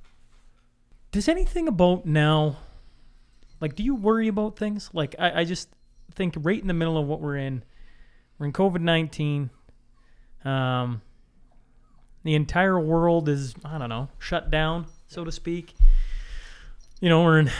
Does 1.10 1.28
anything 1.28 1.66
about 1.66 2.04
now, 2.04 2.56
like, 3.60 3.74
do 3.74 3.82
you 3.82 3.94
worry 3.94 4.28
about 4.28 4.56
things? 4.56 4.90
Like, 4.92 5.14
I, 5.18 5.40
I 5.40 5.44
just 5.44 5.68
think 6.14 6.34
right 6.38 6.60
in 6.60 6.68
the 6.68 6.74
middle 6.74 6.98
of 6.98 7.06
what 7.06 7.20
we're 7.20 7.36
in, 7.36 7.64
we're 8.38 8.46
in 8.46 8.52
COVID 8.52 8.80
19. 8.80 9.50
Um, 10.44 11.02
the 12.24 12.34
entire 12.34 12.78
world 12.78 13.28
is, 13.28 13.54
I 13.64 13.78
don't 13.78 13.88
know, 13.88 14.08
shut 14.18 14.50
down, 14.50 14.86
so 15.06 15.24
to 15.24 15.32
speak. 15.32 15.74
You 17.00 17.08
know, 17.08 17.22
we're 17.22 17.40
in, 17.40 17.50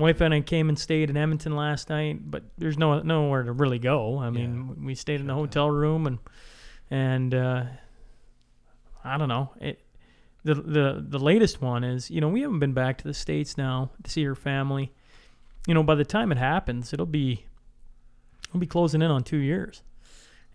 wife 0.00 0.20
and 0.20 0.34
I 0.34 0.40
came 0.40 0.68
and 0.68 0.78
stayed 0.78 1.10
in 1.10 1.16
Edmonton 1.16 1.54
last 1.54 1.88
night, 1.90 2.30
but 2.30 2.42
there's 2.58 2.78
no 2.78 3.00
nowhere 3.00 3.42
to 3.42 3.52
really 3.52 3.78
go. 3.78 4.18
I 4.18 4.30
mean, 4.30 4.84
we 4.84 4.94
stayed 4.94 5.20
in 5.20 5.30
a 5.30 5.34
hotel 5.34 5.70
room 5.70 6.06
and, 6.06 6.18
and, 6.90 7.34
uh, 7.34 7.64
I 9.04 9.16
don't 9.18 9.28
know. 9.28 9.50
It, 9.60 9.80
the 10.44 10.54
the 10.54 11.04
the 11.06 11.18
latest 11.18 11.60
one 11.60 11.84
is 11.84 12.10
you 12.10 12.20
know 12.20 12.28
we 12.28 12.42
haven't 12.42 12.60
been 12.60 12.72
back 12.72 12.98
to 12.98 13.04
the 13.04 13.14
states 13.14 13.58
now 13.58 13.90
to 14.02 14.10
see 14.10 14.24
her 14.24 14.34
family. 14.34 14.92
You 15.66 15.74
know 15.74 15.82
by 15.82 15.94
the 15.94 16.04
time 16.04 16.32
it 16.32 16.38
happens, 16.38 16.92
it'll 16.92 17.06
be 17.06 17.44
it'll 18.48 18.60
be 18.60 18.66
closing 18.66 19.02
in 19.02 19.10
on 19.10 19.22
two 19.22 19.38
years, 19.38 19.82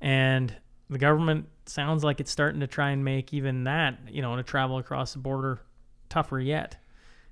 and 0.01 0.55
the 0.89 0.97
government 0.97 1.47
sounds 1.65 2.03
like 2.03 2.19
it's 2.19 2.31
starting 2.31 2.59
to 2.59 2.67
try 2.67 2.91
and 2.91 3.03
make 3.03 3.33
even 3.33 3.63
that 3.65 3.99
you 4.09 4.21
know 4.21 4.35
to 4.35 4.43
travel 4.43 4.77
across 4.77 5.13
the 5.13 5.19
border 5.19 5.61
tougher 6.09 6.39
yet. 6.39 6.77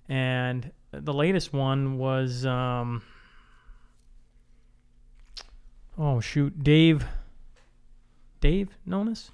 And 0.09 0.71
the 0.99 1.13
latest 1.13 1.53
one 1.53 1.97
was 1.97 2.45
um, 2.45 3.01
oh 5.97 6.19
shoot 6.19 6.63
Dave 6.63 7.05
Dave 8.41 8.77
Nonis? 8.87 9.31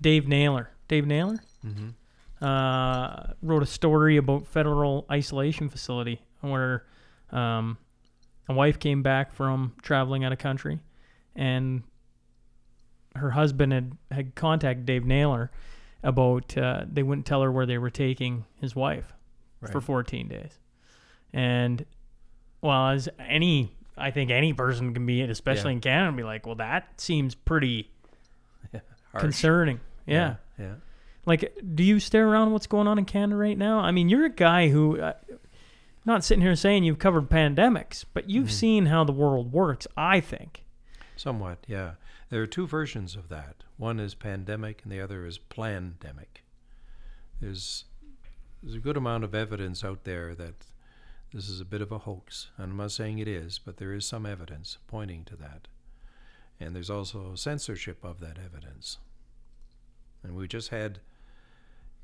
Dave 0.00 0.28
Naylor. 0.28 0.70
Dave 0.88 1.06
Naylor? 1.06 1.40
Mm-hmm. 1.66 2.44
uh, 2.44 3.32
wrote 3.42 3.62
a 3.62 3.66
story 3.66 4.18
about 4.18 4.46
federal 4.46 5.06
isolation 5.10 5.70
facility 5.70 6.20
where 6.42 6.84
um, 7.30 7.78
a 8.48 8.54
wife 8.54 8.78
came 8.78 9.02
back 9.02 9.32
from 9.32 9.72
traveling 9.82 10.24
out 10.24 10.32
of 10.32 10.38
country, 10.38 10.78
and 11.34 11.82
her 13.16 13.30
husband 13.30 13.72
had 13.72 13.96
had 14.10 14.34
contacted 14.34 14.84
Dave 14.84 15.04
Naylor 15.04 15.50
about 16.02 16.56
uh, 16.58 16.84
they 16.86 17.02
wouldn't 17.02 17.26
tell 17.26 17.42
her 17.42 17.50
where 17.50 17.66
they 17.66 17.78
were 17.78 17.90
taking 17.90 18.44
his 18.60 18.76
wife 18.76 19.14
for 19.72 19.80
14 19.80 20.28
days, 20.28 20.58
and 21.32 21.84
well, 22.60 22.88
as 22.88 23.08
any 23.18 23.72
I 23.96 24.10
think 24.10 24.30
any 24.32 24.52
person 24.52 24.92
can 24.94 25.06
be, 25.06 25.20
especially 25.22 25.70
Yeah. 25.72 25.76
in 25.76 25.80
Canada, 25.80 26.16
be 26.16 26.22
like, 26.24 26.46
well, 26.46 26.56
that 26.56 27.00
seems 27.00 27.34
pretty 27.36 27.90
Harsh. 28.72 28.82
concerning. 29.20 29.80
yeah. 30.06 30.36
Yeah. 30.58 30.74
Like, 31.26 31.56
do 31.74 31.82
you 31.84 32.00
stare 32.00 32.28
around 32.28 32.50
what's 32.52 32.66
going 32.66 32.86
on 32.88 32.98
in 32.98 33.04
Canada 33.04 33.36
right 33.36 33.56
now? 33.56 33.78
I 33.78 33.92
mean, 33.92 34.08
you're 34.08 34.24
a 34.26 34.30
guy 34.30 34.68
who, 34.68 35.00
uh, 35.00 35.12
not 36.04 36.22
sitting 36.24 36.42
here 36.42 36.54
saying 36.56 36.84
you've 36.84 36.98
covered 36.98 37.30
pandemics, 37.30 38.04
but 38.12 38.28
you've 38.28 38.50
seen 38.52 38.86
how 38.86 39.04
the 39.04 39.12
world 39.12 39.52
works, 39.52 39.86
I 39.96 40.20
think. 40.20 40.64
Somewhat, 41.16 41.58
yeah. 41.66 41.92
There 42.30 42.42
are 42.42 42.46
two 42.46 42.66
versions 42.66 43.16
of 43.16 43.28
that. 43.30 43.62
One 43.78 43.98
is 44.00 44.14
pandemic, 44.14 44.82
and 44.82 44.92
the 44.92 45.00
other 45.00 45.24
is 45.24 45.38
plandemic. 45.38 46.42
There's 47.40 47.84
there's 48.64 48.76
a 48.76 48.80
good 48.80 48.96
amount 48.96 49.24
of 49.24 49.34
evidence 49.34 49.84
out 49.84 50.04
there 50.04 50.34
that 50.34 50.54
this 51.34 51.50
is 51.50 51.60
a 51.60 51.66
bit 51.66 51.82
of 51.82 51.92
a 51.92 51.98
hoax. 51.98 52.48
And 52.56 52.72
I'm 52.72 52.78
not 52.78 52.92
saying 52.92 53.18
it 53.18 53.28
is, 53.28 53.58
but 53.58 53.76
there 53.76 53.92
is 53.92 54.06
some 54.06 54.24
evidence 54.24 54.78
pointing 54.86 55.24
to 55.24 55.36
that. 55.36 55.68
And 56.58 56.74
there's 56.74 56.88
also 56.88 57.34
censorship 57.34 58.02
of 58.02 58.20
that 58.20 58.38
evidence. 58.42 58.96
And 60.22 60.34
we 60.34 60.48
just 60.48 60.70
had 60.70 61.00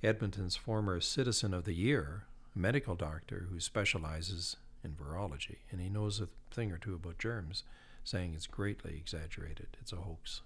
Edmonton's 0.02 0.56
former 0.56 1.00
Citizen 1.00 1.54
of 1.54 1.64
the 1.64 1.72
Year, 1.72 2.24
a 2.54 2.58
medical 2.58 2.94
doctor 2.94 3.46
who 3.50 3.58
specializes 3.58 4.56
in 4.84 4.92
virology, 4.92 5.58
and 5.70 5.80
he 5.80 5.88
knows 5.88 6.20
a 6.20 6.28
thing 6.54 6.72
or 6.72 6.78
two 6.78 6.94
about 6.94 7.18
germs, 7.18 7.62
saying 8.04 8.34
it's 8.34 8.46
greatly 8.46 8.96
exaggerated. 8.96 9.68
It's 9.80 9.92
a 9.92 9.96
hoax. 9.96 10.42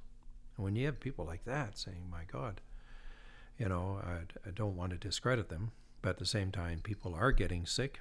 And 0.57 0.65
when 0.65 0.77
you 0.77 0.87
have 0.87 1.01
people 1.01 1.25
like 1.25 1.45
that 1.45 1.77
saying, 1.77 2.07
my 2.09 2.23
God, 2.31 2.61
you 3.59 3.69
know, 3.69 4.01
I, 4.05 4.49
I 4.49 4.53
don't 4.55 4.77
want 4.77 4.93
to 4.93 4.97
discredit 4.97 5.49
them, 5.49 5.73
but 6.05 6.11
at 6.11 6.19
the 6.19 6.27
same 6.27 6.53
time, 6.53 6.81
people 6.83 7.15
are 7.15 7.33
getting 7.33 7.65
sick. 7.65 8.01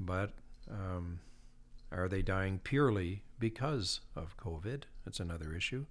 But 0.00 0.32
um, 0.70 1.20
are 1.92 2.08
they 2.08 2.22
dying 2.22 2.60
purely 2.64 3.24
because 3.38 4.00
of 4.16 4.38
COVID? 4.38 4.84
That's 5.04 5.20
another 5.20 5.54
issue. 5.54 5.84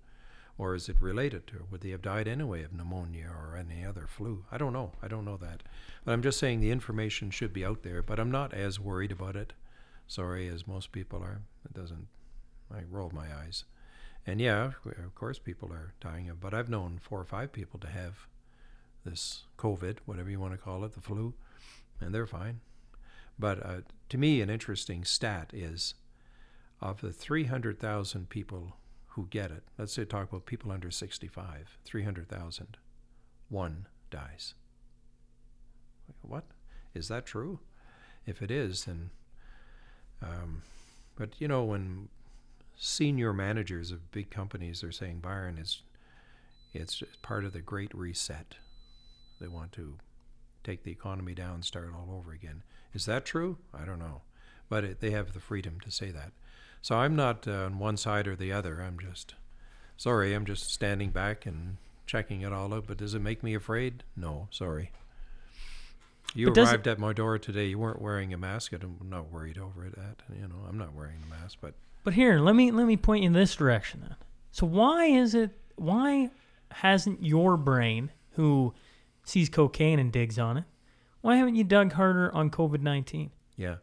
Or 0.57 0.73
is 0.73 0.89
it 0.89 0.99
related 0.99 1.45
to? 1.47 1.67
Would 1.69 1.81
they 1.81 1.91
have 1.91 2.01
died 2.01 2.27
anyway 2.27 2.63
of 2.63 2.73
pneumonia 2.73 3.27
or 3.29 3.55
any 3.55 3.85
other 3.85 4.07
flu? 4.07 4.43
I 4.51 4.57
don't 4.57 4.73
know. 4.73 4.93
I 5.03 5.07
don't 5.07 5.23
know 5.23 5.37
that. 5.37 5.61
But 6.03 6.13
I'm 6.13 6.23
just 6.23 6.39
saying 6.39 6.61
the 6.61 6.71
information 6.71 7.29
should 7.29 7.53
be 7.53 7.63
out 7.63 7.83
there. 7.83 8.01
But 8.01 8.19
I'm 8.19 8.31
not 8.31 8.55
as 8.55 8.79
worried 8.79 9.11
about 9.11 9.35
it. 9.35 9.53
Sorry, 10.07 10.47
as 10.47 10.65
most 10.65 10.91
people 10.91 11.21
are. 11.21 11.43
It 11.63 11.75
doesn't. 11.75 12.07
I 12.73 12.81
roll 12.89 13.11
my 13.13 13.27
eyes. 13.31 13.65
And 14.25 14.41
yeah, 14.41 14.71
of 14.83 15.13
course, 15.13 15.37
people 15.37 15.71
are 15.71 15.93
dying. 16.01 16.31
But 16.41 16.55
I've 16.55 16.69
known 16.69 16.99
four 16.99 17.19
or 17.21 17.25
five 17.25 17.53
people 17.53 17.79
to 17.81 17.87
have 17.87 18.25
this 19.05 19.43
COVID, 19.57 19.97
whatever 20.05 20.29
you 20.29 20.39
want 20.39 20.53
to 20.53 20.57
call 20.57 20.83
it, 20.83 20.93
the 20.93 21.01
flu, 21.01 21.33
and 21.99 22.13
they're 22.13 22.27
fine. 22.27 22.61
But 23.37 23.65
uh, 23.65 23.81
to 24.09 24.17
me, 24.17 24.41
an 24.41 24.49
interesting 24.49 25.03
stat 25.05 25.51
is 25.53 25.93
of 26.81 27.01
the 27.01 27.11
300,000 27.11 28.29
people 28.29 28.73
who 29.09 29.27
get 29.29 29.51
it, 29.51 29.63
let's 29.77 29.93
say 29.93 30.05
talk 30.05 30.29
about 30.29 30.45
people 30.45 30.71
under 30.71 30.91
65, 30.91 31.77
300,000, 31.83 32.77
one 33.49 33.87
dies. 34.11 34.53
What? 36.21 36.45
Is 36.93 37.07
that 37.07 37.25
true? 37.25 37.59
If 38.25 38.41
it 38.41 38.51
is, 38.51 38.85
then. 38.85 39.11
Um, 40.21 40.63
but 41.15 41.39
you 41.39 41.47
know, 41.47 41.63
when 41.63 42.09
senior 42.77 43.33
managers 43.33 43.91
of 43.91 44.11
big 44.11 44.29
companies 44.29 44.83
are 44.83 44.91
saying 44.91 45.19
Byron 45.19 45.57
is 45.57 45.81
it's 46.73 47.03
part 47.21 47.45
of 47.45 47.53
the 47.53 47.61
great 47.61 47.93
reset. 47.93 48.55
They 49.39 49.47
want 49.47 49.71
to 49.73 49.95
take 50.63 50.83
the 50.83 50.91
economy 50.91 51.33
down, 51.33 51.63
start 51.63 51.91
all 51.95 52.15
over 52.15 52.31
again. 52.31 52.63
Is 52.93 53.05
that 53.05 53.25
true? 53.25 53.57
I 53.73 53.85
don't 53.85 53.99
know. 53.99 54.21
But 54.67 54.83
it, 54.83 54.99
they 54.99 55.11
have 55.11 55.33
the 55.33 55.39
freedom 55.39 55.79
to 55.81 55.91
say 55.91 56.11
that. 56.11 56.31
So 56.81 56.95
I'm 56.95 57.15
not 57.15 57.47
uh, 57.47 57.65
on 57.65 57.79
one 57.79 57.97
side 57.97 58.27
or 58.27 58.35
the 58.35 58.51
other. 58.51 58.81
I'm 58.81 58.99
just, 58.99 59.35
sorry, 59.97 60.33
I'm 60.33 60.45
just 60.45 60.71
standing 60.71 61.09
back 61.09 61.45
and 61.45 61.77
checking 62.05 62.41
it 62.41 62.53
all 62.53 62.73
out. 62.73 62.85
But 62.87 62.97
does 62.97 63.13
it 63.13 63.21
make 63.21 63.43
me 63.43 63.53
afraid? 63.55 64.03
No, 64.15 64.47
sorry. 64.51 64.91
You 66.35 66.51
But 66.51 66.59
arrived 66.59 66.87
at 66.87 66.99
my 66.99 67.13
door 67.13 67.39
today. 67.39 67.65
You 67.65 67.79
weren't 67.79 68.01
wearing 68.01 68.33
a 68.33 68.37
mask. 68.37 68.71
I'm 68.73 68.97
not 69.09 69.31
worried 69.31 69.57
over 69.57 69.85
it. 69.85 69.95
That 69.95 70.21
you 70.35 70.47
know, 70.47 70.63
I'm 70.67 70.77
not 70.77 70.93
wearing 70.93 71.17
a 71.25 71.41
mask. 71.41 71.57
But 71.59 71.73
But 72.03 72.13
here, 72.13 72.39
let 72.39 72.55
me 72.55 72.71
let 72.71 72.85
me 72.85 72.97
point 72.97 73.23
you 73.23 73.27
in 73.27 73.33
this 73.33 73.55
direction 73.55 74.01
then. 74.01 74.15
So 74.51 74.65
why 74.67 75.05
is 75.05 75.33
it 75.33 75.51
why 75.75 76.29
hasn't 76.71 77.25
your 77.25 77.57
brain, 77.57 78.11
who 78.33 78.73
sees 79.29 79.49
cocaine 79.49 79.99
and 79.99 80.11
digs 80.11 80.39
on 80.39 80.57
it, 80.57 80.63
why 81.21 81.35
haven't 81.37 81.55
you 81.55 81.63
dug 81.63 81.93
harder 81.93 82.33
on 82.33 82.49
COVID 82.49 82.81
nineteen? 82.81 83.31
yeah, 83.57 83.75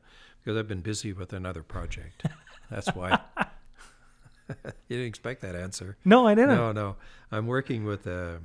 because 0.43 0.59
I've 0.59 0.69
been 0.69 0.81
busy 0.81 1.13
with 1.13 1.33
another 1.33 1.63
project. 1.63 2.27
That's 2.71 2.89
why. 2.95 3.19
you 4.49 4.73
didn't 4.89 5.07
expect 5.07 5.43
that 5.43 5.55
answer. 5.55 5.97
No, 6.05 6.27
I 6.27 6.35
didn't. 6.35 6.57
No, 6.57 6.73
no. 6.73 6.97
I'm 7.31 7.47
working 7.47 7.85
with 7.85 8.07
uh, 8.07 8.39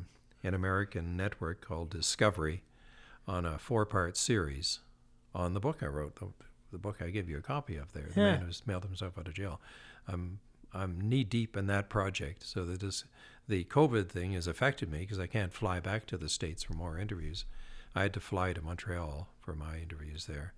an 0.44 0.54
American 0.54 1.16
network 1.16 1.62
called 1.66 1.90
Discovery 1.90 2.64
on 3.28 3.46
a 3.46 3.58
four-part 3.58 4.18
series 4.18 4.80
on 5.34 5.54
the 5.54 5.60
book 5.60 5.82
I 5.82 5.88
wrote. 5.88 6.16
The, 6.16 6.28
the 6.72 6.78
book 6.78 6.98
I 7.02 7.10
gave 7.10 7.30
you 7.30 7.38
a 7.38 7.42
copy 7.42 7.78
of 7.78 7.94
there. 7.94 8.10
The 8.14 8.20
man 8.20 8.42
who's 8.42 8.62
mailed 8.66 8.84
himself 8.84 9.18
out 9.18 9.28
of 9.28 9.34
jail. 9.34 9.60
I'm 10.08 10.40
I'm 10.74 11.02
knee 11.02 11.24
deep 11.24 11.58
in 11.58 11.68
that 11.68 11.90
project. 11.90 12.44
So 12.46 12.66
this 12.66 13.04
the 13.52 13.66
COVID 13.66 14.10
thing 14.10 14.32
has 14.32 14.48
affected 14.48 14.90
me 14.90 15.00
because 15.00 15.20
I 15.20 15.28
can't 15.28 15.54
fly 15.54 15.80
back 15.80 16.06
to 16.08 16.18
the 16.18 16.30
states 16.30 16.64
for 16.64 16.74
more 16.74 16.98
interviews. 16.98 17.46
I 17.94 18.04
had 18.04 18.14
to 18.14 18.20
fly 18.20 18.54
to 18.54 18.62
Montreal 18.62 19.28
for 19.42 19.54
my 19.54 19.78
interviews 19.78 20.26
there. 20.26 20.54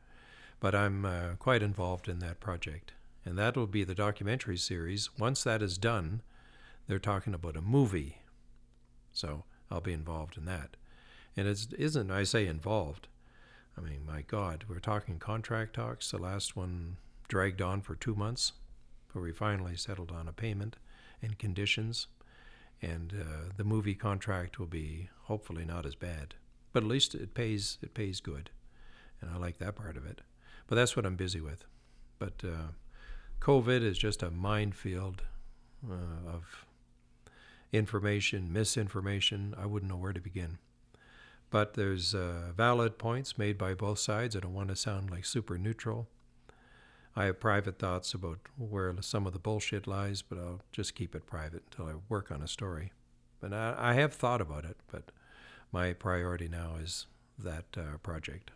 But 0.59 0.75
I'm 0.75 1.03
uh, 1.03 1.35
quite 1.39 1.63
involved 1.63 2.07
in 2.07 2.19
that 2.19 2.39
project. 2.39 2.93
And 3.25 3.37
that 3.37 3.57
will 3.57 3.67
be 3.67 3.83
the 3.83 3.95
documentary 3.95 4.57
series. 4.57 5.09
Once 5.17 5.43
that 5.43 5.61
is 5.61 5.77
done, 5.77 6.21
they're 6.87 6.99
talking 6.99 7.33
about 7.33 7.57
a 7.57 7.61
movie. 7.61 8.19
So 9.11 9.43
I'll 9.71 9.81
be 9.81 9.93
involved 9.93 10.37
in 10.37 10.45
that. 10.45 10.77
And 11.35 11.47
it 11.47 11.73
isn't, 11.77 12.11
I 12.11 12.23
say 12.23 12.45
involved. 12.45 13.07
I 13.75 13.81
mean, 13.81 14.05
my 14.05 14.21
God, 14.21 14.65
we're 14.69 14.79
talking 14.79 15.17
contract 15.17 15.73
talks. 15.73 16.11
The 16.11 16.19
last 16.19 16.55
one 16.55 16.97
dragged 17.27 17.61
on 17.61 17.81
for 17.81 17.95
two 17.95 18.13
months 18.13 18.53
but 19.13 19.21
we 19.21 19.31
finally 19.31 19.75
settled 19.75 20.11
on 20.11 20.27
a 20.27 20.33
payment 20.33 20.77
and 21.21 21.37
conditions. 21.37 22.07
And 22.83 23.13
uh, 23.13 23.53
the 23.55 23.63
movie 23.63 23.95
contract 23.95 24.59
will 24.59 24.67
be 24.67 25.09
hopefully 25.23 25.63
not 25.63 25.85
as 25.85 25.95
bad, 25.95 26.35
but 26.73 26.83
at 26.83 26.89
least 26.89 27.15
it 27.15 27.33
pays. 27.33 27.77
It 27.81 27.93
pays 27.93 28.19
good, 28.19 28.49
and 29.21 29.31
I 29.31 29.37
like 29.37 29.57
that 29.59 29.75
part 29.75 29.95
of 29.95 30.05
it. 30.05 30.19
But 30.67 30.75
that's 30.75 30.95
what 30.95 31.05
I'm 31.05 31.15
busy 31.15 31.39
with. 31.39 31.63
But 32.19 32.43
uh, 32.43 32.73
COVID 33.39 33.83
is 33.83 33.97
just 33.97 34.21
a 34.21 34.29
minefield 34.29 35.23
uh, 35.89 36.29
of 36.29 36.65
information, 37.71 38.51
misinformation. 38.51 39.55
I 39.57 39.65
wouldn't 39.65 39.89
know 39.89 39.97
where 39.97 40.13
to 40.13 40.19
begin. 40.19 40.57
But 41.49 41.75
there's 41.75 42.13
uh, 42.13 42.51
valid 42.55 42.97
points 42.97 43.37
made 43.37 43.57
by 43.57 43.75
both 43.75 43.99
sides. 43.99 44.35
I 44.35 44.41
don't 44.41 44.53
want 44.53 44.69
to 44.69 44.75
sound 44.75 45.09
like 45.09 45.23
super 45.23 45.57
neutral. 45.57 46.09
I 47.15 47.25
have 47.25 47.39
private 47.39 47.77
thoughts 47.77 48.13
about 48.13 48.39
where 48.57 48.93
some 49.01 49.27
of 49.27 49.33
the 49.33 49.39
bullshit 49.39 49.85
lies, 49.85 50.21
but 50.21 50.37
I'll 50.39 50.61
just 50.71 50.95
keep 50.95 51.13
it 51.15 51.27
private 51.27 51.63
until 51.71 51.91
I 51.93 51.99
work 52.09 52.31
on 52.31 52.41
a 52.41 52.47
story. 52.47 52.91
But 53.39 53.53
I, 53.53 53.75
I 53.77 53.93
have 53.93 54.13
thought 54.13 54.41
about 54.41 54.65
it, 54.65 54.77
but 54.91 55.11
my 55.71 55.93
priority 55.93 56.47
now 56.47 56.75
is 56.81 57.05
that 57.37 57.65
uh, 57.77 57.97
project. 58.01 58.51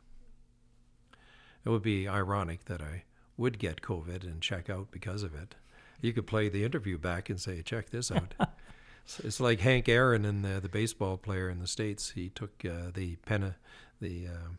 It 1.66 1.70
would 1.70 1.84
be 1.84 2.08
ironic 2.08 2.66
that 2.66 2.82
I 2.82 3.04
would 3.36 3.60
get 3.60 3.82
COVID 3.82 4.24
and 4.24 4.42
check 4.42 4.70
out 4.70 4.90
because 4.90 5.22
of 5.24 5.36
it. 5.36 5.56
You 6.02 6.14
could 6.14 6.26
play 6.28 6.50
the 6.50 6.64
interview 6.64 6.98
back 6.98 7.30
and 7.30 7.40
say, 7.40 7.62
check 7.62 7.90
this 7.90 8.12
out. 8.12 8.34
It's- 9.20 9.40
like 9.40 9.62
Hank 9.62 9.88
Aaron 9.88 10.26
and 10.26 10.44
the, 10.44 10.60
the 10.60 10.68
baseball 10.68 11.16
player 11.16 11.50
in 11.50 11.60
the 11.60 11.68
states. 11.68 12.10
He 12.10 12.28
took 12.30 12.66
uh, 12.66 12.92
the 12.94 13.16
pen, 13.26 13.56
the 14.02 14.28
um 14.28 14.58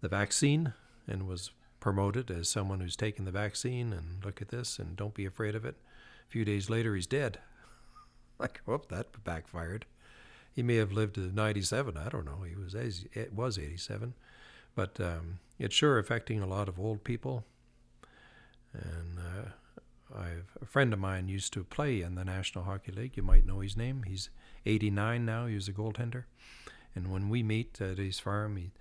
the 0.00 0.08
vaccine 0.08 0.72
and 1.08 1.26
was 1.26 1.50
promoted 1.86 2.32
as 2.32 2.48
someone 2.48 2.80
who's 2.80 2.96
taken 2.96 3.24
the 3.24 3.30
vaccine. 3.30 3.92
And 3.92 4.24
look 4.24 4.42
at 4.42 4.48
this, 4.48 4.80
and 4.80 4.96
don't 4.96 5.14
be 5.14 5.24
afraid 5.24 5.54
of 5.54 5.64
it. 5.64 5.76
A 6.26 6.32
few 6.32 6.44
days 6.44 6.68
later, 6.68 6.96
he's 6.96 7.06
dead. 7.06 7.38
Like, 8.38 8.60
whoop, 8.66 8.90
that 8.90 9.24
backfired. 9.24 9.86
He 10.52 10.62
may 10.62 10.74
have 10.76 10.92
lived 10.92 11.14
to 11.14 11.32
97. 11.32 11.96
I 11.96 12.10
don't 12.10 12.26
know. 12.26 12.42
He 12.46 12.54
was 12.54 12.74
it 12.74 13.32
was 13.32 13.56
87, 13.56 14.12
but 14.74 15.00
um, 15.00 15.38
it's 15.58 15.74
sure 15.74 15.98
affecting 15.98 16.42
a 16.42 16.46
lot 16.46 16.68
of 16.68 16.78
old 16.78 17.02
people. 17.02 17.44
And 18.74 19.18
uh, 19.18 20.18
I've 20.18 20.50
a 20.60 20.66
friend 20.66 20.92
of 20.92 20.98
mine 20.98 21.28
used 21.28 21.54
to 21.54 21.64
play 21.64 22.02
in 22.02 22.14
the 22.14 22.26
National 22.26 22.64
Hockey 22.64 22.92
League. 22.92 23.16
You 23.16 23.22
might 23.22 23.46
know 23.46 23.60
his 23.60 23.74
name. 23.74 24.02
He's 24.06 24.28
89 24.66 25.24
now. 25.24 25.46
He 25.46 25.54
was 25.54 25.68
a 25.68 25.72
goaltender. 25.72 26.24
And 26.94 27.10
when 27.10 27.30
we 27.30 27.42
meet 27.42 27.80
at 27.80 27.96
his 27.96 28.18
farm, 28.18 28.56
he, 28.56 28.72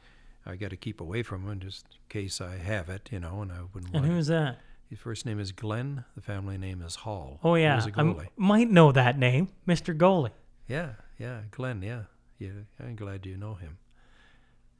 I 0.45 0.55
got 0.55 0.69
to 0.69 0.77
keep 0.77 1.01
away 1.01 1.23
from 1.23 1.47
him 1.47 1.59
just 1.59 1.85
in 1.91 1.99
case 2.09 2.39
I 2.39 2.57
have 2.57 2.89
it, 2.89 3.09
you 3.11 3.19
know, 3.19 3.41
and 3.41 3.51
I 3.51 3.59
wouldn't 3.73 3.95
And 3.95 4.05
who's 4.05 4.27
that? 4.27 4.59
His 4.89 4.99
first 4.99 5.26
name 5.26 5.39
is 5.39 5.51
Glenn. 5.51 6.05
The 6.15 6.22
family 6.22 6.57
name 6.57 6.81
is 6.84 6.95
Hall. 6.97 7.39
Oh 7.43 7.55
yeah, 7.55 7.81
I 7.84 7.89
goalie. 7.89 8.27
might 8.38 8.69
know 8.69 8.91
that 8.91 9.17
name, 9.17 9.49
Mr. 9.67 9.97
Goalie. 9.97 10.31
Yeah, 10.67 10.91
yeah, 11.17 11.41
Glenn. 11.49 11.81
Yeah, 11.81 12.03
yeah. 12.38 12.49
I'm 12.80 12.95
glad 12.95 13.26
you 13.26 13.35
know 13.35 13.55
him. 13.55 13.80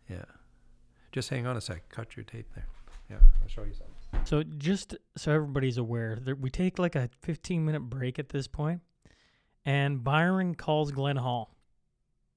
Yeah. 0.10 0.26
Just 1.12 1.30
hang 1.30 1.48
on 1.48 1.58
a 1.58 1.62
sec. 1.62 1.90
Cut 1.90 2.16
your 2.16 2.24
tape 2.24 2.48
there. 2.54 2.68
Yeah, 3.10 3.18
I'll 3.42 3.48
show 3.48 3.64
you 3.64 3.74
something. 3.74 4.26
So 4.26 4.44
just 4.44 4.96
so 5.18 5.32
everybody's 5.32 5.78
aware, 5.78 6.18
there, 6.22 6.36
we 6.36 6.50
take 6.50 6.78
like 6.78 6.96
a 6.96 7.10
15 7.22 7.66
minute 7.66 7.82
break 7.82 8.20
at 8.20 8.30
this 8.30 8.48
point, 8.48 8.82
and 9.66 10.04
Byron 10.04 10.56
calls 10.56 10.92
Glenn 10.92 11.18
Hall, 11.18 11.56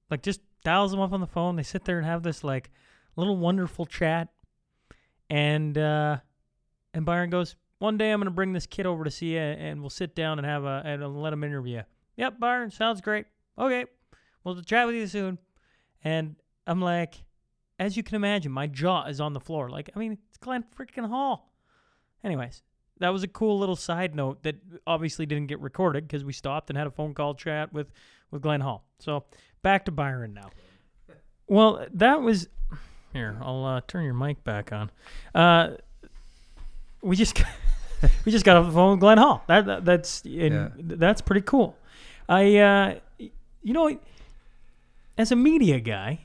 like 0.09 0.23
just 0.23 0.41
dials 0.63 0.93
him 0.93 0.99
up 0.99 1.13
on 1.13 1.21
the 1.21 1.27
phone. 1.27 1.55
They 1.55 1.63
sit 1.63 1.85
there 1.85 1.97
and 1.97 2.05
have 2.05 2.23
this 2.23 2.43
like 2.43 2.71
little 3.15 3.37
wonderful 3.37 3.85
chat, 3.85 4.29
and 5.29 5.77
uh, 5.77 6.17
and 6.93 7.05
Byron 7.05 7.29
goes, 7.29 7.55
"One 7.79 7.97
day 7.97 8.11
I'm 8.11 8.19
gonna 8.19 8.31
bring 8.31 8.53
this 8.53 8.65
kid 8.65 8.85
over 8.85 9.03
to 9.03 9.11
see 9.11 9.33
you, 9.33 9.39
and 9.39 9.81
we'll 9.81 9.89
sit 9.89 10.15
down 10.15 10.39
and 10.39 10.45
have 10.45 10.63
a 10.63 10.81
and 10.85 11.21
let 11.21 11.33
him 11.33 11.43
interview." 11.43 11.77
you." 11.77 11.83
Yep, 12.17 12.39
Byron, 12.39 12.71
sounds 12.71 13.01
great. 13.01 13.25
Okay, 13.57 13.85
we'll 14.43 14.61
chat 14.61 14.85
with 14.85 14.95
you 14.95 15.07
soon. 15.07 15.37
And 16.03 16.35
I'm 16.67 16.81
like, 16.81 17.15
as 17.79 17.95
you 17.95 18.03
can 18.03 18.15
imagine, 18.15 18.51
my 18.51 18.67
jaw 18.67 19.05
is 19.05 19.21
on 19.21 19.33
the 19.33 19.39
floor. 19.39 19.69
Like, 19.69 19.89
I 19.95 19.99
mean, 19.99 20.17
it's 20.27 20.37
Glenn 20.37 20.65
freaking 20.77 21.07
Hall. 21.07 21.53
Anyways, 22.23 22.61
that 22.99 23.09
was 23.09 23.23
a 23.23 23.27
cool 23.27 23.57
little 23.57 23.75
side 23.75 24.15
note 24.15 24.43
that 24.43 24.55
obviously 24.85 25.25
didn't 25.25 25.47
get 25.47 25.59
recorded 25.61 26.07
because 26.07 26.23
we 26.23 26.33
stopped 26.33 26.69
and 26.69 26.77
had 26.77 26.87
a 26.87 26.91
phone 26.91 27.13
call 27.13 27.33
chat 27.33 27.71
with 27.73 27.91
with 28.31 28.41
Glenn 28.41 28.61
Hall. 28.61 28.85
So 28.99 29.23
back 29.61 29.85
to 29.85 29.91
Byron 29.91 30.33
now. 30.33 30.49
Well, 31.47 31.87
that 31.93 32.21
was 32.21 32.47
here. 33.13 33.37
I'll 33.41 33.65
uh, 33.65 33.81
turn 33.87 34.03
your 34.05 34.13
mic 34.13 34.43
back 34.43 34.71
on. 34.71 34.91
Uh, 35.33 35.71
we 37.01 37.15
just 37.15 37.35
got, 37.35 37.47
we 38.25 38.31
just 38.31 38.45
got 38.45 38.57
off 38.57 38.65
the 38.65 38.71
phone 38.71 38.91
with 38.91 38.99
Glenn 38.99 39.17
Hall. 39.17 39.43
That, 39.47 39.65
that 39.65 39.85
that's 39.85 40.23
and 40.23 40.33
Yeah. 40.53 40.69
that's 40.77 41.21
pretty 41.21 41.41
cool. 41.41 41.77
I 42.27 42.57
uh, 42.57 42.95
you 43.17 43.73
know, 43.73 43.97
as 45.17 45.31
a 45.31 45.35
media 45.35 45.79
guy 45.79 46.21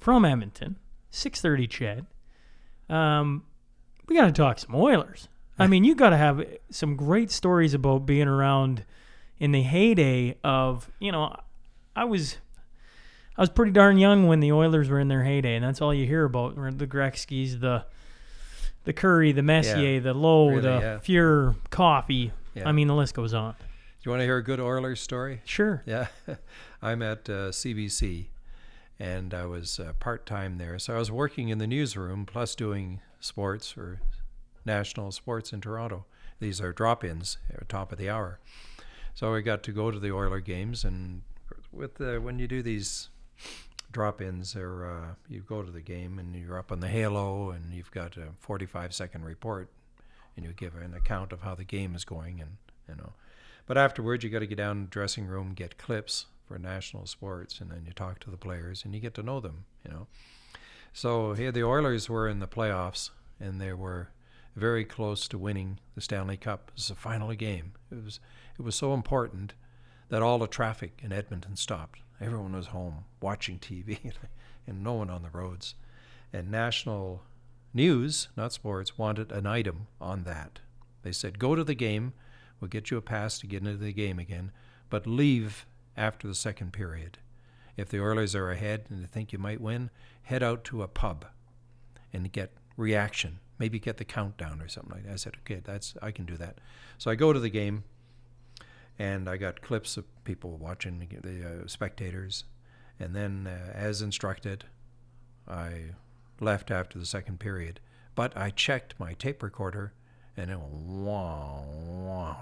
from 0.00 0.24
Edmonton, 0.24 0.76
six 1.10 1.40
thirty 1.40 1.66
CHED. 1.66 2.06
Um, 2.88 3.44
we 4.06 4.16
got 4.16 4.26
to 4.26 4.32
talk 4.32 4.58
some 4.58 4.74
Oilers. 4.74 5.28
I 5.58 5.66
mean, 5.66 5.82
you 5.84 5.94
got 5.96 6.10
to 6.10 6.16
have 6.16 6.44
some 6.70 6.94
great 6.96 7.30
stories 7.32 7.74
about 7.74 8.06
being 8.06 8.28
around 8.28 8.84
in 9.40 9.50
the 9.52 9.62
heyday 9.62 10.36
of 10.44 10.90
you 11.00 11.10
know, 11.12 11.34
I 11.96 12.04
was 12.04 12.38
I 13.38 13.40
was 13.42 13.50
pretty 13.50 13.70
darn 13.70 13.98
young 13.98 14.26
when 14.26 14.40
the 14.40 14.50
Oilers 14.50 14.88
were 14.88 14.98
in 14.98 15.06
their 15.06 15.22
heyday, 15.22 15.54
and 15.54 15.64
that's 15.64 15.80
all 15.80 15.94
you 15.94 16.06
hear 16.06 16.24
about 16.24 16.56
the 16.56 16.88
Gretzky's, 16.88 17.60
the 17.60 17.84
the 18.82 18.92
Kurri, 18.92 19.32
the 19.32 19.42
Messier, 19.42 19.94
Yeah, 19.94 20.00
the 20.00 20.14
Lowe, 20.14 20.48
really, 20.48 20.60
the 20.62 20.68
yeah. 20.68 20.98
Fuhrer, 20.98 21.54
Coffey. 21.70 22.32
Yeah. 22.54 22.68
I 22.68 22.72
mean, 22.72 22.88
the 22.88 22.94
list 22.94 23.14
goes 23.14 23.34
on. 23.34 23.52
Do 23.52 23.66
you 24.02 24.10
want 24.10 24.20
to 24.22 24.24
hear 24.24 24.38
a 24.38 24.42
good 24.42 24.58
Oilers 24.58 25.00
story? 25.00 25.42
Sure. 25.44 25.84
Yeah, 25.86 26.08
I'm 26.82 27.00
at 27.00 27.30
uh, 27.30 27.50
CBC, 27.52 28.26
and 28.98 29.32
I 29.32 29.46
was 29.46 29.78
uh, 29.78 29.92
part 30.00 30.26
time 30.26 30.58
there. 30.58 30.78
So 30.80 30.96
I 30.96 30.98
was 30.98 31.12
working 31.12 31.48
in 31.48 31.58
the 31.58 31.66
newsroom 31.68 32.26
plus 32.26 32.56
doing 32.56 33.00
sports 33.20 33.76
or 33.76 34.00
national 34.64 35.12
sports 35.12 35.52
in 35.52 35.60
Toronto. 35.60 36.06
These 36.40 36.60
are 36.60 36.72
drop-ins 36.72 37.38
at 37.52 37.68
top 37.68 37.92
of 37.92 37.98
the 37.98 38.10
hour. 38.10 38.40
So 39.14 39.34
I 39.34 39.42
got 39.42 39.62
to 39.64 39.72
go 39.72 39.92
to 39.92 39.98
the 40.00 40.10
Oiler 40.12 40.40
games, 40.40 40.84
and 40.84 41.22
with 41.72 41.96
the, 41.96 42.20
when 42.20 42.40
you 42.40 42.48
do 42.48 42.62
these 42.62 43.10
drop-ins, 43.90 44.54
or 44.54 44.86
uh, 44.86 45.14
you 45.28 45.40
go 45.40 45.62
to 45.62 45.70
the 45.70 45.80
game 45.80 46.18
and 46.18 46.34
you're 46.34 46.58
up 46.58 46.72
on 46.72 46.80
the 46.80 46.88
halo, 46.88 47.50
and 47.50 47.72
you've 47.72 47.90
got 47.90 48.16
a 48.16 48.28
45-second 48.46 49.24
report, 49.24 49.68
and 50.36 50.44
you 50.44 50.52
give 50.52 50.74
an 50.76 50.94
account 50.94 51.32
of 51.32 51.42
how 51.42 51.54
the 51.54 51.64
game 51.64 51.94
is 51.94 52.04
going, 52.04 52.40
and 52.40 52.56
you 52.88 52.94
know. 52.96 53.12
But 53.66 53.76
afterwards, 53.76 54.24
you 54.24 54.30
got 54.30 54.38
to 54.38 54.46
get 54.46 54.58
down 54.58 54.76
to 54.76 54.82
the 54.82 54.90
dressing 54.90 55.26
room, 55.26 55.52
get 55.54 55.78
clips 55.78 56.26
for 56.48 56.58
national 56.58 57.06
sports, 57.06 57.60
and 57.60 57.70
then 57.70 57.84
you 57.86 57.92
talk 57.92 58.18
to 58.20 58.30
the 58.30 58.38
players 58.38 58.84
and 58.84 58.94
you 58.94 59.00
get 59.00 59.14
to 59.14 59.22
know 59.22 59.38
them, 59.38 59.66
you 59.84 59.92
know. 59.92 60.06
So 60.92 61.34
here 61.34 61.52
the 61.52 61.64
Oilers 61.64 62.08
were 62.08 62.26
in 62.26 62.40
the 62.40 62.48
playoffs, 62.48 63.10
and 63.38 63.60
they 63.60 63.74
were 63.74 64.08
very 64.56 64.84
close 64.84 65.28
to 65.28 65.38
winning 65.38 65.78
the 65.94 66.00
Stanley 66.00 66.38
Cup. 66.38 66.68
It 66.68 66.74
was 66.76 66.88
the 66.88 66.94
final 66.94 67.32
game. 67.34 67.72
It 67.92 68.02
was 68.02 68.20
it 68.58 68.62
was 68.62 68.74
so 68.74 68.94
important 68.94 69.52
that 70.08 70.22
all 70.22 70.38
the 70.38 70.46
traffic 70.46 71.00
in 71.02 71.12
Edmonton 71.12 71.54
stopped. 71.54 72.00
Everyone 72.20 72.54
was 72.54 72.68
home 72.68 73.04
watching 73.20 73.58
TV, 73.58 74.12
and 74.66 74.82
no 74.82 74.94
one 74.94 75.10
on 75.10 75.22
the 75.22 75.30
roads. 75.30 75.74
And 76.32 76.50
national 76.50 77.22
news, 77.72 78.28
not 78.36 78.52
sports, 78.52 78.98
wanted 78.98 79.32
an 79.32 79.46
item 79.46 79.86
on 80.00 80.24
that. 80.24 80.60
They 81.02 81.12
said, 81.12 81.38
"Go 81.38 81.54
to 81.54 81.64
the 81.64 81.74
game." 81.74 82.12
We'll 82.60 82.68
get 82.68 82.90
you 82.90 82.96
a 82.96 83.02
pass 83.02 83.38
to 83.38 83.46
get 83.46 83.62
into 83.62 83.76
the 83.76 83.92
game 83.92 84.18
again, 84.18 84.50
but 84.90 85.06
leave 85.06 85.64
after 85.96 86.26
the 86.26 86.34
second 86.34 86.72
period. 86.72 87.18
If 87.76 87.88
the 87.88 88.02
Oilers 88.02 88.34
are 88.34 88.50
ahead 88.50 88.86
and 88.90 89.02
they 89.02 89.06
think 89.06 89.32
you 89.32 89.38
might 89.38 89.60
win, 89.60 89.90
head 90.22 90.42
out 90.42 90.64
to 90.64 90.82
a 90.82 90.88
pub 90.88 91.26
and 92.12 92.32
get 92.32 92.52
reaction. 92.76 93.38
Maybe 93.58 93.78
get 93.78 93.96
the 93.96 94.04
countdown 94.04 94.60
or 94.60 94.68
something 94.68 94.92
like 94.92 95.04
that. 95.04 95.12
I 95.12 95.16
said, 95.16 95.36
okay, 95.40 95.60
that's 95.62 95.94
I 96.02 96.10
can 96.10 96.24
do 96.24 96.36
that. 96.36 96.58
So 96.96 97.10
I 97.10 97.14
go 97.14 97.32
to 97.32 97.40
the 97.40 97.50
game, 97.50 97.84
and 98.98 99.28
I 99.28 99.36
got 99.36 99.62
clips 99.62 99.96
of 99.96 100.04
people 100.24 100.56
watching 100.56 101.20
the, 101.22 101.62
uh, 101.64 101.66
spectators, 101.66 102.44
and 102.98 103.14
then 103.14 103.46
uh, 103.46 103.72
as 103.74 104.02
instructed, 104.02 104.64
I 105.46 105.94
left 106.40 106.70
after 106.70 106.98
the 106.98 107.06
second 107.06 107.40
period. 107.40 107.80
But 108.14 108.36
I 108.36 108.50
checked 108.50 108.98
my 108.98 109.12
tape 109.14 109.42
recorder 109.42 109.92
and 110.36 110.50
it. 110.50 110.58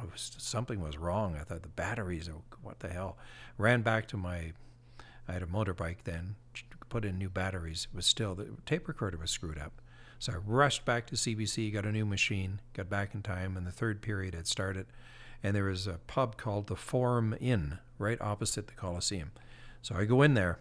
It 0.04 0.12
was, 0.12 0.32
something 0.38 0.80
was 0.80 0.98
wrong. 0.98 1.36
I 1.36 1.44
thought 1.44 1.62
the 1.62 1.68
batteries, 1.68 2.28
oh, 2.28 2.42
what 2.62 2.80
the 2.80 2.88
hell? 2.88 3.16
Ran 3.58 3.82
back 3.82 4.06
to 4.08 4.16
my, 4.16 4.52
I 5.28 5.32
had 5.32 5.42
a 5.42 5.46
motorbike 5.46 6.04
then, 6.04 6.36
put 6.88 7.04
in 7.04 7.18
new 7.18 7.30
batteries. 7.30 7.88
It 7.90 7.96
was 7.96 8.06
still, 8.06 8.34
the 8.34 8.48
tape 8.64 8.88
recorder 8.88 9.18
was 9.18 9.30
screwed 9.30 9.58
up. 9.58 9.80
So 10.18 10.32
I 10.32 10.36
rushed 10.36 10.84
back 10.84 11.06
to 11.08 11.14
CBC, 11.14 11.72
got 11.72 11.84
a 11.84 11.92
new 11.92 12.06
machine, 12.06 12.60
got 12.72 12.88
back 12.88 13.14
in 13.14 13.22
time, 13.22 13.56
and 13.56 13.66
the 13.66 13.72
third 13.72 14.00
period 14.00 14.34
had 14.34 14.46
started. 14.46 14.86
And 15.42 15.54
there 15.54 15.64
was 15.64 15.86
a 15.86 16.00
pub 16.06 16.36
called 16.36 16.66
the 16.66 16.76
Forum 16.76 17.36
Inn 17.40 17.78
right 17.98 18.20
opposite 18.20 18.66
the 18.66 18.74
Coliseum. 18.74 19.32
So 19.82 19.94
I 19.94 20.04
go 20.04 20.22
in 20.22 20.34
there. 20.34 20.58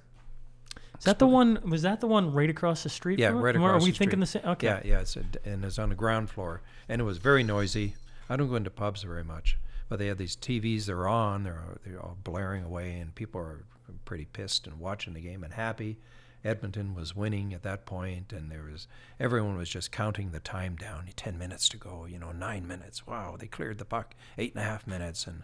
Is 0.98 1.04
that 1.06 1.20
the 1.20 1.28
one? 1.28 1.60
Was 1.70 1.82
that 1.82 2.00
the 2.00 2.08
one 2.08 2.32
right 2.32 2.50
across 2.50 2.84
the 2.84 2.90
street? 2.90 3.20
Yeah, 3.20 3.30
right 3.30 3.56
Or 3.56 3.60
across 3.60 3.82
Are 3.82 3.86
we 3.86 3.92
the 3.92 3.98
thinking 3.98 4.26
street. 4.26 4.42
the 4.44 4.48
same? 4.48 4.52
Okay. 4.54 4.68
Yeah, 4.68 4.82
yeah, 4.86 5.00
it's 5.02 5.18
a, 5.18 5.24
and 5.44 5.66
it's 5.66 5.78
on 5.78 5.90
the 5.90 5.96
ground 5.96 6.30
floor, 6.30 6.62
and 6.88 7.02
it 7.02 7.04
was 7.04 7.18
very 7.18 7.44
noisy. 7.44 7.96
I 8.30 8.38
don't 8.38 8.50
go 8.50 8.56
into 8.56 8.70
pubs 8.70 9.04
very 9.04 9.24
much, 9.24 9.58
but 9.90 10.00
they 10.00 10.08
had 10.08 10.18
these 10.18 10.36
TVs. 10.38 10.86
They're 10.86 11.08
on. 11.08 11.44
They're 11.44 11.62
they're 11.86 12.00
all 12.00 12.18
blaring 12.24 12.64
away, 12.64 12.98
and 13.00 13.14
people 13.14 13.42
are 13.42 13.66
pretty 14.06 14.26
pissed 14.26 14.68
and 14.68 14.80
watching 14.80 15.14
the 15.14 15.20
game 15.22 15.44
and 15.44 15.54
happy. 15.54 15.98
Edmonton 16.46 16.94
was 16.94 17.16
winning 17.16 17.54
at 17.54 17.64
that 17.64 17.86
point, 17.86 18.32
and 18.32 18.52
there 18.52 18.64
was 18.72 18.88
everyone 19.20 19.58
was 19.58 19.70
just 19.70 19.92
counting 19.92 20.32
the 20.32 20.40
time 20.40 20.76
down. 20.76 21.10
Ten 21.16 21.38
minutes 21.38 21.68
to 21.70 21.78
go. 21.78 22.06
You 22.06 22.20
know, 22.20 22.32
nine 22.32 22.68
minutes. 22.68 23.06
Wow, 23.08 23.36
they 23.38 23.48
cleared 23.48 23.80
the 23.80 23.86
puck. 23.86 24.16
Eight 24.38 24.54
and 24.54 24.64
a 24.64 24.68
half 24.68 24.86
minutes, 24.86 25.28
and 25.28 25.44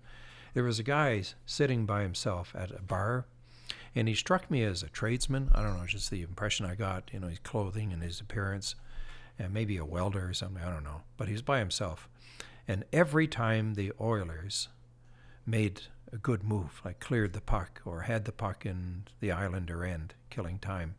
there 0.53 0.64
was 0.64 0.80
a 0.80 0.84
guy 0.84 1.23
sitting 1.45 1.86
by 1.86 2.03
himself 2.03 2.53
at 2.56 2.72
a 2.72 2.82
bar 2.82 3.26
and 3.95 4.07
he 4.07 4.15
struck 4.15 4.49
me 4.49 4.64
as 4.64 4.84
a 4.84 4.90
tradesman. 4.90 5.49
I 5.53 5.61
don't 5.61 5.78
know, 5.78 5.86
just 5.86 6.11
the 6.11 6.22
impression 6.22 6.65
I 6.65 6.76
got, 6.76 7.10
you 7.11 7.19
know, 7.19 7.28
his 7.28 7.40
clothing 7.40 7.91
and 7.91 8.02
his 8.02 8.22
appearance, 8.22 8.76
and 9.38 9.53
maybe 9.53 9.78
a 9.78 9.86
welder 9.86 10.30
or 10.30 10.34
something, 10.34 10.64
I 10.64 10.72
don't 10.72 10.84
know. 10.84 11.02
But 11.18 11.28
he's 11.28 11.41
by 11.41 11.60
himself. 11.60 12.07
And 12.68 12.86
every 12.94 13.28
time 13.28 13.73
the 13.73 13.91
Oilers 13.99 14.69
made 15.45 15.84
a 16.14 16.18
good 16.18 16.44
move, 16.44 16.82
like 16.84 17.00
cleared 17.00 17.34
the 17.34 17.42
puck 17.42 17.82
or 17.86 18.02
had 18.02 18.26
the 18.26 18.32
puck 18.32 18.66
in 18.66 19.04
the 19.20 19.32
Islander 19.32 19.84
end, 19.84 20.14
killing 20.30 20.60
time, 20.60 20.96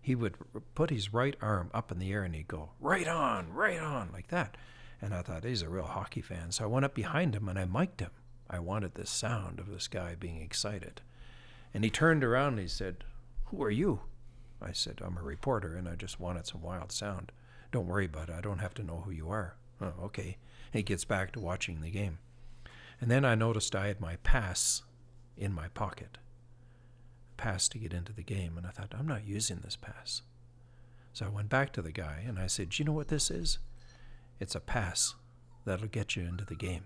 he 0.00 0.14
would 0.14 0.36
put 0.74 0.90
his 0.90 1.14
right 1.14 1.34
arm 1.40 1.70
up 1.72 1.90
in 1.90 1.98
the 1.98 2.12
air 2.12 2.24
and 2.24 2.34
he'd 2.34 2.48
go, 2.48 2.70
right 2.78 3.08
on, 3.08 3.52
right 3.52 3.80
on, 3.80 4.10
like 4.12 4.28
that. 4.28 4.56
And 5.00 5.14
I 5.14 5.22
thought, 5.22 5.44
he's 5.44 5.62
a 5.62 5.68
real 5.68 5.84
hockey 5.84 6.20
fan. 6.20 6.52
So 6.52 6.64
I 6.64 6.66
went 6.68 6.84
up 6.84 6.94
behind 6.94 7.34
him 7.34 7.48
and 7.48 7.58
I 7.58 7.64
mic'd 7.64 8.00
him. 8.00 8.10
I 8.48 8.58
wanted 8.58 8.94
the 8.94 9.06
sound 9.06 9.58
of 9.58 9.70
this 9.70 9.88
guy 9.88 10.14
being 10.14 10.42
excited. 10.42 11.00
And 11.72 11.82
he 11.84 11.90
turned 11.90 12.22
around 12.22 12.54
and 12.54 12.60
he 12.60 12.68
said, 12.68 13.04
Who 13.46 13.62
are 13.62 13.70
you? 13.70 14.00
I 14.60 14.72
said, 14.72 15.00
I'm 15.02 15.16
a 15.16 15.22
reporter 15.22 15.74
and 15.74 15.88
I 15.88 15.94
just 15.94 16.20
wanted 16.20 16.46
some 16.46 16.62
wild 16.62 16.92
sound. 16.92 17.32
Don't 17.72 17.88
worry 17.88 18.04
about 18.04 18.28
it. 18.28 18.34
I 18.36 18.40
don't 18.40 18.60
have 18.60 18.74
to 18.74 18.84
know 18.84 19.02
who 19.04 19.10
you 19.10 19.30
are. 19.30 19.56
Oh, 19.80 19.92
okay. 20.04 20.36
He 20.72 20.82
gets 20.82 21.04
back 21.04 21.32
to 21.32 21.40
watching 21.40 21.80
the 21.80 21.90
game. 21.90 22.18
And 23.04 23.10
then 23.10 23.26
I 23.26 23.34
noticed 23.34 23.76
I 23.76 23.88
had 23.88 24.00
my 24.00 24.16
pass 24.22 24.80
in 25.36 25.52
my 25.52 25.68
pocket. 25.68 26.16
Pass 27.36 27.68
to 27.68 27.78
get 27.78 27.92
into 27.92 28.14
the 28.14 28.22
game. 28.22 28.56
And 28.56 28.66
I 28.66 28.70
thought, 28.70 28.94
I'm 28.98 29.06
not 29.06 29.26
using 29.26 29.58
this 29.58 29.76
pass. 29.76 30.22
So 31.12 31.26
I 31.26 31.28
went 31.28 31.50
back 31.50 31.70
to 31.74 31.82
the 31.82 31.92
guy 31.92 32.24
and 32.26 32.38
I 32.38 32.46
said, 32.46 32.70
Do 32.70 32.82
you 32.82 32.86
know 32.86 32.94
what 32.94 33.08
this 33.08 33.30
is? 33.30 33.58
It's 34.40 34.54
a 34.54 34.60
pass 34.60 35.16
that'll 35.66 35.88
get 35.88 36.16
you 36.16 36.22
into 36.22 36.46
the 36.46 36.54
game. 36.54 36.84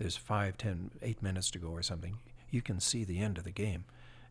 There's 0.00 0.16
five, 0.16 0.58
ten, 0.58 0.90
eight 1.00 1.22
minutes 1.22 1.48
to 1.52 1.60
go 1.60 1.68
or 1.68 1.82
something 1.84 2.18
you 2.50 2.60
can 2.60 2.80
see 2.80 3.04
the 3.04 3.20
end 3.20 3.38
of 3.38 3.44
the 3.44 3.52
game. 3.52 3.84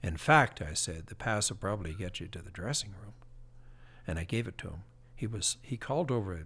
In 0.03 0.17
fact, 0.17 0.61
I 0.61 0.73
said, 0.73 1.07
the 1.07 1.15
pass 1.15 1.49
will 1.49 1.55
probably 1.55 1.93
get 1.93 2.19
you 2.19 2.27
to 2.27 2.41
the 2.41 2.51
dressing 2.51 2.91
room. 3.01 3.13
And 4.05 4.19
I 4.19 4.25
gave 4.25 4.49
it 4.49 4.57
to 4.57 4.67
him. 4.67 4.83
He 5.15 5.27
was 5.27 5.55
he 5.61 5.77
called 5.77 6.11
over 6.11 6.45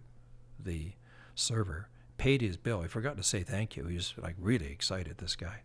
the 0.63 0.91
server, 1.33 1.89
paid 2.17 2.41
his 2.41 2.57
bill. 2.57 2.81
He 2.81 2.87
forgot 2.87 3.17
to 3.17 3.23
say 3.23 3.43
thank 3.43 3.75
you. 3.75 3.85
He 3.85 3.95
was 3.95 4.13
like 4.17 4.35
really 4.39 4.71
excited, 4.71 5.17
this 5.17 5.35
guy. 5.35 5.61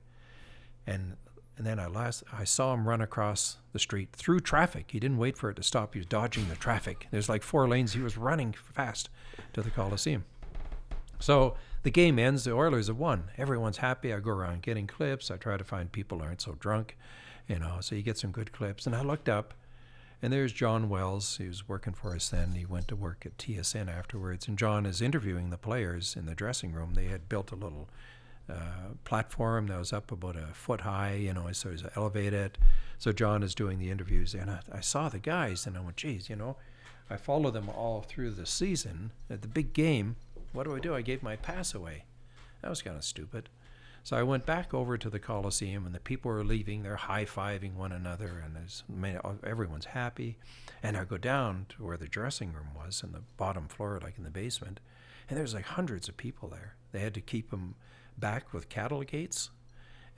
And 0.87 1.17
and 1.57 1.67
then 1.67 1.79
I 1.79 1.87
last 1.87 2.25
I 2.33 2.45
saw 2.45 2.75
him 2.75 2.89
run 2.89 3.01
across 3.01 3.59
the 3.73 3.79
street 3.79 4.11
through 4.13 4.41
traffic. 4.41 4.91
He 4.91 5.01
didn't 5.01 5.19
wait 5.19 5.37
for 5.37 5.51
it 5.51 5.57
to 5.57 5.63
stop. 5.63 5.95
He 5.95 6.01
was 6.01 6.07
dodging 6.07 6.49
the 6.49 6.57
traffic. 6.57 7.09
There's 7.11 7.29
like 7.29 7.43
four 7.43 7.69
lanes. 7.69 7.93
He 7.93 8.01
was 8.01 8.17
running 8.17 8.53
fast 8.53 9.11
to 9.53 9.63
the 9.63 9.71
Coliseum. 9.71 10.25
So 11.19 11.55
the 11.83 11.91
game 11.91 12.19
ends. 12.19 12.45
The 12.45 12.53
Oilers 12.53 12.89
have 12.89 12.99
won. 12.99 13.25
Everyone's 13.37 13.79
happy. 13.79 14.13
I 14.13 14.21
go 14.21 14.31
around 14.31 14.63
getting 14.63 14.87
clips. 14.87 15.31
I 15.31 15.37
try 15.37 15.57
to 15.57 15.65
find 15.65 15.91
people 15.91 16.23
aren't 16.23 16.41
so 16.41 16.57
drunk, 16.59 16.97
you 17.47 17.59
know. 17.59 17.79
So 17.81 17.95
you 17.95 18.03
get 18.03 18.19
some 18.19 18.33
good 18.33 18.53
clips. 18.53 18.87
And 18.87 18.97
I 18.97 19.03
looked 19.03 19.29
up, 19.29 19.55
and 20.23 20.33
there's 20.33 20.53
John 20.53 20.89
Wells. 20.89 21.37
He 21.39 21.49
was 21.49 21.69
working 21.69 21.95
for 21.95 22.15
us 22.15 22.29
then. 22.29 22.53
He 22.53 22.65
went 22.65 22.87
to 22.89 22.97
work 22.97 23.27
at 23.27 23.37
TSN 23.39 23.89
afterwards. 23.89 24.47
And 24.47 24.57
John 24.57 24.87
is 24.87 25.03
interviewing 25.03 25.51
the 25.51 25.59
players 25.59 26.15
in 26.17 26.27
the 26.27 26.35
dressing 26.37 26.73
room. 26.73 26.95
They 26.95 27.07
had 27.07 27.29
built 27.29 27.51
a 27.51 27.57
little 27.57 27.89
uh, 28.49 28.95
platform 29.05 29.67
that 29.67 29.79
was 29.79 29.93
up 29.93 30.13
about 30.13 30.37
a 30.37 30.47
foot 30.53 30.83
high, 30.83 31.15
you 31.15 31.33
know, 31.33 31.51
so 31.53 31.71
it 31.71 31.73
was 31.73 31.85
elevated. 31.97 32.57
So 32.99 33.11
John 33.13 33.43
is 33.43 33.55
doing 33.55 33.81
the 33.81 33.91
interviews, 33.91 34.35
and 34.35 34.49
I, 34.49 34.61
I 34.71 34.81
saw 34.81 35.09
the 35.09 35.19
guys, 35.19 35.67
and 35.67 35.77
I 35.77 35.81
went, 35.81 35.97
geez, 35.97 36.31
you 36.31 36.37
know, 36.37 36.57
I 37.11 37.17
follow 37.17 37.51
them 37.51 37.69
all 37.69 38.03
through 38.03 38.31
the 38.31 38.47
season. 38.47 39.11
At 39.29 39.43
the 39.43 39.49
big 39.49 39.73
game, 39.73 40.17
what 40.53 40.65
do 40.65 40.77
I 40.77 40.79
do? 40.79 40.95
I 40.95 41.03
gave 41.03 41.23
my 41.23 41.35
pass 41.37 41.75
away. 41.75 42.05
That 42.61 42.69
was 42.69 42.83
kind 42.83 42.97
of 42.97 43.05
stupid. 43.05 43.49
So 44.05 44.17
I 44.17 44.25
went 44.25 44.47
back 44.47 44.75
over 44.75 44.99
to 44.99 45.09
the 45.09 45.21
Coliseum, 45.21 45.87
and 45.87 45.95
the 45.95 46.01
people 46.01 46.31
were 46.31 46.43
leaving. 46.43 46.83
They're 46.83 46.97
high 46.97 47.25
fiving 47.25 47.75
one 47.75 47.93
another, 47.93 48.43
and 48.45 49.39
everyone's 49.45 49.85
happy. 49.85 50.39
And 50.83 50.97
I 50.97 51.05
go 51.05 51.17
down 51.17 51.67
to 51.71 51.85
where 51.85 51.97
the 51.97 52.09
dressing 52.09 52.53
room 52.53 52.71
was, 52.75 53.03
in 53.05 53.13
the 53.13 53.23
bottom 53.37 53.69
floor, 53.69 54.01
like 54.03 54.19
in 54.19 54.25
the 54.25 54.31
basement, 54.31 54.81
and 55.29 55.39
there's 55.39 55.55
like 55.55 55.65
hundreds 55.65 56.09
of 56.09 56.17
people 56.17 56.49
there. 56.49 56.75
They 56.91 56.99
had 56.99 57.15
to 57.15 57.21
keep 57.21 57.51
them 57.51 57.77
back 58.19 58.53
with 58.53 58.69
cattle 58.69 59.03
gates. 59.03 59.51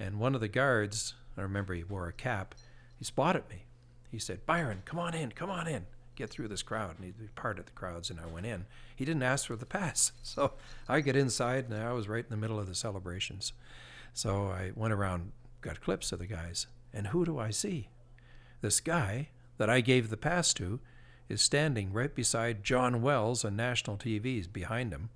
And 0.01 0.19
one 0.19 0.35
of 0.35 0.41
the 0.41 0.49
guards, 0.49 1.15
I 1.37 1.43
remember 1.43 1.75
he 1.75 1.85
wore 1.85 2.09
a 2.09 2.13
cap, 2.13 2.55
he 2.99 3.05
spotted 3.05 3.49
me. 3.51 3.67
He 4.11 4.19
said, 4.19 4.47
Byron, 4.47 4.83
come 4.85 4.99
on 4.99 5.15
in, 5.15 5.33
come 5.33 5.51
on 5.51 5.69
in, 5.69 5.87
get 6.15 6.31
through 6.31 6.49
this 6.49 6.63
crowd. 6.63 6.97
And 6.99 7.05
he 7.05 7.29
parted 7.35 7.67
the 7.67 7.73
crowds, 7.73 8.11
and 8.11 8.21
I 8.21 8.27
went 8.27 8.47
in. 8.47 8.67
He 8.95 9.05
didn't 9.05 9.23
ask 9.23 9.47
for 9.47 9.57
the 9.57 9.67
pass. 9.67 10.13
So 10.23 10.55
I 10.89 11.01
get 11.01 11.17
inside, 11.17 11.69
and 11.69 11.81
I 11.81 11.93
was 11.93 12.09
right 12.09 12.25
in 12.25 12.31
the 12.31 12.37
middle 12.37 12.59
of 12.59 12.67
the 12.67 12.75
celebrations. 12.75 13.53
So 14.13 14.49
I 14.49 14.73
went 14.75 14.93
around, 14.93 15.33
got 15.61 15.81
clips 15.81 16.13
of 16.13 16.19
the 16.19 16.27
guys, 16.27 16.67
and 16.93 17.09
who 17.09 17.25
do 17.25 17.39
I 17.39 17.51
see? 17.51 17.89
This 18.61 18.81
guy 18.81 19.29
that 19.59 19.71
I 19.71 19.81
gave 19.81 20.09
the 20.09 20.17
pass 20.17 20.55
to 20.55 20.81
is 21.29 21.41
standing 21.41 21.93
right 21.93 22.15
beside 22.15 22.65
John 22.65 23.03
Wells 23.03 23.45
on 23.45 23.57
national 23.57 23.97
TVs 23.97 24.53
behind 24.53 24.93
him. 24.93 25.11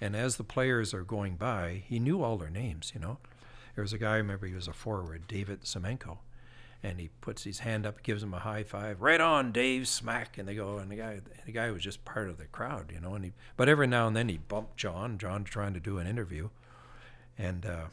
And 0.00 0.14
as 0.14 0.36
the 0.36 0.44
players 0.44 0.92
are 0.92 1.02
going 1.02 1.36
by, 1.36 1.82
he 1.86 1.98
knew 1.98 2.22
all 2.22 2.36
their 2.36 2.50
names, 2.50 2.92
you 2.94 3.00
know. 3.00 3.18
There 3.74 3.82
was 3.82 3.92
a 3.92 3.98
guy, 3.98 4.14
I 4.14 4.16
remember 4.16 4.46
he 4.46 4.54
was 4.54 4.68
a 4.68 4.72
forward, 4.72 5.26
David 5.26 5.62
Semenko. 5.62 6.18
And 6.86 7.00
he 7.00 7.10
puts 7.20 7.42
his 7.42 7.58
hand 7.58 7.84
up, 7.84 8.04
gives 8.04 8.22
him 8.22 8.32
a 8.32 8.38
high 8.38 8.62
five. 8.62 9.02
Right 9.02 9.20
on, 9.20 9.50
Dave, 9.50 9.88
smack. 9.88 10.38
And 10.38 10.46
they 10.46 10.54
go, 10.54 10.78
and 10.78 10.88
the 10.88 10.94
guy, 10.94 11.20
the 11.44 11.50
guy 11.50 11.72
was 11.72 11.82
just 11.82 12.04
part 12.04 12.28
of 12.28 12.38
the 12.38 12.44
crowd, 12.44 12.92
you 12.94 13.00
know. 13.00 13.14
And 13.14 13.24
he, 13.24 13.32
but 13.56 13.68
every 13.68 13.88
now 13.88 14.06
and 14.06 14.14
then 14.14 14.28
he 14.28 14.36
bumped 14.36 14.76
John. 14.76 15.18
John 15.18 15.42
trying 15.42 15.74
to 15.74 15.80
do 15.80 15.98
an 15.98 16.06
interview, 16.06 16.50
and 17.36 17.66
uh, 17.66 17.86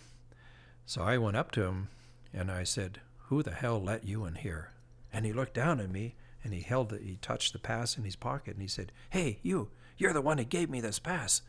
so 0.86 1.02
I 1.02 1.18
went 1.18 1.38
up 1.38 1.50
to 1.54 1.64
him, 1.64 1.88
and 2.32 2.52
I 2.52 2.64
said, 2.64 3.00
"Who 3.30 3.42
the 3.42 3.56
hell 3.56 3.82
let 3.82 4.06
you 4.06 4.26
in 4.26 4.36
here?" 4.36 4.70
And 5.12 5.26
he 5.26 5.34
looked 5.34 5.56
down 5.56 5.80
at 5.80 5.90
me, 5.90 6.14
and 6.44 6.54
he 6.54 6.62
held 6.62 6.94
it. 6.94 7.02
He 7.02 7.18
touched 7.20 7.54
the 7.54 7.60
pass 7.60 7.98
in 7.98 8.04
his 8.04 8.16
pocket, 8.16 8.54
and 8.54 8.62
he 8.62 8.68
said, 8.68 8.92
"Hey, 9.10 9.40
you! 9.42 9.70
You're 9.98 10.14
the 10.14 10.22
one 10.22 10.38
who 10.38 10.44
gave 10.44 10.70
me 10.70 10.82
this 10.82 11.00
pass." 11.00 11.42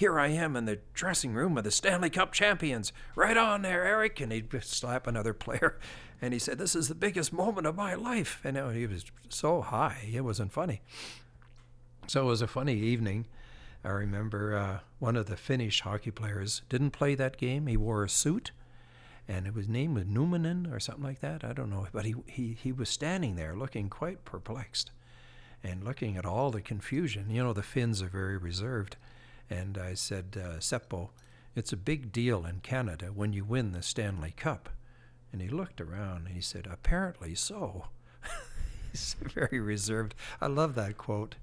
Here 0.00 0.18
I 0.18 0.28
am 0.28 0.56
in 0.56 0.64
the 0.64 0.78
dressing 0.94 1.34
room 1.34 1.58
of 1.58 1.64
the 1.64 1.70
Stanley 1.70 2.08
Cup 2.08 2.32
champions. 2.32 2.90
Right 3.14 3.36
on 3.36 3.60
there, 3.60 3.84
Eric. 3.84 4.18
And 4.18 4.32
he'd 4.32 4.50
slap 4.62 5.06
another 5.06 5.34
player. 5.34 5.78
And 6.22 6.34
he 6.34 6.38
said, 6.38 6.58
This 6.58 6.76
is 6.76 6.88
the 6.88 6.94
biggest 6.94 7.32
moment 7.32 7.66
of 7.66 7.76
my 7.76 7.94
life. 7.94 8.42
And 8.44 8.58
he 8.76 8.86
was 8.86 9.06
so 9.30 9.62
high, 9.62 10.10
it 10.12 10.20
wasn't 10.20 10.52
funny. 10.52 10.82
So 12.08 12.20
it 12.20 12.26
was 12.26 12.42
a 12.42 12.46
funny 12.46 12.74
evening. 12.74 13.26
I 13.82 13.88
remember 13.88 14.54
uh, 14.54 14.78
one 14.98 15.16
of 15.16 15.24
the 15.26 15.36
Finnish 15.38 15.80
hockey 15.80 16.10
players 16.10 16.60
didn't 16.68 16.90
play 16.90 17.14
that 17.14 17.38
game. 17.38 17.68
He 17.68 17.78
wore 17.78 18.04
a 18.04 18.08
suit, 18.10 18.50
and 19.26 19.46
his 19.46 19.66
name 19.66 19.94
was 19.94 20.04
Numanen 20.04 20.70
or 20.70 20.78
something 20.78 21.04
like 21.04 21.20
that. 21.20 21.42
I 21.42 21.54
don't 21.54 21.70
know. 21.70 21.86
But 21.90 22.04
he, 22.04 22.14
he, 22.26 22.52
he 22.52 22.70
was 22.70 22.90
standing 22.90 23.36
there 23.36 23.56
looking 23.56 23.88
quite 23.88 24.26
perplexed 24.26 24.90
and 25.64 25.82
looking 25.82 26.18
at 26.18 26.26
all 26.26 26.50
the 26.50 26.60
confusion. 26.60 27.30
You 27.30 27.44
know, 27.44 27.54
the 27.54 27.62
Finns 27.62 28.02
are 28.02 28.08
very 28.08 28.36
reserved. 28.36 28.96
And 29.50 29.76
I 29.76 29.94
said, 29.94 30.36
uh, 30.40 30.58
Seppo, 30.60 31.10
it's 31.56 31.72
a 31.72 31.76
big 31.76 32.12
deal 32.12 32.46
in 32.46 32.60
Canada 32.60 33.06
when 33.06 33.32
you 33.32 33.44
win 33.44 33.72
the 33.72 33.82
Stanley 33.82 34.32
Cup. 34.36 34.70
And 35.32 35.42
he 35.42 35.48
looked 35.48 35.80
around 35.80 36.26
and 36.26 36.34
he 36.34 36.40
said, 36.40 36.66
Apparently 36.70 37.34
so. 37.34 37.86
He's 38.92 39.16
very 39.20 39.60
reserved. 39.60 40.14
I 40.40 40.46
love 40.46 40.74
that 40.76 40.96
quote. 40.96 41.36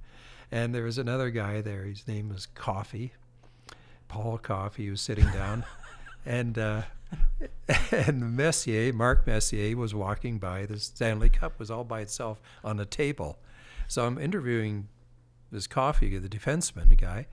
And 0.51 0.73
there 0.73 0.83
was 0.83 0.97
another 0.97 1.29
guy 1.29 1.61
there. 1.61 1.83
His 1.83 2.07
name 2.07 2.29
was 2.29 2.45
Coffey, 2.45 3.13
Paul 4.07 4.37
Coffey. 4.37 4.85
He 4.85 4.89
was 4.89 5.01
sitting 5.01 5.29
down. 5.31 5.65
and 6.25 6.57
uh, 6.57 6.81
and 7.91 8.35
Messier, 8.35 8.93
Mark 8.93 9.27
Messier, 9.27 9.75
was 9.75 9.93
walking 9.93 10.39
by. 10.39 10.65
The 10.65 10.79
Stanley 10.79 11.29
Cup 11.29 11.59
was 11.59 11.69
all 11.69 11.83
by 11.83 12.01
itself 12.01 12.41
on 12.63 12.79
a 12.79 12.85
table. 12.85 13.39
So 13.87 14.05
I'm 14.05 14.17
interviewing 14.17 14.87
this 15.51 15.67
Coffey, 15.67 16.17
the 16.17 16.27
defenseman, 16.27 16.89
the 16.89 16.95
guy, 16.95 17.27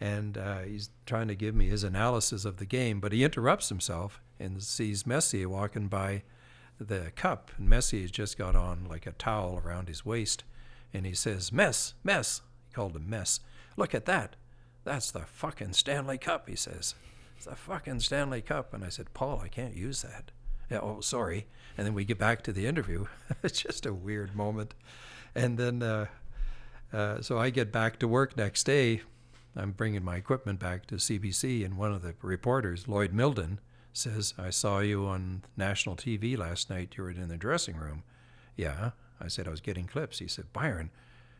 and 0.00 0.36
uh, 0.36 0.60
he's 0.60 0.90
trying 1.06 1.28
to 1.28 1.34
give 1.34 1.54
me 1.54 1.68
his 1.68 1.84
analysis 1.84 2.44
of 2.44 2.58
the 2.58 2.66
game, 2.66 3.00
but 3.00 3.12
he 3.12 3.24
interrupts 3.24 3.68
himself 3.68 4.20
and 4.38 4.62
sees 4.62 5.06
Messier 5.06 5.48
walking 5.48 5.88
by 5.88 6.22
the 6.78 7.10
cup, 7.16 7.50
and 7.56 7.68
Messi 7.68 8.02
has 8.02 8.10
just 8.10 8.36
got 8.36 8.54
on 8.54 8.86
like 8.88 9.06
a 9.06 9.12
towel 9.12 9.60
around 9.64 9.88
his 9.88 10.04
waist, 10.04 10.44
and 10.92 11.06
he 11.06 11.14
says, 11.14 11.52
"Mess, 11.52 11.94
mess." 12.04 12.42
He 12.68 12.74
called 12.74 12.96
him 12.96 13.08
mess. 13.08 13.40
Look 13.76 13.94
at 13.94 14.04
that. 14.06 14.36
That's 14.84 15.10
the 15.10 15.20
fucking 15.20 15.72
Stanley 15.72 16.16
Cup, 16.16 16.48
he 16.48 16.54
says. 16.54 16.94
It's 17.36 17.46
the 17.46 17.56
fucking 17.56 18.00
Stanley 18.00 18.40
Cup. 18.40 18.72
And 18.72 18.84
I 18.84 18.88
said, 18.88 19.12
Paul, 19.14 19.40
I 19.44 19.48
can't 19.48 19.76
use 19.76 20.02
that. 20.02 20.30
Yeah, 20.70 20.78
oh, 20.78 21.00
sorry. 21.00 21.46
And 21.76 21.86
then 21.86 21.92
we 21.92 22.04
get 22.04 22.18
back 22.18 22.42
to 22.42 22.52
the 22.52 22.66
interview. 22.66 23.06
it's 23.42 23.60
just 23.62 23.84
a 23.84 23.92
weird 23.92 24.34
moment. 24.34 24.74
And 25.34 25.58
then, 25.58 25.82
uh, 25.82 26.06
uh, 26.92 27.20
so 27.20 27.36
I 27.36 27.50
get 27.50 27.72
back 27.72 27.98
to 27.98 28.08
work 28.08 28.36
next 28.36 28.64
day 28.64 29.02
I'm 29.56 29.72
bringing 29.72 30.04
my 30.04 30.16
equipment 30.16 30.60
back 30.60 30.86
to 30.86 30.96
CBC, 30.96 31.64
and 31.64 31.76
one 31.76 31.92
of 31.92 32.02
the 32.02 32.14
reporters, 32.20 32.86
Lloyd 32.86 33.12
Milden, 33.12 33.58
says, 33.92 34.34
I 34.36 34.50
saw 34.50 34.80
you 34.80 35.06
on 35.06 35.42
national 35.56 35.96
TV 35.96 36.36
last 36.36 36.68
night. 36.68 36.94
You 36.96 37.04
were 37.04 37.10
in 37.10 37.28
the 37.28 37.38
dressing 37.38 37.76
room. 37.76 38.02
Yeah. 38.56 38.90
I 39.20 39.28
said, 39.28 39.46
I 39.46 39.50
was 39.50 39.60
getting 39.60 39.86
clips. 39.86 40.18
He 40.18 40.28
said, 40.28 40.52
Byron, 40.52 40.90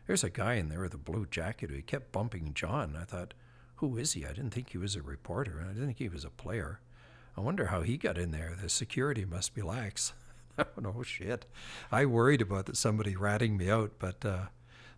there's 0.07 0.23
a 0.23 0.29
guy 0.29 0.55
in 0.55 0.69
there 0.69 0.81
with 0.81 0.93
a 0.93 0.97
blue 0.97 1.27
jacket 1.29 1.69
who 1.69 1.81
kept 1.81 2.11
bumping 2.11 2.53
John. 2.55 2.97
I 2.99 3.03
thought, 3.03 3.35
who 3.75 3.97
is 3.97 4.13
he? 4.13 4.25
I 4.25 4.29
didn't 4.29 4.51
think 4.51 4.71
he 4.71 4.79
was 4.79 4.95
a 4.95 5.01
reporter. 5.03 5.63
I 5.63 5.73
didn't 5.73 5.85
think 5.85 5.99
he 5.99 6.09
was 6.09 6.25
a 6.25 6.29
player. 6.29 6.79
I 7.37 7.41
wonder 7.41 7.67
how 7.67 7.81
he 7.83 7.97
got 7.97 8.17
in 8.17 8.31
there. 8.31 8.55
The 8.59 8.69
security 8.69 9.25
must 9.25 9.53
be 9.53 9.61
lax. 9.61 10.13
oh, 10.57 11.03
shit. 11.03 11.45
I 11.91 12.05
worried 12.05 12.41
about 12.41 12.75
somebody 12.75 13.15
ratting 13.15 13.57
me 13.57 13.69
out, 13.69 13.91
but 13.99 14.25
uh, 14.25 14.45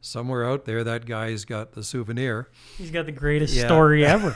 somewhere 0.02 0.46
out 0.50 0.66
there, 0.66 0.84
that 0.84 1.06
guy's 1.06 1.46
got 1.46 1.74
the 1.74 1.84
souvenir. 1.84 2.50
He's 2.78 2.92
got 2.92 3.06
the 3.06 3.12
greatest 3.12 3.54
Yeah. 3.56 3.66
story 3.66 4.06
ever. 4.16 4.36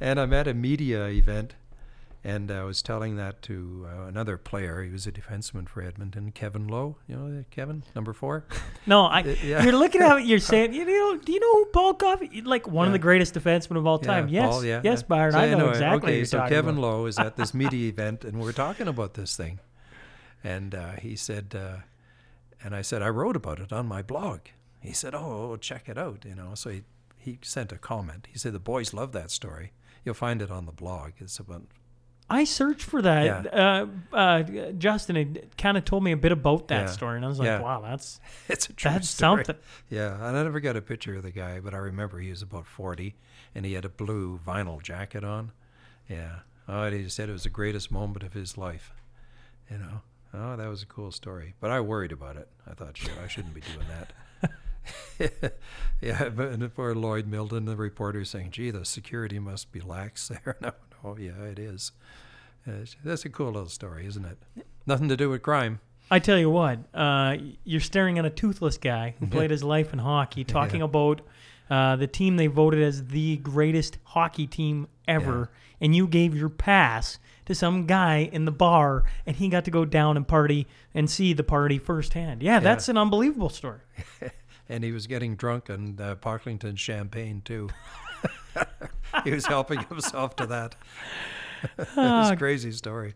and 0.00 0.18
I'm 0.20 0.32
at 0.32 0.48
a 0.48 0.54
media 0.54 1.06
event, 1.06 1.54
and 2.26 2.50
I 2.50 2.64
was 2.64 2.80
telling 2.80 3.16
that 3.16 3.42
to 3.42 3.86
uh, 3.86 4.06
another 4.06 4.38
player. 4.38 4.82
He 4.82 4.90
was 4.90 5.06
a 5.06 5.12
defenseman 5.12 5.68
for 5.68 5.82
Edmonton, 5.82 6.32
Kevin 6.32 6.66
Lowe. 6.68 6.96
You 7.06 7.16
know 7.16 7.44
Kevin, 7.50 7.82
number 7.94 8.12
four. 8.12 8.44
No, 8.86 9.02
I. 9.06 9.20
Yeah. 9.42 9.62
You're 9.62 9.72
looking 9.72 10.02
at 10.02 10.18
it. 10.18 10.26
You're 10.26 10.38
saying, 10.38 10.74
you 10.74 10.84
know, 10.84 11.16
do 11.18 11.32
you 11.32 11.40
know 11.40 11.52
who 11.54 11.64
Paul 11.72 11.94
Coffey? 11.94 12.42
Like 12.42 12.66
one 12.68 12.86
of 12.86 12.92
the 12.92 12.98
greatest 12.98 13.34
defensemen 13.34 13.76
of 13.78 13.86
all 13.86 13.98
time. 13.98 14.28
Yeah, 14.28 14.42
yes, 14.42 14.50
Paul, 14.50 14.64
yeah, 14.64 14.80
yes. 14.84 15.02
Byron. 15.02 15.32
So 15.32 15.38
I 15.38 15.46
know 15.48 15.54
anyway, 15.56 15.70
exactly. 15.70 16.12
Okay, 16.16 16.24
so 16.24 16.38
Kevin 16.48 16.76
about. 16.78 16.82
Lowe 16.82 17.06
is 17.06 17.18
at 17.18 17.36
this 17.36 17.54
media 17.54 17.88
event, 17.88 18.24
and 18.24 18.38
we're 18.40 18.52
talking 18.52 18.88
about 18.88 19.14
this 19.14 19.36
thing, 19.36 19.58
and 20.42 20.74
uh, 20.74 20.92
he 21.00 21.16
said, 21.16 21.54
uh, 21.58 21.76
and 22.64 22.74
I 22.74 22.82
said 22.82 23.02
I 23.02 23.08
wrote 23.10 23.36
about 23.36 23.60
it 23.60 23.72
on 23.72 23.86
my 23.86 24.02
blog. 24.02 24.40
He 24.80 24.92
said, 24.92 25.14
"Oh, 25.14 25.56
check 25.56 25.88
it 25.88 25.96
out," 25.96 26.24
you 26.24 26.34
know. 26.34 26.54
So 26.54 26.70
he 26.70 26.82
he 27.18 27.38
sent 27.42 27.70
a 27.72 27.78
comment. 27.78 28.26
He 28.32 28.38
said 28.38 28.52
the 28.52 28.58
boys 28.58 28.92
love 28.92 29.12
that 29.12 29.30
story. 29.30 29.72
You'll 30.04 30.14
find 30.14 30.42
it 30.42 30.50
on 30.50 30.66
the 30.66 30.72
blog. 30.72 31.12
It's 31.18 31.38
about 31.38 31.62
I 32.28 32.44
searched 32.44 32.84
for 32.84 33.02
that. 33.02 33.44
Yeah. 33.44 33.86
Uh, 34.12 34.16
uh, 34.16 34.42
Justin 34.78 35.16
had 35.16 35.56
kind 35.58 35.76
of 35.76 35.84
told 35.84 36.02
me 36.02 36.10
a 36.12 36.16
bit 36.16 36.32
about 36.32 36.68
that 36.68 36.86
Yeah. 36.86 36.92
story, 36.92 37.16
and 37.16 37.24
I 37.24 37.28
was 37.28 37.38
like, 37.38 37.46
Yeah. 37.46 37.60
wow, 37.60 37.80
that's 37.82 38.18
it's 38.48 38.66
a 38.68 38.72
true 38.72 38.90
that's 38.90 39.10
story. 39.10 39.44
something. 39.44 39.62
Yeah, 39.90 40.14
and 40.14 40.36
I 40.36 40.42
never 40.42 40.58
got 40.60 40.74
a 40.76 40.80
picture 40.82 41.14
of 41.16 41.22
the 41.22 41.30
guy, 41.30 41.60
but 41.60 41.74
I 41.74 41.78
remember 41.78 42.18
he 42.20 42.30
was 42.30 42.40
about 42.42 42.66
40 42.66 43.14
and 43.54 43.64
he 43.66 43.74
had 43.74 43.84
a 43.84 43.90
blue 43.90 44.38
vinyl 44.46 44.82
jacket 44.82 45.22
on. 45.22 45.52
Yeah. 46.08 46.40
Oh, 46.66 46.82
and 46.84 46.96
he 46.96 47.08
said 47.10 47.28
it 47.28 47.32
was 47.32 47.42
the 47.44 47.50
greatest 47.50 47.90
moment 47.90 48.22
of 48.22 48.32
his 48.32 48.56
life. 48.58 48.92
You 49.70 49.78
know? 49.78 50.00
Oh, 50.34 50.56
that 50.56 50.68
was 50.68 50.82
a 50.82 50.86
cool 50.86 51.12
story. 51.12 51.54
But 51.60 51.70
I 51.70 51.80
worried 51.80 52.12
about 52.12 52.36
it. 52.36 52.48
I 52.68 52.74
thought, 52.74 52.96
shit, 52.96 53.12
I 53.22 53.28
shouldn't 53.28 53.54
be 53.54 53.60
doing 53.60 53.86
that. 53.88 54.12
yeah, 56.00 56.28
but 56.28 56.72
for 56.72 56.94
Lloyd 56.94 57.30
Milden, 57.30 57.66
the 57.66 57.76
reporter, 57.76 58.24
saying, 58.24 58.50
gee, 58.50 58.70
the 58.70 58.84
security 58.84 59.38
must 59.38 59.72
be 59.72 59.80
lax 59.80 60.28
there. 60.44 60.56
no, 60.60 60.72
no, 61.02 61.16
yeah, 61.16 61.42
it 61.44 61.58
is. 61.58 61.92
Uh, 62.66 62.84
that's 63.04 63.24
a 63.24 63.28
cool 63.28 63.52
little 63.52 63.68
story, 63.68 64.06
isn't 64.06 64.24
it? 64.24 64.38
Nothing 64.86 65.08
to 65.08 65.16
do 65.16 65.30
with 65.30 65.42
crime. 65.42 65.80
I 66.10 66.18
tell 66.18 66.38
you 66.38 66.50
what, 66.50 66.80
uh, 66.92 67.36
you're 67.64 67.80
staring 67.80 68.18
at 68.18 68.26
a 68.26 68.30
toothless 68.30 68.76
guy 68.76 69.14
who 69.18 69.26
played 69.26 69.50
his 69.50 69.64
life 69.64 69.92
in 69.92 69.98
hockey, 69.98 70.44
talking 70.44 70.82
about 70.82 71.22
uh, 71.70 71.96
the 71.96 72.06
team 72.06 72.36
they 72.36 72.46
voted 72.46 72.82
as 72.82 73.06
the 73.06 73.36
greatest 73.38 73.98
hockey 74.04 74.46
team 74.46 74.88
ever, 75.08 75.50
and 75.80 75.94
you 75.94 76.06
gave 76.06 76.34
your 76.34 76.48
pass 76.48 77.18
to 77.46 77.54
some 77.54 77.86
guy 77.86 78.28
in 78.32 78.44
the 78.44 78.52
bar, 78.52 79.04
and 79.26 79.36
he 79.36 79.48
got 79.48 79.64
to 79.64 79.70
go 79.70 79.84
down 79.84 80.16
and 80.16 80.26
party 80.26 80.66
and 80.94 81.10
see 81.10 81.32
the 81.32 81.44
party 81.44 81.78
firsthand. 81.78 82.42
Yeah, 82.42 82.60
that's 82.60 82.88
an 82.88 82.96
unbelievable 82.96 83.50
story. 83.50 83.80
and 84.68 84.84
he 84.84 84.92
was 84.92 85.06
getting 85.06 85.36
drunk 85.36 85.70
on 85.70 85.96
uh, 86.00 86.16
Pocklington 86.16 86.78
champagne 86.78 87.42
too. 87.44 87.68
he 89.24 89.30
was 89.30 89.46
helping 89.46 89.80
himself 89.84 90.36
to 90.36 90.46
that. 90.46 90.76
it 91.78 91.96
was 91.96 92.30
a 92.30 92.36
crazy 92.36 92.72
story. 92.72 93.14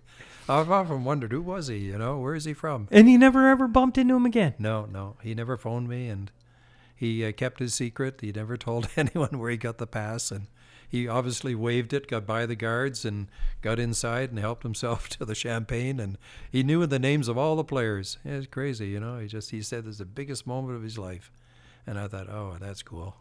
I've 0.49 0.71
often 0.71 1.05
wondered 1.05 1.33
who 1.33 1.43
was 1.43 1.69
he. 1.69 1.79
You 1.79 1.99
know, 1.99 2.19
where 2.19 2.35
is 2.35 2.45
he 2.45 2.55
from? 2.55 2.89
And 2.91 3.07
he 3.09 3.19
never 3.19 3.49
ever 3.49 3.69
bumped 3.69 3.99
into 3.99 4.17
him 4.17 4.25
again. 4.25 4.55
No, 4.59 4.87
no, 4.87 5.17
he 5.23 5.35
never 5.35 5.57
phoned 5.57 5.89
me, 5.89 6.09
and 6.09 6.31
he 6.99 7.25
uh, 7.25 7.31
kept 7.31 7.61
his 7.61 7.75
secret. 7.75 8.21
He 8.21 8.33
never 8.33 8.57
told 8.59 8.89
anyone 8.97 9.39
where 9.39 9.51
he 9.51 9.57
got 9.57 9.79
the 9.79 9.87
pass, 9.87 10.33
and 10.33 10.49
he 10.89 11.07
obviously 11.07 11.55
waved 11.55 11.93
it, 11.93 12.09
got 12.09 12.27
by 12.27 12.45
the 12.45 12.57
guards, 12.57 13.05
and 13.05 13.29
got 13.63 13.79
inside 13.79 14.31
and 14.31 14.39
helped 14.39 14.65
himself 14.65 15.09
to 15.11 15.25
the 15.25 15.35
champagne. 15.35 16.01
And 16.01 16.19
he 16.51 16.63
knew 16.63 16.85
the 16.87 16.99
names 16.99 17.29
of 17.29 17.39
all 17.39 17.55
the 17.55 17.65
players. 17.65 18.19
It 18.25 18.33
was 18.33 18.47
crazy, 18.49 18.89
you 18.89 18.99
know. 18.99 19.19
He 19.19 19.29
just 19.29 19.51
he 19.51 19.63
said 19.63 19.87
it's 19.87 19.99
the 19.99 20.05
biggest 20.05 20.47
moment 20.47 20.77
of 20.77 20.83
his 20.83 20.99
life, 20.99 21.31
and 21.87 21.99
I 21.99 22.09
thought, 22.09 22.29
oh, 22.29 22.57
that's 22.61 22.83
cool. 22.83 23.15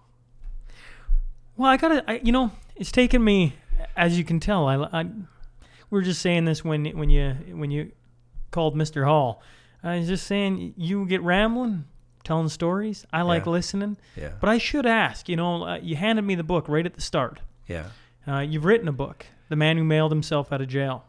Well, 1.56 1.70
I 1.70 1.78
gotta, 1.78 2.04
I, 2.10 2.20
you 2.24 2.32
know, 2.32 2.52
it's 2.76 2.92
taken 2.92 3.24
me, 3.24 3.56
as 3.96 4.18
you 4.18 4.24
can 4.24 4.40
tell. 4.40 4.68
I, 4.68 4.76
I, 4.92 5.06
we 5.90 6.00
are 6.00 6.04
just 6.04 6.22
saying 6.22 6.46
this 6.46 6.64
when 6.64 6.86
when 6.98 7.10
you 7.10 7.34
when 7.52 7.70
you 7.70 7.92
called 8.50 8.76
Mr. 8.76 9.06
Hall. 9.06 9.44
I 9.84 10.00
was 10.00 10.08
just 10.08 10.26
saying 10.26 10.74
you 10.78 11.06
get 11.06 11.22
rambling, 11.22 11.86
telling 12.28 12.50
stories. 12.50 13.06
I 13.12 13.22
like 13.24 13.46
Yeah. 13.46 13.52
listening, 13.54 13.98
Yeah, 14.16 14.34
but 14.40 14.50
I 14.50 14.58
should 14.58 14.86
ask. 14.86 15.28
You 15.30 15.36
know, 15.38 15.64
uh, 15.66 15.78
you 15.82 15.96
handed 15.96 16.24
me 16.24 16.36
the 16.36 16.44
book 16.44 16.68
right 16.68 16.86
at 16.86 16.94
the 16.94 17.02
start. 17.02 17.40
yeah, 17.68 17.88
Uh, 18.28 18.40
you've 18.40 18.66
written 18.66 18.88
a 18.88 18.92
book, 18.94 19.26
"The 19.50 19.56
Man 19.56 19.78
Who 19.78 19.84
Mailed 19.84 20.12
Himself 20.12 20.52
Out 20.52 20.62
of 20.62 20.68
Jail," 20.68 21.06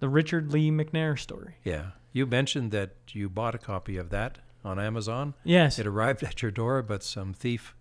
the 0.00 0.08
Richard 0.08 0.50
Lee 0.52 0.70
McNair 0.70 1.18
story. 1.18 1.54
yeah. 1.64 1.90
You 2.14 2.26
mentioned 2.26 2.72
that 2.72 2.90
you 3.12 3.28
bought 3.30 3.54
a 3.54 3.58
copy 3.58 3.96
of 3.96 4.10
that 4.10 4.38
on 4.64 4.78
Amazon. 4.78 5.32
Yes, 5.44 5.78
It 5.78 5.86
arrived 5.86 6.22
at 6.30 6.42
your 6.42 6.50
door, 6.50 6.82
but 6.82 7.02
some 7.02 7.32
thief. 7.32 7.74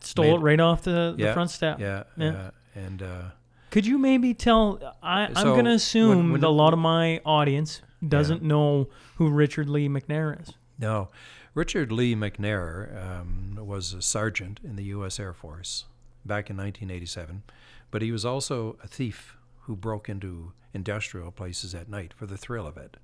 stole 0.00 0.24
made- 0.26 0.34
it 0.34 0.40
right 0.40 0.60
off 0.60 0.82
the, 0.82 1.14
the 1.16 1.24
Yeah, 1.24 1.32
front 1.34 1.50
step. 1.50 1.80
Yeah, 1.80 2.04
Yeah. 2.16 2.32
yeah, 2.32 2.50
and. 2.74 3.02
Uh, 3.02 3.22
Could 3.70 3.84
you 3.86 3.98
maybe 3.98 4.32
tell? 4.34 4.96
I, 5.02 5.26
I'm 5.34 5.44
going 5.48 5.64
to 5.66 5.72
assume 5.72 6.32
when 6.32 6.40
that 6.40 6.46
a 6.46 6.50
lot 6.50 6.72
of 6.72 6.78
my 6.78 7.20
audience 7.26 7.82
doesn't 8.06 8.42
know 8.42 8.88
who 9.16 9.28
Richard 9.30 9.68
Lee 9.68 9.88
McNair 9.88 10.40
is. 10.40 10.52
No. 10.78 11.08
Richard 11.56 11.90
Lee 11.90 12.14
McNair 12.14 13.02
um, 13.02 13.58
was 13.58 13.94
a 13.94 14.02
sergeant 14.02 14.60
in 14.62 14.76
the 14.76 14.84
U.S. 14.84 15.18
Air 15.18 15.32
Force 15.32 15.86
back 16.22 16.50
in 16.50 16.56
1987, 16.58 17.44
but 17.90 18.02
he 18.02 18.12
was 18.12 18.26
also 18.26 18.76
a 18.84 18.86
thief 18.86 19.38
who 19.60 19.74
broke 19.74 20.06
into 20.06 20.52
industrial 20.74 21.30
places 21.30 21.74
at 21.74 21.88
night 21.88 22.12
for 22.12 22.26
the 22.26 22.36
thrill 22.36 22.66
of 22.66 22.76
it. 22.76 22.98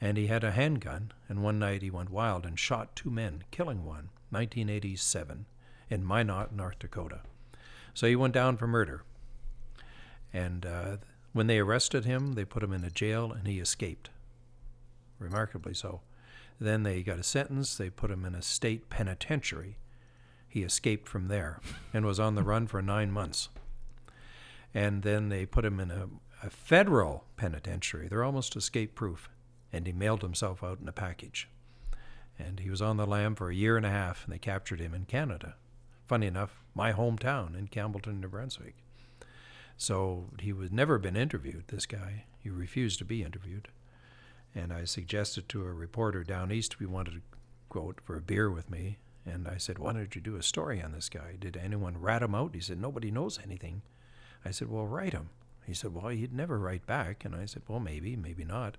And 0.00 0.16
he 0.16 0.28
had 0.28 0.42
a 0.42 0.52
handgun, 0.52 1.12
and 1.28 1.42
one 1.42 1.58
night 1.58 1.82
he 1.82 1.90
went 1.90 2.08
wild 2.08 2.46
and 2.46 2.58
shot 2.58 2.96
two 2.96 3.10
men, 3.10 3.44
killing 3.50 3.84
one, 3.84 4.08
1987, 4.30 5.44
in 5.90 6.06
Minot, 6.06 6.54
North 6.54 6.78
Dakota. 6.78 7.20
So 7.92 8.06
he 8.06 8.16
went 8.16 8.32
down 8.32 8.56
for 8.56 8.66
murder. 8.66 9.02
And 10.32 10.64
uh, 10.64 10.96
when 11.34 11.48
they 11.48 11.58
arrested 11.58 12.06
him, 12.06 12.32
they 12.32 12.46
put 12.46 12.62
him 12.62 12.72
in 12.72 12.82
a 12.82 12.90
jail, 12.90 13.30
and 13.30 13.46
he 13.46 13.60
escaped. 13.60 14.08
Remarkably 15.18 15.74
so. 15.74 16.00
Then 16.64 16.82
they 16.82 17.02
got 17.02 17.18
a 17.18 17.22
sentence. 17.22 17.74
They 17.74 17.90
put 17.90 18.10
him 18.10 18.24
in 18.24 18.34
a 18.34 18.40
state 18.40 18.88
penitentiary. 18.88 19.76
He 20.48 20.62
escaped 20.62 21.06
from 21.06 21.28
there 21.28 21.60
and 21.92 22.06
was 22.06 22.18
on 22.18 22.36
the 22.36 22.42
run 22.52 22.66
for 22.68 22.80
nine 22.80 23.12
months. 23.12 23.50
And 24.72 25.02
then 25.02 25.28
they 25.28 25.44
put 25.44 25.66
him 25.66 25.78
in 25.78 25.90
a, 25.90 26.08
a 26.42 26.48
federal 26.48 27.26
penitentiary. 27.36 28.08
They're 28.08 28.24
almost 28.24 28.56
escape 28.56 28.94
proof. 28.94 29.28
And 29.74 29.86
he 29.86 29.92
mailed 29.92 30.22
himself 30.22 30.64
out 30.64 30.80
in 30.80 30.88
a 30.88 30.92
package. 30.92 31.50
And 32.38 32.60
he 32.60 32.70
was 32.70 32.80
on 32.80 32.96
the 32.96 33.06
lam 33.06 33.34
for 33.34 33.50
a 33.50 33.54
year 33.54 33.76
and 33.76 33.84
a 33.84 33.90
half, 33.90 34.24
and 34.24 34.32
they 34.32 34.38
captured 34.38 34.80
him 34.80 34.94
in 34.94 35.04
Canada. 35.04 35.56
Funny 36.08 36.26
enough, 36.26 36.62
my 36.74 36.94
hometown 36.94 37.58
in 37.58 37.68
Campbellton, 37.68 38.20
New 38.20 38.28
Brunswick. 38.28 38.76
So 39.76 40.30
he 40.40 40.54
was 40.54 40.72
never 40.72 40.98
been 40.98 41.16
interviewed, 41.16 41.64
this 41.68 41.84
guy. 41.84 42.24
He 42.42 42.48
refused 42.48 42.98
to 43.00 43.04
be 43.04 43.22
interviewed 43.22 43.68
and 44.54 44.72
I 44.72 44.84
suggested 44.84 45.48
to 45.48 45.64
a 45.64 45.72
reporter 45.72 46.24
down 46.24 46.52
east 46.52 46.78
we 46.78 46.86
wanted 46.86 47.14
to 47.14 47.20
out 47.76 48.00
for 48.02 48.16
a 48.16 48.20
beer 48.20 48.50
with 48.50 48.70
me. 48.70 48.98
And 49.26 49.48
I 49.48 49.56
said, 49.56 49.78
Why 49.78 49.92
don't 49.92 50.14
you 50.14 50.20
do 50.20 50.36
a 50.36 50.42
story 50.42 50.82
on 50.82 50.92
this 50.92 51.08
guy? 51.08 51.36
Did 51.38 51.56
anyone 51.56 52.00
rat 52.00 52.22
him 52.22 52.34
out? 52.34 52.54
He 52.54 52.60
said, 52.60 52.80
Nobody 52.80 53.10
knows 53.10 53.38
anything. 53.42 53.82
I 54.44 54.50
said, 54.50 54.70
Well, 54.70 54.86
write 54.86 55.12
him. 55.12 55.30
He 55.66 55.74
said, 55.74 55.94
Well, 55.94 56.08
he'd 56.08 56.32
never 56.32 56.58
write 56.58 56.86
back. 56.86 57.24
And 57.24 57.34
I 57.34 57.46
said, 57.46 57.62
Well, 57.66 57.80
maybe, 57.80 58.16
maybe 58.16 58.44
not. 58.44 58.76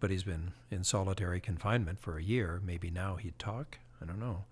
But 0.00 0.10
he's 0.10 0.22
been 0.22 0.52
in 0.70 0.84
solitary 0.84 1.40
confinement 1.40 2.00
for 2.00 2.18
a 2.18 2.22
year. 2.22 2.60
Maybe 2.64 2.90
now 2.90 3.16
he'd 3.16 3.38
talk. 3.38 3.78
I 4.00 4.06
don't 4.06 4.20
know. 4.20 4.44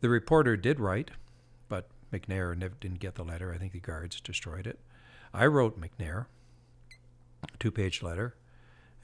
The 0.00 0.08
reporter 0.08 0.56
did 0.56 0.80
write, 0.80 1.10
but 1.68 1.88
McNair 2.12 2.56
never 2.56 2.74
didn't 2.80 3.00
get 3.00 3.14
the 3.14 3.24
letter. 3.24 3.52
I 3.52 3.58
think 3.58 3.72
the 3.72 3.80
guards 3.80 4.20
destroyed 4.20 4.66
it. 4.66 4.78
I 5.34 5.46
wrote 5.46 5.80
McNair, 5.80 6.26
two 7.58 7.70
page 7.70 8.02
letter. 8.02 8.34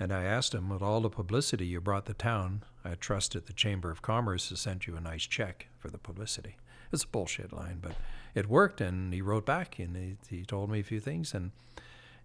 And 0.01 0.13
I 0.13 0.25
asked 0.25 0.55
him, 0.55 0.69
with 0.69 0.83
all 0.83 1.01
the 1.01 1.11
publicity 1.11 1.67
you 1.67 1.81
brought 1.81 2.07
the 2.07 2.15
town, 2.15 2.63
I 2.85 2.95
trust 2.95 3.33
that 3.33 3.47
the 3.47 3.53
Chamber 3.53 3.91
of 3.91 4.03
Commerce 4.03 4.51
has 4.51 4.61
sent 4.61 4.87
you 4.87 4.97
a 4.97 5.01
nice 5.01 5.27
check 5.27 5.67
for 5.79 5.89
the 5.89 5.99
publicity. 5.99 6.57
It's 6.93 7.05
a 7.05 7.09
bullshit 7.09 7.53
line, 7.53 7.79
but 7.83 7.97
it 8.35 8.49
worked, 8.49 8.81
and 8.81 9.13
he 9.13 9.21
wrote 9.21 9.45
back, 9.45 9.79
and 9.79 9.97
he, 9.97 10.17
he 10.29 10.45
told 10.45 10.71
me 10.71 10.81
a 10.81 10.85
few 10.85 11.01
things, 11.01 11.35
and 11.35 11.51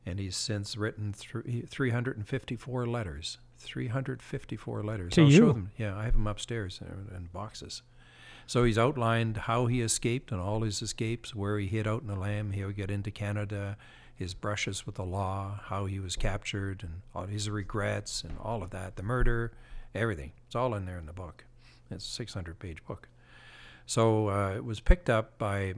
and 0.06 0.20
he's 0.20 0.36
since 0.36 0.76
written 0.76 1.14
thr 1.14 1.40
354 1.66 2.86
letters. 2.86 3.38
354 3.60 4.84
letters. 4.84 5.14
To 5.14 5.22
I'll 5.22 5.30
you? 5.30 5.38
show 5.38 5.54
them. 5.54 5.72
Yeah, 5.78 5.98
I 5.98 6.04
have 6.04 6.14
them 6.14 6.28
upstairs 6.28 6.82
in, 6.82 7.16
in 7.16 7.30
boxes. 7.32 7.82
So 8.46 8.66
he's 8.66 8.78
outlined 8.78 9.38
how 9.38 9.68
he 9.68 9.82
escaped 9.82 10.32
and 10.32 10.42
all 10.42 10.62
his 10.62 10.82
escapes, 10.82 11.34
where 11.34 11.58
he 11.58 11.68
hid 11.68 11.88
out 11.88 12.02
in 12.02 12.08
the 12.08 12.16
lam, 12.16 12.52
how 12.52 12.68
he 12.68 12.74
got 12.74 12.92
into 12.92 13.12
Canada, 13.12 13.78
his 14.16 14.34
brushes 14.34 14.86
with 14.86 14.96
the 14.96 15.04
law, 15.04 15.60
how 15.66 15.86
he 15.86 16.00
was 16.00 16.16
captured, 16.16 16.84
and 16.84 17.02
all 17.16 17.26
his 17.26 17.50
regrets, 17.50 18.24
and 18.24 18.38
all 18.40 18.64
of 18.64 18.70
that, 18.72 18.96
the 18.96 19.04
murder, 19.04 19.52
everything. 19.96 20.32
It's 20.46 20.56
all 20.56 20.76
in 20.76 20.86
there 20.86 20.98
in 20.98 21.06
the 21.06 21.14
book. 21.14 21.46
It's 21.90 22.06
a 22.06 22.12
600 22.12 22.60
page 22.60 22.84
book. 22.86 23.10
So 23.86 24.30
uh, 24.30 24.54
it 24.56 24.64
was 24.64 24.80
picked 24.80 25.10
up 25.10 25.38
by 25.38 25.74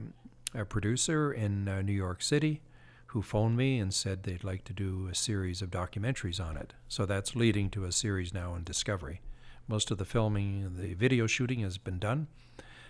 a 0.54 0.64
producer 0.64 1.32
in 1.32 1.68
uh, 1.68 1.82
New 1.82 1.92
York 1.92 2.22
City 2.22 2.62
who 3.06 3.22
phoned 3.22 3.56
me 3.56 3.78
and 3.78 3.94
said 3.94 4.22
they'd 4.22 4.44
like 4.44 4.64
to 4.64 4.72
do 4.72 5.08
a 5.10 5.14
series 5.14 5.62
of 5.62 5.70
documentaries 5.70 6.44
on 6.44 6.56
it. 6.56 6.74
So 6.88 7.06
that's 7.06 7.36
leading 7.36 7.70
to 7.70 7.84
a 7.84 7.92
series 7.92 8.34
now 8.34 8.52
on 8.52 8.64
Discovery. 8.64 9.20
Most 9.68 9.90
of 9.90 9.98
the 9.98 10.04
filming, 10.04 10.76
the 10.76 10.94
video 10.94 11.26
shooting 11.26 11.60
has 11.60 11.78
been 11.78 11.98
done. 11.98 12.28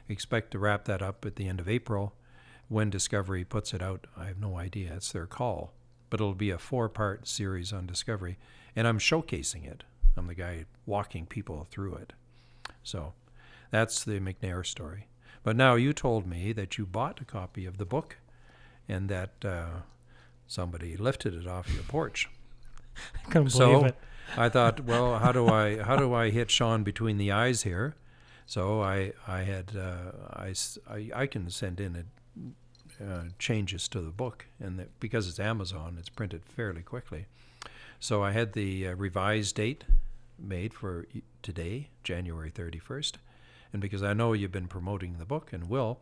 Expect 0.08 0.50
to 0.52 0.58
wrap 0.58 0.84
that 0.86 1.02
up 1.02 1.24
at 1.24 1.36
the 1.36 1.48
end 1.48 1.60
of 1.60 1.68
April. 1.68 2.14
When 2.68 2.90
Discovery 2.90 3.44
puts 3.44 3.72
it 3.72 3.82
out, 3.82 4.06
I 4.16 4.24
have 4.26 4.38
no 4.40 4.58
idea. 4.58 4.92
It's 4.94 5.12
their 5.12 5.26
call. 5.26 5.72
But 6.10 6.20
it'll 6.20 6.34
be 6.34 6.50
a 6.50 6.58
four 6.58 6.88
part 6.88 7.26
series 7.28 7.72
on 7.72 7.86
Discovery. 7.86 8.38
And 8.74 8.86
I'm 8.86 8.98
showcasing 8.98 9.66
it. 9.66 9.84
I'm 10.16 10.26
the 10.26 10.34
guy 10.34 10.64
walking 10.86 11.26
people 11.26 11.66
through 11.70 11.94
it. 11.96 12.12
So 12.82 13.12
that's 13.70 14.04
the 14.04 14.18
McNair 14.20 14.64
story. 14.64 15.06
But 15.42 15.56
now 15.56 15.74
you 15.74 15.92
told 15.92 16.26
me 16.26 16.52
that 16.52 16.76
you 16.78 16.86
bought 16.86 17.20
a 17.20 17.24
copy 17.24 17.66
of 17.66 17.78
the 17.78 17.84
book 17.84 18.16
and 18.88 19.08
that 19.08 19.32
uh, 19.44 19.66
somebody 20.46 20.96
lifted 20.96 21.34
it 21.34 21.46
off 21.46 21.72
your 21.72 21.82
porch. 21.84 22.28
I 23.14 23.30
couldn't 23.30 23.52
believe 23.52 23.52
So 23.52 23.84
it. 23.86 23.96
I 24.36 24.48
thought, 24.48 24.80
well, 24.80 25.18
how 25.18 25.30
do 25.32 25.46
I 25.48 25.82
how 25.82 25.96
do 25.96 26.12
I 26.14 26.30
hit 26.30 26.50
Sean 26.50 26.82
between 26.82 27.16
the 27.18 27.30
eyes 27.30 27.62
here? 27.62 27.94
So 28.44 28.80
I 28.82 29.12
I 29.28 29.42
had 29.42 29.72
uh, 29.76 30.12
I, 30.32 30.54
I- 30.90 31.10
I 31.14 31.26
can 31.26 31.48
send 31.50 31.78
in 31.80 31.94
a, 31.96 32.04
uh, 33.00 33.24
changes 33.38 33.88
to 33.88 34.00
the 34.00 34.10
book, 34.10 34.46
and 34.58 34.78
that, 34.78 34.98
because 35.00 35.28
it's 35.28 35.40
Amazon, 35.40 35.96
it's 35.98 36.08
printed 36.08 36.44
fairly 36.44 36.82
quickly. 36.82 37.26
So 38.00 38.22
I 38.22 38.32
had 38.32 38.52
the 38.52 38.88
uh, 38.88 38.94
revised 38.94 39.56
date 39.56 39.84
made 40.38 40.74
for 40.74 41.06
today, 41.42 41.90
January 42.04 42.50
31st, 42.50 43.14
and 43.72 43.82
because 43.82 44.02
I 44.02 44.12
know 44.12 44.32
you've 44.32 44.52
been 44.52 44.68
promoting 44.68 45.16
the 45.18 45.24
book 45.24 45.52
and 45.52 45.68
will, 45.68 46.00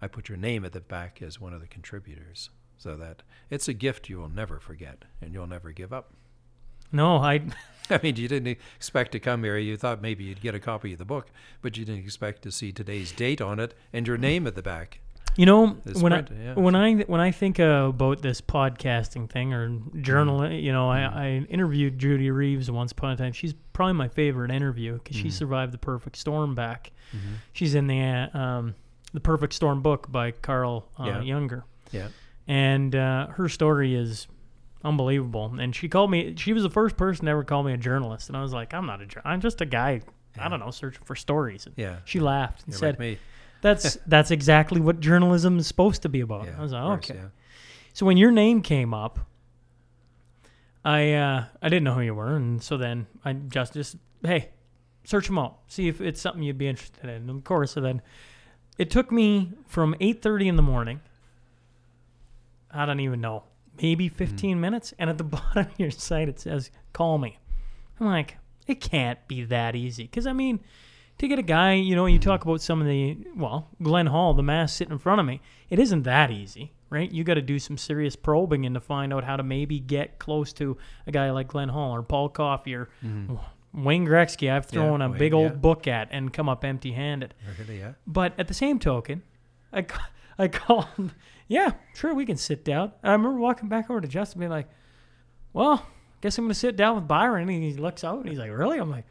I 0.00 0.08
put 0.08 0.28
your 0.28 0.38
name 0.38 0.64
at 0.64 0.72
the 0.72 0.80
back 0.80 1.22
as 1.22 1.40
one 1.40 1.52
of 1.52 1.60
the 1.60 1.66
contributors, 1.66 2.50
so 2.78 2.96
that 2.96 3.22
it's 3.50 3.68
a 3.68 3.74
gift 3.74 4.08
you 4.08 4.18
will 4.18 4.28
never 4.28 4.58
forget 4.58 5.04
and 5.20 5.32
you'll 5.32 5.46
never 5.46 5.72
give 5.72 5.92
up. 5.92 6.12
No, 6.92 7.16
I. 7.16 7.42
I 7.90 8.00
mean, 8.02 8.16
you 8.16 8.28
didn't 8.28 8.58
expect 8.76 9.12
to 9.12 9.20
come 9.20 9.44
here. 9.44 9.58
You 9.58 9.76
thought 9.76 10.00
maybe 10.00 10.24
you'd 10.24 10.40
get 10.40 10.54
a 10.54 10.60
copy 10.60 10.92
of 10.92 10.98
the 10.98 11.04
book, 11.04 11.30
but 11.60 11.76
you 11.76 11.84
didn't 11.84 12.04
expect 12.04 12.42
to 12.42 12.52
see 12.52 12.72
today's 12.72 13.12
date 13.12 13.40
on 13.40 13.60
it 13.60 13.74
and 13.92 14.06
your 14.06 14.16
name 14.16 14.46
at 14.46 14.54
the 14.54 14.62
back. 14.62 15.00
You 15.36 15.46
know, 15.46 15.66
when 16.00 16.12
I 16.12 16.24
yeah. 16.32 16.54
when 16.54 16.76
I 16.76 16.94
when 17.02 17.20
I 17.20 17.30
think 17.32 17.58
uh, 17.58 17.86
about 17.88 18.22
this 18.22 18.40
podcasting 18.40 19.28
thing 19.30 19.52
or 19.52 19.68
journal, 20.00 20.40
Mm-hmm. 20.40 20.52
you 20.64 20.72
know, 20.72 20.88
I, 20.88 21.00
I 21.02 21.28
interviewed 21.48 21.98
Judy 21.98 22.30
Reeves 22.30 22.70
once 22.70 22.92
upon 22.92 23.12
a 23.12 23.16
time. 23.16 23.32
She's 23.32 23.52
probably 23.72 23.94
my 23.94 24.08
favorite 24.08 24.50
interview 24.52 24.94
because 24.94 25.16
Mm-hmm. 25.16 25.24
she 25.26 25.30
survived 25.30 25.72
the 25.72 25.78
perfect 25.78 26.16
storm 26.16 26.54
back. 26.54 26.92
She's 27.52 27.74
in 27.74 27.86
the 27.88 28.00
uh, 28.00 28.38
um, 28.38 28.74
the 29.12 29.20
Perfect 29.20 29.52
Storm 29.52 29.82
book 29.82 30.10
by 30.10 30.32
Carl 30.32 30.88
uh, 30.98 31.04
Yeah. 31.04 31.20
Junger, 31.20 31.62
Yeah. 31.92 32.08
and 32.48 32.94
uh, 32.96 33.28
her 33.28 33.48
story 33.48 33.94
is 33.94 34.26
unbelievable. 34.84 35.54
And 35.58 35.74
she 35.74 35.88
called 35.88 36.10
me. 36.10 36.34
She 36.36 36.52
was 36.52 36.62
the 36.64 36.70
first 36.70 36.96
person 36.96 37.26
to 37.26 37.30
ever 37.30 37.44
call 37.44 37.62
me 37.62 37.72
a 37.72 37.76
journalist, 37.76 38.28
and 38.28 38.36
I 38.36 38.42
was 38.42 38.52
like, 38.52 38.74
I'm 38.74 38.86
not 38.86 39.00
a. 39.00 39.06
I'm 39.28 39.40
just 39.40 39.60
a 39.60 39.66
guy. 39.66 40.00
I 40.36 40.48
don't 40.48 40.58
know, 40.58 40.72
searching 40.72 41.02
for 41.04 41.14
stories. 41.14 41.66
And 41.66 41.74
Yeah. 41.78 41.96
She 42.04 42.18
laughed 42.18 42.64
and 42.64 42.72
You're 42.72 42.78
said, 42.80 42.94
like 42.94 42.98
me. 42.98 43.18
That's 43.64 43.98
that's 44.06 44.30
exactly 44.30 44.80
what 44.80 45.00
journalism 45.00 45.58
is 45.58 45.66
supposed 45.66 46.02
to 46.02 46.08
be 46.08 46.20
about. 46.20 46.46
Yeah, 46.46 46.54
I 46.58 46.62
was 46.62 46.72
like, 46.72 46.82
course, 46.82 47.10
okay. 47.10 47.18
yeah. 47.20 47.28
So 47.92 48.06
when 48.06 48.16
your 48.16 48.30
name 48.30 48.62
came 48.62 48.94
up, 48.94 49.18
I 50.84 51.12
uh, 51.12 51.44
I 51.60 51.68
didn't 51.68 51.84
know 51.84 51.94
who 51.94 52.02
you 52.02 52.14
were, 52.14 52.36
and 52.36 52.62
so 52.62 52.76
then 52.76 53.06
I 53.24 53.32
just 53.32 53.74
just 53.74 53.96
hey, 54.22 54.50
search 55.04 55.26
them 55.26 55.38
out, 55.38 55.58
see 55.66 55.88
if 55.88 56.00
it's 56.00 56.20
something 56.20 56.42
you'd 56.42 56.58
be 56.58 56.68
interested 56.68 57.04
in. 57.04 57.10
And 57.10 57.30
of 57.30 57.44
course, 57.44 57.72
so 57.72 57.80
then 57.80 58.02
it 58.78 58.90
took 58.90 59.10
me 59.10 59.52
from 59.66 59.94
eight 60.00 60.22
thirty 60.22 60.46
in 60.46 60.56
the 60.56 60.62
morning 60.62 61.00
I 62.74 62.86
don't 62.86 63.00
even 63.00 63.20
know, 63.20 63.44
maybe 63.80 64.08
15 64.08 64.60
minutes. 64.60 64.92
And 64.98 65.08
at 65.08 65.16
the 65.16 65.24
bottom 65.24 65.66
of 65.66 65.78
your 65.78 65.92
site, 65.92 66.28
it 66.28 66.40
says, 66.40 66.70
call 66.92 67.18
me. 67.18 67.38
I'm 68.00 68.06
like, 68.06 68.36
it 68.66 68.80
can't 68.80 69.26
be 69.28 69.44
that 69.44 69.76
easy. 69.76 70.04
Because, 70.04 70.26
I 70.26 70.32
mean, 70.32 70.60
to 71.18 71.28
get 71.28 71.38
a 71.38 71.42
guy, 71.42 71.74
you 71.74 71.94
know, 71.94 72.06
you 72.06 72.18
talk 72.18 72.44
about 72.44 72.60
some 72.60 72.80
of 72.80 72.86
the, 72.86 73.16
well, 73.36 73.68
Glenn 73.82 74.06
Hall, 74.06 74.34
the 74.34 74.42
mass 74.42 74.72
sitting 74.72 74.92
in 74.92 74.98
front 74.98 75.20
of 75.20 75.26
me, 75.26 75.40
it 75.70 75.78
isn't 75.78 76.02
that 76.02 76.30
easy, 76.30 76.72
right? 76.90 77.10
You 77.10 77.24
got 77.24 77.34
to 77.34 77.42
do 77.42 77.58
some 77.58 77.78
serious 77.78 78.16
probing 78.16 78.66
and 78.66 78.74
to 78.74 78.80
find 78.80 79.12
out 79.12 79.24
how 79.24 79.36
to 79.36 79.42
maybe 79.42 79.78
get 79.78 80.18
close 80.18 80.52
to 80.54 80.76
a 81.06 81.12
guy 81.12 81.30
like 81.30 81.48
Glenn 81.48 81.68
Hall 81.68 81.94
or 81.94 82.02
Paul 82.02 82.28
Coffey 82.28 82.74
or 82.74 82.88
Wayne 83.72 84.06
Gretzky. 84.06 84.50
I've 84.50 84.66
thrown 84.66 85.02
a 85.02 85.08
Wayne, 85.08 85.18
big 85.18 85.32
old 85.32 85.52
yeah. 85.52 85.58
book 85.58 85.86
at 85.86 86.08
and 86.10 86.32
come 86.32 86.48
up 86.48 86.64
empty 86.64 86.92
handed. 86.92 87.34
Really, 87.58 87.78
yeah. 87.78 87.92
But 88.06 88.34
at 88.38 88.48
the 88.48 88.54
same 88.54 88.78
token, 88.78 89.22
I, 89.72 89.86
I 90.38 90.48
called, 90.48 91.12
yeah, 91.46 91.72
sure, 91.94 92.12
we 92.12 92.26
can 92.26 92.36
sit 92.36 92.64
down. 92.64 92.92
I 93.02 93.12
remember 93.12 93.38
walking 93.38 93.68
back 93.68 93.88
over 93.88 94.00
to 94.00 94.08
Justin 94.08 94.40
being 94.40 94.50
like, 94.50 94.68
well, 95.52 95.86
guess 96.20 96.38
I'm 96.38 96.44
going 96.44 96.52
to 96.52 96.58
sit 96.58 96.76
down 96.76 96.96
with 96.96 97.06
Byron. 97.06 97.48
And 97.48 97.62
he 97.62 97.74
looks 97.74 98.02
out 98.02 98.18
and 98.18 98.28
he's 98.28 98.38
like, 98.38 98.50
really? 98.50 98.78
I'm 98.78 98.90
like, 98.90 99.04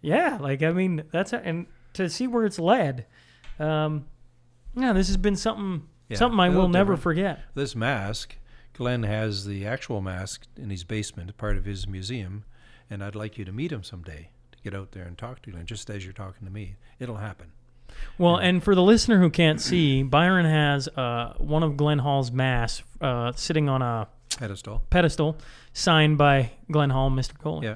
yeah, 0.00 0.38
like, 0.40 0.62
I 0.62 0.72
mean, 0.72 1.04
that's, 1.12 1.32
a, 1.32 1.44
and 1.44 1.66
to 1.94 2.08
see 2.08 2.26
where 2.26 2.44
it's 2.44 2.58
led, 2.58 3.06
um, 3.58 4.06
yeah, 4.74 4.92
this 4.92 5.08
has 5.08 5.16
been 5.16 5.36
something, 5.36 5.86
Yeah, 6.08 6.16
something 6.16 6.40
I 6.40 6.48
will 6.48 6.68
never 6.68 6.96
forget. 6.96 7.40
This 7.54 7.74
mask, 7.74 8.36
Glenn 8.72 9.02
has 9.02 9.44
the 9.46 9.66
actual 9.66 10.00
mask 10.00 10.46
in 10.56 10.70
his 10.70 10.84
basement, 10.84 11.36
part 11.36 11.56
of 11.56 11.64
his 11.64 11.86
museum, 11.86 12.44
and 12.88 13.02
I'd 13.04 13.14
like 13.14 13.36
you 13.38 13.44
to 13.44 13.52
meet 13.52 13.72
him 13.72 13.82
someday 13.82 14.30
to 14.52 14.58
get 14.62 14.74
out 14.74 14.92
there 14.92 15.04
and 15.04 15.18
talk 15.18 15.42
to 15.42 15.50
Glenn, 15.50 15.66
just 15.66 15.90
as 15.90 16.04
you're 16.04 16.12
talking 16.12 16.46
to 16.46 16.52
me. 16.52 16.76
It'll 16.98 17.16
happen. 17.16 17.52
Well, 18.18 18.36
and 18.36 18.62
for 18.62 18.74
the 18.74 18.82
listener 18.82 19.18
who 19.18 19.30
can't 19.30 19.60
see, 19.60 20.02
Byron 20.04 20.46
has 20.46 20.86
uh, 20.88 21.34
one 21.38 21.62
of 21.64 21.76
Glenn 21.76 21.98
Hall's 21.98 22.30
masks 22.30 22.86
uh, 23.00 23.32
sitting 23.32 23.68
on 23.68 23.82
a 23.82 24.08
Pedestal. 24.38 24.82
pedestal 24.90 25.36
signed 25.72 26.16
by 26.16 26.52
Glenn 26.70 26.90
Hall, 26.90 27.10
Mr. 27.10 27.32
Goalie. 27.36 27.64
Yeah. 27.64 27.74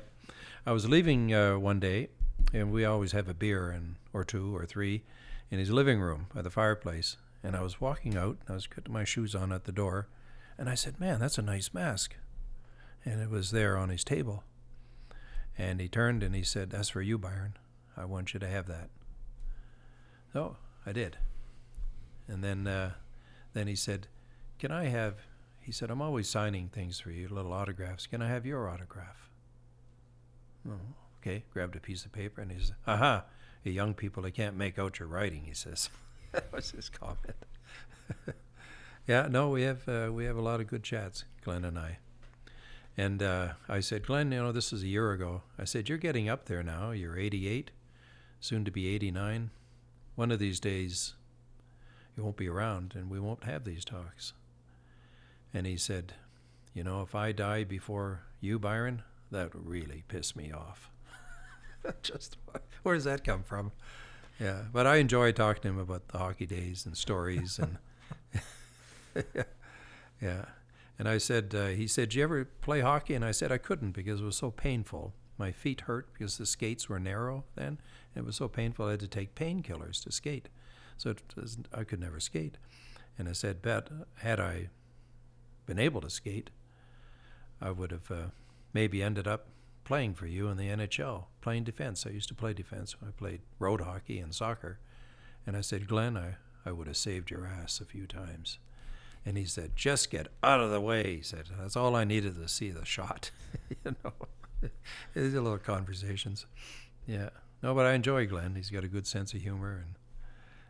I 0.66 0.72
was 0.72 0.88
leaving 0.88 1.34
uh, 1.34 1.58
one 1.58 1.80
day, 1.80 2.08
and 2.52 2.72
we 2.72 2.84
always 2.84 3.12
have 3.12 3.28
a 3.28 3.34
beer 3.34 3.70
and 3.70 3.96
or 4.12 4.24
two 4.24 4.56
or 4.56 4.66
three 4.66 5.02
in 5.50 5.58
his 5.58 5.70
living 5.70 6.00
room 6.00 6.26
by 6.34 6.42
the 6.42 6.50
fireplace. 6.50 7.16
And 7.42 7.54
I 7.54 7.62
was 7.62 7.80
walking 7.80 8.16
out, 8.16 8.38
I 8.48 8.52
was 8.52 8.66
putting 8.66 8.92
my 8.92 9.04
shoes 9.04 9.34
on 9.34 9.52
at 9.52 9.64
the 9.64 9.72
door, 9.72 10.08
and 10.56 10.68
I 10.68 10.74
said, 10.74 10.98
"Man, 10.98 11.20
that's 11.20 11.38
a 11.38 11.42
nice 11.42 11.74
mask." 11.74 12.16
And 13.04 13.20
it 13.20 13.28
was 13.28 13.50
there 13.50 13.76
on 13.76 13.90
his 13.90 14.04
table. 14.04 14.44
And 15.58 15.80
he 15.80 15.88
turned 15.88 16.22
and 16.22 16.34
he 16.34 16.42
said, 16.42 16.70
"That's 16.70 16.88
for 16.88 17.02
you, 17.02 17.18
Byron. 17.18 17.56
I 17.96 18.06
want 18.06 18.34
you 18.34 18.40
to 18.40 18.48
have 18.48 18.66
that." 18.66 18.90
So 20.32 20.56
I 20.86 20.92
did. 20.92 21.18
And 22.26 22.42
then, 22.42 22.66
uh, 22.66 22.94
then 23.52 23.66
he 23.66 23.76
said, 23.76 24.08
"Can 24.58 24.70
I 24.70 24.86
have?" 24.86 25.26
He 25.60 25.72
said, 25.72 25.90
"I'm 25.90 26.02
always 26.02 26.28
signing 26.28 26.68
things 26.68 26.98
for 26.98 27.10
you, 27.10 27.28
little 27.28 27.52
autographs. 27.52 28.06
Can 28.06 28.22
I 28.22 28.28
have 28.28 28.46
your 28.46 28.68
autograph?" 28.68 29.30
Oh, 30.66 30.80
okay. 31.24 31.44
Grabbed 31.52 31.76
a 31.76 31.80
piece 31.80 32.04
of 32.04 32.12
paper 32.12 32.40
and 32.40 32.52
he 32.52 32.58
says, 32.58 32.72
"Aha! 32.86 33.24
You 33.62 33.72
young 33.72 33.94
people, 33.94 34.26
I 34.26 34.30
can't 34.30 34.56
make 34.56 34.78
out 34.78 34.98
your 34.98 35.08
writing." 35.08 35.44
He 35.44 35.54
says. 35.54 35.88
that 36.32 36.52
was 36.52 36.72
his 36.72 36.88
comment. 36.88 37.46
yeah. 39.06 39.28
No, 39.30 39.50
we 39.50 39.62
have 39.62 39.88
uh, 39.88 40.10
we 40.12 40.24
have 40.24 40.36
a 40.36 40.42
lot 40.42 40.60
of 40.60 40.66
good 40.66 40.82
chats, 40.82 41.24
Glenn 41.42 41.64
and 41.64 41.78
I. 41.78 41.98
And 42.96 43.22
uh, 43.22 43.54
I 43.68 43.80
said, 43.80 44.06
Glenn, 44.06 44.30
you 44.30 44.40
know, 44.40 44.52
this 44.52 44.72
is 44.72 44.82
a 44.82 44.88
year 44.88 45.10
ago. 45.10 45.42
I 45.58 45.64
said, 45.64 45.88
you're 45.88 45.98
getting 45.98 46.28
up 46.28 46.46
there 46.46 46.62
now. 46.62 46.92
You're 46.92 47.18
88, 47.18 47.72
soon 48.38 48.64
to 48.64 48.70
be 48.70 48.86
89. 48.94 49.50
One 50.14 50.30
of 50.30 50.38
these 50.38 50.60
days, 50.60 51.14
you 52.16 52.22
won't 52.22 52.36
be 52.36 52.48
around, 52.48 52.94
and 52.94 53.10
we 53.10 53.18
won't 53.18 53.42
have 53.44 53.64
these 53.64 53.84
talks. 53.84 54.32
And 55.52 55.66
he 55.66 55.76
said, 55.76 56.12
you 56.72 56.84
know, 56.84 57.02
if 57.02 57.16
I 57.16 57.32
die 57.32 57.64
before 57.64 58.22
you, 58.40 58.60
Byron, 58.60 59.02
that 59.32 59.54
would 59.54 59.66
really 59.66 60.04
piss 60.06 60.36
me 60.36 60.52
off. 60.52 60.88
Just 62.02 62.36
where 62.82 62.94
does 62.94 63.04
that 63.04 63.24
come 63.24 63.42
from? 63.42 63.72
Yeah, 64.40 64.62
but 64.72 64.86
I 64.86 64.96
enjoy 64.96 65.32
talking 65.32 65.62
to 65.62 65.68
him 65.68 65.78
about 65.78 66.08
the 66.08 66.18
hockey 66.18 66.46
days 66.46 66.86
and 66.86 66.96
stories 66.96 67.58
and 67.58 67.78
yeah. 70.20 70.46
And 70.98 71.08
I 71.08 71.18
said, 71.18 71.54
uh, 71.54 71.66
he 71.68 71.86
said, 71.86 72.10
"Did 72.10 72.16
you 72.16 72.22
ever 72.24 72.44
play 72.44 72.80
hockey?" 72.80 73.14
And 73.14 73.24
I 73.24 73.32
said, 73.32 73.50
"I 73.50 73.58
couldn't 73.58 73.92
because 73.92 74.20
it 74.20 74.24
was 74.24 74.36
so 74.36 74.50
painful. 74.50 75.12
My 75.38 75.50
feet 75.50 75.82
hurt 75.82 76.12
because 76.12 76.38
the 76.38 76.46
skates 76.46 76.88
were 76.88 77.00
narrow 77.00 77.44
then. 77.56 77.78
And 78.14 78.22
it 78.22 78.24
was 78.24 78.36
so 78.36 78.48
painful 78.48 78.86
I 78.86 78.92
had 78.92 79.00
to 79.00 79.08
take 79.08 79.34
painkillers 79.34 80.02
to 80.04 80.12
skate. 80.12 80.48
So 80.96 81.14
was, 81.36 81.58
I 81.72 81.84
could 81.84 82.00
never 82.00 82.20
skate." 82.20 82.58
And 83.18 83.28
I 83.28 83.32
said, 83.32 83.62
"Bet 83.62 83.88
had 84.16 84.40
I 84.40 84.68
been 85.66 85.78
able 85.78 86.00
to 86.00 86.10
skate, 86.10 86.50
I 87.60 87.70
would 87.70 87.90
have 87.90 88.10
uh, 88.10 88.26
maybe 88.72 89.02
ended 89.02 89.26
up 89.26 89.46
playing 89.84 90.14
for 90.14 90.26
you 90.26 90.48
in 90.48 90.56
the 90.56 90.68
NHL, 90.68 91.24
playing 91.40 91.64
defense. 91.64 92.06
I 92.06 92.10
used 92.10 92.28
to 92.28 92.34
play 92.34 92.52
defense. 92.52 92.96
I 93.06 93.10
played 93.10 93.40
road 93.58 93.82
hockey 93.82 94.18
and 94.18 94.34
soccer. 94.34 94.78
And 95.46 95.56
I 95.56 95.60
said, 95.60 95.86
Glenn, 95.86 96.16
I, 96.16 96.36
I 96.66 96.72
would 96.72 96.86
have 96.86 96.96
saved 96.96 97.30
your 97.30 97.46
ass 97.46 97.80
a 97.80 97.84
few 97.84 98.06
times. 98.06 98.58
And 99.26 99.36
he 99.36 99.44
said, 99.44 99.76
just 99.76 100.10
get 100.10 100.28
out 100.42 100.60
of 100.60 100.70
the 100.70 100.80
way. 100.80 101.16
He 101.16 101.22
said, 101.22 101.44
that's 101.58 101.76
all 101.76 101.96
I 101.96 102.04
needed 102.04 102.36
to 102.36 102.48
see 102.48 102.70
the 102.70 102.84
shot. 102.84 103.30
you 103.68 103.94
know, 104.04 104.12
these 105.14 105.34
little 105.34 105.58
conversations. 105.58 106.46
Yeah. 107.06 107.30
No, 107.62 107.74
but 107.74 107.86
I 107.86 107.92
enjoy 107.92 108.26
Glenn. 108.26 108.54
He's 108.54 108.70
got 108.70 108.84
a 108.84 108.88
good 108.88 109.06
sense 109.06 109.32
of 109.32 109.42
humor 109.42 109.84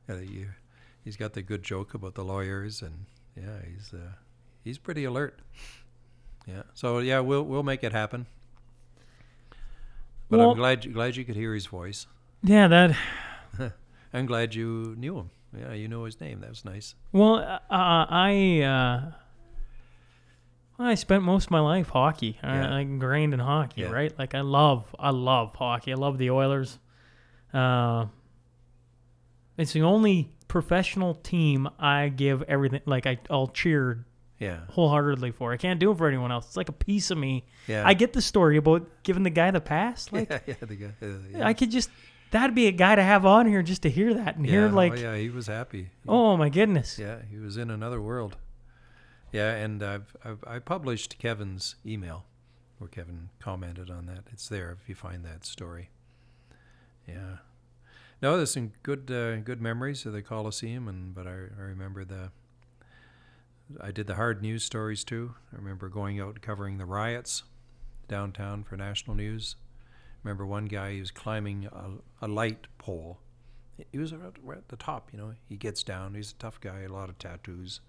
and 0.09 0.19
uh, 0.19 0.23
you, 0.23 0.51
he's 1.05 1.17
got 1.17 1.33
the 1.33 1.43
good 1.43 1.63
joke 1.63 1.95
about 1.95 2.15
the 2.15 2.25
lawyers 2.25 2.83
and 2.83 3.07
yeah, 3.37 3.59
he's 3.67 3.93
uh, 3.93 4.13
he's 4.63 4.79
pretty 4.79 5.05
alert. 5.05 5.41
Yeah. 6.47 6.63
So 6.75 6.99
yeah, 6.99 7.21
we'll 7.21 7.43
we'll 7.43 7.63
make 7.63 7.83
it 7.83 7.93
happen. 7.93 8.27
But 10.35 10.41
Well- 10.41 10.51
I'm 10.51 10.57
glad 10.57 10.85
you, 10.85 10.93
glad 10.93 11.17
you 11.17 11.25
could 11.25 11.37
hear 11.37 11.55
his 11.55 11.67
voice. 11.67 12.07
Yeah, 12.43 12.67
that. 12.69 12.97
I'm 14.13 14.27
glad 14.27 14.55
you 14.55 14.95
knew 14.99 15.17
him. 15.17 15.31
Yeah, 15.57 15.73
you 15.73 15.87
know 15.89 16.05
his 16.05 16.21
name. 16.21 16.41
That 16.41 16.51
was 16.51 16.65
nice. 16.65 16.95
Well, 17.13 17.37
uh, 17.37 17.59
I 17.71 18.61
uh, 18.63 19.13
I 20.83 20.95
spent 20.97 21.23
most 21.23 21.45
of 21.47 21.51
my 21.53 21.61
life 21.61 21.89
hockey. 21.91 22.39
Yeah. 22.43 22.69
I, 22.75 22.79
I 22.79 22.81
ingrained 22.81 23.33
in 23.35 23.41
hockey, 23.41 23.83
Yeah. 23.83 23.91
right? 23.91 24.17
Like 24.19 24.35
I 24.35 24.41
love, 24.41 24.95
I 24.99 25.11
love 25.11 25.55
hockey. 25.55 25.93
I 25.93 25.95
love 25.95 26.19
the 26.19 26.31
Oilers. 26.31 26.79
Uh, 27.53 28.07
it's 29.57 29.73
the 29.73 29.83
only 29.83 30.35
professional 30.49 31.15
team 31.15 31.69
I 31.79 32.09
give 32.09 32.43
everything. 32.43 32.81
Like 32.87 33.07
I, 33.07 33.19
I'll 33.31 33.47
cheer 33.47 34.05
Yeah. 34.45 34.61
wholeheartedly 34.71 35.33
for. 35.33 35.53
I 35.53 35.57
can't 35.57 35.81
do 35.81 35.91
it 35.91 35.99
for 35.99 36.07
anyone 36.07 36.31
else. 36.31 36.47
It's 36.47 36.57
like 36.57 36.69
a 36.69 36.73
piece 36.73 37.11
of 37.11 37.19
me. 37.19 37.45
Yeah. 37.67 37.87
I 37.87 37.95
get 37.95 38.13
the 38.13 38.23
story 38.23 38.57
about 38.57 38.87
giving 39.03 39.23
the 39.23 39.31
guy 39.31 39.51
the 39.51 39.61
pass. 39.61 40.13
Like 40.13 40.31
yeah, 40.31 40.39
yeah, 40.47 40.55
the 40.61 40.77
guy. 40.77 40.91
Uh, 41.03 41.07
yeah. 41.31 41.47
I 41.47 41.55
could 41.55 41.71
just. 41.71 41.91
That'd 42.31 42.57
be 42.57 42.67
a 42.67 42.73
guy 42.73 42.97
to 42.97 43.03
have 43.03 43.25
on 43.25 43.47
here 43.47 43.63
just 43.63 43.83
to 43.83 43.91
hear 43.91 44.13
that 44.15 44.37
and 44.37 44.45
hear 44.45 44.69
like, 44.69 44.93
oh, 44.93 44.97
yeah, 44.97 45.17
he 45.17 45.31
was 45.31 45.47
happy. 45.47 45.91
oh 46.09 46.37
my 46.37 46.49
goodness. 46.49 46.99
Yeah, 46.99 47.19
he 47.31 47.39
was 47.39 47.57
in 47.57 47.71
another 47.71 48.01
world. 48.01 48.37
Yeah, 49.31 49.53
and 49.53 49.83
I've, 49.83 50.17
I've 50.25 50.45
I 50.45 50.59
published 50.59 51.19
Kevin's 51.19 51.77
email, 51.87 52.25
where 52.79 52.89
Kevin 52.89 53.31
commented 53.39 53.89
on 53.89 54.07
that. 54.07 54.25
It's 54.33 54.49
there 54.49 54.77
if 54.81 54.89
you 54.89 54.97
find 54.97 55.25
that 55.25 55.45
story. 55.45 55.91
Yeah, 57.07 57.39
no, 58.21 58.37
there's 58.37 58.53
some 58.53 58.73
good 58.83 59.11
uh, 59.11 59.37
good 59.37 59.61
memories 59.61 60.07
of 60.07 60.13
the 60.13 60.23
Coliseum, 60.23 60.89
and 60.89 61.15
but 61.15 61.27
I, 61.27 61.31
I 61.31 61.63
remember 61.63 62.05
the. 62.05 62.31
I 63.81 63.91
did 63.91 64.07
the 64.07 64.15
hard 64.15 64.43
news 64.43 64.65
stories 64.65 65.05
too. 65.05 65.35
I 65.53 65.57
remember 65.57 65.89
going 65.89 66.21
out 66.21 66.35
and 66.35 66.43
covering 66.43 66.79
the 66.79 66.85
riots 66.85 67.45
downtown 68.09 68.63
for 68.65 68.77
national 68.77 69.17
news. 69.17 69.57
Remember 70.23 70.47
one 70.47 70.67
guy 70.67 70.93
he 70.93 71.01
was 71.01 71.11
climbing 71.11 71.67
a, 71.67 72.25
a 72.25 72.29
light 72.29 72.67
pole. 72.79 73.19
He 73.91 73.99
was 73.99 74.13
at 74.13 74.69
the 74.69 74.77
top, 74.77 75.11
you 75.13 75.19
know. 75.19 75.35
He 75.49 75.57
gets 75.57 75.83
down. 75.83 76.15
He's 76.15 76.33
a 76.33 76.37
tough 76.37 76.61
guy, 76.61 76.83
a 76.83 76.89
lot 76.89 77.09
of 77.09 77.19
tattoos. 77.19 77.81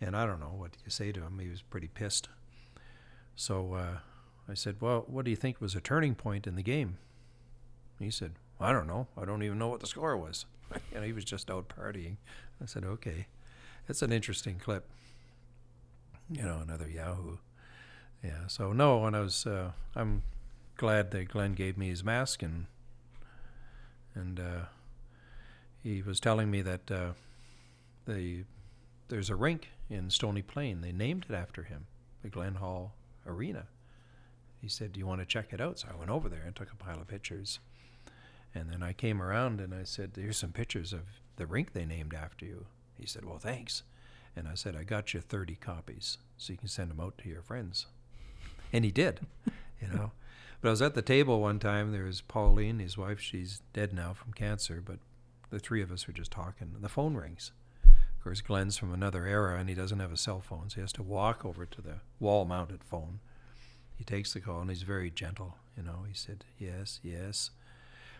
And 0.00 0.16
I 0.16 0.26
don't 0.26 0.40
know 0.40 0.54
what 0.56 0.76
you 0.84 0.90
say 0.90 1.12
to 1.12 1.20
him. 1.20 1.38
He 1.38 1.48
was 1.48 1.62
pretty 1.62 1.88
pissed. 1.88 2.28
So 3.34 3.74
uh, 3.74 3.98
I 4.48 4.54
said, 4.54 4.76
Well, 4.80 5.04
what 5.06 5.24
do 5.24 5.30
you 5.30 5.36
think 5.36 5.60
was 5.60 5.74
a 5.74 5.80
turning 5.80 6.14
point 6.14 6.46
in 6.46 6.56
the 6.56 6.62
game? 6.62 6.98
He 7.98 8.10
said, 8.10 8.32
I 8.60 8.72
don't 8.72 8.86
know. 8.86 9.06
I 9.16 9.24
don't 9.24 9.42
even 9.42 9.58
know 9.58 9.68
what 9.68 9.80
the 9.80 9.86
score 9.86 10.16
was. 10.16 10.44
you 10.92 11.00
know, 11.00 11.06
he 11.06 11.12
was 11.12 11.24
just 11.24 11.50
out 11.50 11.68
partying. 11.68 12.16
I 12.60 12.66
said, 12.66 12.84
Okay. 12.84 13.26
It's 13.88 14.02
an 14.02 14.12
interesting 14.12 14.58
clip. 14.58 14.88
You 16.30 16.42
know, 16.42 16.60
another 16.62 16.88
Yahoo. 16.88 17.38
Yeah. 18.22 18.46
So 18.46 18.72
no, 18.72 18.98
when 18.98 19.14
I 19.14 19.20
was, 19.20 19.46
uh, 19.46 19.72
I'm 19.94 20.22
glad 20.76 21.10
that 21.10 21.28
Glenn 21.28 21.54
gave 21.54 21.76
me 21.76 21.88
his 21.88 22.02
mask 22.02 22.42
and 22.42 22.66
and 24.14 24.38
uh, 24.38 24.64
he 25.82 26.02
was 26.02 26.20
telling 26.20 26.50
me 26.50 26.62
that 26.62 26.90
uh, 26.90 27.12
the 28.06 28.44
there's 29.08 29.30
a 29.30 29.36
rink 29.36 29.68
in 29.90 30.10
Stony 30.10 30.42
Plain. 30.42 30.80
They 30.80 30.92
named 30.92 31.26
it 31.28 31.34
after 31.34 31.64
him, 31.64 31.86
the 32.22 32.28
Glenn 32.28 32.56
Hall 32.56 32.92
Arena. 33.26 33.66
He 34.60 34.68
said, 34.68 34.92
"Do 34.92 35.00
you 35.00 35.06
want 35.06 35.20
to 35.20 35.26
check 35.26 35.52
it 35.52 35.60
out?" 35.60 35.80
So 35.80 35.88
I 35.92 35.96
went 35.96 36.10
over 36.10 36.28
there 36.28 36.42
and 36.46 36.54
took 36.54 36.72
a 36.72 36.76
pile 36.76 37.00
of 37.00 37.08
pictures. 37.08 37.58
And 38.54 38.70
then 38.70 38.82
I 38.82 38.92
came 38.92 39.22
around 39.22 39.60
and 39.60 39.74
I 39.74 39.84
said, 39.84 40.12
"Here's 40.14 40.36
some 40.36 40.52
pictures 40.52 40.92
of 40.92 41.02
the 41.36 41.46
rink 41.46 41.72
they 41.72 41.86
named 41.86 42.14
after 42.14 42.44
you." 42.44 42.66
He 42.98 43.06
said, 43.06 43.24
"Well, 43.24 43.38
thanks." 43.38 43.82
And 44.34 44.48
I 44.48 44.54
said, 44.54 44.76
I 44.76 44.84
got 44.84 45.12
you 45.12 45.20
30 45.20 45.56
copies 45.56 46.18
so 46.36 46.52
you 46.52 46.58
can 46.58 46.68
send 46.68 46.90
them 46.90 47.00
out 47.00 47.18
to 47.18 47.28
your 47.28 47.42
friends. 47.42 47.86
And 48.72 48.84
he 48.84 48.90
did, 48.90 49.20
you 49.80 49.88
know. 49.88 50.12
But 50.60 50.68
I 50.68 50.70
was 50.70 50.82
at 50.82 50.94
the 50.94 51.02
table 51.02 51.40
one 51.40 51.58
time. 51.58 51.92
There 51.92 52.04
was 52.04 52.20
Pauline, 52.20 52.78
his 52.78 52.96
wife. 52.96 53.20
She's 53.20 53.60
dead 53.72 53.92
now 53.92 54.14
from 54.14 54.32
cancer, 54.32 54.82
but 54.84 54.98
the 55.50 55.58
three 55.58 55.82
of 55.82 55.92
us 55.92 56.06
were 56.06 56.12
just 56.12 56.30
talking. 56.30 56.70
And 56.74 56.82
the 56.82 56.88
phone 56.88 57.14
rings. 57.14 57.52
Of 57.84 58.24
course, 58.24 58.40
Glenn's 58.40 58.78
from 58.78 58.94
another 58.94 59.26
era 59.26 59.58
and 59.58 59.68
he 59.68 59.74
doesn't 59.74 59.98
have 59.98 60.12
a 60.12 60.16
cell 60.16 60.40
phone, 60.40 60.70
so 60.70 60.76
he 60.76 60.80
has 60.80 60.92
to 60.92 61.02
walk 61.02 61.44
over 61.44 61.66
to 61.66 61.82
the 61.82 61.96
wall 62.20 62.44
mounted 62.44 62.84
phone. 62.84 63.18
He 63.96 64.04
takes 64.04 64.32
the 64.32 64.40
call 64.40 64.60
and 64.60 64.70
he's 64.70 64.82
very 64.82 65.10
gentle. 65.10 65.56
You 65.76 65.82
know, 65.82 66.04
he 66.08 66.14
said, 66.14 66.44
Yes, 66.58 67.00
yes. 67.02 67.50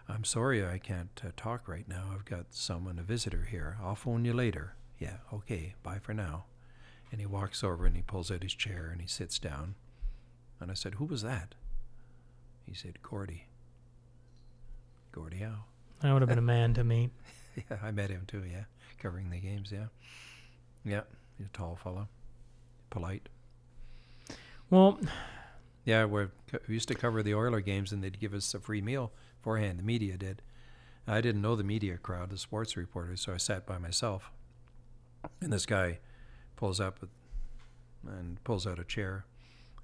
I'm 0.08 0.24
sorry 0.24 0.66
I 0.66 0.78
can't 0.78 1.20
uh, 1.24 1.30
talk 1.36 1.68
right 1.68 1.88
now. 1.88 2.04
I've 2.12 2.24
got 2.24 2.46
someone, 2.50 2.98
a 2.98 3.02
visitor 3.02 3.46
here. 3.50 3.78
I'll 3.82 3.94
phone 3.94 4.24
you 4.24 4.32
later. 4.32 4.74
Yeah, 4.98 5.18
okay, 5.32 5.74
bye 5.82 5.98
for 6.00 6.12
now. 6.14 6.44
And 7.10 7.20
he 7.20 7.26
walks 7.26 7.62
over 7.62 7.86
and 7.86 7.96
he 7.96 8.02
pulls 8.02 8.30
out 8.30 8.42
his 8.42 8.54
chair 8.54 8.88
and 8.90 9.00
he 9.00 9.06
sits 9.06 9.38
down. 9.38 9.74
And 10.60 10.70
I 10.70 10.74
said, 10.74 10.94
Who 10.94 11.04
was 11.04 11.22
that? 11.22 11.54
He 12.66 12.74
said, 12.74 13.02
Gordie. 13.02 13.46
Gordie 15.12 15.38
Howe. 15.38 15.64
That 16.00 16.12
would 16.12 16.22
have 16.22 16.28
been 16.28 16.38
a 16.38 16.42
man 16.42 16.74
to 16.74 16.84
meet. 16.84 17.10
Yeah, 17.54 17.76
I 17.82 17.90
met 17.90 18.08
him 18.08 18.22
too, 18.26 18.44
yeah. 18.50 18.64
Covering 18.98 19.28
the 19.28 19.38
games, 19.38 19.70
yeah. 19.70 19.88
Yeah, 20.86 21.02
he's 21.36 21.48
a 21.48 21.50
tall 21.50 21.76
fellow. 21.82 22.08
Polite. 22.88 23.28
Well, 24.70 24.98
Yeah, 25.84 26.04
we 26.04 26.28
used 26.68 26.88
to 26.88 26.94
cover 26.94 27.22
the 27.22 27.34
Oiler 27.34 27.60
games 27.60 27.92
and 27.92 28.02
they'd 28.02 28.20
give 28.20 28.34
us 28.34 28.54
a 28.54 28.60
free 28.60 28.80
meal 28.80 29.12
beforehand. 29.38 29.78
The 29.80 29.84
media 29.84 30.16
did. 30.16 30.42
I 31.06 31.20
didn't 31.20 31.42
know 31.42 31.56
the 31.56 31.64
media 31.64 31.96
crowd, 31.96 32.30
the 32.30 32.38
sports 32.38 32.76
reporters, 32.76 33.22
so 33.22 33.34
I 33.34 33.36
sat 33.38 33.66
by 33.66 33.78
myself. 33.78 34.30
And 35.40 35.52
this 35.52 35.66
guy 35.66 35.98
pulls 36.54 36.78
up 36.78 37.00
and 38.06 38.42
pulls 38.44 38.66
out 38.66 38.78
a 38.78 38.84
chair 38.84 39.24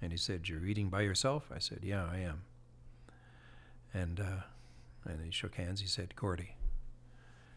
and 0.00 0.12
he 0.12 0.18
said, 0.18 0.48
You're 0.48 0.64
eating 0.64 0.88
by 0.88 1.02
yourself? 1.02 1.50
I 1.54 1.58
said, 1.58 1.80
Yeah, 1.82 2.06
I 2.10 2.18
am. 2.18 2.42
And, 3.92 4.20
uh, 4.20 4.42
and 5.04 5.24
he 5.24 5.30
shook 5.30 5.56
hands. 5.56 5.80
He 5.80 5.86
said, 5.86 6.14
Gordie. 6.14 6.54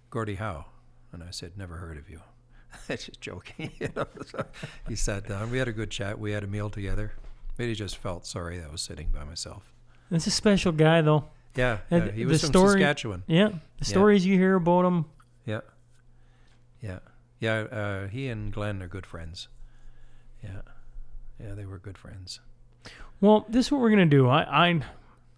Gordie 0.10 0.36
Howe. 0.36 0.66
And 1.12 1.24
I 1.24 1.30
said, 1.32 1.58
Never 1.58 1.76
heard 1.76 1.98
of 1.98 2.10
you. 2.10 2.22
just 2.88 3.22
joking. 3.22 3.72
you 3.80 3.90
know. 3.96 4.08
So 4.26 4.46
he 4.88 4.96
sat 4.96 5.28
down. 5.28 5.52
We 5.52 5.60
had 5.60 5.68
a 5.68 5.74
good 5.74 5.92
chat. 5.92 6.18
We 6.20 6.32
had 6.32 6.44
a 6.44 6.48
meal 6.48 6.70
together. 6.70 7.14
He 7.58 7.74
just 7.76 7.98
felt 7.98 8.26
sorry 8.26 8.58
that 8.58 8.68
I 8.70 8.72
was 8.72 8.82
sitting 8.82 9.10
by 9.14 9.24
myself. 9.24 9.72
that's 10.10 10.26
a 10.28 10.32
special 10.32 10.72
guy, 10.72 11.02
though. 11.02 11.26
Yeah, 11.56 11.80
yeah, 11.92 12.12
he 12.12 12.24
the 12.24 12.32
was 12.32 12.42
from 12.42 12.50
story- 12.50 12.80
Saskatchewan. 12.80 13.24
Yeah, 13.28 13.50
the 13.78 13.86
stories 13.86 14.26
you 14.26 14.38
hear 14.38 14.56
about 14.56 14.86
him. 14.86 15.06
Yeah, 15.46 15.62
yeah, 16.82 17.00
yeah. 17.40 17.54
Uh, 17.72 18.08
he 18.08 18.30
and 18.30 18.52
Glenn 18.54 18.82
are 18.82 18.88
good 18.88 19.06
friends. 19.06 19.48
Yeah, 20.44 20.62
yeah, 21.40 21.54
they 21.54 21.66
were 21.66 21.78
good 21.78 21.98
friends. 21.98 22.40
Well, 23.20 23.46
this 23.50 23.68
is 23.68 23.72
what 23.72 23.82
we're 23.82 23.90
gonna 23.92 24.06
do. 24.08 24.28
I, 24.30 24.70
I, 24.70 24.82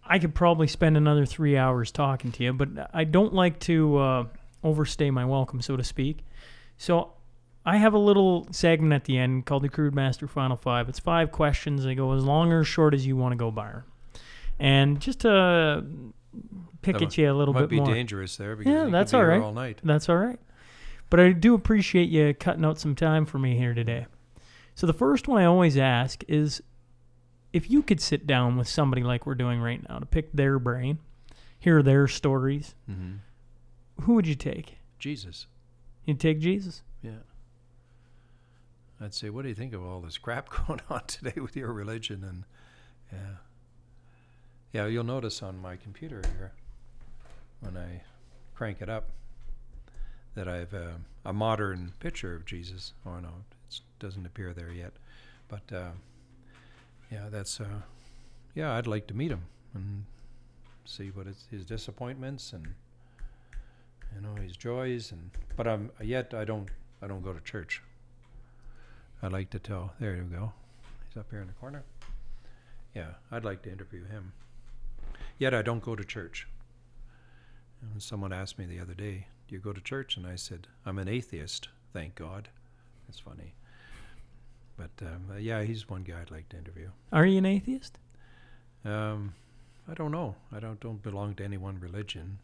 I 0.06 0.20
could 0.20 0.34
probably 0.36 0.68
spend 0.68 0.96
another 0.96 1.26
three 1.26 1.58
hours 1.58 1.92
talking 1.92 2.32
to 2.34 2.44
you, 2.44 2.54
but 2.54 2.70
I 2.94 3.04
don't 3.04 3.34
like 3.34 3.60
to 3.62 3.98
uh, 3.98 4.26
overstay 4.64 5.12
my 5.12 5.26
welcome, 5.26 5.62
so 5.62 5.76
to 5.76 5.84
speak. 5.84 6.20
So, 6.78 7.12
I 7.66 7.78
have 7.78 7.94
a 7.94 7.98
little 8.00 8.48
segment 8.52 8.94
at 8.94 9.06
the 9.06 9.18
end 9.18 9.46
called 9.46 9.64
the 9.64 9.70
Crude 9.70 9.96
Master 9.96 10.28
Final 10.28 10.58
Five. 10.58 10.90
It's 10.90 11.00
five 11.00 11.32
questions. 11.32 11.84
They 11.86 11.96
go 11.96 12.12
as 12.14 12.24
long 12.24 12.52
or 12.52 12.64
short 12.64 12.94
as 12.94 13.06
you 13.08 13.16
want 13.16 13.32
to 13.32 13.38
go, 13.38 13.52
Byron. 13.52 13.84
And 14.60 15.00
just 15.00 15.22
to 15.22 15.86
pick 16.82 16.98
That 17.00 17.04
at 17.04 17.18
you 17.18 17.32
a 17.32 17.34
little 17.34 17.54
bit 17.54 17.60
more. 17.60 17.62
Might 17.62 17.70
bit 17.70 17.76
be 17.76 17.80
more. 17.80 17.94
dangerous 17.94 18.36
there 18.38 18.56
because 18.56 18.72
Yeah, 18.72 18.86
that's 18.90 19.14
all 19.14 19.22
all 19.42 19.54
night. 19.54 19.80
That's 19.84 20.10
all 20.10 20.18
right. 20.18 20.40
But 21.10 21.20
I 21.20 21.32
do 21.32 21.54
appreciate 21.54 22.10
you 22.10 22.34
cutting 22.34 22.66
out 22.66 22.80
some 22.80 22.96
time 22.96 23.26
for 23.26 23.38
me 23.40 23.56
here 23.58 23.74
today. 23.74 24.08
So 24.76 24.88
the 24.88 24.94
first 24.94 25.28
one 25.28 25.42
I 25.42 25.46
always 25.46 25.78
ask 25.78 26.24
is 26.28 26.62
if 27.54 27.70
you 27.70 27.84
could 27.84 28.02
sit 28.02 28.26
down 28.26 28.58
with 28.58 28.68
somebody 28.68 29.04
like 29.04 29.26
we're 29.26 29.36
doing 29.36 29.62
right 29.62 29.88
now 29.88 30.00
to 30.00 30.06
pick 30.06 30.34
their 30.34 30.58
brain, 30.60 30.98
hear 31.60 31.82
their 31.84 32.08
stories, 32.08 32.76
hmm 32.88 33.16
who 34.02 34.16
would 34.16 34.26
you 34.26 34.34
take? 34.34 34.78
Jesus. 34.98 35.46
You'd 36.04 36.20
take 36.20 36.40
Jesus? 36.40 36.82
Yeah. 37.04 37.12
I'd 39.04 39.14
say, 39.14 39.30
what 39.30 39.44
do 39.44 39.50
you 39.50 39.56
think 39.56 39.74
of 39.74 39.84
all 39.84 40.00
this 40.00 40.18
crap 40.18 40.50
going 40.68 40.82
on 40.90 41.06
today 41.08 41.40
with 41.40 41.56
your 41.56 41.72
religion? 41.74 42.24
And 42.24 42.44
yeah, 43.12 43.36
yeah, 44.72 44.88
you'll 44.88 45.04
notice 45.04 45.44
on 45.44 45.62
my 45.62 45.76
computer 45.76 46.22
here 46.38 46.52
when 47.60 47.78
I 47.78 48.02
crank 48.56 48.82
it 48.82 48.90
up 48.90 49.10
that 50.36 50.48
I've 50.48 50.74
uh, 50.74 50.98
a 51.26 51.34
modern 51.34 51.94
picture 52.00 52.36
of 52.36 52.46
Jesus. 52.46 52.94
Oh 53.06 53.20
no, 53.20 53.30
it 53.70 53.82
doesn't 54.00 54.26
appear 54.26 54.54
there 54.54 54.72
yet, 54.72 54.94
but 55.48 55.72
uh, 55.72 55.92
yeah, 57.12 57.28
that's 57.30 57.60
uh, 57.60 57.82
yeah, 58.56 58.74
I'd 58.74 58.88
like 58.88 59.08
to 59.08 59.14
meet 59.14 59.32
him 59.32 59.44
and 59.74 60.06
see 60.86 61.10
what 61.10 61.28
his 61.50 61.66
disappointments 61.66 62.54
and 62.54 62.68
you 64.16 64.22
know 64.22 64.36
his 64.42 64.58
joys 64.58 65.12
and 65.12 65.32
but 65.56 65.68
I'm 65.68 65.92
yet 66.02 66.34
I 66.34 66.46
don't 66.46 66.70
I 67.02 67.08
don't 67.08 67.22
go 67.22 67.34
to 67.34 67.40
church. 67.42 67.82
I'd 69.24 69.32
like 69.32 69.50
to 69.52 69.60
tell. 69.60 69.94
There 70.02 70.18
you 70.18 70.24
go. 70.24 70.52
He's 71.08 71.18
up 71.18 71.28
here 71.32 71.40
in 71.40 71.48
the 71.48 71.54
corner. 71.54 71.84
Yeah, 72.94 73.14
I'd 73.32 73.46
like 73.46 73.62
to 73.62 73.72
interview 73.72 74.06
him. 74.06 74.34
Yet 75.40 75.54
I 75.54 75.62
don't 75.62 75.82
go 75.82 75.96
to 75.96 76.04
church. 76.04 76.46
And 77.82 78.04
someone 78.04 78.34
asked 78.34 78.60
me 78.60 78.66
the 78.66 78.82
other 78.82 78.94
day, 78.94 79.28
"Do 79.48 79.56
you 79.56 79.62
go 79.62 79.72
to 79.72 79.80
church?" 79.80 80.18
And 80.18 80.28
I 80.28 80.36
said, 80.36 80.68
"I'm 80.86 81.00
an 81.00 81.08
atheist, 81.08 81.70
thank 81.94 82.16
God." 82.16 82.50
That's 83.08 83.20
funny. 83.20 83.54
But 84.76 84.92
um, 85.02 85.30
uh, 85.32 85.38
yeah, 85.38 85.64
he's 85.64 85.90
one 85.90 86.04
guy 86.04 86.20
I'd 86.20 86.30
like 86.30 86.50
to 86.50 86.58
interview. 86.58 86.90
Are 87.14 87.26
you 87.26 87.38
an 87.38 87.46
atheist? 87.46 88.00
Um, 88.84 89.36
I 89.88 89.94
don't 89.94 90.12
know. 90.12 90.36
I 90.52 90.60
don't 90.60 90.82
don't 90.82 91.02
belong 91.02 91.36
to 91.36 91.46
any 91.46 91.58
one 91.58 91.80
religion, 91.80 92.40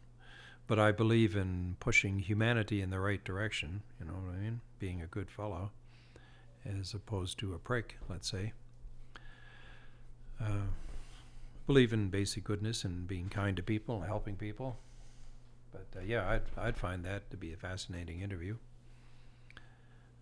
but 0.66 0.78
I 0.78 0.92
believe 0.92 1.36
in 1.36 1.76
pushing 1.78 2.20
humanity 2.20 2.80
in 2.80 2.88
the 2.88 3.00
right 3.00 3.22
direction. 3.22 3.82
You 3.98 4.06
know 4.06 4.14
what 4.14 4.34
I 4.34 4.38
mean? 4.38 4.62
Being 4.78 5.02
a 5.02 5.06
good 5.06 5.30
fellow, 5.30 5.72
as 6.64 6.94
opposed 6.94 7.38
to 7.38 7.54
a 7.54 7.58
prick. 7.58 7.96
Let's 8.08 8.30
say. 8.30 8.52
Uh, 10.40 10.68
believe 11.66 11.92
in 11.92 12.08
basic 12.08 12.44
goodness 12.44 12.84
and 12.84 13.06
being 13.06 13.28
kind 13.28 13.56
to 13.56 13.62
people 13.62 13.96
and 13.96 14.06
helping 14.06 14.36
people. 14.36 14.78
But 15.72 15.86
uh, 15.96 16.02
yeah, 16.04 16.28
I'd 16.28 16.42
I'd 16.56 16.76
find 16.76 17.04
that 17.04 17.30
to 17.30 17.36
be 17.36 17.52
a 17.52 17.56
fascinating 17.56 18.20
interview. 18.20 18.56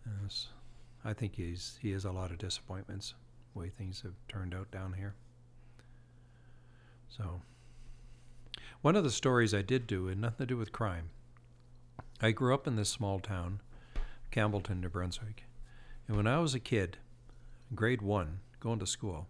Uh, 0.06 0.26
s- 0.26 0.48
I 1.04 1.12
think 1.12 1.36
he's 1.36 1.78
he 1.80 1.92
has 1.92 2.04
a 2.04 2.12
lot 2.12 2.30
of 2.30 2.38
disappointments, 2.38 3.14
the 3.54 3.60
way 3.60 3.68
things 3.70 4.02
have 4.02 4.14
turned 4.28 4.54
out 4.54 4.70
down 4.70 4.92
here. 4.94 5.14
So, 7.08 7.40
one 8.82 8.96
of 8.96 9.04
the 9.04 9.10
stories 9.10 9.54
I 9.54 9.62
did 9.62 9.86
do 9.86 10.06
had 10.06 10.18
nothing 10.18 10.46
to 10.46 10.54
do 10.54 10.56
with 10.58 10.72
crime. 10.72 11.10
I 12.20 12.32
grew 12.32 12.52
up 12.52 12.66
in 12.66 12.76
this 12.76 12.88
small 12.90 13.20
town, 13.20 13.60
Campbellton, 14.32 14.80
New 14.80 14.88
Brunswick. 14.88 15.44
And 16.08 16.16
when 16.16 16.26
I 16.26 16.38
was 16.38 16.54
a 16.54 16.60
kid, 16.60 16.96
grade 17.74 18.00
one, 18.02 18.40
going 18.60 18.78
to 18.78 18.86
school, 18.86 19.28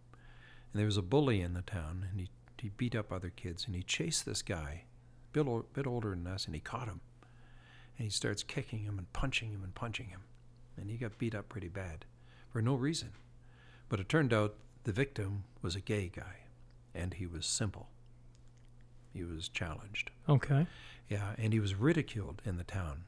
and 0.72 0.78
there 0.78 0.86
was 0.86 0.96
a 0.96 1.02
bully 1.02 1.40
in 1.40 1.54
the 1.54 1.62
town, 1.62 2.06
and 2.10 2.20
he, 2.20 2.28
he 2.56 2.70
beat 2.70 2.94
up 2.94 3.12
other 3.12 3.30
kids, 3.30 3.66
and 3.66 3.74
he 3.74 3.82
chased 3.82 4.24
this 4.24 4.42
guy, 4.42 4.84
a 4.84 5.32
bit, 5.32 5.72
bit 5.72 5.86
older 5.86 6.10
than 6.10 6.26
us, 6.26 6.46
and 6.46 6.54
he 6.54 6.60
caught 6.60 6.86
him. 6.86 7.00
And 7.98 8.04
he 8.04 8.10
starts 8.10 8.44
kicking 8.44 8.84
him 8.84 8.96
and 8.96 9.12
punching 9.12 9.50
him 9.50 9.64
and 9.64 9.74
punching 9.74 10.06
him. 10.06 10.22
And 10.76 10.88
he 10.88 10.96
got 10.96 11.18
beat 11.18 11.34
up 11.34 11.48
pretty 11.48 11.68
bad 11.68 12.04
for 12.50 12.62
no 12.62 12.76
reason. 12.76 13.10
But 13.88 13.98
it 13.98 14.08
turned 14.08 14.32
out 14.32 14.54
the 14.84 14.92
victim 14.92 15.44
was 15.62 15.74
a 15.74 15.80
gay 15.80 16.10
guy, 16.14 16.44
and 16.94 17.14
he 17.14 17.26
was 17.26 17.44
simple. 17.44 17.88
He 19.12 19.24
was 19.24 19.48
challenged. 19.48 20.12
Okay. 20.28 20.66
Yeah, 21.08 21.32
and 21.38 21.52
he 21.52 21.58
was 21.58 21.74
ridiculed 21.74 22.40
in 22.44 22.56
the 22.56 22.64
town. 22.64 23.04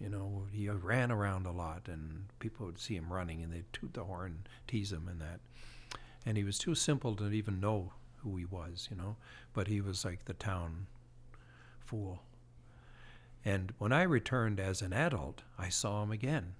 You 0.00 0.08
know, 0.08 0.46
he 0.52 0.68
ran 0.68 1.10
around 1.10 1.46
a 1.46 1.52
lot, 1.52 1.88
and 1.88 2.26
people 2.38 2.66
would 2.66 2.78
see 2.78 2.96
him 2.96 3.12
running, 3.12 3.42
and 3.42 3.52
they'd 3.52 3.72
toot 3.72 3.94
the 3.94 4.04
horn, 4.04 4.46
tease 4.68 4.92
him, 4.92 5.08
and 5.08 5.20
that. 5.20 5.40
And 6.24 6.36
he 6.36 6.44
was 6.44 6.58
too 6.58 6.74
simple 6.74 7.14
to 7.16 7.30
even 7.30 7.60
know 7.60 7.92
who 8.18 8.36
he 8.36 8.44
was, 8.44 8.88
you 8.90 8.96
know. 8.96 9.16
But 9.54 9.68
he 9.68 9.80
was 9.80 10.04
like 10.04 10.24
the 10.24 10.34
town 10.34 10.86
fool. 11.78 12.20
And 13.44 13.72
when 13.78 13.92
I 13.92 14.02
returned 14.02 14.60
as 14.60 14.82
an 14.82 14.92
adult, 14.92 15.42
I 15.56 15.68
saw 15.68 16.02
him 16.02 16.10
again. 16.10 16.54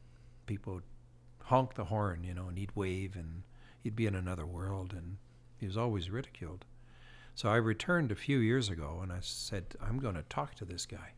People 0.47 0.75
would 0.75 0.85
honk 1.43 1.75
the 1.75 1.87
horn, 1.87 2.25
you 2.25 2.33
know, 2.33 2.49
and 2.49 2.57
he'd 2.57 2.75
wave, 2.75 3.17
and 3.17 3.43
he'd 3.83 3.97
be 3.97 4.07
in 4.07 4.15
another 4.15 4.47
world, 4.47 4.93
and 4.93 5.19
he 5.59 5.67
was 5.67 5.77
always 5.77 6.11
ridiculed. 6.11 6.65
So 7.35 7.51
I 7.51 7.57
returned 7.57 8.11
a 8.11 8.17
few 8.17 8.39
years 8.39 8.71
ago 8.71 9.01
and 9.03 9.13
I 9.13 9.19
said, 9.21 9.77
I'm 9.79 9.99
going 9.99 10.15
to 10.15 10.23
talk 10.23 10.55
to 10.55 10.65
this 10.65 10.87
guy. 10.87 11.13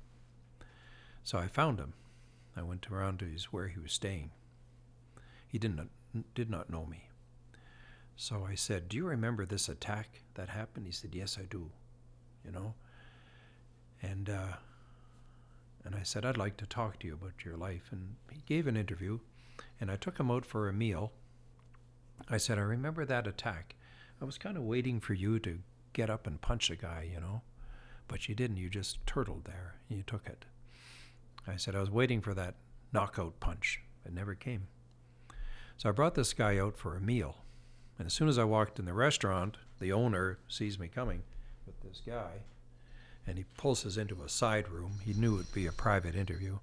So 1.22 1.38
I 1.38 1.46
found 1.46 1.78
him. 1.78 1.92
I 2.56 2.62
went 2.62 2.90
around 2.90 3.18
to 3.20 3.24
his 3.26 3.46
where 3.46 3.68
he 3.68 3.78
was 3.78 3.92
staying. 3.92 4.30
He 5.46 5.58
did 5.58 5.76
not 5.76 5.88
did 6.34 6.50
not 6.50 6.70
know 6.70 6.86
me. 6.86 7.08
So 8.16 8.44
I 8.44 8.54
said, 8.54 8.88
"Do 8.88 8.96
you 8.96 9.06
remember 9.06 9.46
this 9.46 9.68
attack 9.68 10.22
that 10.34 10.48
happened?" 10.48 10.86
He 10.86 10.92
said, 10.92 11.14
"Yes, 11.14 11.38
I 11.38 11.44
do." 11.44 11.70
You 12.44 12.52
know. 12.52 12.74
And 14.02 14.28
uh, 14.30 14.54
and 15.84 15.94
I 15.94 16.02
said, 16.02 16.24
"I'd 16.24 16.36
like 16.36 16.56
to 16.58 16.66
talk 16.66 16.98
to 16.98 17.06
you 17.06 17.14
about 17.14 17.44
your 17.44 17.56
life." 17.56 17.88
And 17.92 18.16
he 18.30 18.42
gave 18.46 18.66
an 18.66 18.76
interview, 18.76 19.20
And 19.80 19.90
I 19.90 19.96
took 19.96 20.18
him 20.18 20.30
out 20.30 20.44
for 20.46 20.68
a 20.68 20.72
meal. 20.72 21.12
I 22.28 22.36
said, 22.36 22.58
I 22.58 22.62
remember 22.62 23.04
that 23.04 23.26
attack. 23.26 23.74
I 24.20 24.24
was 24.24 24.38
kind 24.38 24.56
of 24.56 24.62
waiting 24.64 25.00
for 25.00 25.14
you 25.14 25.38
to 25.40 25.60
get 25.92 26.10
up 26.10 26.26
and 26.26 26.40
punch 26.40 26.70
a 26.70 26.76
guy, 26.76 27.08
you 27.12 27.20
know. 27.20 27.42
But 28.08 28.28
you 28.28 28.34
didn't. 28.34 28.56
You 28.56 28.68
just 28.68 29.04
turtled 29.06 29.44
there. 29.44 29.76
You 29.88 30.02
took 30.02 30.26
it. 30.26 30.44
I 31.47 31.56
said, 31.56 31.74
I 31.74 31.81
was 31.81 31.90
waiting 31.90 32.20
for 32.20 32.35
that 32.35 32.56
knockout 32.93 33.40
punch. 33.40 33.81
It 34.05 34.12
never 34.12 34.35
came. 34.35 34.69
So 35.77 35.89
I 35.89 35.93
brought 35.93 36.15
this 36.15 36.32
guy 36.32 36.59
out 36.59 36.77
for 36.77 36.97
a 36.97 37.01
meal. 37.01 37.44
And 37.98 38.06
as 38.06 38.12
soon 38.12 38.28
as 38.28 38.39
I 38.39 38.44
walked 38.44 38.78
in 38.78 38.85
the 38.85 38.94
restaurant, 38.94 39.56
the 39.81 39.93
owner 39.93 40.39
sees 40.48 40.78
me 40.78 40.89
coming 40.89 41.23
with 41.66 41.81
this 41.82 42.01
guy 42.05 42.43
and 43.28 43.36
he 43.36 43.44
pulls 43.56 43.85
us 43.85 43.98
into 43.98 44.23
a 44.23 44.28
side 44.28 44.69
room. 44.70 44.93
He 45.05 45.12
knew 45.12 45.35
it'd 45.35 45.52
be 45.52 45.66
a 45.66 45.73
private 45.73 46.16
interview. 46.16 46.59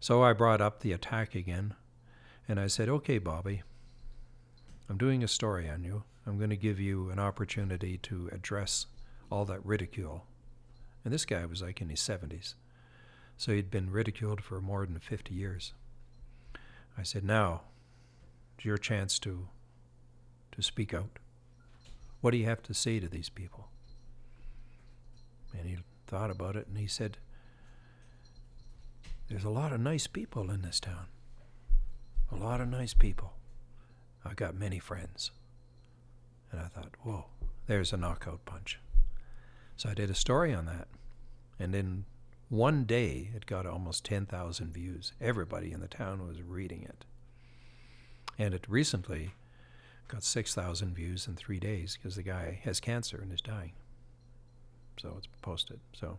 So 0.00 0.22
I 0.22 0.34
brought 0.34 0.60
up 0.60 0.80
the 0.80 0.92
attack 0.92 1.34
again 1.34 1.74
and 2.46 2.60
I 2.60 2.66
said, 2.66 2.88
Okay, 2.88 3.18
Bobby, 3.18 3.62
I'm 4.88 4.98
doing 4.98 5.24
a 5.24 5.28
story 5.28 5.68
on 5.68 5.82
you. 5.82 6.04
I'm 6.26 6.36
going 6.36 6.50
to 6.50 6.56
give 6.56 6.78
you 6.78 7.08
an 7.08 7.18
opportunity 7.18 7.96
to 7.98 8.28
address 8.32 8.86
all 9.30 9.46
that 9.46 9.64
ridicule. 9.64 10.26
And 11.04 11.14
this 11.14 11.24
guy 11.24 11.46
was 11.46 11.62
like 11.62 11.80
in 11.80 11.88
his 11.88 12.00
70s. 12.00 12.54
So 13.38 13.52
he'd 13.52 13.70
been 13.70 13.90
ridiculed 13.90 14.42
for 14.42 14.60
more 14.60 14.84
than 14.84 14.98
50 14.98 15.32
years. 15.32 15.72
I 16.98 17.04
said, 17.04 17.22
Now, 17.22 17.62
it's 18.56 18.64
your 18.64 18.76
chance 18.76 19.20
to, 19.20 19.46
to 20.52 20.60
speak 20.60 20.92
out. 20.92 21.20
What 22.20 22.32
do 22.32 22.36
you 22.36 22.46
have 22.46 22.64
to 22.64 22.74
say 22.74 22.98
to 22.98 23.08
these 23.08 23.28
people? 23.28 23.68
And 25.56 25.68
he 25.68 25.78
thought 26.08 26.32
about 26.32 26.56
it 26.56 26.66
and 26.66 26.76
he 26.76 26.88
said, 26.88 27.18
There's 29.28 29.44
a 29.44 29.50
lot 29.50 29.72
of 29.72 29.80
nice 29.80 30.08
people 30.08 30.50
in 30.50 30.62
this 30.62 30.80
town. 30.80 31.06
A 32.32 32.36
lot 32.36 32.60
of 32.60 32.68
nice 32.68 32.92
people. 32.92 33.34
I've 34.24 34.36
got 34.36 34.56
many 34.56 34.80
friends. 34.80 35.30
And 36.50 36.60
I 36.60 36.66
thought, 36.66 36.90
whoa, 37.02 37.26
there's 37.66 37.92
a 37.92 37.96
knockout 37.96 38.44
punch. 38.44 38.80
So 39.76 39.88
I 39.90 39.94
did 39.94 40.10
a 40.10 40.14
story 40.14 40.52
on 40.52 40.66
that. 40.66 40.88
And 41.58 41.74
in 41.74 42.04
one 42.48 42.84
day, 42.84 43.30
it 43.34 43.46
got 43.46 43.66
almost 43.66 44.04
10,000 44.04 44.72
views. 44.72 45.12
Everybody 45.20 45.72
in 45.72 45.80
the 45.80 45.88
town 45.88 46.26
was 46.26 46.40
reading 46.42 46.82
it. 46.82 47.04
And 48.38 48.54
it 48.54 48.64
recently 48.68 49.32
got 50.08 50.22
6,000 50.22 50.94
views 50.94 51.26
in 51.26 51.36
three 51.36 51.60
days 51.60 51.96
because 51.96 52.16
the 52.16 52.22
guy 52.22 52.60
has 52.64 52.80
cancer 52.80 53.18
and 53.20 53.32
is 53.32 53.42
dying. 53.42 53.72
So 54.98 55.14
it's 55.18 55.28
posted. 55.42 55.80
So 55.92 56.18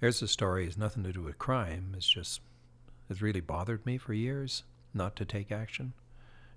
there's 0.00 0.20
the 0.20 0.28
story. 0.28 0.66
It's 0.66 0.76
nothing 0.76 1.02
to 1.02 1.12
do 1.12 1.22
with 1.22 1.38
crime. 1.38 1.94
It's 1.96 2.08
just, 2.08 2.40
it's 3.10 3.20
really 3.20 3.40
bothered 3.40 3.84
me 3.84 3.98
for 3.98 4.12
years 4.12 4.62
not 4.94 5.16
to 5.16 5.24
take 5.24 5.50
action, 5.50 5.92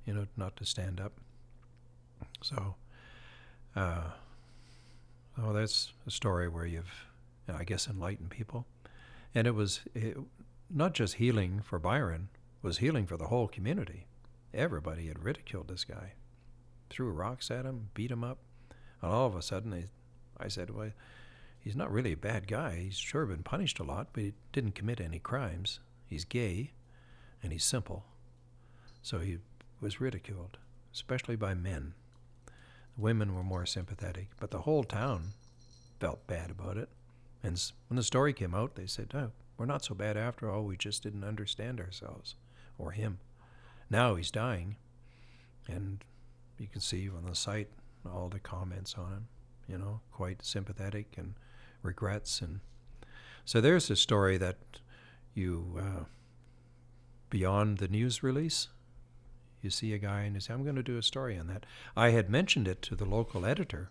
you 0.05 0.13
know, 0.13 0.27
not 0.37 0.55
to 0.57 0.65
stand 0.65 0.99
up. 0.99 1.13
So, 2.41 2.75
uh, 3.75 4.03
oh, 5.41 5.53
that's 5.53 5.91
a 6.05 6.11
story 6.11 6.47
where 6.47 6.65
you've, 6.65 7.05
I 7.51 7.63
guess, 7.63 7.87
enlightened 7.87 8.29
people. 8.29 8.65
And 9.33 9.47
it 9.47 9.55
was 9.55 9.81
it, 9.95 10.17
not 10.69 10.93
just 10.93 11.15
healing 11.15 11.61
for 11.63 11.79
Byron, 11.79 12.29
was 12.61 12.77
healing 12.77 13.05
for 13.05 13.17
the 13.17 13.27
whole 13.27 13.47
community. 13.47 14.05
Everybody 14.53 15.07
had 15.07 15.23
ridiculed 15.23 15.67
this 15.67 15.85
guy, 15.85 16.13
threw 16.89 17.09
rocks 17.09 17.49
at 17.49 17.65
him, 17.65 17.89
beat 17.93 18.11
him 18.11 18.23
up. 18.23 18.39
And 19.01 19.11
all 19.11 19.27
of 19.27 19.35
a 19.35 19.41
sudden, 19.41 19.71
they, 19.71 19.85
I 20.37 20.47
said, 20.47 20.69
well, 20.69 20.91
he's 21.59 21.75
not 21.75 21.91
really 21.91 22.13
a 22.13 22.17
bad 22.17 22.47
guy. 22.47 22.75
He's 22.75 22.97
sure 22.97 23.25
been 23.25 23.43
punished 23.43 23.79
a 23.79 23.83
lot, 23.83 24.09
but 24.13 24.23
he 24.23 24.33
didn't 24.51 24.75
commit 24.75 24.99
any 24.99 25.19
crimes. 25.19 25.79
He's 26.05 26.25
gay, 26.25 26.71
and 27.41 27.51
he's 27.51 27.63
simple. 27.63 28.05
So 29.01 29.19
he 29.19 29.37
was 29.79 30.01
ridiculed, 30.01 30.57
especially 30.93 31.35
by 31.35 31.53
men. 31.53 31.93
The 32.95 33.01
Women 33.01 33.33
were 33.33 33.43
more 33.43 33.65
sympathetic, 33.65 34.27
but 34.39 34.51
the 34.51 34.61
whole 34.61 34.83
town 34.83 35.29
felt 35.99 36.27
bad 36.27 36.51
about 36.51 36.77
it. 36.77 36.89
And 37.43 37.71
when 37.87 37.97
the 37.97 38.03
story 38.03 38.33
came 38.33 38.53
out, 38.53 38.75
they 38.75 38.87
said, 38.87 39.11
oh, 39.13 39.31
we're 39.57 39.65
not 39.65 39.83
so 39.83 39.95
bad 39.95 40.17
after 40.17 40.49
all. 40.49 40.63
We 40.63 40.77
just 40.77 41.03
didn't 41.03 41.23
understand 41.23 41.79
ourselves 41.79 42.35
or 42.77 42.91
him. 42.91 43.19
Now 43.89 44.15
he's 44.15 44.31
dying, 44.31 44.77
and 45.67 46.03
you 46.57 46.67
can 46.67 46.81
see 46.81 47.09
on 47.09 47.25
the 47.25 47.35
site 47.35 47.69
all 48.05 48.29
the 48.29 48.39
comments 48.39 48.95
on 48.97 49.11
him, 49.11 49.27
you 49.67 49.77
know, 49.77 49.99
quite 50.11 50.43
sympathetic 50.43 51.15
and 51.17 51.33
regrets. 51.83 52.41
And 52.41 52.61
so 53.45 53.59
there's 53.59 53.89
a 53.89 53.95
story 53.95 54.37
that 54.37 54.57
you, 55.33 55.79
uh, 55.79 56.03
beyond 57.29 57.79
the 57.79 57.87
news 57.87 58.23
release, 58.23 58.69
you 59.61 59.69
see 59.69 59.93
a 59.93 59.97
guy 59.97 60.21
and 60.21 60.35
you 60.35 60.41
say, 60.41 60.53
I'm 60.53 60.63
going 60.63 60.75
to 60.75 60.83
do 60.83 60.97
a 60.97 61.03
story 61.03 61.37
on 61.37 61.47
that. 61.47 61.65
I 61.95 62.09
had 62.09 62.29
mentioned 62.29 62.67
it 62.67 62.81
to 62.83 62.95
the 62.95 63.05
local 63.05 63.45
editor, 63.45 63.89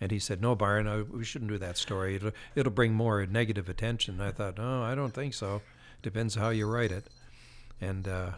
and 0.00 0.10
he 0.10 0.18
said, 0.18 0.40
No, 0.40 0.54
Byron, 0.54 0.86
I, 0.86 1.02
we 1.02 1.24
shouldn't 1.24 1.50
do 1.50 1.58
that 1.58 1.76
story. 1.76 2.16
It'll, 2.16 2.32
it'll 2.54 2.72
bring 2.72 2.94
more 2.94 3.24
negative 3.26 3.68
attention. 3.68 4.20
I 4.20 4.30
thought, 4.30 4.58
No, 4.58 4.82
I 4.82 4.94
don't 4.94 5.14
think 5.14 5.34
so. 5.34 5.62
Depends 6.02 6.34
how 6.34 6.50
you 6.50 6.66
write 6.66 6.92
it. 6.92 7.06
And, 7.80 8.06
uh, 8.06 8.30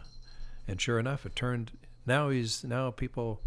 and 0.67 0.81
sure 0.81 0.99
enough, 0.99 1.25
it 1.27 1.35
turned. 1.37 1.73
Now 2.07 2.29
he's 2.31 2.65
now 2.65 2.91
people, 2.91 3.41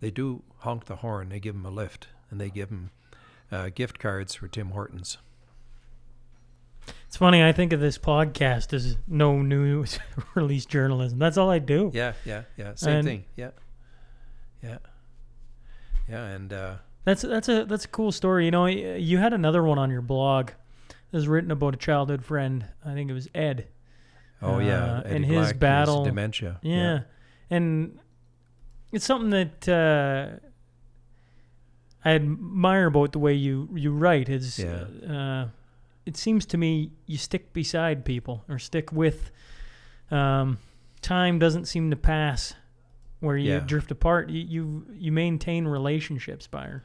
they 0.00 0.10
do 0.10 0.42
honk 0.58 0.86
the 0.86 0.96
horn. 0.96 1.28
They 1.28 1.40
give 1.40 1.54
him 1.54 1.64
a 1.66 1.70
lift, 1.70 2.08
and 2.30 2.40
they 2.40 2.50
give 2.50 2.68
him 2.70 2.90
uh, 3.52 3.68
gift 3.74 3.98
cards 3.98 4.34
for 4.34 4.48
Tim 4.48 4.70
Hortons. 4.70 5.18
It's 7.06 7.16
funny. 7.16 7.42
I 7.42 7.52
think 7.52 7.72
of 7.72 7.80
this 7.80 7.98
podcast 7.98 8.72
as 8.72 8.96
no 9.06 9.42
news 9.42 9.98
release 10.34 10.64
journalism. 10.64 11.18
That's 11.18 11.36
all 11.36 11.50
I 11.50 11.58
do. 11.58 11.90
Yeah, 11.92 12.12
yeah, 12.24 12.42
yeah. 12.56 12.74
Same 12.74 12.96
And- 12.98 13.06
thing. 13.06 13.24
Yeah, 13.36 13.50
yeah, 14.62 14.78
yeah. 16.08 16.24
And 16.26 16.52
uh, 16.52 16.74
That's 17.04 17.22
that's 17.22 17.48
a 17.48 17.64
that's 17.64 17.84
a 17.86 17.88
cool 17.88 18.12
story. 18.12 18.44
You 18.44 18.50
know, 18.50 18.66
you 18.66 19.18
had 19.18 19.32
another 19.32 19.62
one 19.62 19.78
on 19.78 19.90
your 19.90 20.02
blog. 20.02 20.50
It 20.90 21.16
was 21.16 21.26
written 21.28 21.50
about 21.50 21.74
a 21.74 21.76
childhood 21.78 22.24
friend. 22.24 22.66
I 22.84 22.92
think 22.94 23.10
it 23.10 23.14
was 23.14 23.28
Ed. 23.34 23.68
oh 24.42 24.58
yeah, 24.58 24.98
Uh, 24.98 25.02
and 25.06 25.24
his 25.24 25.48
Black, 25.48 25.58
battle- 25.58 26.04
dementia. 26.04 26.58
Yeah. 26.62 27.00
And 27.50 27.98
it's 28.92 29.04
something 29.04 29.30
that 29.30 29.68
uh, 29.68 30.38
I 32.04 32.12
admire 32.12 32.86
about 32.86 33.12
the 33.12 33.18
way 33.18 33.34
you 33.34 33.68
you 33.74 33.92
write. 33.92 34.28
Is 34.28 34.58
Yeah. 34.58 34.84
uh, 35.08 35.48
it 36.06 36.16
seems 36.16 36.46
to 36.46 36.58
me 36.58 36.92
you 37.06 37.18
stick 37.18 37.52
beside 37.52 38.04
people 38.04 38.44
or 38.48 38.58
stick 38.58 38.92
with. 38.92 39.30
Um, 40.10 40.58
time 41.02 41.38
doesn't 41.38 41.66
seem 41.66 41.90
to 41.90 41.96
pass 41.96 42.54
where 43.20 43.36
you 43.36 43.52
Yeah. 43.52 43.60
drift 43.60 43.90
apart. 43.90 44.28
You, 44.30 44.40
you 44.40 44.86
you 44.94 45.12
maintain 45.12 45.66
relationships, 45.66 46.46
Byron. 46.46 46.82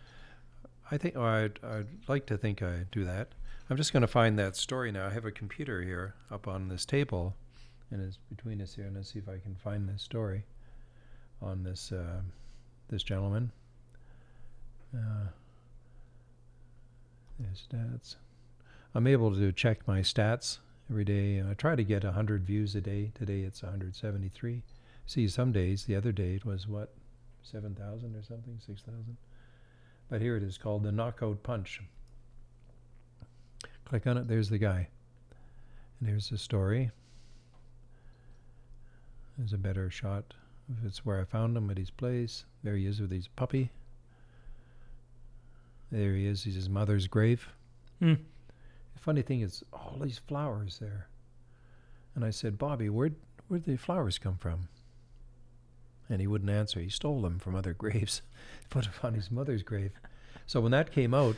I 0.91 0.97
think 0.97 1.15
oh, 1.17 1.23
I'd, 1.23 1.59
I'd 1.63 1.87
like 2.07 2.25
to 2.27 2.37
think 2.37 2.61
I 2.61 2.85
do 2.91 3.03
that. 3.05 3.29
I'm 3.69 3.77
just 3.77 3.91
going 3.91 4.01
to 4.01 4.07
find 4.07 4.37
that 4.37 4.55
story 4.55 4.91
now. 4.91 5.07
I 5.07 5.09
have 5.09 5.25
a 5.25 5.31
computer 5.31 5.81
here 5.81 6.13
up 6.31 6.47
on 6.47 6.67
this 6.67 6.85
table, 6.85 7.35
and 7.89 8.01
it's 8.01 8.19
between 8.29 8.61
us 8.61 8.75
here, 8.75 8.85
and 8.85 8.95
let's 8.95 9.11
see 9.11 9.19
if 9.19 9.27
I 9.27 9.39
can 9.39 9.55
find 9.55 9.89
this 9.89 10.03
story 10.03 10.43
on 11.41 11.63
this 11.63 11.91
uh, 11.91 12.21
this 12.89 13.01
gentleman. 13.01 13.51
Uh, 14.95 15.27
there's 17.39 17.67
stats. 17.69 18.15
I'm 18.93 19.07
able 19.07 19.33
to 19.33 19.51
check 19.51 19.87
my 19.87 19.99
stats 19.99 20.59
every 20.89 21.03
day, 21.03 21.43
I 21.47 21.53
try 21.53 21.75
to 21.75 21.83
get 21.83 22.03
100 22.03 22.43
views 22.43 22.75
a 22.75 22.81
day. 22.81 23.11
Today 23.15 23.41
it's 23.41 23.63
173. 23.63 24.61
See, 25.07 25.27
some 25.27 25.51
days, 25.51 25.85
the 25.85 25.95
other 25.95 26.11
day 26.11 26.35
it 26.35 26.45
was 26.45 26.67
what, 26.67 26.93
7,000 27.43 28.15
or 28.15 28.23
something, 28.23 28.59
6,000. 28.65 29.17
But 30.09 30.21
here 30.21 30.37
it 30.37 30.43
is 30.43 30.57
called 30.57 30.83
the 30.83 30.91
knockout 30.91 31.41
punch. 31.43 31.81
Click 33.85 34.07
on 34.07 34.17
it, 34.17 34.27
there's 34.27 34.49
the 34.49 34.57
guy. 34.57 34.87
And 35.99 36.09
here's 36.09 36.29
the 36.29 36.37
story. 36.37 36.91
There's 39.37 39.53
a 39.53 39.57
better 39.57 39.89
shot 39.89 40.33
if 40.69 40.85
it's 40.85 41.05
where 41.05 41.19
I 41.19 41.25
found 41.25 41.55
him 41.55 41.69
at 41.69 41.77
his 41.77 41.91
place. 41.91 42.45
There 42.63 42.75
he 42.75 42.85
is 42.85 42.99
with 42.99 43.11
his 43.11 43.27
puppy. 43.27 43.69
There 45.91 46.13
he 46.13 46.25
is, 46.25 46.43
he's 46.43 46.55
his 46.55 46.69
mother's 46.69 47.07
grave. 47.07 47.47
Hmm. 47.99 48.13
The 48.93 48.99
funny 48.99 49.21
thing 49.21 49.41
is, 49.41 49.63
all 49.71 49.97
these 50.01 50.17
flowers 50.17 50.79
there. 50.79 51.07
And 52.15 52.25
I 52.25 52.31
said, 52.31 52.57
Bobby, 52.57 52.89
where'd, 52.89 53.15
where'd 53.47 53.65
the 53.65 53.77
flowers 53.77 54.17
come 54.17 54.37
from? 54.37 54.67
And 56.09 56.21
he 56.21 56.27
wouldn't 56.27 56.51
answer. 56.51 56.79
He 56.79 56.89
stole 56.89 57.21
them 57.21 57.39
from 57.39 57.55
other 57.55 57.73
graves, 57.77 58.21
put 58.69 58.85
them 58.85 58.93
on 59.03 59.13
his 59.13 59.31
mother's 59.31 59.63
grave. 59.63 59.91
So 60.45 60.61
when 60.61 60.71
that 60.71 60.91
came 60.91 61.13
out, 61.13 61.35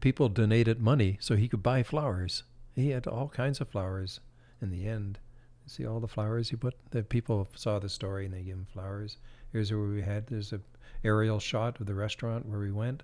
people 0.00 0.28
donated 0.28 0.80
money 0.80 1.18
so 1.20 1.36
he 1.36 1.48
could 1.48 1.62
buy 1.62 1.82
flowers. 1.82 2.42
He 2.74 2.90
had 2.90 3.06
all 3.06 3.28
kinds 3.28 3.60
of 3.60 3.68
flowers 3.68 4.20
in 4.60 4.70
the 4.70 4.86
end. 4.86 5.18
See 5.66 5.86
all 5.86 6.00
the 6.00 6.08
flowers 6.08 6.48
he 6.48 6.56
put? 6.56 6.74
The 6.90 7.02
people 7.02 7.48
saw 7.54 7.78
the 7.78 7.88
story 7.88 8.24
and 8.24 8.34
they 8.34 8.42
gave 8.42 8.54
him 8.54 8.66
flowers. 8.72 9.18
Here's 9.52 9.70
where 9.70 9.80
we 9.80 10.02
had, 10.02 10.26
there's 10.26 10.52
a 10.52 10.60
aerial 11.04 11.38
shot 11.38 11.78
of 11.80 11.86
the 11.86 11.94
restaurant 11.94 12.46
where 12.46 12.58
we 12.58 12.72
went. 12.72 13.02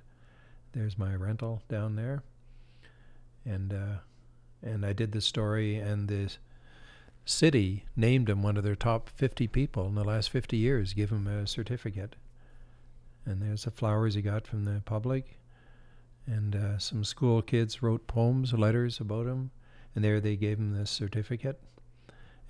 There's 0.72 0.98
my 0.98 1.14
rental 1.14 1.62
down 1.68 1.96
there. 1.96 2.22
And, 3.44 3.72
uh, 3.72 3.98
and 4.62 4.84
I 4.84 4.92
did 4.92 5.12
the 5.12 5.20
story 5.20 5.76
and 5.76 6.08
this, 6.08 6.38
city 7.24 7.84
named 7.96 8.28
him 8.28 8.42
one 8.42 8.56
of 8.56 8.64
their 8.64 8.74
top 8.74 9.08
50 9.08 9.46
people 9.48 9.86
in 9.86 9.94
the 9.94 10.04
last 10.04 10.30
50 10.30 10.56
years, 10.56 10.92
give 10.92 11.10
him 11.10 11.26
a 11.26 11.46
certificate. 11.46 12.16
And 13.24 13.40
there's 13.40 13.64
the 13.64 13.70
flowers 13.70 14.14
he 14.14 14.22
got 14.22 14.46
from 14.46 14.64
the 14.64 14.82
public. 14.84 15.38
And 16.26 16.54
uh, 16.54 16.78
some 16.78 17.04
school 17.04 17.42
kids 17.42 17.82
wrote 17.82 18.06
poems, 18.06 18.52
letters 18.52 19.00
about 19.00 19.26
him. 19.26 19.50
And 19.94 20.04
there 20.04 20.20
they 20.20 20.36
gave 20.36 20.58
him 20.58 20.76
this 20.76 20.90
certificate. 20.90 21.60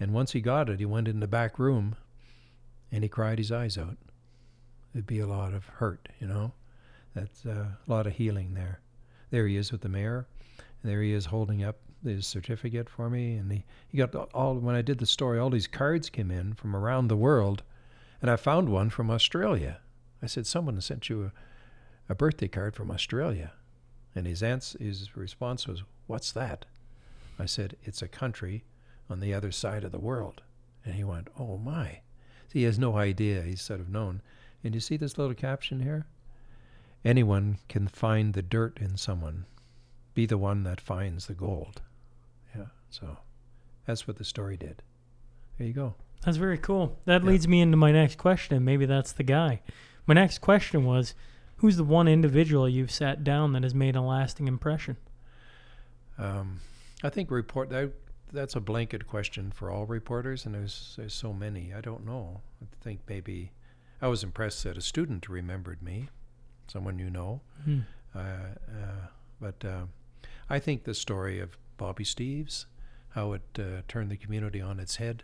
And 0.01 0.13
once 0.13 0.33
he 0.33 0.41
got 0.41 0.69
it, 0.69 0.81
he 0.81 0.87
went 0.87 1.09
in 1.09 1.21
the 1.21 1.29
back 1.29 1.59
room 1.59 1.97
and 2.91 3.03
he 3.03 3.09
cried 3.09 3.39
his 3.39 3.53
eyes 3.53 3.79
out. 3.79 3.97
There'd 4.93 5.07
be 5.07 5.21
a 5.21 5.27
lot 5.27 5.55
of 5.55 5.67
hurt, 5.67 6.09
you 6.21 6.27
know. 6.27 6.53
That's 7.15 7.47
uh, 7.47 7.67
a 7.87 7.91
lot 7.91 8.07
of 8.07 8.15
healing 8.15 8.55
there. 8.55 8.81
There 9.31 9.47
he 9.47 9.57
is 9.57 9.71
with 9.73 9.83
the 9.83 9.89
mayor. 9.89 10.27
And 10.59 10.91
there 10.91 11.03
he 11.03 11.13
is 11.13 11.27
holding 11.27 11.63
up 11.63 11.77
his 12.05 12.27
certificate 12.27 12.89
for 12.89 13.11
me. 13.11 13.35
And 13.37 13.51
he, 13.51 13.65
he 13.89 13.99
got 13.99 14.15
all, 14.33 14.55
when 14.55 14.75
I 14.75 14.83
did 14.83 14.99
the 14.99 15.07
story, 15.07 15.39
all 15.39 15.51
these 15.51 15.67
cards 15.67 16.11
came 16.11 16.31
in 16.31 16.55
from 16.55 16.77
around 16.77 17.09
the 17.09 17.17
world. 17.17 17.63
And 18.23 18.31
I 18.31 18.37
found 18.37 18.69
one 18.69 18.91
from 18.91 19.11
Australia. 19.11 19.81
I 20.23 20.27
said, 20.27 20.47
Someone 20.47 20.81
sent 20.81 21.09
you 21.09 21.25
a, 21.25 21.33
a 22.13 22.15
birthday 22.15 22.49
card 22.49 22.75
from 22.75 22.91
Australia. 22.91 23.53
And 24.15 24.27
his, 24.27 24.43
ans- 24.43 24.77
his 24.79 25.17
response 25.17 25.67
was, 25.67 25.83
What's 26.07 26.33
that? 26.33 26.65
I 27.39 27.47
said, 27.47 27.77
It's 27.83 28.03
a 28.03 28.09
country 28.09 28.65
on 29.11 29.21
the 29.21 29.35
other 29.35 29.53
side 29.53 29.85
of 29.85 29.93
the 29.93 29.99
world. 29.99 30.43
And 30.85 30.95
he 30.95 31.05
went, 31.05 31.29
Oh 31.39 31.59
my. 31.59 32.01
See, 32.49 32.61
he 32.61 32.65
has 32.65 32.79
no 32.79 32.97
idea. 32.97 33.43
He's 33.43 33.63
sort 33.63 33.81
of 33.81 33.89
known. 33.89 34.23
And 34.63 34.75
you 34.75 34.81
see 34.81 34.97
this 34.97 35.19
little 35.19 35.35
caption 35.35 35.81
here? 35.81 36.07
Anyone 37.05 37.59
can 37.69 37.87
find 37.87 38.33
the 38.33 38.43
dirt 38.43 38.79
in 38.81 38.97
someone. 38.97 39.45
Be 40.15 40.25
the 40.25 40.39
one 40.39 40.63
that 40.63 40.81
finds 40.81 41.27
the 41.27 41.35
gold. 41.35 41.83
So 42.95 43.19
that's 43.87 44.07
what 44.07 44.17
the 44.19 44.25
story 44.25 44.57
did. 44.57 44.83
There 45.59 45.67
you 45.67 45.73
go. 45.73 45.95
That's 46.25 46.37
very 46.37 46.59
cool. 46.59 46.97
That 47.07 47.23
Yeah. 47.23 47.29
leads 47.31 47.49
me 47.49 47.61
into 47.61 47.77
my 47.77 47.91
next 47.91 48.19
question. 48.19 48.65
Maybe 48.65 48.87
that's 48.87 49.13
the 49.13 49.25
guy. 49.25 49.63
My 50.07 50.15
next 50.15 50.39
question 50.39 50.85
was 50.85 51.15
Who's 51.59 51.77
the 51.77 51.85
one 51.85 52.09
individual 52.09 52.69
you've 52.69 52.91
sat 52.91 53.25
down 53.25 53.53
that 53.53 53.63
has 53.63 53.75
made 53.75 53.97
a 53.97 54.01
lasting 54.03 54.49
impression? 54.49 54.97
Um, 56.19 56.61
I 57.03 57.09
think 57.09 57.31
report 57.31 57.71
that 57.71 57.93
that's 58.33 58.57
a 58.57 58.61
blanket 58.61 59.07
question 59.07 59.51
for 59.53 59.71
all 59.71 59.87
reporters, 59.87 60.45
and 60.45 60.55
there's 60.55 60.95
there's 60.99 61.15
so 61.15 61.33
many. 61.33 61.73
I 61.73 61.81
don't 61.81 62.05
know. 62.05 62.43
I 62.61 62.67
think 62.83 63.01
maybe 63.09 63.53
I 64.03 64.09
was 64.09 64.23
impressed 64.25 64.65
that 64.65 64.77
a 64.77 64.81
student 64.81 65.29
remembered 65.29 65.81
me, 65.83 66.09
someone 66.67 66.99
you 66.99 67.09
know. 67.09 67.41
Hmm. 67.65 67.81
Uh, 68.15 68.19
uh, 68.19 69.07
but 69.41 69.65
uh, 69.65 69.87
I 70.51 70.59
think 70.59 70.85
the 70.85 70.95
story 70.95 71.41
of 71.41 71.57
Bobby 71.77 72.05
Steves, 72.05 72.67
how 73.15 73.33
it 73.33 73.43
uh, 73.59 73.83
turned 73.89 74.11
the 74.11 74.17
community 74.17 74.61
on 74.61 74.79
its 74.81 74.97
head. 74.97 75.23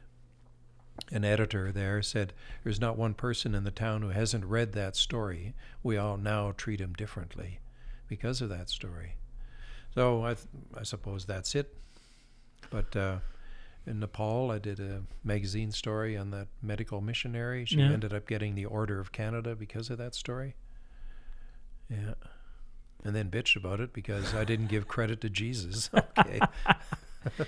An 1.10 1.24
editor 1.24 1.72
there 1.72 2.02
said, 2.02 2.32
"There's 2.62 2.80
not 2.80 2.96
one 2.98 3.14
person 3.14 3.54
in 3.54 3.64
the 3.64 3.70
town 3.70 4.02
who 4.02 4.08
hasn't 4.10 4.44
read 4.44 4.72
that 4.74 4.96
story. 4.96 5.54
We 5.82 5.96
all 5.96 6.16
now 6.16 6.52
treat 6.56 6.80
him 6.80 6.92
differently 6.92 7.58
because 8.08 8.40
of 8.40 8.48
that 8.50 8.68
story." 8.68 9.14
So 9.94 10.24
I, 10.24 10.34
th- 10.34 10.46
I 10.76 10.82
suppose 10.82 11.24
that's 11.24 11.54
it. 11.54 11.74
But 12.70 12.94
uh, 12.94 13.16
in 13.86 13.98
Nepal, 13.98 14.50
I 14.52 14.58
did 14.58 14.78
a 14.78 15.02
magazine 15.24 15.72
story 15.72 16.16
on 16.16 16.30
that 16.30 16.46
medical 16.62 17.00
missionary. 17.00 17.64
She 17.64 17.78
Yeah. 17.78 17.90
ended 17.90 18.12
up 18.12 18.28
getting 18.28 18.54
the 18.54 18.66
Order 18.66 19.00
of 19.00 19.10
Canada 19.10 19.56
because 19.56 19.90
of 19.90 19.98
that 19.98 20.14
story. 20.14 20.54
Yeah. 21.88 22.14
And 23.02 23.16
then 23.16 23.30
bitched 23.30 23.56
about 23.56 23.80
it 23.80 23.92
because 23.92 24.34
I 24.34 24.44
didn't 24.44 24.66
give 24.68 24.86
credit 24.86 25.20
to 25.22 25.30
Jesus. 25.30 25.90
Okay. 26.18 26.40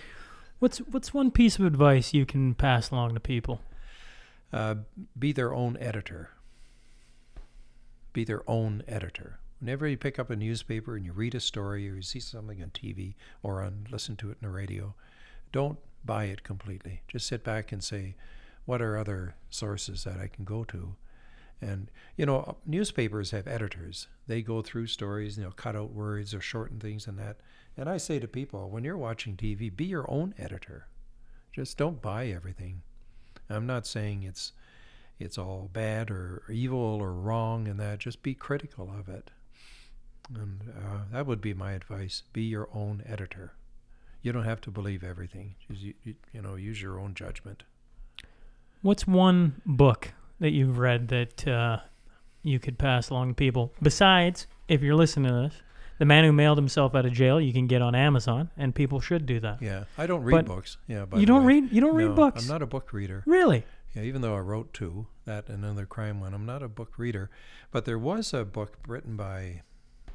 What's 0.62 0.78
what's 0.78 1.12
one 1.12 1.32
piece 1.32 1.58
of 1.58 1.64
advice 1.64 2.14
you 2.14 2.24
can 2.24 2.54
pass 2.54 2.92
along 2.92 3.14
to 3.14 3.20
people? 3.20 3.62
uh, 4.52 4.76
be 5.18 5.32
their 5.32 5.52
own 5.52 5.76
editor. 5.80 6.30
Be 8.12 8.24
their 8.24 8.48
own 8.48 8.82
editor. 8.86 9.38
Whenever 9.60 9.86
you 9.86 9.96
pick 9.96 10.18
up 10.18 10.30
a 10.30 10.36
newspaper 10.36 10.96
and 10.96 11.06
you 11.06 11.12
read 11.12 11.34
a 11.34 11.40
story 11.40 11.88
or 11.88 11.94
you 11.94 12.02
see 12.02 12.20
something 12.20 12.62
on 12.62 12.70
TV 12.70 13.14
or 13.42 13.62
on 13.62 13.86
listen 13.90 14.16
to 14.16 14.30
it 14.30 14.38
in 14.42 14.48
the 14.48 14.54
radio, 14.54 14.94
don't 15.52 15.78
buy 16.04 16.24
it 16.24 16.42
completely. 16.42 17.02
Just 17.08 17.26
sit 17.26 17.44
back 17.44 17.72
and 17.72 17.82
say, 17.82 18.14
what 18.64 18.82
are 18.82 18.98
other 18.98 19.34
sources 19.50 20.04
that 20.04 20.18
I 20.18 20.26
can 20.26 20.44
go 20.44 20.64
to? 20.64 20.94
And 21.60 21.90
you 22.16 22.26
know, 22.26 22.56
newspapers 22.66 23.30
have 23.30 23.46
editors. 23.46 24.08
They 24.26 24.42
go 24.42 24.62
through 24.62 24.88
stories, 24.88 25.38
you 25.38 25.44
know, 25.44 25.52
cut 25.52 25.76
out 25.76 25.92
words 25.92 26.34
or 26.34 26.40
shorten 26.40 26.80
things 26.80 27.06
and 27.06 27.18
that. 27.18 27.38
And 27.76 27.88
I 27.88 27.96
say 27.96 28.18
to 28.18 28.28
people, 28.28 28.68
when 28.68 28.84
you're 28.84 28.98
watching 28.98 29.36
TV, 29.36 29.74
be 29.74 29.84
your 29.84 30.10
own 30.10 30.34
editor. 30.38 30.88
Just 31.52 31.78
don't 31.78 32.02
buy 32.02 32.26
everything. 32.26 32.82
I'm 33.48 33.66
not 33.66 33.86
saying 33.86 34.22
it's 34.22 34.52
it's 35.18 35.38
all 35.38 35.70
bad 35.72 36.10
or 36.10 36.42
evil 36.50 36.98
or 37.00 37.12
wrong 37.12 37.68
and 37.68 37.78
that. 37.78 38.00
Just 38.00 38.22
be 38.22 38.34
critical 38.34 38.92
of 38.98 39.08
it. 39.08 39.30
And 40.34 40.72
uh, 40.76 40.98
that 41.12 41.26
would 41.26 41.40
be 41.40 41.54
my 41.54 41.72
advice. 41.72 42.22
Be 42.32 42.42
your 42.42 42.68
own 42.74 43.02
editor. 43.06 43.52
You 44.22 44.32
don't 44.32 44.44
have 44.44 44.60
to 44.62 44.70
believe 44.70 45.04
everything. 45.04 45.54
You, 45.68 45.94
you 46.04 46.42
know, 46.42 46.54
use 46.56 46.80
your 46.80 46.98
own 46.98 47.14
judgment. 47.14 47.64
What's 48.80 49.06
one 49.06 49.60
book 49.66 50.12
that 50.40 50.50
you've 50.50 50.78
read 50.78 51.08
that 51.08 51.46
uh, 51.46 51.78
you 52.42 52.58
could 52.58 52.78
pass 52.78 53.10
along 53.10 53.28
to 53.28 53.34
people? 53.34 53.72
Besides, 53.82 54.46
if 54.68 54.82
you're 54.82 54.96
listening 54.96 55.28
to 55.28 55.42
this, 55.42 55.62
The 55.98 56.04
Man 56.04 56.24
Who 56.24 56.32
Mailed 56.32 56.58
Himself 56.58 56.94
Out 56.94 57.06
of 57.06 57.12
Jail, 57.12 57.40
you 57.40 57.52
can 57.52 57.66
get 57.66 57.80
on 57.82 57.94
Amazon, 57.94 58.50
and 58.56 58.74
people 58.74 59.00
should 59.00 59.24
do 59.26 59.38
that. 59.40 59.62
Yeah, 59.62 59.84
I 59.96 60.06
don't 60.06 60.22
read 60.24 60.32
But 60.32 60.46
books. 60.46 60.76
Yeah, 60.88 61.04
by 61.04 61.18
you 61.18 61.22
the 61.22 61.26
don't 61.26 61.44
way. 61.44 61.60
read 61.60 61.72
you 61.72 61.80
don't 61.80 61.94
read 61.94 62.14
books. 62.14 62.42
I'm 62.42 62.48
not 62.48 62.62
a 62.62 62.66
book 62.66 62.92
reader. 62.92 63.22
really? 63.26 63.64
Yeah, 63.94 64.02
even 64.02 64.22
though 64.22 64.34
I 64.34 64.38
wrote 64.40 64.72
two, 64.72 65.06
that 65.26 65.48
and 65.48 65.62
another 65.62 65.84
crime 65.84 66.18
one, 66.18 66.32
I'm 66.32 66.46
not 66.46 66.62
a 66.62 66.68
book 66.68 66.94
reader. 66.98 67.30
But 67.70 67.84
there 67.84 67.98
was 67.98 68.32
a 68.32 68.42
book 68.44 68.78
written 68.88 69.16
by 69.16 69.62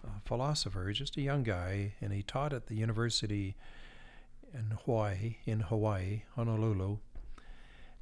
a 0.03 0.19
philosopher, 0.25 0.91
just 0.93 1.15
a 1.15 1.21
young 1.21 1.43
guy, 1.43 1.93
and 2.01 2.11
he 2.11 2.23
taught 2.23 2.53
at 2.53 2.67
the 2.67 2.75
university 2.75 3.55
in 4.51 4.77
Hawaii, 4.83 5.37
in 5.45 5.59
Hawaii, 5.59 6.23
Honolulu. 6.35 6.97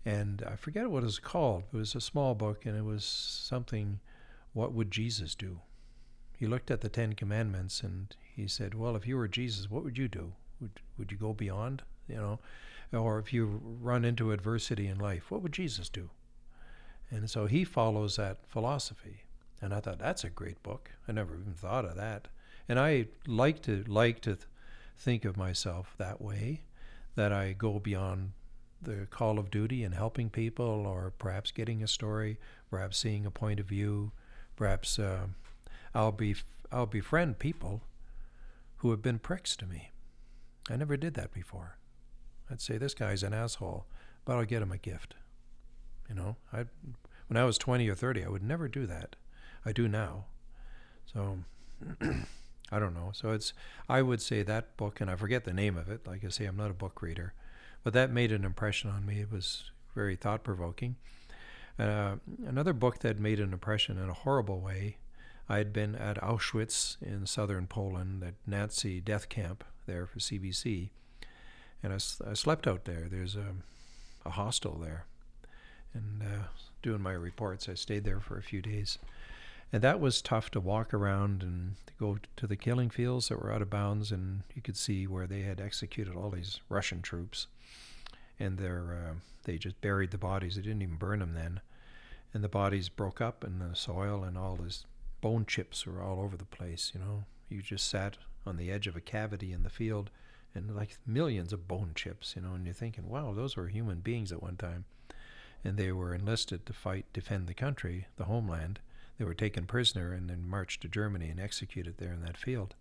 And 0.05 0.43
I 0.49 0.55
forget 0.55 0.89
what 0.89 1.03
it 1.03 1.07
was 1.07 1.19
called. 1.19 1.63
It 1.73 1.77
was 1.77 1.93
a 1.93 1.99
small 2.01 2.35
book, 2.35 2.65
and 2.65 2.77
it 2.77 2.85
was 2.85 3.03
something, 3.03 3.99
what 4.53 4.71
would 4.71 4.91
Jesus 4.91 5.35
do? 5.35 5.59
He 6.37 6.47
looked 6.47 6.69
at 6.71 6.81
the 6.81 6.89
Ten 6.89 7.13
Commandments 7.13 7.81
and 7.81 8.15
he 8.35 8.47
said, 8.47 8.73
"Well, 8.73 8.95
if 8.95 9.07
you 9.07 9.17
were 9.17 9.27
Jesus, 9.27 9.69
what 9.69 9.83
would 9.83 9.97
you 9.97 10.07
do? 10.07 10.33
Would 10.59 10.81
would 10.97 11.11
you 11.11 11.17
go 11.17 11.33
beyond? 11.33 11.83
You 12.07 12.15
know, 12.15 12.39
or 12.99 13.19
if 13.19 13.33
you 13.33 13.61
run 13.81 14.05
into 14.05 14.31
adversity 14.31 14.87
in 14.87 14.99
life, 14.99 15.31
what 15.31 15.41
would 15.41 15.53
Jesus 15.53 15.89
do?" 15.89 16.09
And 17.09 17.29
so 17.29 17.45
he 17.45 17.63
follows 17.63 18.15
that 18.15 18.45
philosophy. 18.47 19.23
And 19.61 19.73
I 19.73 19.79
thought 19.79 19.99
that's 19.99 20.23
a 20.23 20.29
great 20.29 20.61
book. 20.63 20.91
I 21.07 21.11
never 21.11 21.35
even 21.35 21.53
thought 21.53 21.85
of 21.85 21.95
that. 21.95 22.27
And 22.67 22.79
I 22.79 23.07
like 23.25 23.61
to 23.63 23.83
like 23.87 24.21
to 24.21 24.35
th- 24.35 24.47
think 24.97 25.25
of 25.25 25.37
myself 25.37 25.95
that 25.97 26.21
way, 26.21 26.61
that 27.15 27.31
I 27.31 27.53
go 27.53 27.79
beyond 27.79 28.31
the 28.81 29.07
call 29.09 29.39
of 29.39 29.49
duty 29.49 29.83
and 29.83 29.93
helping 29.93 30.29
people, 30.29 30.85
or 30.85 31.13
perhaps 31.17 31.51
getting 31.51 31.81
a 31.81 31.87
story, 31.87 32.37
perhaps 32.69 32.97
seeing 32.97 33.25
a 33.25 33.31
point 33.31 33.59
of 33.59 33.65
view, 33.65 34.11
perhaps 34.55 34.99
uh, 34.99 35.27
I'll 35.95 36.11
be 36.11 36.35
I'll 36.71 36.85
befriend 36.85 37.39
people 37.39 37.81
who 38.77 38.91
have 38.91 39.01
been 39.01 39.17
pricks 39.17 39.55
to 39.55 39.65
me. 39.65 39.91
I 40.69 40.75
never 40.75 40.97
did 40.97 41.13
that 41.13 41.33
before. 41.33 41.77
I'd 42.51 42.61
say 42.61 42.77
this 42.77 42.93
guy's 42.93 43.23
an 43.23 43.33
asshole, 43.33 43.85
but 44.25 44.35
I'll 44.35 44.45
get 44.45 44.61
him 44.61 44.71
a 44.71 44.77
gift. 44.77 45.15
You 46.09 46.15
know, 46.15 46.35
I 46.51 46.65
when 47.27 47.37
I 47.37 47.45
was 47.45 47.57
20 47.57 47.87
or 47.89 47.95
30, 47.95 48.25
I 48.25 48.29
would 48.29 48.43
never 48.43 48.67
do 48.67 48.85
that. 48.85 49.15
I 49.65 49.71
do 49.71 49.87
now. 49.87 50.25
So 51.11 51.39
I 52.71 52.79
don't 52.79 52.93
know. 52.93 53.11
So 53.13 53.31
it's 53.31 53.53
I 53.87 54.01
would 54.01 54.21
say 54.21 54.43
that 54.43 54.75
book 54.75 54.99
and 54.99 55.09
I 55.09 55.15
forget 55.15 55.45
the 55.45 55.53
name 55.53 55.77
of 55.77 55.89
it. 55.89 56.05
Like 56.05 56.25
I 56.25 56.29
say 56.29 56.45
I'm 56.45 56.57
not 56.57 56.71
a 56.71 56.75
book 56.75 57.01
reader, 57.01 57.33
but 57.83 57.93
that 57.93 58.11
made 58.11 58.33
an 58.33 58.43
impression 58.43 58.89
on 58.89 59.05
me. 59.05 59.21
It 59.21 59.31
was 59.31 59.71
very 59.95 60.17
thought-provoking. 60.17 60.97
Uh, 61.79 62.15
another 62.45 62.73
book 62.73 62.99
that 62.99 63.19
made 63.19 63.39
an 63.39 63.53
impression 63.53 63.97
in 63.97 64.09
a 64.09 64.13
horrible 64.13 64.59
way 64.59 64.97
I 65.47 65.57
had 65.57 65.71
been 65.71 65.95
at 65.95 66.21
Auschwitz 66.21 66.97
in 67.01 67.27
southern 67.27 67.67
Poland, 67.67 68.21
that 68.21 68.33
Nazi 68.47 68.99
death 68.99 69.29
camp 69.29 69.63
there 69.85 70.07
for 70.07 70.19
CBC, 70.19 70.89
and 71.83 71.93
I 71.93 71.97
slept 72.33 72.67
out 72.67 72.85
there. 72.85 73.07
There's 73.09 73.35
a, 73.35 73.53
a 74.25 74.31
hostel 74.31 74.79
there, 74.79 75.05
and 75.93 76.23
uh, 76.23 76.47
doing 76.81 77.01
my 77.01 77.11
reports, 77.11 77.69
I 77.69 77.75
stayed 77.75 78.05
there 78.05 78.19
for 78.19 78.37
a 78.37 78.43
few 78.43 78.61
days, 78.61 78.97
and 79.71 79.83
that 79.83 79.99
was 79.99 80.21
tough 80.21 80.49
to 80.51 80.59
walk 80.59 80.93
around 80.95 81.43
and 81.43 81.75
to 81.87 81.93
go 81.99 82.17
to 82.37 82.47
the 82.47 82.55
killing 82.55 82.89
fields 82.89 83.29
that 83.29 83.39
were 83.39 83.53
out 83.53 83.61
of 83.61 83.69
bounds, 83.69 84.11
and 84.11 84.41
you 84.55 84.63
could 84.63 84.77
see 84.77 85.05
where 85.05 85.27
they 85.27 85.41
had 85.41 85.61
executed 85.61 86.15
all 86.15 86.31
these 86.31 86.59
Russian 86.69 87.03
troops, 87.03 87.45
and 88.39 88.59
uh, 88.59 89.13
they 89.43 89.59
just 89.59 89.79
buried 89.81 90.09
the 90.09 90.17
bodies. 90.17 90.55
They 90.55 90.63
didn't 90.63 90.81
even 90.81 90.95
burn 90.95 91.19
them 91.19 91.35
then, 91.35 91.61
and 92.33 92.43
the 92.43 92.49
bodies 92.49 92.89
broke 92.89 93.21
up 93.21 93.43
in 93.43 93.59
the 93.59 93.75
soil, 93.75 94.23
and 94.23 94.39
all 94.39 94.55
this 94.55 94.85
bone 95.25 95.43
chips 95.47 95.87
were 95.87 96.03
all 96.03 96.21
over 96.21 96.37
the 96.37 96.45
place. 96.45 96.91
You 96.93 96.99
know, 96.99 97.23
you 97.49 97.63
just 97.63 97.89
sat 97.89 98.17
on 98.45 98.57
the 98.57 98.71
edge 98.71 98.85
of 98.85 98.95
a 98.95 99.01
cavity 99.01 99.51
in 99.53 99.63
the 99.63 99.71
field, 99.71 100.11
and 100.53 100.75
like 100.75 100.99
millions 101.03 101.51
of 101.51 101.67
bone 101.67 101.93
chips, 101.95 102.35
you 102.35 102.43
know, 102.43 102.53
and 102.53 102.63
you're 102.63 102.75
thinking, 102.75 103.09
wow, 103.09 103.33
those 103.33 103.57
were 103.57 103.67
human 103.67 104.01
beings 104.01 104.31
at 104.31 104.43
one 104.43 104.55
time. 104.55 104.85
And 105.63 105.77
they 105.77 105.91
were 105.91 106.13
enlisted 106.13 106.67
to 106.67 106.73
fight, 106.73 107.05
defend 107.11 107.47
the 107.47 107.55
country, 107.55 108.05
the 108.17 108.25
homeland. 108.25 108.81
They 109.17 109.25
were 109.25 109.33
taken 109.33 109.65
prisoner 109.65 110.13
and 110.13 110.29
then 110.29 110.47
marched 110.47 110.81
to 110.81 110.87
Germany 110.87 111.29
and 111.29 111.39
executed 111.39 111.95
there 111.97 112.13
in 112.13 112.21
that 112.21 112.37
field. 112.37 112.75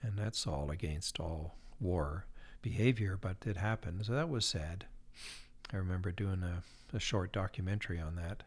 And 0.00 0.16
that's 0.16 0.46
all 0.46 0.70
against 0.70 1.20
all 1.20 1.56
war 1.78 2.24
behavior, 2.62 3.18
but 3.20 3.36
it 3.44 3.58
happened. 3.58 4.06
So 4.06 4.14
that 4.14 4.30
was 4.30 4.46
sad. 4.46 4.86
I 5.70 5.76
remember 5.76 6.10
doing 6.10 6.42
a, 6.42 6.62
a 6.96 7.00
short 7.00 7.34
documentary 7.34 8.00
on 8.00 8.16
that. 8.16 8.44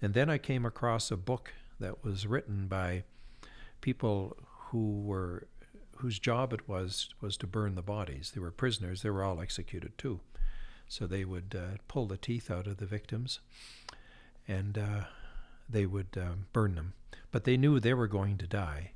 And 0.00 0.14
then 0.14 0.30
I 0.30 0.38
came 0.38 0.64
across 0.64 1.10
a 1.10 1.16
book 1.16 1.52
that 1.80 2.04
was 2.04 2.26
written 2.26 2.66
by 2.66 3.04
people 3.80 4.36
who 4.70 5.00
were 5.00 5.46
whose 5.96 6.18
job 6.18 6.52
it 6.52 6.68
was 6.68 7.08
was 7.20 7.36
to 7.38 7.46
burn 7.46 7.74
the 7.74 7.82
bodies. 7.82 8.32
They 8.34 8.40
were 8.40 8.50
prisoners. 8.50 9.02
They 9.02 9.10
were 9.10 9.24
all 9.24 9.40
executed 9.40 9.96
too. 9.96 10.20
So 10.88 11.06
they 11.06 11.24
would 11.24 11.56
uh, 11.58 11.78
pull 11.88 12.06
the 12.06 12.16
teeth 12.16 12.50
out 12.50 12.66
of 12.66 12.76
the 12.76 12.86
victims, 12.86 13.40
and 14.46 14.78
uh, 14.78 15.04
they 15.68 15.86
would 15.86 16.16
um, 16.16 16.46
burn 16.52 16.76
them. 16.76 16.92
But 17.32 17.44
they 17.44 17.56
knew 17.56 17.80
they 17.80 17.94
were 17.94 18.06
going 18.06 18.38
to 18.38 18.46
die, 18.46 18.92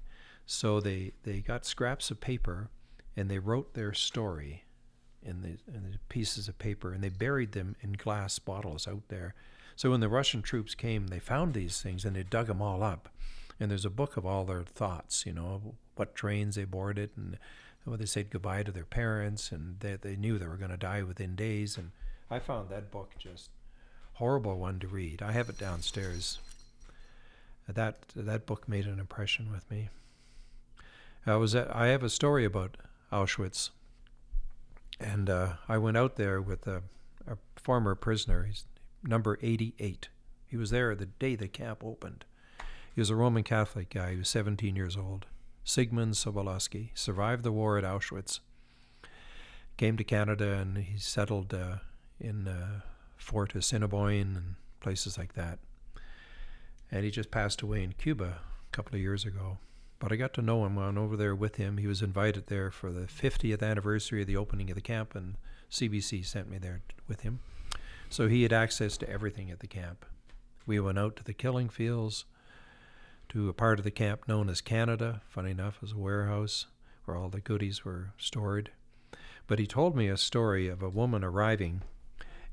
so 0.46 0.80
they 0.80 1.12
they 1.24 1.40
got 1.40 1.66
scraps 1.66 2.10
of 2.10 2.20
paper, 2.20 2.70
and 3.16 3.28
they 3.28 3.38
wrote 3.38 3.74
their 3.74 3.92
story 3.92 4.64
in 5.22 5.42
the, 5.42 5.58
in 5.74 5.90
the 5.90 5.98
pieces 6.08 6.48
of 6.48 6.58
paper, 6.58 6.92
and 6.92 7.02
they 7.02 7.08
buried 7.08 7.52
them 7.52 7.76
in 7.80 7.92
glass 7.92 8.38
bottles 8.38 8.88
out 8.88 9.02
there. 9.08 9.34
So 9.80 9.92
when 9.92 10.00
the 10.00 10.10
Russian 10.10 10.42
troops 10.42 10.74
came, 10.74 11.06
they 11.06 11.18
found 11.18 11.54
these 11.54 11.80
things 11.80 12.04
and 12.04 12.14
they 12.14 12.22
dug 12.22 12.48
them 12.48 12.60
all 12.60 12.82
up. 12.82 13.08
And 13.58 13.70
there's 13.70 13.86
a 13.86 13.88
book 13.88 14.18
of 14.18 14.26
all 14.26 14.44
their 14.44 14.62
thoughts, 14.62 15.24
you 15.24 15.32
know, 15.32 15.74
what 15.96 16.14
trains 16.14 16.56
they 16.56 16.64
boarded 16.64 17.08
and 17.16 17.38
when 17.84 17.98
they 17.98 18.04
said 18.04 18.28
goodbye 18.28 18.62
to 18.64 18.72
their 18.72 18.84
parents 18.84 19.50
and 19.50 19.80
they, 19.80 19.96
they 19.96 20.16
knew 20.16 20.38
they 20.38 20.46
were 20.46 20.58
going 20.58 20.70
to 20.70 20.76
die 20.76 21.02
within 21.02 21.34
days. 21.34 21.78
And 21.78 21.92
I 22.30 22.40
found 22.40 22.68
that 22.68 22.90
book 22.90 23.12
just 23.18 23.48
horrible 24.12 24.58
one 24.58 24.80
to 24.80 24.86
read. 24.86 25.22
I 25.22 25.32
have 25.32 25.48
it 25.48 25.56
downstairs. 25.56 26.40
That 27.66 28.02
that 28.14 28.44
book 28.44 28.68
made 28.68 28.84
an 28.84 28.98
impression 28.98 29.50
with 29.50 29.70
me. 29.70 29.88
I 31.26 31.36
was 31.36 31.54
at, 31.54 31.74
I 31.74 31.86
have 31.86 32.02
a 32.02 32.10
story 32.10 32.44
about 32.44 32.76
Auschwitz, 33.10 33.70
and 35.00 35.30
uh, 35.30 35.52
I 35.70 35.78
went 35.78 35.96
out 35.96 36.16
there 36.16 36.42
with 36.42 36.66
a, 36.66 36.82
a 37.26 37.38
former 37.56 37.94
prisoner. 37.94 38.44
He's 38.44 38.64
number 39.02 39.38
88. 39.42 40.08
He 40.46 40.56
was 40.56 40.70
there 40.70 40.94
the 40.94 41.06
day 41.06 41.36
the 41.36 41.48
camp 41.48 41.82
opened. 41.84 42.24
He 42.94 43.00
was 43.00 43.10
a 43.10 43.16
Roman 43.16 43.44
Catholic 43.44 43.90
guy. 43.90 44.12
He 44.12 44.18
was 44.18 44.28
17 44.28 44.74
years 44.76 44.96
old. 44.96 45.26
Sigmund 45.64 46.14
Sobolewski 46.14 46.90
survived 46.94 47.44
the 47.44 47.52
war 47.52 47.78
at 47.78 47.84
Auschwitz. 47.84 48.40
Came 49.76 49.96
to 49.96 50.04
Canada 50.04 50.54
and 50.54 50.78
he 50.78 50.98
settled 50.98 51.54
uh, 51.54 51.76
in 52.18 52.48
uh, 52.48 52.80
Fort 53.16 53.54
Assiniboine 53.54 54.36
and 54.36 54.54
places 54.80 55.16
like 55.16 55.34
that. 55.34 55.58
And 56.90 57.04
he 57.04 57.10
just 57.10 57.30
passed 57.30 57.62
away 57.62 57.84
in 57.84 57.92
Cuba 57.92 58.40
a 58.68 58.76
couple 58.76 58.96
of 58.96 59.00
years 59.00 59.24
ago. 59.24 59.58
But 60.00 60.12
I 60.12 60.16
got 60.16 60.34
to 60.34 60.42
know 60.42 60.64
him. 60.64 60.76
Went 60.76 60.98
over 60.98 61.16
there 61.16 61.34
with 61.34 61.56
him. 61.56 61.76
He 61.76 61.86
was 61.86 62.02
invited 62.02 62.46
there 62.46 62.70
for 62.70 62.90
the 62.90 63.02
50th 63.02 63.62
anniversary 63.62 64.22
of 64.22 64.26
the 64.26 64.36
opening 64.36 64.70
of 64.70 64.74
the 64.74 64.80
camp, 64.80 65.14
and 65.14 65.36
CBC 65.70 66.24
sent 66.24 66.50
me 66.50 66.56
there 66.56 66.80
with 67.06 67.20
him. 67.20 67.40
So 68.10 68.26
he 68.26 68.42
had 68.42 68.52
access 68.52 68.96
to 68.98 69.08
everything 69.08 69.50
at 69.50 69.60
the 69.60 69.68
camp. 69.68 70.04
We 70.66 70.80
went 70.80 70.98
out 70.98 71.14
to 71.16 71.24
the 71.24 71.32
killing 71.32 71.68
fields, 71.68 72.24
to 73.28 73.48
a 73.48 73.54
part 73.54 73.78
of 73.78 73.84
the 73.84 73.92
camp 73.92 74.26
known 74.26 74.50
as 74.50 74.60
Canada, 74.60 75.22
funny 75.28 75.52
enough, 75.52 75.78
as 75.82 75.92
a 75.92 75.96
warehouse 75.96 76.66
where 77.04 77.16
all 77.16 77.28
the 77.28 77.40
goodies 77.40 77.84
were 77.84 78.12
stored. 78.18 78.72
But 79.46 79.60
he 79.60 79.66
told 79.66 79.94
me 79.94 80.08
a 80.08 80.16
story 80.16 80.68
of 80.68 80.82
a 80.82 80.88
woman 80.88 81.22
arriving 81.22 81.82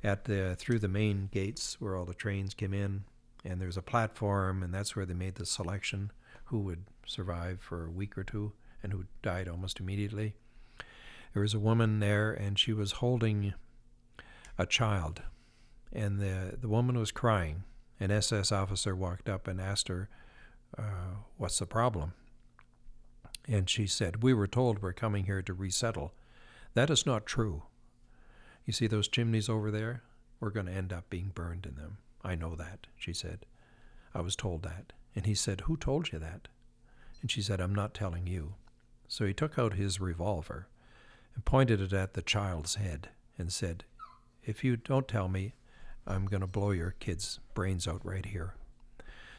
at 0.03 0.25
the 0.25 0.55
through 0.55 0.77
the 0.77 0.87
main 0.87 1.29
gates 1.31 1.81
where 1.81 1.95
all 1.95 2.05
the 2.05 2.13
trains 2.13 2.53
came 2.53 2.73
in, 2.73 3.05
and 3.43 3.59
there's 3.59 3.77
a 3.77 3.81
platform, 3.81 4.61
and 4.61 4.71
that's 4.71 4.95
where 4.95 5.07
they 5.07 5.15
made 5.15 5.35
the 5.35 5.45
selection 5.45 6.11
who 6.45 6.59
would 6.59 6.85
survive 7.05 7.59
for 7.61 7.85
a 7.85 7.91
week 7.91 8.15
or 8.15 8.23
two 8.23 8.53
and 8.83 8.93
who 8.93 9.05
died 9.23 9.47
almost 9.47 9.79
immediately. 9.79 10.35
There 11.33 11.41
was 11.41 11.55
a 11.55 11.59
woman 11.59 11.99
there, 11.99 12.31
and 12.31 12.59
she 12.59 12.73
was 12.73 12.93
holding 12.93 13.55
a 14.57 14.67
child, 14.67 15.23
and 15.91 16.19
the 16.19 16.57
the 16.59 16.69
woman 16.69 16.97
was 16.97 17.11
crying. 17.11 17.63
An 17.99 18.11
SS 18.11 18.51
officer 18.51 18.95
walked 18.95 19.27
up 19.27 19.47
and 19.47 19.59
asked 19.59 19.87
her, 19.87 20.09
uh, 20.77 21.15
"What's 21.37 21.59
the 21.59 21.65
problem?" 21.65 22.13
And 23.47 23.69
she 23.69 23.87
said, 23.87 24.23
"We 24.23 24.33
were 24.33 24.47
told 24.47 24.81
we're 24.81 24.93
coming 24.93 25.25
here 25.25 25.41
to 25.41 25.53
resettle. 25.53 26.13
That 26.73 26.89
is 26.89 27.05
not 27.05 27.25
true. 27.25 27.63
You 28.65 28.73
see 28.73 28.87
those 28.87 29.07
chimneys 29.07 29.49
over 29.49 29.71
there? 29.71 30.03
We're 30.39 30.51
going 30.51 30.65
to 30.67 30.71
end 30.71 30.93
up 30.93 31.09
being 31.09 31.31
burned 31.33 31.65
in 31.65 31.75
them. 31.75 31.97
I 32.23 32.35
know 32.35 32.55
that," 32.55 32.87
she 32.97 33.13
said. 33.13 33.45
"I 34.13 34.21
was 34.21 34.35
told 34.35 34.63
that." 34.63 34.93
And 35.17 35.25
he 35.25 35.33
said, 35.33 35.61
Who 35.61 35.77
told 35.77 36.11
you 36.11 36.19
that? 36.19 36.47
And 37.23 37.31
she 37.31 37.41
said, 37.41 37.59
I'm 37.59 37.73
not 37.73 37.95
telling 37.95 38.27
you. 38.27 38.53
So 39.07 39.25
he 39.25 39.33
took 39.33 39.57
out 39.57 39.73
his 39.73 39.99
revolver 39.99 40.67
and 41.33 41.43
pointed 41.43 41.81
it 41.81 41.91
at 41.91 42.13
the 42.13 42.21
child's 42.21 42.75
head 42.75 43.09
and 43.35 43.51
said, 43.51 43.83
If 44.45 44.63
you 44.63 44.77
don't 44.77 45.07
tell 45.07 45.27
me, 45.27 45.55
I'm 46.07 46.25
going 46.25 46.41
to 46.41 46.47
blow 46.47 46.71
your 46.71 46.95
kid's 46.99 47.39
brains 47.53 47.87
out 47.87 48.05
right 48.05 48.25
here. 48.25 48.53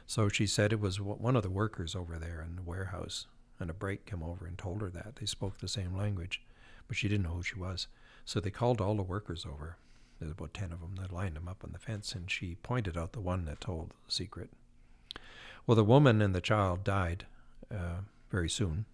So 0.07 0.29
she 0.29 0.47
said 0.47 0.73
it 0.73 0.81
was 0.81 1.01
one 1.01 1.37
of 1.37 1.43
the 1.43 1.51
workers 1.51 1.95
over 1.95 2.19
there 2.19 2.45
in 2.47 2.57
the 2.57 2.63
warehouse, 2.63 3.27
and 3.59 3.71
a 3.71 3.75
break 3.75 4.07
came 4.07 4.23
over 4.23 4.47
and 4.47 4.57
told 4.57 4.81
her 4.83 4.91
that. 4.91 5.17
They 5.17 5.27
spoke 5.27 5.59
the 5.59 5.69
same 5.69 5.97
language, 5.97 6.43
but 6.87 6.97
she 6.97 7.09
didn't 7.09 7.25
know 7.25 7.35
who 7.35 7.43
she 7.43 7.59
was. 7.59 7.89
So 8.25 8.41
they 8.41 8.51
called 8.51 8.81
all 8.81 8.95
the 8.95 9.03
workers 9.03 9.47
over. 9.47 9.77
There's 10.19 10.33
about 10.33 10.55
10 10.55 10.73
of 10.73 10.81
them. 10.81 10.97
They 10.97 11.15
lined 11.15 11.37
them 11.37 11.49
up 11.49 11.63
on 11.65 11.73
the 11.73 11.79
fence, 11.79 12.13
and 12.13 12.31
she 12.31 12.57
pointed 12.57 12.97
out 12.97 13.13
the 13.13 13.21
one 13.21 13.45
that 13.47 13.61
told 13.61 13.91
the 13.91 14.13
secret. 14.13 14.51
Well, 15.67 15.77
the 15.77 15.85
woman 15.85 16.23
and 16.23 16.35
the 16.35 16.41
child 16.41 16.85
died 16.85 17.27
uh, 17.71 18.03
very 18.31 18.49
soon. 18.49 18.87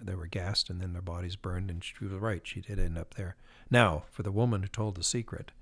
They 0.00 0.14
were 0.14 0.26
gassed 0.26 0.70
and 0.70 0.80
then 0.80 0.92
their 0.92 1.02
bodies 1.02 1.36
burned, 1.36 1.70
and 1.70 1.82
she 1.82 1.94
was 2.04 2.12
right. 2.12 2.42
She 2.44 2.60
did 2.60 2.78
end 2.78 2.98
up 2.98 3.14
there. 3.14 3.36
Now, 3.70 4.04
for 4.10 4.22
the 4.22 4.32
woman 4.32 4.62
who 4.62 4.68
told 4.68 4.94
the 4.96 5.04
secret, 5.04 5.52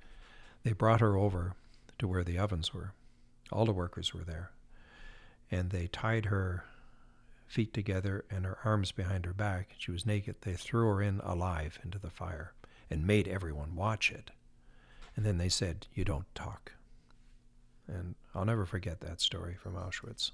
they 0.62 0.72
brought 0.72 1.00
her 1.00 1.16
over 1.16 1.54
to 1.98 2.08
where 2.08 2.24
the 2.24 2.38
ovens 2.38 2.72
were. 2.74 2.92
All 3.52 3.64
the 3.64 3.72
workers 3.72 4.14
were 4.14 4.24
there. 4.24 4.50
And 5.50 5.70
they 5.70 5.86
tied 5.88 6.26
her 6.26 6.64
feet 7.46 7.74
together 7.74 8.24
and 8.30 8.44
her 8.44 8.58
arms 8.64 8.92
behind 8.92 9.26
her 9.26 9.32
back. 9.32 9.74
She 9.78 9.90
was 9.90 10.06
naked. 10.06 10.36
They 10.42 10.54
threw 10.54 10.86
her 10.86 11.02
in 11.02 11.20
alive 11.20 11.78
into 11.82 11.98
the 11.98 12.10
fire 12.10 12.52
and 12.88 13.06
made 13.06 13.26
everyone 13.26 13.74
watch 13.74 14.10
it. 14.10 14.30
And 15.16 15.26
then 15.26 15.38
they 15.38 15.48
said, 15.48 15.86
You 15.94 16.04
don't 16.04 16.32
talk. 16.34 16.72
And 17.88 18.14
I'll 18.34 18.44
never 18.44 18.66
forget 18.66 19.00
that 19.00 19.20
story 19.20 19.56
from 19.60 19.74
Auschwitz. 19.74 20.30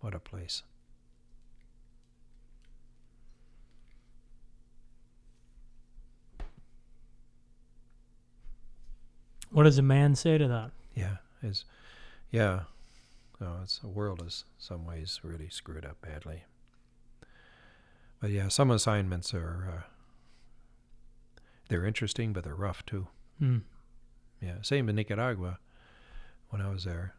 What 0.00 0.14
a 0.14 0.20
place. 0.20 0.62
What 9.50 9.64
does 9.64 9.78
a 9.78 9.82
man 9.82 10.14
say 10.14 10.38
to 10.38 10.48
that? 10.48 10.70
Yeah, 10.94 11.16
is 11.42 11.64
yeah. 12.30 12.60
No, 13.40 13.56
it's 13.62 13.78
the 13.78 13.88
world 13.88 14.22
is 14.24 14.44
some 14.58 14.84
ways 14.84 15.20
really 15.22 15.48
screwed 15.48 15.84
up 15.84 16.00
badly. 16.02 16.44
But 18.20 18.30
yeah, 18.30 18.48
some 18.48 18.70
assignments 18.70 19.32
are 19.32 19.72
uh, 19.78 21.42
they're 21.68 21.86
interesting, 21.86 22.32
but 22.32 22.44
they're 22.44 22.54
rough 22.54 22.84
too. 22.84 23.08
Hmm. 23.38 23.58
Yeah, 24.40 24.56
same 24.62 24.88
in 24.88 24.96
Nicaragua 24.96 25.58
when 26.50 26.60
I 26.60 26.70
was 26.70 26.84
there. 26.84 27.14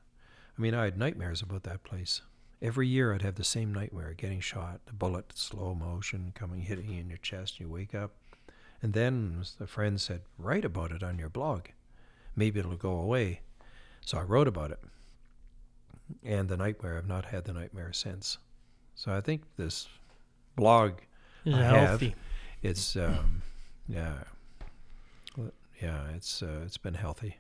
I 0.58 0.62
mean, 0.62 0.74
I 0.74 0.86
had 0.86 0.98
nightmares 0.98 1.42
about 1.42 1.64
that 1.64 1.84
place. 1.84 2.22
Every 2.62 2.88
year 2.88 3.14
I'd 3.14 3.24
have 3.24 3.36
the 3.36 3.44
same 3.44 3.74
nightmare 3.74 4.14
getting 4.16 4.40
shot, 4.40 4.82
the 4.86 4.94
bullet, 4.94 5.34
slow 5.36 5.74
motion, 5.74 6.32
coming, 6.36 6.62
hitting 6.62 6.90
you 6.90 7.00
in 7.00 7.10
your 7.10 7.18
chest, 7.18 7.60
you 7.60 7.68
wake 7.68 7.96
up. 7.96 8.12
And 8.82 8.94
then 8.94 9.44
a 9.60 9.66
friend 9.66 10.00
said, 10.00 10.22
Write 10.38 10.66
about 10.66 10.92
it 10.92 11.02
on 11.02 11.18
your 11.18 11.30
blog. 11.30 11.68
Maybe 12.36 12.60
it'll 12.60 12.76
go 12.76 12.94
away. 12.94 13.42
So 14.06 14.18
I 14.18 14.24
wrote 14.24 14.48
about 14.48 14.72
it. 14.72 14.80
And 16.24 16.50
the 16.50 16.58
nightmare, 16.58 16.98
I've 16.98 17.08
not 17.08 17.26
had 17.26 17.46
the 17.46 17.54
nightmare 17.54 17.94
since. 17.94 18.38
So 18.96 19.14
I 19.14 19.22
think 19.22 19.44
this 19.58 19.88
blog 20.56 20.94
Is 21.46 21.54
I 21.54 21.60
it 21.60 21.64
have, 21.64 22.14
it's, 22.62 22.96
um, 22.96 23.42
yeah, 23.88 24.24
yeah, 25.82 26.10
it's 26.16 26.44
uh, 26.44 26.62
it's 26.66 26.78
been 26.78 26.94
healthy. 26.94 27.38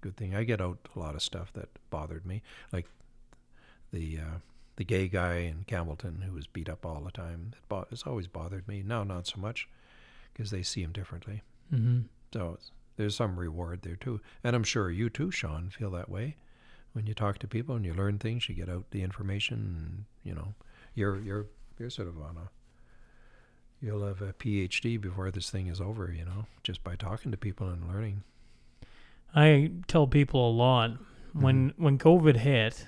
Good 0.00 0.16
thing 0.16 0.34
I 0.34 0.44
get 0.44 0.60
out 0.60 0.78
a 0.94 0.98
lot 0.98 1.14
of 1.14 1.22
stuff 1.22 1.52
that 1.52 1.68
bothered 1.90 2.24
me, 2.24 2.42
like 2.72 2.86
the 3.92 4.18
uh, 4.18 4.38
the 4.76 4.84
gay 4.84 5.08
guy 5.08 5.38
in 5.38 5.64
Campbellton 5.66 6.22
who 6.22 6.32
was 6.32 6.46
beat 6.46 6.68
up 6.68 6.86
all 6.86 7.00
the 7.00 7.10
time. 7.10 7.52
It 7.52 7.58
bo- 7.68 7.86
it's 7.90 8.04
always 8.04 8.28
bothered 8.28 8.66
me. 8.66 8.82
Now, 8.82 9.04
not 9.04 9.26
so 9.26 9.38
much, 9.38 9.68
because 10.32 10.50
they 10.50 10.62
see 10.62 10.82
him 10.82 10.92
differently. 10.92 11.42
Mm-hmm. 11.72 12.02
So 12.32 12.52
it's, 12.54 12.70
there's 12.96 13.16
some 13.16 13.38
reward 13.38 13.82
there 13.82 13.96
too, 13.96 14.20
and 14.44 14.54
I'm 14.56 14.64
sure 14.64 14.90
you 14.90 15.08
too, 15.10 15.30
Sean, 15.30 15.70
feel 15.70 15.90
that 15.92 16.08
way 16.08 16.36
when 16.92 17.06
you 17.06 17.14
talk 17.14 17.38
to 17.40 17.46
people 17.48 17.74
and 17.76 17.84
you 17.84 17.92
learn 17.94 18.18
things. 18.18 18.48
You 18.48 18.54
get 18.54 18.68
out 18.68 18.90
the 18.90 19.02
information, 19.02 19.58
and 19.82 20.04
you 20.24 20.34
know, 20.34 20.54
you're 20.94 21.20
you're 21.20 21.46
you're 21.78 21.90
sort 21.90 22.08
of 22.08 22.18
on 22.20 22.36
a 22.36 22.48
You'll 23.82 24.06
have 24.06 24.22
a 24.22 24.32
PhD 24.32 24.98
before 24.98 25.30
this 25.30 25.50
thing 25.50 25.66
is 25.66 25.82
over, 25.82 26.10
you 26.10 26.24
know, 26.24 26.46
just 26.62 26.82
by 26.82 26.96
talking 26.96 27.30
to 27.30 27.36
people 27.36 27.68
and 27.68 27.86
learning. 27.86 28.22
I 29.34 29.70
tell 29.86 30.06
people 30.06 30.48
a 30.48 30.50
lot 30.50 30.92
when 31.34 31.74
when 31.76 31.98
COVID 31.98 32.36
hit, 32.36 32.86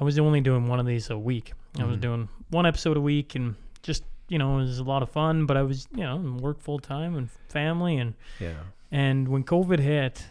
I 0.00 0.04
was 0.04 0.18
only 0.18 0.40
doing 0.40 0.66
one 0.68 0.80
of 0.80 0.86
these 0.86 1.10
a 1.10 1.18
week. 1.18 1.52
I 1.78 1.84
was 1.84 1.98
Mhm. 1.98 2.00
doing 2.00 2.28
one 2.48 2.64
episode 2.66 2.96
a 2.96 3.00
week 3.00 3.34
and 3.34 3.56
just 3.82 4.04
you 4.28 4.38
know 4.38 4.54
it 4.58 4.62
was 4.62 4.78
a 4.78 4.84
lot 4.84 5.02
of 5.02 5.10
fun. 5.10 5.44
But 5.44 5.58
I 5.58 5.62
was 5.62 5.86
you 5.94 6.02
know 6.02 6.16
work 6.40 6.60
full 6.60 6.78
time 6.78 7.14
and 7.16 7.30
family 7.48 7.98
and 7.98 8.14
Yeah. 8.40 8.54
And 8.90 9.28
when 9.28 9.44
COVID 9.44 9.78
hit, 9.80 10.24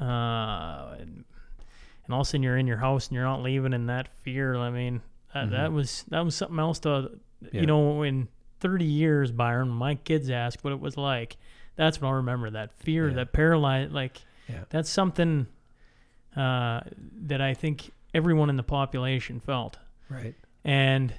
uh, 0.00 0.94
and, 0.98 1.24
and 2.04 2.14
all 2.14 2.20
of 2.20 2.26
a 2.26 2.30
sudden 2.30 2.42
you're 2.42 2.56
in 2.58 2.66
your 2.66 2.76
house 2.78 3.08
and 3.08 3.14
you're 3.14 3.24
not 3.24 3.42
leaving, 3.42 3.72
and 3.74 3.88
that 3.88 4.08
fear. 4.22 4.56
I 4.56 4.70
mean, 4.70 5.00
that, 5.34 5.50
that 5.50 5.70
Mhm. 5.70 5.74
was 5.74 6.04
that 6.08 6.24
was 6.24 6.34
something 6.34 6.58
else 6.58 6.78
to 6.80 7.18
Yeah. 7.52 7.60
you 7.60 7.66
know 7.66 8.02
in 8.02 8.28
30 8.60 8.84
years, 8.84 9.32
Byron. 9.32 9.68
My 9.68 9.94
kids 9.96 10.30
ask 10.30 10.62
what 10.62 10.72
it 10.72 10.80
was 10.80 10.96
like. 10.96 11.36
That's 11.76 12.00
what 12.00 12.08
I'll 12.08 12.14
remember. 12.14 12.50
That 12.50 12.72
fear, 12.72 13.08
Yeah. 13.08 13.14
that 13.16 13.32
paralyzed, 13.32 13.92
like 13.92 14.18
Yeah. 14.48 14.64
that's 14.70 14.90
something 14.90 15.46
uh, 16.36 16.80
that 17.26 17.40
I 17.42 17.52
think 17.54 17.90
everyone 18.14 18.48
in 18.50 18.56
the 18.56 18.62
population 18.62 19.38
felt. 19.40 19.78
Right. 20.08 20.34
And 20.64 21.12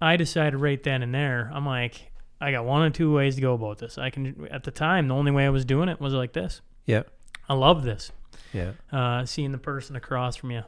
I 0.00 0.16
decided 0.16 0.58
right 0.58 0.80
then 0.82 1.02
and 1.02 1.14
there, 1.14 1.50
I'm 1.54 1.66
like, 1.66 2.12
I 2.40 2.50
got 2.52 2.64
one 2.64 2.82
or 2.82 2.90
two 2.90 3.12
ways 3.14 3.34
to 3.36 3.40
go 3.40 3.54
about 3.54 3.78
this. 3.78 3.96
I 3.98 4.10
can, 4.10 4.46
at 4.50 4.64
the 4.64 4.70
time, 4.70 5.08
the 5.08 5.14
only 5.14 5.30
way 5.32 5.46
I 5.46 5.50
was 5.50 5.64
doing 5.64 5.88
it 5.88 6.00
was 6.00 6.12
like 6.12 6.32
this. 6.32 6.60
Yeah. 6.84 7.02
I 7.48 7.54
love 7.54 7.82
this, 7.84 8.12
Yeah. 8.52 8.72
uh, 8.92 9.24
seeing 9.24 9.52
the 9.52 9.58
person 9.58 9.96
across 9.96 10.36
from 10.36 10.50
you. 10.50 10.62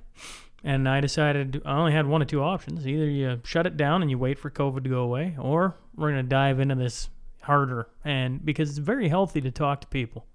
And 0.64 0.88
I 0.88 1.00
decided 1.00 1.60
I 1.64 1.76
only 1.76 1.92
had 1.92 2.06
one 2.06 2.22
or 2.22 2.24
two 2.24 2.42
options. 2.42 2.86
Either 2.86 3.04
you 3.08 3.40
shut 3.44 3.66
it 3.66 3.76
down 3.76 4.02
and 4.02 4.10
you 4.10 4.18
wait 4.18 4.38
for 4.38 4.50
COVID 4.50 4.82
to 4.84 4.88
go 4.90 5.00
away, 5.02 5.36
or 5.38 5.76
we're 5.94 6.10
going 6.10 6.24
to 6.24 6.28
dive 6.28 6.58
into 6.58 6.74
this 6.74 7.10
harder. 7.42 7.88
And 8.04 8.44
because 8.44 8.70
it's 8.70 8.78
very 8.78 9.08
healthy 9.08 9.40
to 9.40 9.50
talk 9.50 9.80
to 9.82 9.86
people, 9.88 10.26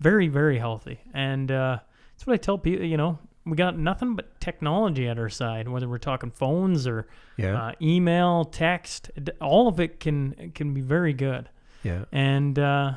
very, 0.00 0.28
very 0.28 0.58
healthy. 0.58 1.00
And 1.14 1.50
uh, 1.50 1.78
that's 2.14 2.26
what 2.26 2.34
I 2.34 2.36
tell 2.38 2.58
people, 2.58 2.84
you 2.84 2.96
know, 2.96 3.18
we 3.46 3.56
got 3.56 3.78
nothing 3.78 4.14
but 4.16 4.40
technology 4.40 5.06
at 5.08 5.18
our 5.18 5.28
side, 5.28 5.68
whether 5.68 5.88
we're 5.88 5.98
talking 5.98 6.30
phones 6.30 6.86
or 6.86 7.06
Yeah. 7.36 7.60
uh, 7.68 7.72
email, 7.82 8.44
text, 8.44 9.10
all 9.40 9.68
of 9.68 9.78
it 9.80 10.00
can 10.00 10.52
can 10.54 10.72
be 10.74 10.80
very 10.80 11.12
good. 11.12 11.48
yeah. 11.82 12.04
And 12.12 12.58
uh, 12.58 12.96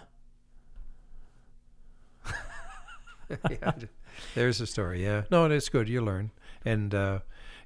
yeah. 3.50 3.72
There's 4.36 4.62
a 4.62 4.68
story. 4.68 5.04
Yeah. 5.04 5.24
No, 5.30 5.46
it's 5.46 5.70
good. 5.70 5.90
You 5.90 6.02
learn. 6.02 6.32
And 6.66 6.94
uh, 6.96 7.20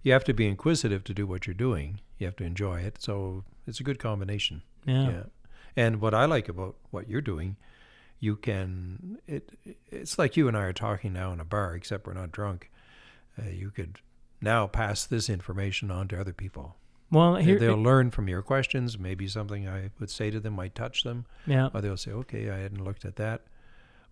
you 0.03 0.11
have 0.13 0.23
to 0.25 0.33
be 0.33 0.47
inquisitive 0.47 1.03
to 1.05 1.13
do 1.13 1.25
what 1.27 1.45
you're 1.47 1.53
doing. 1.53 2.01
You 2.17 2.25
have 2.27 2.35
to 2.37 2.43
enjoy 2.43 2.79
it. 2.81 3.01
So 3.01 3.43
it's 3.67 3.79
a 3.79 3.83
good 3.83 3.99
combination. 3.99 4.63
Yeah. 4.85 5.09
yeah, 5.09 5.23
And 5.75 6.01
what 6.01 6.13
I 6.15 6.25
like 6.25 6.49
about 6.49 6.75
what 6.89 7.07
you're 7.07 7.21
doing, 7.21 7.57
you 8.19 8.35
can 8.35 9.19
it 9.27 9.51
it's 9.91 10.17
like 10.17 10.35
you 10.35 10.47
and 10.47 10.57
I 10.57 10.61
are 10.63 10.73
talking 10.73 11.13
now 11.13 11.31
in 11.33 11.39
a 11.39 11.45
bar, 11.45 11.75
except 11.75 12.07
we're 12.07 12.13
not 12.13 12.31
drunk. 12.31 12.70
Uh, 13.43 13.49
you 13.49 13.69
could 13.72 13.99
now 14.41 14.68
pass 14.68 15.05
this 15.05 15.30
information 15.30 15.89
on 15.91 16.07
to 16.09 16.19
other 16.19 16.34
people. 16.34 16.76
well, 17.11 17.35
here, 17.35 17.59
They'll 17.59 17.76
learn 17.76 18.11
from 18.11 18.27
your 18.27 18.41
questions. 18.41 18.97
Maybe 18.97 19.27
something 19.27 19.68
I 19.68 19.89
would 19.99 20.09
say 20.09 20.30
to 20.31 20.39
them 20.39 20.53
might 20.55 20.76
touch 20.76 21.03
them, 21.03 21.26
yeah, 21.45 21.69
or 21.73 21.81
they'll 21.81 21.97
say, 21.97 22.11
"Okay, 22.11 22.49
I 22.49 22.57
hadn't 22.59 22.84
looked 22.84 23.05
at 23.05 23.15
that," 23.18 23.41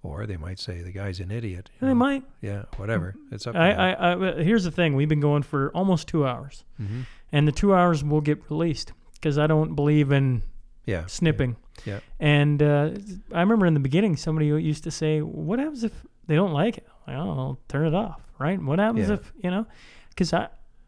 or 0.04 0.26
they 0.26 0.38
might 0.38 0.60
say, 0.60 0.82
"The 0.82 0.92
guy's 0.92 1.20
an 1.20 1.32
idiot." 1.32 1.70
they 1.80 1.88
know. 1.88 1.96
might. 1.96 2.24
Yeah, 2.42 2.64
whatever. 2.78 3.16
It's 3.32 3.48
up. 3.48 3.56
I. 3.56 3.72
I, 3.74 4.14
I, 4.14 4.44
here's 4.44 4.64
the 4.66 4.72
thing: 4.72 4.96
we've 4.96 5.10
been 5.10 5.20
going 5.22 5.44
for 5.44 5.72
almost 5.72 6.08
two 6.08 6.26
hours, 6.28 6.64
Mhm. 6.82 7.06
and 7.32 7.48
the 7.48 7.52
two 7.52 7.74
hours 7.74 8.04
will 8.04 8.22
get 8.22 8.42
released 8.50 8.94
because 9.14 9.38
I 9.38 9.48
don't 9.48 9.76
believe 9.76 10.12
in 10.12 10.42
yeah. 10.86 11.06
snipping. 11.08 11.56
Yeah. 11.86 12.00
And 12.20 12.62
uh, 12.62 12.92
I 13.34 13.40
remember 13.42 13.66
in 13.66 13.74
the 13.74 13.80
beginning, 13.80 14.18
somebody 14.18 14.48
used 14.48 14.84
to 14.84 14.92
say, 14.92 15.22
"What 15.22 15.60
happens 15.60 15.84
if 15.86 15.94
they 16.28 16.36
don't 16.36 16.52
like 16.54 16.78
it?" 16.78 16.88
Like, 17.10 17.18
oh, 17.18 17.30
I'll 17.32 17.60
turn 17.68 17.88
it 17.88 17.94
off, 17.96 18.22
right? 18.40 18.62
What 18.62 18.80
happens 18.80 19.10
Yeah. 19.10 19.16
if 19.16 19.34
you 19.44 19.52
know? 19.52 19.66
Because 20.10 20.34
I, 20.34 20.48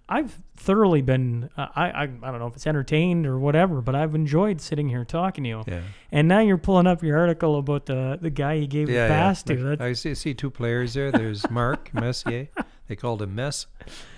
I've 0.10 0.36
thoroughly 0.58 1.02
been, 1.02 1.50
uh, 1.58 1.68
I, 1.76 1.90
I, 1.90 2.02
I 2.04 2.06
don't 2.08 2.40
know 2.40 2.48
if 2.48 2.56
it's 2.56 2.68
entertained 2.68 3.26
or 3.26 3.40
whatever, 3.40 3.82
but 3.82 3.96
I've 3.96 4.14
enjoyed 4.14 4.60
sitting 4.60 4.90
here 4.90 5.06
talking 5.06 5.44
to 5.46 5.50
you. 5.50 5.64
Yeah. 5.68 5.82
And 6.12 6.28
now 6.28 6.40
you're 6.42 6.58
pulling 6.58 6.86
up 6.86 7.02
your 7.02 7.18
article 7.18 7.58
about 7.58 7.86
the 7.86 8.20
the 8.22 8.30
guy 8.30 8.54
you 8.54 8.68
gave 8.68 8.90
Yeah, 8.90 9.08
the 9.08 9.14
yeah. 9.14 9.20
pass 9.20 9.44
to. 9.44 9.54
Like, 9.56 9.80
That's, 9.80 9.82
I 9.82 9.94
see, 9.94 10.16
see 10.16 10.34
two 10.34 10.50
players 10.52 10.94
there. 10.96 11.12
There's 11.12 11.50
Mark 11.50 11.92
Messier. 11.94 12.50
They 12.88 12.98
called 12.98 13.22
him 13.22 13.36
Mess, 13.36 13.68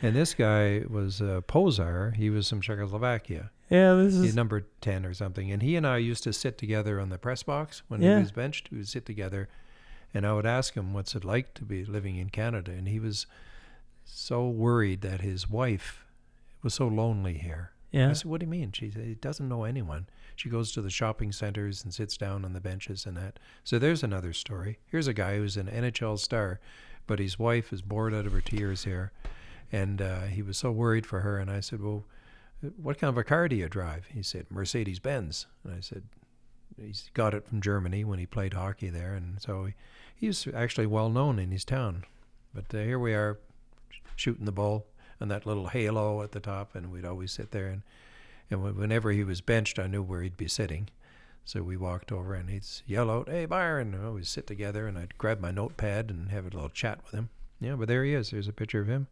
and 0.02 0.16
this 0.16 0.34
guy 0.34 0.82
was 0.90 1.22
uh, 1.22 1.42
Pouzar. 1.48 2.16
He 2.16 2.32
was 2.32 2.50
from 2.50 2.60
Czechoslovakia. 2.62 3.52
yeah, 3.70 3.94
this 3.94 4.16
He's 4.16 4.24
is 4.30 4.36
number 4.36 4.66
ten 4.82 5.06
or 5.06 5.14
something. 5.14 5.52
And 5.52 5.62
he 5.62 5.76
and 5.76 5.86
I 5.86 5.98
used 5.98 6.24
to 6.24 6.34
sit 6.34 6.58
together 6.58 7.00
on 7.00 7.10
the 7.10 7.20
press 7.20 7.44
box 7.44 7.84
when 7.88 8.02
Yeah. 8.02 8.16
he 8.16 8.24
was 8.24 8.32
benched. 8.32 8.72
We 8.72 8.78
would 8.78 8.88
sit 8.88 9.06
together, 9.06 9.48
and 10.14 10.26
I 10.26 10.34
would 10.34 10.46
ask 10.46 10.76
him 10.76 10.94
what's 10.94 11.16
it 11.16 11.24
like 11.24 11.54
to 11.56 11.64
be 11.64 11.86
living 11.86 12.16
in 12.18 12.30
Canada, 12.30 12.72
and 12.72 12.88
he 12.88 13.00
was 13.00 13.26
so 14.06 14.48
worried 14.48 15.02
that 15.02 15.22
his 15.22 15.50
wife 15.50 16.06
was 16.62 16.74
so 16.74 16.88
lonely 16.88 17.36
here. 17.36 17.72
yeah. 17.92 18.10
I 18.10 18.14
said, 18.14 18.26
"What 18.30 18.40
do 18.40 18.46
you 18.46 18.52
mean?" 18.52 18.72
She 18.72 18.90
said, 18.92 19.06
"He 19.06 19.16
doesn't 19.16 19.48
know 19.50 19.64
anyone." 19.64 20.08
She 20.36 20.50
goes 20.50 20.72
to 20.72 20.82
the 20.82 20.90
shopping 20.90 21.32
centers 21.32 21.84
and 21.84 21.94
sits 21.94 22.18
down 22.18 22.44
on 22.44 22.54
the 22.54 22.60
benches 22.60 23.06
and 23.06 23.16
that. 23.18 23.38
So 23.64 23.78
there's 23.78 24.04
another 24.04 24.34
story. 24.34 24.80
Here's 24.88 25.08
a 25.08 25.14
guy 25.14 25.38
who's 25.38 25.58
an 25.58 25.68
NHL 25.68 26.18
star, 26.18 26.60
but 27.06 27.20
his 27.20 27.38
wife 27.38 27.72
is 27.72 27.82
bored 27.84 28.14
out 28.14 28.26
of 28.26 28.32
her 28.34 28.42
tears 28.42 28.84
here, 28.86 29.12
and 29.72 30.02
uh, 30.02 30.22
he 30.22 30.42
was 30.42 30.58
so 30.58 30.72
worried 30.72 31.06
for 31.06 31.20
her. 31.22 31.38
And 31.38 31.52
I 31.52 31.60
said, 31.60 31.82
"Well, 31.82 32.06
what 32.78 32.98
kind 32.98 33.10
of 33.10 33.18
a 33.18 33.24
car 33.24 33.48
do 33.48 33.56
you 33.56 33.70
drive?" 33.70 34.08
He 34.08 34.24
said, 34.24 34.48
"Mercedes 34.50 35.00
Benz." 35.00 35.46
And 35.64 35.74
I 35.76 35.80
said, 35.82 36.04
"He's 36.82 37.10
got 37.14 37.34
it 37.34 37.46
from 37.48 37.62
Germany 37.62 38.04
when 38.04 38.20
he 38.20 38.26
played 38.26 38.54
hockey 38.54 38.90
there, 38.90 39.14
and 39.14 39.40
so 39.42 39.66
he, 39.66 39.74
he's 40.16 40.48
actually 40.54 40.88
well 40.88 41.10
known 41.10 41.40
in 41.40 41.52
his 41.52 41.66
town." 41.66 42.06
But 42.54 42.74
uh, 42.74 42.84
here 42.84 43.00
we 43.00 43.14
are, 43.14 43.40
shooting 44.16 44.46
the 44.46 44.52
ball 44.52 44.86
and 45.20 45.32
that 45.32 45.46
little 45.46 45.68
halo 45.68 46.22
at 46.22 46.32
the 46.32 46.40
top, 46.40 46.76
and 46.76 46.92
we'd 46.92 47.06
always 47.06 47.32
sit 47.32 47.52
there. 47.52 47.68
And, 47.68 47.82
and 48.50 48.76
whenever 48.76 49.12
he 49.12 49.24
was 49.24 49.42
benched, 49.42 49.80
I 49.80 49.88
knew 49.88 50.04
where 50.04 50.22
he'd 50.22 50.38
be 50.38 50.48
sitting. 50.48 50.90
So 51.46 51.62
we 51.62 51.78
walked 51.78 52.12
over, 52.12 52.34
and 52.34 52.50
he'd 52.50 52.66
yell 52.86 53.10
out, 53.10 53.30
"Hey, 53.30 53.46
Byron!" 53.46 53.94
And 53.94 54.14
we'd 54.14 54.28
sit 54.28 54.48
together, 54.48 54.88
and 54.88 54.98
I'd 54.98 55.18
grab 55.18 55.40
my 55.40 55.52
notepad 55.52 56.10
and 56.10 56.30
have 56.30 56.46
a 56.46 56.50
little 56.50 56.70
chat 56.70 57.00
with 57.04 57.14
him. 57.14 57.30
Yeah, 57.60 57.76
but 57.76 57.88
there 57.88 58.04
he 58.04 58.14
is. 58.14 58.32
There's 58.32 58.48
a 58.48 58.54
picture 58.54 58.82
of 58.82 58.88
him. 58.88 59.08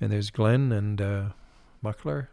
And 0.00 0.10
there's 0.10 0.30
Glenn 0.30 0.72
and 0.72 1.00
uh, 1.00 1.24
Muckler, 1.84 2.28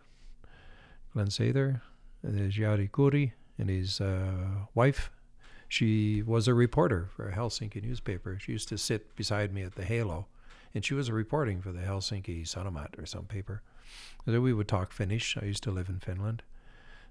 Glen 1.14 1.28
Sather. 1.28 1.82
And 2.24 2.38
there's 2.38 2.56
Jari 2.56 2.90
Kurri 2.90 3.34
and 3.58 3.70
his 3.70 4.02
uh, 4.02 4.66
wife. 4.74 5.12
She 5.70 6.24
was 6.24 6.48
a 6.48 6.54
reporter 6.54 7.10
for 7.16 7.30
a 7.30 7.36
Helsinki 7.36 7.82
newspaper. 7.82 8.38
She 8.42 8.52
used 8.52 8.68
to 8.70 8.78
sit 8.78 9.16
beside 9.16 9.54
me 9.54 9.62
at 9.62 9.76
the 9.76 9.86
Halo 9.86 10.28
and 10.74 10.84
she 10.84 10.96
was 10.96 11.10
reporting 11.10 11.62
for 11.62 11.72
the 11.72 11.82
Helsinki 11.82 12.42
Sanomat 12.42 13.00
or 13.00 13.06
some 13.06 13.26
paper. 13.26 13.62
So 14.26 14.42
we 14.42 14.54
would 14.54 14.68
talk 14.68 14.92
Finnish. 14.92 15.38
I 15.42 15.46
used 15.46 15.64
to 15.64 15.72
live 15.72 15.88
in 15.88 16.00
Finland. 16.00 16.44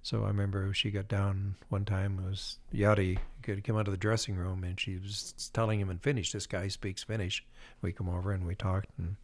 So 0.03 0.25
I 0.25 0.29
remember 0.29 0.73
she 0.75 0.91
got 0.91 1.09
down 1.09 1.57
one 1.69 1.85
time. 1.85 2.19
It 2.19 2.29
was 2.29 2.59
Jari 2.75 3.19
come 3.43 3.77
out 3.77 3.89
of 3.89 3.93
the 3.93 3.97
dressing 3.97 4.37
room 4.37 4.63
and 4.65 4.79
she 4.79 4.97
was 4.97 5.51
telling 5.53 5.81
him 5.81 5.91
in 5.91 5.99
Finnish, 5.99 6.33
"This 6.33 6.47
guy 6.47 6.69
speaks 6.69 7.03
Finnish." 7.03 7.45
We 7.83 7.93
come 7.93 8.09
over 8.09 8.33
and 8.33 8.47
we 8.47 8.55
talked, 8.55 8.91
and 8.99 9.17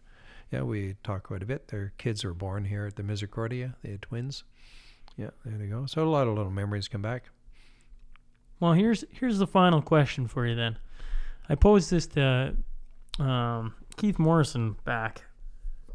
yeah, 0.51 0.63
we 0.63 0.97
talked 1.05 1.25
quite 1.25 1.43
a 1.43 1.47
bit. 1.47 1.69
Their 1.69 1.93
kids 1.99 2.25
were 2.25 2.35
born 2.35 2.65
here 2.65 2.87
at 2.87 2.97
the 2.97 3.03
Misericordia. 3.03 3.77
They 3.83 3.93
had 3.93 4.03
twins. 4.03 4.45
Yeah, 5.17 5.31
there 5.45 5.59
they 5.59 5.67
go. 5.67 5.87
So 5.87 6.03
a 6.03 6.11
lot 6.11 6.27
of 6.27 6.35
little 6.35 6.53
memories 6.53 6.89
come 6.89 7.03
back. 7.03 7.31
Well, 8.65 8.73
here's 8.73 9.05
here's 9.11 9.37
the 9.37 9.47
final 9.47 9.83
question 9.83 10.27
for 10.27 10.47
you 10.47 10.55
then. 10.55 10.79
I 11.51 11.55
posed 11.55 11.91
this 11.91 12.07
to 12.07 12.57
um, 13.19 13.75
Keith 13.99 14.19
Morrison 14.19 14.77
back. 14.87 15.23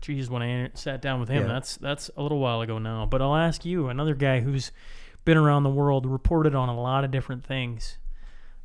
Geez, 0.04 0.30
when 0.30 0.44
I 0.44 0.70
sat 0.76 1.02
down 1.02 1.20
with 1.20 1.30
him, 1.30 1.48
Yeah. 1.48 1.54
that's 1.54 1.78
that's 1.78 2.12
a 2.16 2.22
little 2.22 2.38
while 2.38 2.62
ago 2.62 2.78
now. 2.78 3.08
But 3.08 3.24
I'll 3.24 3.36
ask 3.36 3.66
you, 3.66 3.88
another 3.88 4.14
guy 4.14 4.42
who's 4.42 4.72
been 5.26 5.36
around 5.36 5.64
the 5.64 5.72
world, 5.72 6.06
reported 6.06 6.54
on 6.54 6.70
a 6.70 6.80
lot 6.80 7.04
of 7.04 7.10
different 7.10 7.44
things. 7.44 7.98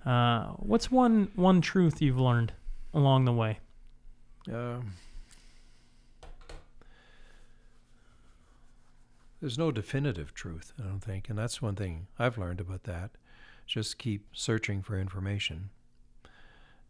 Uh, 0.04 0.48
what's 0.58 0.90
one 0.90 1.30
one 1.34 1.62
truth 1.62 2.02
you've 2.02 2.20
learned 2.20 2.52
along 2.92 3.24
the 3.24 3.32
way? 3.32 3.60
Um, 4.52 4.92
there's 9.40 9.56
no 9.56 9.72
definitive 9.72 10.34
truth, 10.34 10.74
I 10.78 10.82
don't 10.82 11.00
think, 11.00 11.30
and 11.30 11.38
that's 11.38 11.62
one 11.62 11.74
thing 11.74 12.08
I've 12.18 12.36
learned 12.36 12.60
about 12.60 12.82
that. 12.82 13.12
Just 13.66 13.98
keep 13.98 14.26
searching 14.32 14.82
for 14.82 14.98
information. 14.98 15.70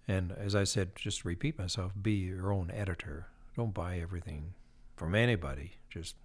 And 0.07 0.33
as 0.33 0.55
I 0.55 0.65
said, 0.65 0.97
just 0.97 1.25
repeat 1.25 1.59
myself, 1.59 1.93
be 2.01 2.13
your 2.13 2.53
own 2.53 2.71
editor. 2.71 3.27
Don't 3.57 3.73
buy 3.73 3.99
everything 3.99 4.55
from 4.97 5.15
anybody. 5.15 5.73
Just 5.89 6.17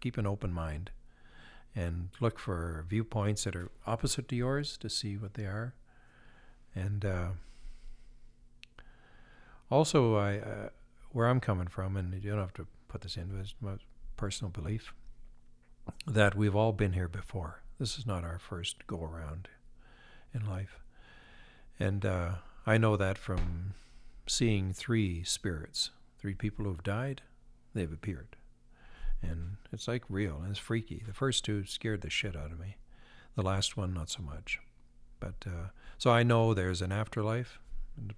keep 0.00 0.18
an 0.18 0.26
open 0.26 0.52
mind 0.52 0.90
and 1.76 2.08
look 2.20 2.38
for 2.38 2.84
viewpoints 2.88 3.44
that 3.44 3.54
are 3.54 3.70
opposite 3.86 4.28
to 4.28 4.36
yours 4.36 4.76
to 4.78 4.88
see 4.88 5.16
what 5.16 5.34
they 5.34 5.44
are. 5.44 5.74
And 6.74 7.04
uh, 7.04 7.28
also, 9.70 10.16
I 10.16 10.38
uh, 10.38 10.68
where 11.12 11.28
I'm 11.28 11.40
coming 11.40 11.68
from, 11.68 11.96
and 11.96 12.12
you 12.22 12.30
don't 12.30 12.40
have 12.40 12.54
to 12.54 12.66
put 12.88 13.02
this 13.02 13.16
into 13.16 13.36
it's 13.36 13.54
my 13.60 13.74
personal 14.16 14.50
belief 14.50 14.92
that 16.06 16.34
we've 16.34 16.56
all 16.56 16.72
been 16.72 16.92
here 16.92 17.08
before. 17.08 17.62
This 17.78 17.98
is 17.98 18.06
not 18.06 18.24
our 18.24 18.38
first 18.38 18.86
go 18.86 19.02
around 19.02 19.48
in 20.34 20.46
life. 20.46 20.80
And 21.78 22.04
uh, 22.04 22.32
I 22.66 22.78
know 22.78 22.96
that 22.96 23.18
from 23.18 23.74
seeing 24.26 24.72
three 24.72 25.24
spirits, 25.24 25.90
three 26.18 26.34
people 26.34 26.64
who've 26.64 26.82
died, 26.82 27.22
they've 27.74 27.92
appeared. 27.92 28.36
And 29.22 29.56
it's 29.72 29.88
like 29.88 30.04
real 30.08 30.40
and 30.42 30.50
it's 30.50 30.58
freaky. 30.58 31.02
The 31.06 31.12
first 31.12 31.44
two 31.44 31.64
scared 31.66 32.02
the 32.02 32.10
shit 32.10 32.36
out 32.36 32.52
of 32.52 32.58
me. 32.58 32.76
The 33.34 33.42
last 33.42 33.76
one, 33.76 33.92
not 33.94 34.10
so 34.10 34.22
much. 34.22 34.58
But 35.20 35.34
uh, 35.46 35.68
so 35.98 36.10
I 36.10 36.22
know 36.22 36.54
there's 36.54 36.82
an 36.82 36.92
afterlife, 36.92 37.58
no 37.98 38.14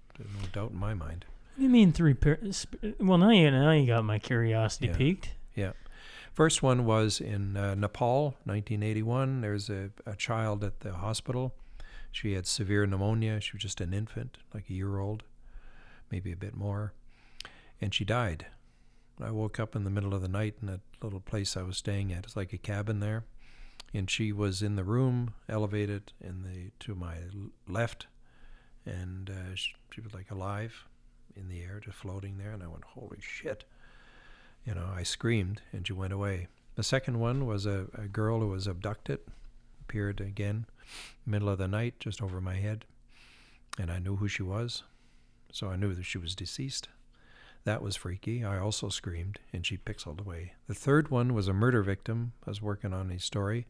doubt 0.53 0.71
in 0.71 0.77
my 0.77 0.93
mind. 0.93 1.25
What 1.55 1.57
do 1.57 1.63
you 1.63 1.69
mean 1.69 1.91
three? 1.91 2.13
Per- 2.13 2.39
sp- 2.55 2.97
well, 2.99 3.17
now 3.17 3.29
you 3.29 3.51
now 3.51 3.71
you 3.71 3.85
got 3.85 4.03
my 4.05 4.17
curiosity 4.17 4.87
peaked. 4.87 5.31
Yeah. 5.55 5.67
piqued. 5.67 5.77
First 6.33 6.63
one 6.63 6.85
was 6.85 7.21
in 7.21 7.55
uh, 7.55 7.75
Nepal, 7.75 8.35
1981. 8.45 9.41
There's 9.41 9.69
a, 9.69 9.91
a 10.07 10.15
child 10.15 10.63
at 10.63 10.79
the 10.79 10.93
hospital. 10.93 11.53
She 12.13 12.33
had 12.33 12.45
severe 12.45 12.85
pneumonia. 12.85 13.41
She 13.41 13.53
was 13.53 13.63
just 13.63 13.81
an 13.81 13.91
infant, 13.91 14.37
like 14.53 14.69
a 14.69 14.73
year 14.73 14.99
old, 14.99 15.23
maybe 16.11 16.31
a 16.31 16.37
bit 16.37 16.55
more. 16.55 16.93
And 17.81 17.93
she 17.93 18.05
died. 18.05 18.45
I 19.19 19.31
woke 19.31 19.59
up 19.59 19.75
in 19.75 19.83
the 19.83 19.89
middle 19.89 20.13
of 20.13 20.21
the 20.21 20.27
night 20.27 20.55
in 20.61 20.67
that 20.67 20.81
little 21.01 21.19
place 21.19 21.57
I 21.57 21.63
was 21.63 21.77
staying 21.77 22.13
at. 22.13 22.23
It's 22.23 22.35
like 22.35 22.53
a 22.53 22.57
cabin 22.57 22.99
there. 22.99 23.25
And 23.95 24.09
she 24.09 24.31
was 24.31 24.61
in 24.61 24.75
the 24.75 24.83
room, 24.83 25.33
elevated 25.49 26.13
in 26.21 26.43
the 26.43 26.71
to 26.85 26.95
my 26.95 27.15
left, 27.67 28.07
and 28.85 29.29
uh, 29.29 29.55
she, 29.55 29.73
she 29.91 30.01
was 30.01 30.13
like 30.13 30.31
alive 30.31 30.85
in 31.35 31.47
the 31.47 31.61
air, 31.61 31.79
just 31.83 31.97
floating 31.97 32.37
there. 32.37 32.51
And 32.51 32.63
I 32.63 32.67
went, 32.67 32.83
"Holy 32.83 33.19
shit!" 33.19 33.65
You 34.65 34.75
know, 34.75 34.89
I 34.95 35.03
screamed 35.03 35.61
and 35.71 35.85
she 35.85 35.93
went 35.93 36.13
away. 36.13 36.47
The 36.75 36.83
second 36.83 37.19
one 37.19 37.45
was 37.45 37.65
a, 37.65 37.87
a 37.93 38.07
girl 38.07 38.39
who 38.39 38.47
was 38.47 38.65
abducted, 38.65 39.19
appeared 39.81 40.21
again, 40.21 40.65
middle 41.25 41.49
of 41.49 41.57
the 41.57 41.67
night, 41.67 41.99
just 41.99 42.21
over 42.21 42.41
my 42.41 42.55
head, 42.55 42.85
and 43.79 43.91
I 43.91 43.99
knew 43.99 44.17
who 44.17 44.27
she 44.27 44.43
was, 44.43 44.83
so 45.51 45.69
I 45.69 45.75
knew 45.75 45.93
that 45.93 46.05
she 46.05 46.17
was 46.17 46.35
deceased. 46.35 46.89
That 47.65 47.81
was 47.81 47.95
freaky. 47.95 48.43
I 48.43 48.59
also 48.59 48.89
screamed, 48.89 49.39
and 49.53 49.65
she 49.65 49.77
pixeled 49.77 50.19
away. 50.19 50.53
The 50.67 50.73
third 50.73 51.09
one 51.09 51.33
was 51.33 51.47
a 51.47 51.53
murder 51.53 51.81
victim. 51.81 52.33
I 52.45 52.49
was 52.49 52.61
working 52.61 52.93
on 52.93 53.09
his 53.09 53.23
story. 53.23 53.67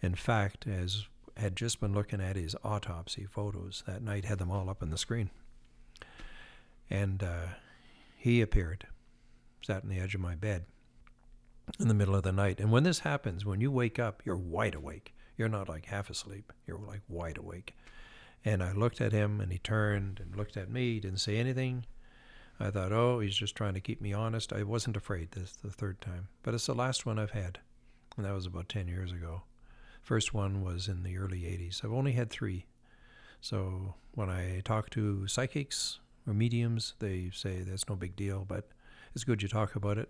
In 0.00 0.14
fact, 0.14 0.66
as 0.66 1.06
had 1.36 1.56
just 1.56 1.80
been 1.80 1.92
looking 1.92 2.20
at 2.20 2.36
his 2.36 2.54
autopsy 2.62 3.26
photos 3.26 3.82
that 3.86 4.02
night, 4.02 4.24
had 4.24 4.38
them 4.38 4.50
all 4.50 4.70
up 4.70 4.82
on 4.82 4.90
the 4.90 4.98
screen, 4.98 5.30
and 6.88 7.22
uh, 7.22 7.46
he 8.16 8.40
appeared 8.40 8.86
sat 9.66 9.82
on 9.82 9.88
the 9.88 9.98
edge 9.98 10.14
of 10.14 10.20
my 10.20 10.36
bed 10.36 10.64
in 11.80 11.88
the 11.88 11.94
middle 11.94 12.14
of 12.14 12.22
the 12.22 12.30
night. 12.30 12.60
And 12.60 12.70
when 12.70 12.84
this 12.84 13.00
happens, 13.00 13.44
when 13.44 13.60
you 13.60 13.72
wake 13.72 13.98
up, 13.98 14.22
you're 14.24 14.36
wide 14.36 14.76
awake. 14.76 15.12
You're 15.36 15.48
not 15.48 15.68
like 15.68 15.86
half 15.86 16.10
asleep. 16.10 16.52
You're 16.66 16.78
like 16.78 17.02
wide 17.08 17.38
awake. 17.38 17.76
And 18.44 18.62
I 18.62 18.72
looked 18.72 19.00
at 19.00 19.12
him 19.12 19.40
and 19.40 19.50
he 19.52 19.58
turned 19.58 20.20
and 20.20 20.36
looked 20.36 20.56
at 20.56 20.70
me, 20.70 20.94
He 20.94 21.00
didn't 21.00 21.20
say 21.20 21.36
anything. 21.36 21.84
I 22.58 22.70
thought, 22.70 22.92
oh, 22.92 23.20
he's 23.20 23.36
just 23.36 23.54
trying 23.54 23.74
to 23.74 23.80
keep 23.80 24.00
me 24.00 24.14
honest. 24.14 24.52
I 24.52 24.62
wasn't 24.62 24.96
afraid 24.96 25.32
this 25.32 25.52
the 25.52 25.70
third 25.70 26.00
time. 26.00 26.28
But 26.42 26.54
it's 26.54 26.66
the 26.66 26.74
last 26.74 27.04
one 27.04 27.18
I've 27.18 27.32
had. 27.32 27.58
And 28.16 28.24
that 28.24 28.32
was 28.32 28.46
about 28.46 28.68
10 28.68 28.88
years 28.88 29.12
ago. 29.12 29.42
First 30.00 30.32
one 30.32 30.62
was 30.62 30.88
in 30.88 31.02
the 31.02 31.18
early 31.18 31.40
80s. 31.40 31.84
I've 31.84 31.92
only 31.92 32.12
had 32.12 32.30
three. 32.30 32.66
So 33.40 33.94
when 34.14 34.30
I 34.30 34.60
talk 34.64 34.88
to 34.90 35.26
psychics 35.26 36.00
or 36.26 36.32
mediums, 36.32 36.94
they 37.00 37.30
say 37.34 37.62
that's 37.62 37.88
no 37.88 37.96
big 37.96 38.16
deal, 38.16 38.44
but 38.48 38.68
it's 39.14 39.24
good 39.24 39.42
you 39.42 39.48
talk 39.48 39.76
about 39.76 39.98
it, 39.98 40.08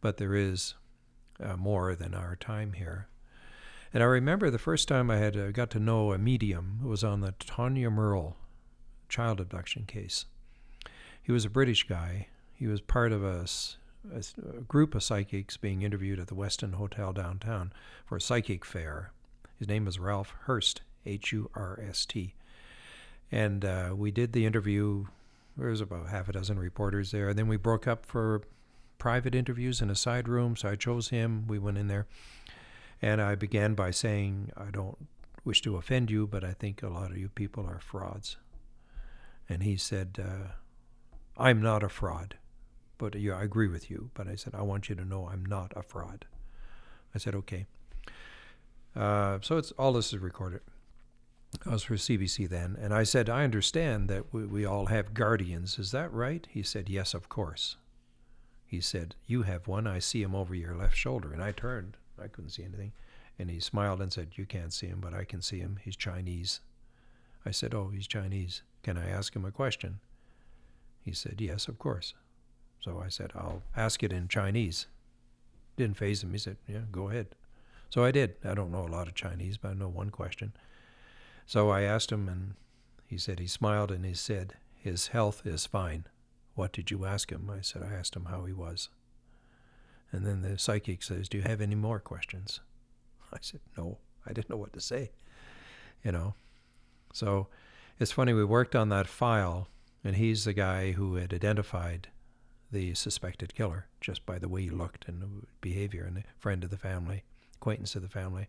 but 0.00 0.18
there 0.18 0.34
is 0.34 0.74
uh, 1.42 1.56
more 1.56 1.94
than 1.94 2.14
our 2.14 2.36
time 2.36 2.74
here. 2.74 3.08
And 3.92 4.02
I 4.02 4.06
remember 4.06 4.50
the 4.50 4.58
first 4.58 4.88
time 4.88 5.10
I 5.10 5.16
had 5.16 5.36
uh, 5.36 5.50
got 5.50 5.70
to 5.70 5.80
know 5.80 6.12
a 6.12 6.18
medium 6.18 6.80
was 6.84 7.02
on 7.02 7.20
the 7.20 7.32
Tania 7.38 7.90
Murrell 7.90 8.36
child 9.08 9.40
abduction 9.40 9.84
case. 9.86 10.26
He 11.22 11.32
was 11.32 11.44
a 11.44 11.50
British 11.50 11.88
guy. 11.88 12.28
He 12.54 12.66
was 12.66 12.80
part 12.80 13.12
of 13.12 13.24
a 13.24 13.46
group 14.66 14.94
of 14.94 15.02
psychics 15.02 15.56
being 15.56 15.82
interviewed 15.82 16.18
at 16.18 16.28
the 16.28 16.34
Westin 16.34 16.74
Hotel 16.74 17.12
downtown 17.12 17.72
for 18.06 18.16
a 18.16 18.20
psychic 18.20 18.64
fair. 18.64 19.12
His 19.58 19.68
name 19.68 19.84
was 19.84 19.98
Ralph 19.98 20.34
Hurst, 20.42 20.82
H 21.06 21.32
U 21.32 21.50
R 21.54 21.80
S 21.86 22.04
T. 22.04 22.34
And 23.30 23.64
uh, 23.64 23.94
we 23.94 24.10
did 24.10 24.32
the 24.32 24.46
interview 24.46 25.06
there 25.58 25.70
was 25.70 25.80
about 25.80 26.08
half 26.08 26.28
a 26.28 26.32
dozen 26.32 26.58
reporters 26.58 27.10
there. 27.10 27.30
And 27.30 27.38
then 27.38 27.48
we 27.48 27.56
broke 27.56 27.88
up 27.88 28.06
for 28.06 28.42
private 28.98 29.34
interviews 29.34 29.82
in 29.82 29.90
a 29.90 29.94
side 29.94 30.28
room. 30.28 30.56
So 30.56 30.68
I 30.68 30.76
chose 30.76 31.08
him. 31.08 31.46
We 31.48 31.58
went 31.58 31.78
in 31.78 31.88
there. 31.88 32.06
And 33.00 33.20
I 33.22 33.34
began 33.34 33.74
by 33.74 33.90
saying, 33.90 34.50
I 34.56 34.70
don't 34.70 35.06
wish 35.44 35.62
to 35.62 35.76
offend 35.76 36.10
you, 36.10 36.26
but 36.26 36.44
I 36.44 36.52
think 36.52 36.82
a 36.82 36.88
lot 36.88 37.10
of 37.10 37.16
you 37.16 37.28
people 37.28 37.66
are 37.66 37.80
frauds. 37.80 38.36
And 39.48 39.62
he 39.62 39.76
said, 39.76 40.18
uh, 40.22 40.52
I'm 41.36 41.62
not 41.62 41.82
a 41.82 41.88
fraud. 41.88 42.36
But 42.98 43.14
yeah, 43.14 43.36
I 43.36 43.44
agree 43.44 43.68
with 43.68 43.90
you. 43.90 44.10
But 44.14 44.26
I 44.26 44.34
said, 44.34 44.54
I 44.54 44.62
want 44.62 44.88
you 44.88 44.94
to 44.96 45.04
know 45.04 45.28
I'm 45.28 45.46
not 45.46 45.72
a 45.76 45.82
fraud. 45.82 46.26
I 47.14 47.18
said, 47.18 47.34
okay. 47.36 47.66
Uh, 48.96 49.38
so 49.40 49.56
it's 49.56 49.70
all 49.72 49.92
this 49.92 50.12
is 50.12 50.18
recorded. 50.18 50.60
I 51.64 51.70
was 51.70 51.82
for 51.82 51.94
CBC 51.94 52.48
then, 52.48 52.76
and 52.78 52.92
I 52.92 53.04
said, 53.04 53.30
I 53.30 53.44
understand 53.44 54.08
that 54.08 54.34
we, 54.34 54.44
we 54.44 54.66
all 54.66 54.86
have 54.86 55.14
guardians. 55.14 55.78
Is 55.78 55.92
that 55.92 56.12
right? 56.12 56.46
He 56.50 56.62
said, 56.62 56.90
Yes, 56.90 57.14
of 57.14 57.28
course. 57.28 57.76
He 58.66 58.82
said, 58.82 59.14
You 59.26 59.42
have 59.42 59.66
one. 59.66 59.86
I 59.86 59.98
see 59.98 60.22
him 60.22 60.34
over 60.34 60.54
your 60.54 60.74
left 60.74 60.96
shoulder. 60.96 61.32
And 61.32 61.42
I 61.42 61.52
turned. 61.52 61.96
I 62.22 62.28
couldn't 62.28 62.50
see 62.50 62.64
anything. 62.64 62.92
And 63.38 63.50
he 63.50 63.60
smiled 63.60 64.00
and 64.00 64.12
said, 64.12 64.30
You 64.32 64.46
can't 64.46 64.72
see 64.72 64.86
him, 64.86 65.00
but 65.00 65.14
I 65.14 65.24
can 65.24 65.42
see 65.42 65.58
him. 65.58 65.78
He's 65.82 65.96
Chinese. 65.96 66.60
I 67.46 67.50
said, 67.50 67.74
Oh, 67.74 67.88
he's 67.88 68.06
Chinese. 68.06 68.62
Can 68.82 68.96
I 68.98 69.08
ask 69.08 69.34
him 69.34 69.44
a 69.44 69.50
question? 69.50 70.00
He 71.04 71.12
said, 71.12 71.40
Yes, 71.40 71.68
of 71.68 71.78
course. 71.78 72.14
So 72.80 73.02
I 73.04 73.08
said, 73.08 73.32
I'll 73.34 73.62
ask 73.76 74.02
it 74.02 74.12
in 74.12 74.28
Chinese. 74.28 74.86
Didn't 75.76 75.96
phase 75.96 76.22
him. 76.22 76.32
He 76.32 76.38
said, 76.38 76.56
Yeah, 76.66 76.82
go 76.90 77.08
ahead. 77.08 77.28
So 77.90 78.04
I 78.04 78.10
did. 78.10 78.36
I 78.44 78.54
don't 78.54 78.72
know 78.72 78.86
a 78.86 78.88
lot 78.88 79.08
of 79.08 79.14
Chinese, 79.14 79.56
but 79.56 79.70
I 79.70 79.74
know 79.74 79.88
one 79.88 80.10
question. 80.10 80.52
So 81.46 81.70
I 81.70 81.82
asked 81.82 82.12
him, 82.12 82.28
and 82.28 82.54
he 83.06 83.16
said 83.16 83.38
he 83.38 83.46
smiled 83.46 83.90
and 83.90 84.04
he 84.04 84.14
said, 84.14 84.54
His 84.74 85.08
health 85.08 85.46
is 85.46 85.64
fine. 85.64 86.04
What 86.54 86.72
did 86.72 86.90
you 86.90 87.06
ask 87.06 87.30
him? 87.30 87.50
I 87.50 87.62
said, 87.62 87.82
I 87.82 87.94
asked 87.94 88.16
him 88.16 88.26
how 88.26 88.44
he 88.44 88.52
was. 88.52 88.90
And 90.10 90.26
then 90.26 90.42
the 90.42 90.58
psychic 90.58 91.02
says, 91.02 91.28
Do 91.28 91.38
you 91.38 91.44
have 91.44 91.60
any 91.60 91.74
more 91.74 91.98
questions? 91.98 92.60
I 93.32 93.38
said, 93.40 93.60
No. 93.76 93.98
I 94.26 94.32
didn't 94.32 94.50
know 94.50 94.56
what 94.56 94.72
to 94.74 94.80
say. 94.80 95.10
You 96.04 96.12
know? 96.12 96.34
So 97.12 97.48
it's 97.98 98.12
funny, 98.12 98.32
we 98.32 98.44
worked 98.44 98.76
on 98.76 98.90
that 98.90 99.06
file, 99.06 99.68
and 100.04 100.16
he's 100.16 100.44
the 100.44 100.52
guy 100.52 100.92
who 100.92 101.16
had 101.16 101.32
identified 101.32 102.08
the 102.70 102.94
suspected 102.94 103.54
killer 103.54 103.86
just 104.00 104.26
by 104.26 104.38
the 104.38 104.48
way 104.48 104.62
he 104.62 104.70
looked 104.70 105.08
and 105.08 105.46
behavior, 105.60 106.04
and 106.04 106.18
a 106.18 106.24
friend 106.38 106.62
of 106.62 106.70
the 106.70 106.76
family, 106.76 107.24
acquaintance 107.56 107.96
of 107.96 108.02
the 108.02 108.08
family. 108.08 108.48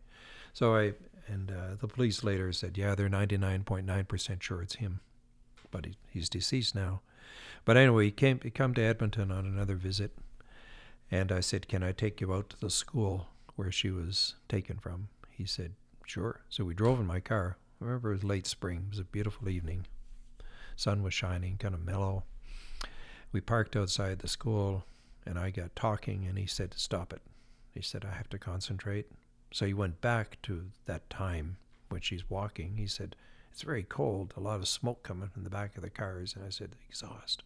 So 0.54 0.76
I 0.76 0.94
and 1.28 1.52
uh, 1.52 1.76
the 1.80 1.88
police 1.88 2.24
later 2.24 2.52
said, 2.52 2.78
yeah, 2.78 2.96
they're 2.96 3.08
99.9% 3.08 4.42
sure 4.42 4.64
it's 4.64 4.76
him, 4.76 5.00
but 5.70 5.86
he, 5.86 5.94
he's 6.10 6.28
deceased 6.28 6.74
now. 6.74 7.02
But 7.66 7.78
anyway, 7.78 8.06
he 8.06 8.12
came 8.12 8.40
he 8.42 8.50
come 8.50 8.74
to 8.74 8.82
Edmonton 8.82 9.32
on 9.32 9.46
another 9.46 9.76
visit, 9.76 10.12
and 11.12 11.32
I 11.32 11.40
said, 11.40 11.68
can 11.68 11.84
I 11.84 11.92
take 11.92 12.22
you 12.22 12.34
out 12.34 12.50
to 12.52 12.60
the 12.60 12.70
school 12.70 13.28
where 13.56 13.72
she 13.72 13.92
was 13.92 14.36
taken 14.48 14.78
from? 14.78 15.10
He 15.30 15.46
said, 15.46 15.74
sure. 16.06 16.42
So 16.50 16.64
we 16.64 16.74
drove 16.74 17.00
in 17.00 17.08
my 17.08 17.20
car. 17.20 17.58
I 17.82 17.86
remember 17.86 18.10
it 18.10 18.16
was 18.16 18.24
late 18.24 18.48
spring. 18.48 18.86
It 18.88 18.92
was 18.92 19.00
a 19.00 19.06
beautiful 19.06 19.50
evening. 19.50 19.86
Sun 20.76 21.04
was 21.04 21.14
shining, 21.14 21.58
kind 21.58 21.74
of 21.74 21.86
mellow. 21.86 22.24
We 23.32 23.42
parked 23.42 23.76
outside 23.76 24.20
the 24.20 24.28
school, 24.28 24.86
and 25.26 25.38
I 25.38 25.50
got 25.50 25.76
talking, 25.76 26.26
and 26.28 26.38
he 26.38 26.46
said, 26.46 26.74
stop 26.76 27.14
it. 27.14 27.22
He 27.74 27.82
said, 27.82 28.06
I 28.06 28.16
have 28.16 28.30
to 28.30 28.40
concentrate. 28.40 29.08
So 29.52 29.66
he 29.66 29.74
went 29.74 30.02
back 30.02 30.38
to 30.44 30.66
that 30.86 31.10
time 31.10 31.58
when 31.90 32.02
she's 32.02 32.30
walking. 32.30 32.78
He 32.78 32.88
said, 32.88 33.16
It's 33.52 33.62
very 33.62 33.84
cold, 33.84 34.34
a 34.38 34.40
lot 34.40 34.60
of 34.60 34.68
smoke 34.68 35.04
coming 35.04 35.30
from 35.30 35.44
the 35.44 35.50
back 35.50 35.76
of 35.76 35.84
the 35.84 35.90
cars. 35.90 36.36
And 36.36 36.46
I 36.46 36.50
said, 36.50 36.76
Exhaust. 36.88 37.44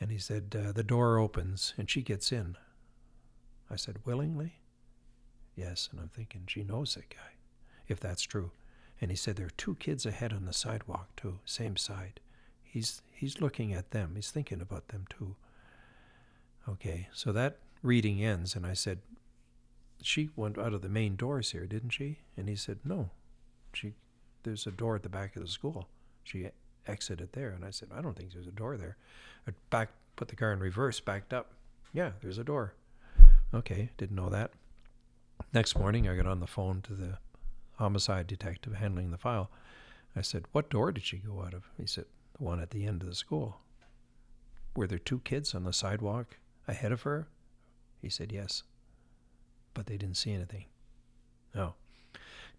And 0.00 0.10
he 0.10 0.18
said, 0.18 0.56
uh, 0.58 0.72
The 0.72 0.82
door 0.82 1.18
opens 1.18 1.74
and 1.76 1.90
she 1.90 2.02
gets 2.02 2.32
in. 2.32 2.56
I 3.70 3.76
said, 3.76 3.98
Willingly? 4.04 4.60
Yes. 5.54 5.88
And 5.90 6.00
I'm 6.00 6.08
thinking, 6.08 6.42
She 6.46 6.62
knows 6.62 6.94
that 6.94 7.08
guy, 7.10 7.34
if 7.88 7.98
that's 8.00 8.22
true. 8.22 8.52
And 9.00 9.10
he 9.10 9.16
said, 9.16 9.36
There 9.36 9.46
are 9.46 9.56
two 9.56 9.76
kids 9.76 10.06
ahead 10.06 10.32
on 10.32 10.44
the 10.44 10.52
sidewalk, 10.52 11.16
too, 11.16 11.38
same 11.44 11.76
side. 11.76 12.20
He's, 12.62 13.00
he's 13.10 13.40
looking 13.40 13.72
at 13.72 13.90
them, 13.90 14.12
he's 14.16 14.30
thinking 14.30 14.60
about 14.60 14.88
them, 14.88 15.06
too. 15.08 15.36
Okay, 16.68 17.08
so 17.12 17.32
that 17.32 17.58
reading 17.82 18.22
ends, 18.22 18.54
and 18.56 18.66
I 18.66 18.74
said, 18.74 18.98
she 20.02 20.30
went 20.36 20.58
out 20.58 20.72
of 20.72 20.82
the 20.82 20.88
main 20.88 21.16
doors 21.16 21.52
here, 21.52 21.66
didn't 21.66 21.90
she? 21.90 22.18
And 22.36 22.48
he 22.48 22.56
said, 22.56 22.78
no. 22.84 23.10
She, 23.72 23.94
there's 24.42 24.66
a 24.66 24.70
door 24.70 24.96
at 24.96 25.02
the 25.02 25.08
back 25.08 25.36
of 25.36 25.42
the 25.42 25.48
school. 25.48 25.88
She 26.22 26.48
exited 26.86 27.32
there, 27.32 27.50
and 27.50 27.64
I 27.64 27.70
said, 27.70 27.88
I 27.94 28.00
don't 28.00 28.16
think 28.16 28.32
there's 28.32 28.46
a 28.46 28.52
door 28.52 28.76
there. 28.76 28.96
I 29.46 29.52
back, 29.70 29.90
put 30.16 30.28
the 30.28 30.36
car 30.36 30.52
in 30.52 30.60
reverse, 30.60 31.00
backed 31.00 31.32
up. 31.32 31.52
Yeah, 31.92 32.12
there's 32.20 32.38
a 32.38 32.44
door. 32.44 32.74
Okay, 33.54 33.90
didn't 33.96 34.16
know 34.16 34.28
that. 34.30 34.52
Next 35.52 35.78
morning, 35.78 36.08
I 36.08 36.16
got 36.16 36.26
on 36.26 36.40
the 36.40 36.46
phone 36.46 36.82
to 36.82 36.94
the 36.94 37.18
homicide 37.76 38.26
detective 38.26 38.74
handling 38.74 39.10
the 39.10 39.18
file. 39.18 39.50
I 40.14 40.22
said, 40.22 40.44
What 40.52 40.70
door 40.70 40.92
did 40.92 41.04
she 41.04 41.18
go 41.18 41.42
out 41.42 41.54
of? 41.54 41.64
He 41.76 41.86
said, 41.86 42.06
The 42.36 42.44
one 42.44 42.60
at 42.60 42.70
the 42.70 42.86
end 42.86 43.02
of 43.02 43.08
the 43.08 43.14
school. 43.14 43.60
Were 44.74 44.86
there 44.86 44.98
two 44.98 45.20
kids 45.20 45.54
on 45.54 45.64
the 45.64 45.72
sidewalk 45.72 46.38
ahead 46.66 46.92
of 46.92 47.02
her? 47.02 47.28
He 48.02 48.08
said, 48.08 48.32
Yes. 48.32 48.62
But 49.74 49.86
they 49.86 49.96
didn't 49.96 50.16
see 50.16 50.32
anything. 50.32 50.64
No. 51.54 51.74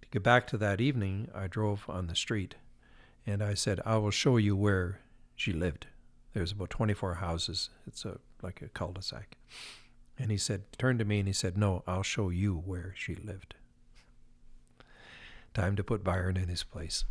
To 0.01 0.07
get 0.11 0.23
back 0.23 0.47
to 0.47 0.57
that 0.57 0.79
evening, 0.79 1.29
I 1.33 1.47
drove 1.47 1.85
on 1.89 2.07
the 2.07 2.15
street 2.15 2.55
and 3.27 3.43
I 3.43 3.53
said, 3.53 3.81
I 3.85 3.97
will 3.97 4.09
show 4.09 4.37
you 4.37 4.55
where 4.55 5.01
she 5.35 5.51
lived. 5.51 5.87
There's 6.33 6.53
about 6.53 6.69
24 6.69 7.15
houses. 7.15 7.69
It's 7.85 8.05
a 8.05 8.19
like 8.41 8.61
a 8.61 8.69
cul-de-sac. 8.69 9.35
And 10.17 10.31
he 10.31 10.37
said, 10.37 10.63
turned 10.77 10.99
to 10.99 11.05
me 11.05 11.19
and 11.19 11.27
he 11.27 11.33
said, 11.33 11.57
No, 11.57 11.83
I'll 11.85 12.03
show 12.03 12.29
you 12.29 12.55
where 12.55 12.93
she 12.95 13.15
lived. 13.15 13.55
Time 15.53 15.75
to 15.75 15.83
put 15.83 16.03
Byron 16.03 16.37
in 16.37 16.47
his 16.47 16.63
place. 16.63 17.03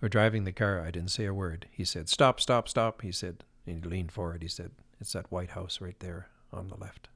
We're 0.00 0.08
driving 0.08 0.44
the 0.44 0.52
car. 0.52 0.80
I 0.80 0.90
didn't 0.90 1.10
say 1.10 1.24
a 1.24 1.34
word. 1.34 1.66
He 1.70 1.84
said, 1.84 2.08
Stop, 2.08 2.40
stop, 2.40 2.68
stop. 2.68 3.02
He 3.02 3.12
said, 3.12 3.44
and 3.66 3.82
he 3.82 3.90
leaned 3.90 4.12
forward. 4.12 4.42
He 4.42 4.48
said, 4.48 4.70
It's 5.00 5.12
that 5.12 5.32
white 5.32 5.50
house 5.50 5.80
right 5.80 5.98
there 6.00 6.28
on 6.52 6.68
the 6.68 6.76
left. 6.76 7.08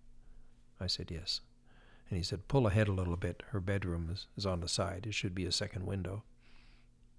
I 0.80 0.86
said, 0.86 1.10
Yes. 1.10 1.40
And 2.08 2.16
he 2.16 2.22
said, 2.22 2.48
Pull 2.48 2.66
ahead 2.66 2.88
a 2.88 2.92
little 2.92 3.16
bit. 3.16 3.42
Her 3.50 3.60
bedroom 3.60 4.08
is, 4.12 4.26
is 4.36 4.46
on 4.46 4.60
the 4.60 4.68
side. 4.68 5.06
It 5.06 5.14
should 5.14 5.34
be 5.34 5.44
a 5.44 5.52
second 5.52 5.86
window. 5.86 6.24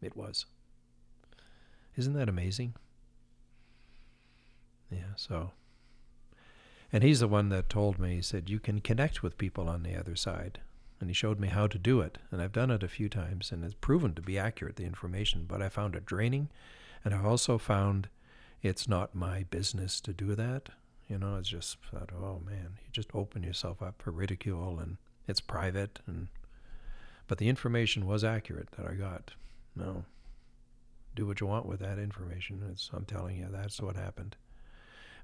It 0.01 0.17
was. 0.17 0.45
Isn't 1.99 2.13
that 2.13 2.29
amazing? 2.29 2.75
Yeah, 4.89 5.15
so. 5.17 5.51
And 6.93 7.03
he's 7.03 7.19
the 7.19 7.27
one 7.27 7.49
that 7.49 7.69
told 7.69 7.99
me, 7.99 8.15
he 8.15 8.21
said, 8.21 8.49
You 8.49 8.57
can 8.59 8.79
connect 8.79 9.21
with 9.21 9.37
people 9.37 9.67
on 9.67 9.83
the 9.83 9.97
other 9.97 10.15
side. 10.15 10.61
And 11.01 11.09
he 11.09 11.13
showed 11.13 11.41
me 11.41 11.49
how 11.49 11.67
to 11.67 11.77
do 11.77 11.99
it. 11.99 12.17
And 12.31 12.41
I've 12.41 12.53
done 12.53 12.71
it 12.71 12.83
a 12.83 12.87
few 12.87 13.09
times, 13.09 13.51
and 13.51 13.65
it's 13.65 13.73
proven 13.73 14.15
to 14.15 14.21
be 14.21 14.39
accurate, 14.39 14.77
the 14.77 14.85
information. 14.85 15.43
But 15.45 15.61
I 15.61 15.67
found 15.67 15.93
it 15.93 16.05
draining. 16.05 16.47
And 17.03 17.13
I 17.13 17.21
also 17.21 17.57
found 17.57 18.07
it's 18.63 18.87
not 18.87 19.13
my 19.13 19.43
business 19.49 19.99
to 20.01 20.13
do 20.13 20.35
that. 20.35 20.69
You 21.09 21.17
know, 21.17 21.35
it's 21.35 21.49
just 21.49 21.79
thought, 21.91 22.11
oh 22.17 22.41
man, 22.45 22.77
you 22.81 22.91
just 22.93 23.09
open 23.13 23.43
yourself 23.43 23.81
up 23.81 24.01
for 24.01 24.11
ridicule 24.11 24.79
and 24.79 24.95
it's 25.27 25.41
private 25.41 25.99
and 26.07 26.29
but 27.27 27.39
the 27.39 27.49
information 27.49 28.07
was 28.07 28.23
accurate 28.23 28.71
that 28.71 28.87
I 28.87 28.93
got. 28.93 29.31
No. 29.75 30.05
Do 31.15 31.25
what 31.25 31.41
you 31.41 31.47
want 31.47 31.65
with 31.65 31.79
that 31.79 31.99
information. 31.99 32.61
It's, 32.71 32.89
I'm 32.93 33.05
telling 33.05 33.37
you, 33.37 33.47
that's 33.51 33.81
what 33.81 33.95
happened. 33.95 34.35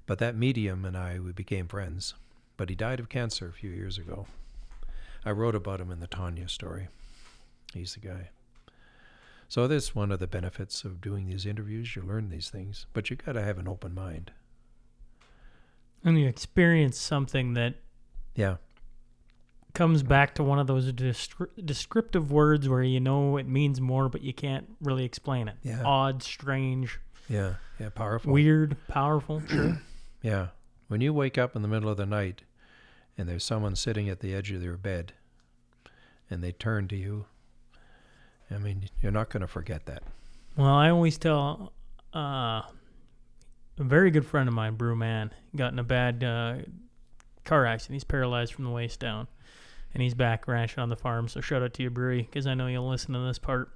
But 0.06 0.18
that 0.18 0.36
medium 0.36 0.84
and 0.84 0.96
I, 0.96 1.18
we 1.18 1.32
became 1.32 1.68
friends. 1.68 2.14
But 2.56 2.68
he 2.68 2.74
died 2.74 3.00
of 3.00 3.08
cancer 3.08 3.48
a 3.48 3.52
few 3.52 3.70
years 3.70 3.98
ago. 3.98 4.26
I 5.24 5.30
wrote 5.30 5.54
about 5.54 5.80
him 5.80 5.90
in 5.90 6.00
the 6.00 6.06
Tania 6.06 6.48
story. 6.48 6.88
He's 7.74 7.94
the 7.94 8.00
guy. 8.00 8.30
So 9.48 9.68
that's 9.68 9.94
one 9.94 10.10
of 10.10 10.18
the 10.18 10.26
benefits 10.26 10.84
of 10.84 11.00
doing 11.00 11.26
these 11.26 11.46
interviews. 11.46 11.94
You 11.94 12.02
learn 12.02 12.30
these 12.30 12.50
things, 12.50 12.86
but 12.92 13.10
you 13.10 13.16
got 13.16 13.32
to 13.32 13.42
have 13.42 13.58
an 13.58 13.68
open 13.68 13.94
mind. 13.94 14.32
And 16.04 16.18
you 16.18 16.28
experience 16.28 16.98
something 16.98 17.54
that 17.54 17.74
Yeah. 18.34 18.56
Comes 19.76 20.02
back 20.02 20.34
to 20.34 20.42
one 20.42 20.58
of 20.58 20.66
those 20.66 20.90
descri- 20.92 21.48
descriptive 21.64 22.32
words 22.32 22.66
where 22.68 22.82
you 22.82 22.98
know 22.98 23.36
it 23.36 23.46
means 23.46 23.80
more, 23.80 24.08
but 24.08 24.22
you 24.22 24.32
can't 24.32 24.66
really 24.80 25.04
explain 25.04 25.48
it. 25.48 25.54
Yeah. 25.62 25.82
Odd, 25.84 26.22
strange, 26.22 26.98
Yeah. 27.28 27.54
Yeah. 27.78 27.90
Powerful. 27.90 28.32
weird, 28.32 28.76
powerful. 28.88 29.42
Sure. 29.46 29.78
Yeah. 30.22 30.48
When 30.88 31.00
you 31.00 31.12
wake 31.12 31.38
up 31.38 31.54
in 31.54 31.62
the 31.62 31.68
middle 31.68 31.88
of 31.88 31.96
the 31.98 32.06
night 32.06 32.42
and 33.16 33.28
there's 33.28 33.44
someone 33.44 33.76
sitting 33.76 34.08
at 34.08 34.18
the 34.20 34.34
edge 34.34 34.50
of 34.50 34.60
their 34.60 34.76
bed 34.76 35.12
and 36.28 36.42
they 36.42 36.50
turn 36.50 36.88
to 36.88 36.96
you, 36.96 37.26
I 38.50 38.58
mean, 38.58 38.88
you're 39.00 39.12
not 39.12 39.28
going 39.30 39.42
to 39.42 39.46
forget 39.46 39.86
that. 39.86 40.02
Well, 40.56 40.66
I 40.74 40.90
always 40.90 41.16
tell 41.18 41.72
uh, 42.14 42.18
a 43.78 43.84
very 43.84 44.10
good 44.10 44.26
friend 44.26 44.48
of 44.48 44.54
mine, 44.54 44.74
Brew 44.74 44.96
Man, 44.96 45.30
got 45.54 45.72
in 45.72 45.78
a 45.78 45.84
bad 45.84 46.24
uh, 46.24 46.56
car 47.44 47.66
accident. 47.66 47.94
He's 47.96 48.04
paralyzed 48.04 48.52
from 48.54 48.64
the 48.64 48.70
waist 48.70 48.98
down, 48.98 49.28
and 49.96 50.02
he's 50.02 50.14
back 50.14 50.46
ranching 50.46 50.78
on 50.82 50.90
the 50.90 50.96
farm. 50.96 51.26
So 51.26 51.40
shout 51.40 51.62
out 51.62 51.72
to 51.74 51.82
you, 51.82 51.90
Brewy, 51.90 52.18
because 52.18 52.46
I 52.46 52.52
know 52.52 52.66
you'll 52.66 52.88
listen 52.88 53.14
to 53.14 53.20
this 53.20 53.38
part. 53.38 53.70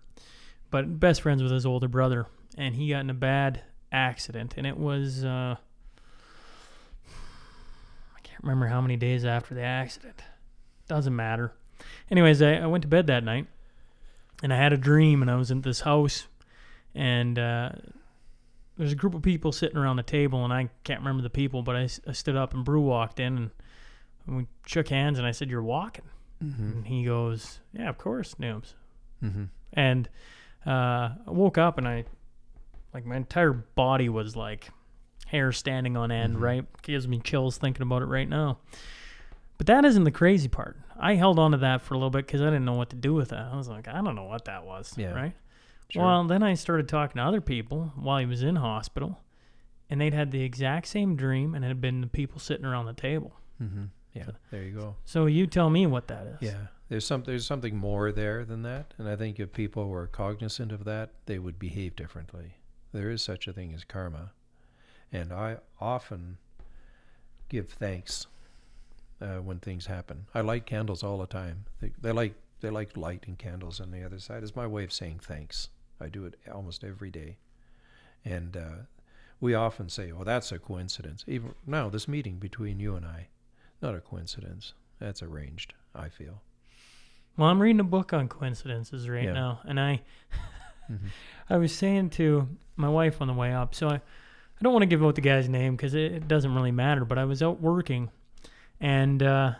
But 0.71 1.01
best 1.01 1.23
friends 1.23 1.43
with 1.43 1.51
his 1.51 1.65
older 1.65 1.89
brother, 1.89 2.27
and 2.59 2.75
he 2.75 2.91
got 2.91 3.01
in 3.01 3.09
a 3.11 3.15
bad 3.15 3.63
accident, 3.91 4.55
and 4.57 4.67
it 4.67 4.77
was 4.77 5.25
uh, 5.25 5.57
I 7.09 8.21
can't 8.23 8.43
remember 8.43 8.67
how 8.67 8.83
many 8.83 8.97
days 8.97 9.25
after 9.25 9.55
the 9.55 9.63
accident. 9.63 10.23
Doesn't 10.87 11.17
matter. 11.17 11.55
Anyways, 12.11 12.43
I, 12.43 12.57
I 12.57 12.67
went 12.67 12.83
to 12.83 12.89
bed 12.89 13.07
that 13.07 13.25
night, 13.25 13.47
and 14.43 14.53
I 14.53 14.59
had 14.59 14.73
a 14.73 14.77
dream, 14.77 15.23
and 15.23 15.31
I 15.31 15.37
was 15.37 15.51
in 15.51 15.63
this 15.63 15.81
house 15.81 16.27
and 16.95 17.39
uh, 17.39 17.71
there's 18.77 18.93
a 18.93 18.97
group 18.97 19.15
of 19.15 19.23
people 19.23 19.53
sitting 19.53 19.77
around 19.77 19.97
the 19.97 20.03
table, 20.03 20.45
and 20.45 20.53
I 20.53 20.69
can't 20.85 21.01
remember 21.01 21.23
the 21.23 21.31
people, 21.31 21.63
but 21.63 21.77
I 21.77 21.87
stood 21.87 22.37
up 22.37 22.55
and 22.55 22.65
Brew 22.65 22.81
walked 22.81 23.21
in, 23.21 23.37
and 23.37 23.51
we 24.37 24.47
shook 24.67 24.89
hands, 24.89 25.19
and 25.19 25.27
I 25.27 25.33
said, 25.33 25.51
"You're 25.51 25.63
walking," 25.63 26.05
and 26.41 26.87
he 26.87 27.05
goes, 27.05 27.61
"Yeah, 27.73 27.89
of 27.89 27.99
course, 27.99 28.35
Nooms." 28.37 28.75
Mm-hmm. 29.23 29.45
And 29.73 30.09
uh, 30.67 30.71
I 30.71 31.31
woke 31.31 31.59
up, 31.59 31.79
and 31.79 31.87
I 31.87 32.05
like 32.95 33.05
my 33.05 33.17
entire 33.17 33.53
body 33.53 34.09
was 34.09 34.37
like 34.37 34.71
hair 35.27 35.53
standing 35.53 35.97
on 35.97 36.11
end. 36.11 36.41
Right, 36.41 36.65
gives 36.83 37.07
me 37.07 37.21
chills 37.21 37.59
thinking 37.59 37.83
about 37.83 38.03
it 38.03 38.07
right 38.07 38.29
now. 38.29 38.59
But 39.59 39.67
that 39.67 39.85
isn't 39.85 40.05
the 40.05 40.11
crazy 40.11 40.49
part. 40.49 40.79
I 40.99 41.15
held 41.15 41.39
on 41.39 41.51
to 41.51 41.59
that 41.59 41.83
for 41.83 41.95
a 41.95 41.99
little 41.99 42.11
bit 42.11 42.27
because 42.27 42.41
I 42.41 42.47
didn't 42.47 42.65
know 42.65 42.75
what 42.75 42.91
to 42.91 42.97
do 42.97 43.13
with 43.13 43.29
that. 43.29 43.51
I 43.53 43.57
was 43.57 43.69
like, 43.69 43.89
I 43.89 44.01
don't 44.01 44.15
know 44.15 44.25
what 44.25 44.47
that 44.47 44.65
was. 44.65 44.95
Yeah. 44.97 45.13
Right. 45.13 45.33
Sure. 45.91 46.03
Well, 46.03 46.25
then 46.25 46.43
I 46.43 46.55
started 46.55 46.89
talking 46.89 47.17
to 47.17 47.23
other 47.23 47.41
people 47.41 47.93
while 47.97 48.19
he 48.19 48.27
was 48.27 48.43
in 48.43 48.57
hospital, 48.57 49.21
and 49.91 50.01
they'd 50.01 50.15
had 50.15 50.31
the 50.31 50.43
exact 50.43 50.87
same 50.87 51.17
dream, 51.17 51.55
and 51.55 51.65
it 51.65 51.69
had 51.69 51.81
been 51.81 52.01
the 52.01 52.07
people 52.07 52.39
sitting 52.39 52.65
around 52.65 52.87
the 52.87 52.93
table. 52.93 53.35
Mm-hmm. 53.61 53.85
Yeah. 54.15 54.31
There 54.51 54.63
you 54.63 54.73
go. 54.73 54.97
So 55.05 55.27
you 55.27 55.47
tell 55.47 55.71
me 55.71 55.87
what 55.87 56.09
that 56.09 56.27
is. 56.27 56.37
Yeah. 56.41 56.67
There's 56.89 57.07
some 57.07 57.23
there's 57.23 57.47
something 57.47 57.77
more 57.77 58.11
there 58.11 58.45
than 58.45 58.63
that, 58.63 58.95
and 58.99 59.09
I 59.09 59.15
think 59.15 59.39
if 59.39 59.53
people 59.53 59.89
were 59.89 60.09
cognizant 60.09 60.73
of 60.73 60.85
that, 60.85 61.11
they 61.27 61.39
would 61.39 61.57
behave 61.57 61.95
differently. 61.95 62.57
There 62.93 63.11
is 63.11 63.23
such 63.23 63.47
a 63.47 63.53
thing 63.53 63.73
as 63.73 63.85
karma, 63.85 64.33
and 65.13 65.33
I 65.33 65.59
often 65.81 66.39
give 67.49 67.69
thanks 67.69 68.27
uh, 69.21 69.37
when 69.37 69.61
things 69.61 69.87
happen. 69.87 70.27
I 70.35 70.41
light 70.41 70.67
candles 70.67 71.05
all 71.05 71.19
the 71.19 71.27
time. 71.27 71.67
They, 71.81 71.93
they 72.01 72.11
like 72.11 72.35
they 72.61 72.71
like 72.71 72.97
light 72.97 73.25
and 73.29 73.39
candles 73.39 73.81
on 73.81 73.93
the 73.93 74.03
other 74.05 74.19
side. 74.19 74.43
It's 74.43 74.57
my 74.57 74.67
way 74.67 74.83
of 74.83 74.93
saying 74.93 75.21
thanks. 75.23 75.69
I 76.01 76.09
do 76.09 76.25
it 76.25 76.35
almost 76.53 76.83
every 76.83 77.11
day, 77.11 77.37
and 78.25 78.57
uh, 78.57 78.77
we 79.41 79.55
often 79.55 79.89
say, 79.89 80.11
"Oh, 80.11 80.25
that's 80.25 80.51
a 80.51 80.59
coincidence." 80.59 81.25
Even 81.29 81.55
now, 81.67 81.89
this 81.89 82.09
meeting 82.09 82.39
between 82.39 82.81
you 82.81 82.97
and 82.97 83.07
I, 83.07 83.29
not 83.83 83.95
a 83.95 84.01
coincidence. 84.01 84.75
That's 84.99 85.23
arranged. 85.23 85.75
I 85.95 86.09
feel. 86.09 86.43
Well, 87.37 87.49
I'm 87.49 87.61
reading 87.61 87.81
a 87.81 87.85
book 87.85 88.13
on 88.13 88.29
coincidences 88.29 89.09
right 89.09 89.25
Yeah. 89.25 89.33
now, 89.33 89.61
and 89.65 89.81
I 89.81 90.03
Mhm. 90.91 91.09
I 91.49 91.57
was 91.57 91.75
saying 91.75 92.11
to 92.11 92.49
my 92.77 92.89
wife 92.89 93.21
on 93.21 93.29
the 93.29 93.33
way 93.35 93.53
up, 93.53 93.75
so 93.75 93.89
I, 93.89 93.95
I 93.95 94.63
don't 94.63 94.73
want 94.73 94.83
to 94.83 94.87
give 94.87 95.05
out 95.05 95.15
the 95.15 95.21
guy's 95.21 95.49
name 95.49 95.77
because 95.77 95.95
it, 95.95 96.13
it 96.13 96.29
doesn't 96.29 96.55
really 96.55 96.73
matter, 96.73 97.05
but 97.05 97.17
I 97.19 97.25
was 97.25 97.43
out 97.43 97.61
working 97.61 98.11
and 98.81 99.23
uh, 99.23 99.53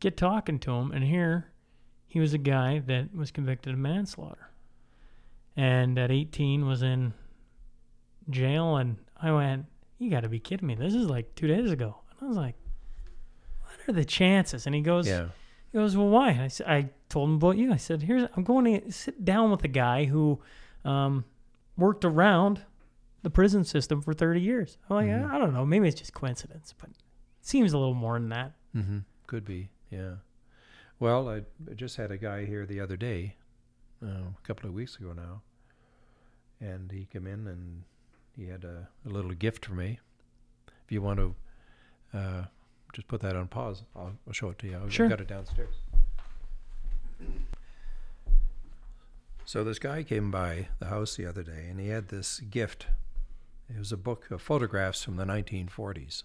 get 0.00 0.16
talking 0.16 0.58
to 0.60 0.72
him, 0.72 0.92
and 0.92 1.02
here 1.04 1.48
he 2.06 2.20
was 2.20 2.32
a 2.32 2.38
guy 2.38 2.78
that 2.86 3.14
was 3.14 3.30
convicted 3.30 3.72
of 3.74 3.78
manslaughter. 3.78 4.50
And 5.56 5.98
at 5.98 6.10
18 6.12 6.66
was 6.66 6.82
in 6.82 7.12
jail, 8.30 8.76
and 8.76 8.96
I 9.20 9.32
went, 9.32 9.66
You 9.98 10.10
got 10.10 10.20
to 10.20 10.28
be 10.28 10.38
kidding 10.38 10.68
me. 10.68 10.76
This 10.76 10.94
is 10.94 11.06
like 11.08 11.34
two 11.34 11.48
days 11.48 11.70
ago. 11.72 11.96
And 12.10 12.18
I 12.22 12.28
was 12.28 12.36
like, 12.36 12.54
are 13.88 13.92
the 13.92 14.04
chances? 14.04 14.66
And 14.66 14.74
he 14.74 14.80
goes, 14.80 15.06
Yeah. 15.08 15.28
he 15.72 15.78
goes, 15.78 15.96
well, 15.96 16.08
why? 16.08 16.38
I, 16.42 16.48
said, 16.48 16.66
I 16.68 16.90
told 17.08 17.28
him 17.30 17.36
about 17.36 17.56
you. 17.56 17.72
I 17.72 17.76
said, 17.76 18.02
here's, 18.02 18.28
I'm 18.36 18.44
going 18.44 18.80
to 18.82 18.92
sit 18.92 19.24
down 19.24 19.50
with 19.50 19.64
a 19.64 19.68
guy 19.68 20.04
who 20.04 20.40
um, 20.84 21.24
worked 21.76 22.04
around 22.04 22.62
the 23.22 23.30
prison 23.30 23.64
system 23.64 24.00
for 24.00 24.12
30 24.14 24.40
years. 24.40 24.78
I'm 24.88 24.96
like, 24.96 25.06
Mhm. 25.06 25.30
I 25.30 25.38
don't 25.38 25.52
know. 25.52 25.66
Maybe 25.66 25.88
it's 25.88 25.98
just 25.98 26.12
coincidence, 26.14 26.74
but 26.78 26.90
it 26.90 26.96
seems 27.40 27.72
a 27.72 27.78
little 27.78 27.94
more 27.94 28.14
than 28.18 28.28
that. 28.30 28.52
Mm-hmm. 28.76 28.98
Could 29.26 29.44
be. 29.44 29.70
Yeah. 29.90 30.14
Well, 31.00 31.28
I, 31.28 31.42
I 31.70 31.74
just 31.74 31.96
had 31.96 32.10
a 32.10 32.16
guy 32.16 32.44
here 32.44 32.66
the 32.66 32.80
other 32.80 32.96
day, 32.96 33.36
uh, 34.02 34.06
a 34.06 34.46
couple 34.46 34.68
of 34.68 34.74
weeks 34.74 34.96
ago 34.96 35.12
now, 35.12 35.42
and 36.60 36.90
he 36.90 37.06
came 37.12 37.26
in 37.26 37.46
and 37.46 37.82
he 38.36 38.46
had 38.48 38.64
a, 38.64 38.88
a 39.06 39.08
little 39.08 39.30
gift 39.32 39.64
for 39.66 39.74
me. 39.74 39.98
If 40.84 40.92
you 40.92 41.02
want 41.02 41.18
to 41.20 41.34
uh, 42.18 42.44
just 42.92 43.08
put 43.08 43.20
that 43.20 43.36
on 43.36 43.48
pause, 43.48 43.82
I'll, 43.94 44.12
I'll 44.26 44.32
show 44.32 44.50
it 44.50 44.58
to 44.60 44.66
you. 44.66 44.80
I've 44.82 44.92
Sure. 44.92 45.08
got 45.08 45.20
it 45.20 45.28
downstairs. 45.28 45.74
So 49.44 49.64
this 49.64 49.78
guy 49.78 50.02
came 50.02 50.30
by 50.30 50.68
the 50.78 50.86
house 50.86 51.16
the 51.16 51.26
other 51.26 51.42
day, 51.42 51.66
and 51.70 51.80
he 51.80 51.88
had 51.88 52.08
this 52.08 52.40
gift. 52.40 52.86
It 53.74 53.78
was 53.78 53.92
a 53.92 53.96
book 53.96 54.30
of 54.30 54.42
photographs 54.42 55.02
from 55.04 55.16
the 55.16 55.24
1940s. 55.24 56.22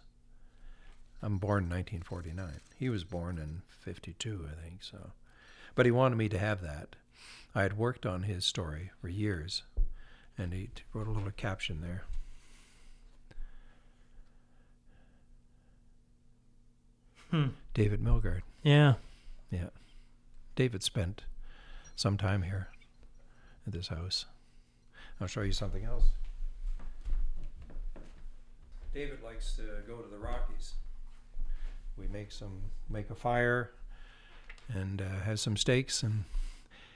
I'm 1.21 1.37
born 1.37 1.63
in 1.63 1.69
1949. 1.69 2.59
He 2.77 2.89
was 2.89 3.05
born 3.05 3.37
in 3.37 3.61
52, 3.79 4.47
I 4.51 4.61
think. 4.61 4.83
So, 4.83 5.11
but 5.73 5.85
he 5.85 5.91
wanted 5.91 6.17
me 6.17 6.27
to 6.29 6.37
have 6.37 6.61
that, 6.61 6.95
I 7.55 7.61
had 7.61 7.77
worked 7.77 8.05
on 8.05 8.23
his 8.23 8.45
story 8.45 8.91
for 8.99 9.07
years, 9.07 9.63
and 10.37 10.51
he 10.53 10.69
wrote 10.93 11.07
a 11.07 11.11
little 11.11 11.31
caption 11.31 11.79
there. 11.81 12.03
Hmm. 17.33 17.47
David 17.73 17.99
Milgaard. 17.99 18.43
Yeah. 18.61 18.93
Yeah. 19.49 19.69
David 20.55 20.83
spent 20.83 21.23
some 21.95 22.15
time 22.15 22.43
here 22.43 22.67
at 23.65 23.73
this 23.73 23.87
house. 23.87 24.25
I'll 25.19 25.25
show 25.25 25.41
you 25.41 25.51
something 25.51 25.83
else. 25.83 26.03
David 28.93 29.23
likes 29.23 29.55
to 29.55 29.63
go 29.87 29.97
to 29.97 30.07
the 30.07 30.19
Rockies. 30.19 30.73
We 31.97 32.05
make 32.07 32.31
some 32.31 32.61
make 32.87 33.09
a 33.09 33.15
fire 33.15 33.71
and 34.71 35.01
uh, 35.01 35.21
have 35.25 35.39
some 35.39 35.57
steaks 35.57 36.03
and 36.03 36.25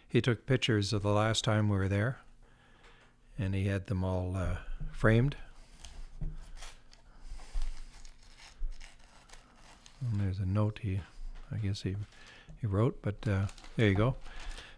he 0.08 0.22
took 0.22 0.46
pictures 0.46 0.94
of 0.94 1.02
the 1.02 1.14
last 1.14 1.44
time 1.44 1.68
we 1.68 1.78
were 1.78 1.88
there 1.88 2.20
and 3.40 3.56
he 3.56 3.66
had 3.66 3.88
them 3.88 4.04
all 4.04 4.36
uh, 4.36 4.58
framed. 4.92 5.36
And 10.02 10.22
there's 10.22 10.40
a 10.40 10.46
note 10.46 10.80
he 10.82 11.02
I 11.52 11.58
guess 11.58 11.82
he 11.82 11.96
he 12.62 12.68
wrote, 12.68 13.00
but 13.02 13.16
uh, 13.28 13.48
there 13.76 13.88
you 13.90 13.96
go. 13.96 14.16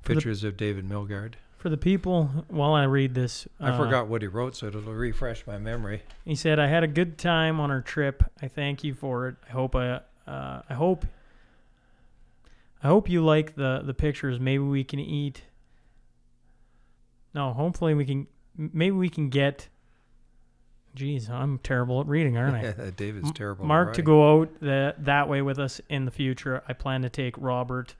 For 0.02 0.10
the- 0.10 0.16
Pictures 0.16 0.44
of 0.44 0.58
David 0.58 0.88
Milgaard. 0.88 1.34
For 1.58 1.68
the 1.68 1.78
people, 1.78 2.46
while 2.48 2.74
I 2.74 2.86
read 2.86 3.16
this, 3.16 3.46
I 3.60 3.72
uh, 3.72 3.78
forgot 3.78 4.08
what 4.08 4.22
he 4.22 4.30
wrote, 4.30 4.56
so 4.56 4.68
it'll 4.68 4.82
refresh 4.82 5.46
my 5.46 5.58
memory. 5.58 6.04
He 6.24 6.34
said, 6.36 6.58
"I 6.58 6.68
had 6.68 6.84
a 6.84 6.88
good 6.88 7.18
time 7.18 7.60
on 7.60 7.70
our 7.70 7.82
trip. 7.82 8.24
I 8.42 8.48
thank 8.48 8.82
you 8.86 8.94
for 8.94 9.28
it. 9.28 9.36
I 9.46 9.52
hope 9.52 9.76
I, 9.76 10.00
uh, 10.26 10.62
I 10.70 10.74
hope, 10.74 11.06
I 12.82 12.88
hope 12.88 13.10
you 13.10 13.26
like 13.26 13.56
the 13.56 13.82
the 13.84 13.94
pictures. 13.94 14.40
Maybe 14.40 14.64
we 14.64 14.86
can 14.86 15.00
eat. 15.00 15.42
No, 17.34 17.52
hopefully 17.52 17.94
we 17.94 18.06
can. 18.06 18.28
Maybe 18.58 18.96
we 18.96 19.10
can 19.10 19.28
get. 19.30 19.68
Jeez, 21.00 21.30
I'm 21.30 21.60
terrible 21.60 22.02
at 22.02 22.08
reading, 22.08 22.38
aren't 22.38 22.58
I? 22.80 22.90
David's 22.98 23.32
terrible. 23.32 23.66
Mark 23.66 23.94
to 23.94 24.02
go 24.02 24.42
out 24.42 24.50
that 24.60 25.06
that 25.06 25.30
way 25.30 25.42
with 25.42 25.58
us 25.58 25.80
in 25.88 26.04
the 26.04 26.12
future. 26.12 26.62
I 26.68 26.74
plan 26.74 27.04
to 27.04 27.10
take 27.10 27.36
Robert 27.38 27.96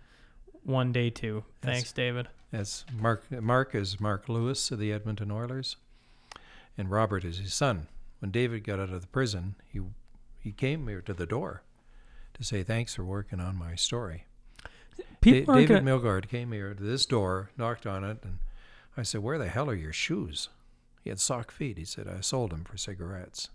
one 0.64 0.92
day 0.92 1.10
too. 1.10 1.46
Thanks, 1.62 1.94
David. 1.94 2.28
Yes, 2.52 2.84
Mark. 2.94 3.24
Mark 3.32 3.74
is 3.74 4.02
Mark 4.02 4.28
Lewis 4.28 4.70
of 4.72 4.80
the 4.80 4.92
Edmonton 4.92 5.32
Oilers, 5.32 5.78
and 6.78 6.92
Robert 6.92 7.24
is 7.24 7.38
his 7.40 7.54
son. 7.54 7.88
When 8.20 8.32
David 8.32 8.66
got 8.66 8.80
out 8.80 8.90
of 8.90 9.00
the 9.00 9.08
prison, 9.08 9.56
he 9.72 9.80
he 10.42 10.52
came 10.52 10.86
here 10.88 11.02
to 11.02 11.14
the 11.14 11.26
door 11.26 11.64
to 12.34 12.44
say 12.44 12.64
thanks 12.64 12.96
for 12.96 13.06
working 13.06 13.40
on 13.40 13.56
my 13.56 13.76
story. 13.76 14.26
Da- 15.22 15.46
David 15.46 15.68
gonna- 15.70 15.82
Milgaard 15.82 16.28
came 16.28 16.52
here 16.52 16.74
to 16.74 16.84
this 16.84 17.06
door, 17.06 17.50
knocked 17.58 17.88
on 17.88 18.04
it, 18.04 18.18
and 18.24 18.40
I 18.98 19.04
said, 19.04 19.22
"Where 19.24 19.38
the 19.38 19.48
hell 19.48 19.70
are 19.70 19.74
your 19.76 19.94
shoes?" 19.94 20.50
He 21.02 21.10
had 21.10 21.20
sock 21.20 21.52
feet. 21.52 21.78
He 21.78 21.86
said, 21.86 22.08
"I 22.08 22.22
sold 22.22 22.52
them 22.52 22.64
for 22.64 22.78
cigarettes." 22.78 23.50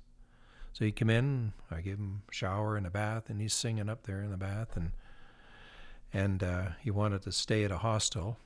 So 0.73 0.85
he 0.85 0.93
came 0.93 1.11
in. 1.11 1.53
I 1.71 1.81
gave 1.81 1.99
him 1.99 2.23
a 2.29 2.35
shower 2.35 2.77
and 2.77 2.87
a 2.87 2.91
bath, 2.91 3.31
and 3.31 3.41
he's 3.41 3.55
singing 3.55 3.89
up 3.89 4.05
there 4.05 4.23
in 4.23 4.31
the 4.31 4.37
bath, 4.37 4.77
and 4.77 4.93
and 6.13 6.43
uh, 6.43 6.69
he 6.81 6.91
wanted 6.91 7.23
to 7.23 7.33
stay 7.33 7.65
at 7.65 7.73
a 7.73 7.79
hostel. 7.79 8.39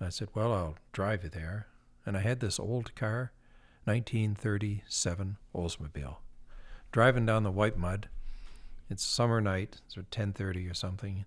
I 0.00 0.08
said, 0.08 0.28
"Well, 0.34 0.52
I'll 0.52 0.76
drive 0.92 1.24
you 1.24 1.30
there." 1.30 1.68
And 2.06 2.16
I 2.16 2.20
had 2.20 2.40
this 2.40 2.58
old 2.58 2.94
car, 2.94 3.32
1937 3.84 5.36
Oldsmobile, 5.54 6.16
driving 6.92 7.26
down 7.26 7.44
the 7.44 7.52
Whitemud. 7.52 8.04
It's 8.88 9.04
summer 9.04 9.40
night, 9.40 9.80
it's 9.86 9.96
10:30 10.10 10.68
or 10.68 10.74
something, 10.74 11.24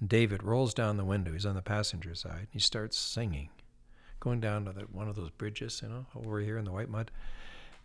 and 0.00 0.08
David 0.08 0.42
rolls 0.42 0.74
down 0.74 0.96
the 0.96 1.04
window. 1.04 1.32
He's 1.32 1.46
on 1.46 1.54
the 1.54 1.62
passenger 1.62 2.14
side. 2.14 2.48
He 2.50 2.58
starts 2.58 2.96
singing, 2.96 3.50
going 4.22 4.40
down 4.40 4.64
to 4.64 4.72
the, 4.72 4.82
one 4.82 5.08
of 5.08 5.16
those 5.16 5.30
bridges, 5.30 5.80
you 5.82 5.88
know, 5.88 6.06
over 6.14 6.40
here 6.40 6.56
in 6.56 6.64
the 6.64 6.70
Whitemud. 6.70 7.08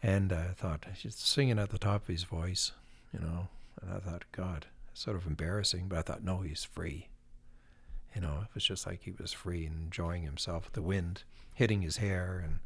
And 0.03 0.31
I 0.31 0.49
thought 0.55 0.85
he's 0.95 1.15
singing 1.15 1.57
at 1.57 1.71
the 1.71 1.79
top 1.79 2.03
of 2.03 2.07
his 2.07 2.23
voice, 2.23 2.73
you 3.11 3.19
know. 3.19 3.47
And 3.81 3.91
I 3.91 3.97
thought, 3.97 4.25
God, 4.31 4.67
it's 4.91 5.01
sort 5.01 5.17
of 5.17 5.25
embarrassing. 5.25 5.87
But 5.87 5.97
I 5.97 6.01
thought, 6.03 6.23
no, 6.23 6.41
he's 6.41 6.63
free. 6.63 7.07
You 8.13 8.21
know, 8.21 8.41
it 8.43 8.53
was 8.53 8.63
just 8.63 8.85
like 8.85 9.01
he 9.03 9.13
was 9.19 9.33
free 9.33 9.65
and 9.65 9.85
enjoying 9.85 10.23
himself 10.23 10.71
the 10.71 10.83
wind 10.83 11.23
hitting 11.55 11.81
his 11.81 11.97
hair. 11.97 12.43
And, 12.43 12.59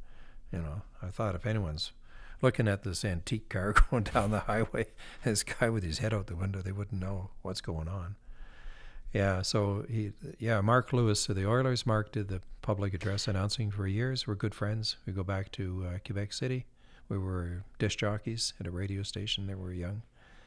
you 0.52 0.60
know, 0.60 0.82
I 1.02 1.08
thought 1.08 1.36
if 1.36 1.46
anyone's 1.46 1.94
looking 2.42 2.68
at 2.68 2.84
this 2.84 3.06
antique 3.06 3.48
car 3.48 3.74
going 3.90 4.04
down 4.04 4.32
the 4.32 4.40
highway, 4.42 4.88
this 5.24 5.44
guy 5.44 5.70
with 5.70 5.84
his 5.84 6.00
head 6.00 6.14
out 6.14 6.28
the 6.28 6.36
window, 6.36 6.62
they 6.62 6.74
wouldn't 6.74 7.02
know 7.02 7.30
what's 7.42 7.62
going 7.62 7.88
on. 7.88 8.18
Yeah, 9.14 9.42
so 9.42 9.86
he, 9.90 10.12
yeah, 10.40 10.60
Mark 10.60 10.92
Lewis 10.92 11.28
of 11.30 11.36
the 11.38 11.48
Oilers. 11.48 11.86
Mark 11.86 12.12
did 12.12 12.28
the 12.30 12.42
public 12.62 12.94
address 12.94 13.28
announcing 13.28 13.72
for 13.72 13.88
years. 13.88 14.28
We're 14.28 14.36
good 14.36 14.54
friends. 14.56 14.98
We 15.06 15.14
go 15.14 15.24
back 15.24 15.52
to 15.54 15.86
uh, 15.88 15.98
Quebec 16.06 16.34
City. 16.34 16.66
We 17.10 17.18
were 17.18 17.64
disc 17.80 18.00
jockeys 18.00 18.54
at 18.60 18.68
a 18.68 18.72
radio 18.72 19.04
station. 19.04 19.48
They 19.48 19.56
were 19.56 19.74
young, 19.74 20.04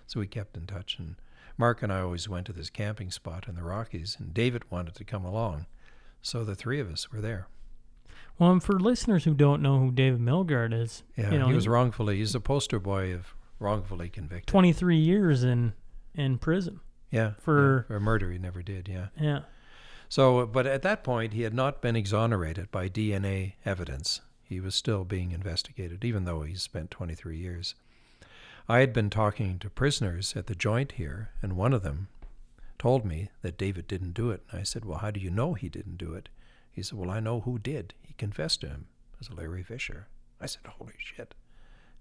so 0.07 0.21
we 0.21 0.27
kept 0.27 0.57
in 0.57 0.67
touch. 0.67 0.97
And 0.99 1.17
Mark 1.59 1.83
and 1.83 1.93
I 1.93 2.01
always 2.01 2.29
went 2.29 2.47
to 2.47 2.53
this 2.53 2.71
camping 2.71 3.11
spot 3.11 3.47
in 3.49 3.55
the 3.55 3.63
Rockies. 3.63 4.17
And 4.19 4.33
David 4.33 4.71
wanted 4.71 4.95
to 4.95 5.05
come 5.05 5.25
along, 5.25 5.67
so 6.23 6.45
the 6.45 6.55
three 6.55 6.81
of 6.81 6.91
us 6.91 7.13
were 7.13 7.21
there. 7.21 7.49
Well, 8.39 8.51
and 8.51 8.63
for 8.63 8.81
listeners 8.81 9.25
who 9.25 9.35
don't 9.35 9.63
know 9.63 9.79
who 9.79 9.91
David 9.93 10.21
Milgaard 10.21 10.73
is, 10.73 11.03
Yeah, 11.17 11.33
you 11.33 11.39
know, 11.39 11.47
he 11.49 11.55
was 11.55 11.69
wrongfully. 11.69 12.17
He's 12.17 12.35
a 12.35 12.41
poster 12.41 12.81
boy 12.81 13.13
of 13.15 13.35
wrongfully 13.61 14.09
convicted. 14.09 14.47
23 14.49 14.97
years 14.97 15.45
in 15.45 15.73
in 16.15 16.39
prison. 16.39 16.81
Yeah, 17.11 17.33
for- 17.41 17.79
yeah, 17.83 17.87
for 17.89 17.97
a 17.97 18.01
murder 18.01 18.31
he 18.33 18.39
never 18.39 18.63
did. 18.63 18.89
Yeah. 18.89 19.09
Yeah. 19.21 19.41
So, 20.09 20.47
but 20.47 20.67
at 20.67 20.83
that 20.83 21.03
point, 21.03 21.33
he 21.33 21.43
had 21.43 21.55
not 21.55 21.81
been 21.81 21.97
exonerated 21.97 22.71
by 22.71 22.89
DNA 22.89 23.55
evidence. 23.65 24.21
He 24.43 24.61
was 24.61 24.75
still 24.75 25.05
being 25.05 25.33
investigated, 25.33 26.05
even 26.05 26.25
though 26.25 26.43
he 26.43 26.55
spent 26.55 26.91
23 26.91 27.37
years. 27.37 27.75
I 28.69 28.79
had 28.79 28.93
been 28.93 29.11
talking 29.11 29.59
to 29.59 29.69
prisoners 29.69 30.35
at 30.37 30.47
the 30.47 30.55
joint 30.55 30.93
here, 30.93 31.31
and 31.43 31.57
one 31.57 31.73
of 31.73 31.83
them 31.83 32.09
told 32.79 33.05
me 33.05 33.31
that 33.43 33.59
David 33.59 33.87
didn't 33.87 34.13
do 34.13 34.31
it. 34.31 34.43
And 34.51 34.61
I 34.61 34.63
said, 34.63 34.85
Well, 34.85 34.99
how 34.99 35.11
do 35.11 35.21
you 35.21 35.31
know 35.31 35.55
he 35.55 35.69
didn't 35.69 35.99
do 35.99 36.15
it? 36.15 36.29
He 36.71 36.83
said, 36.83 36.99
Well, 36.99 37.11
I 37.11 37.21
know 37.21 37.41
who 37.41 37.59
did. 37.59 37.95
He 38.03 38.15
confessed 38.15 38.61
to 38.61 38.69
him. 38.69 38.87
It 39.13 39.19
was 39.19 39.31
Larry 39.31 39.63
Fisher. 39.63 40.09
I 40.41 40.47
said, 40.47 40.67
Holy 40.67 40.95
shit. 40.99 41.35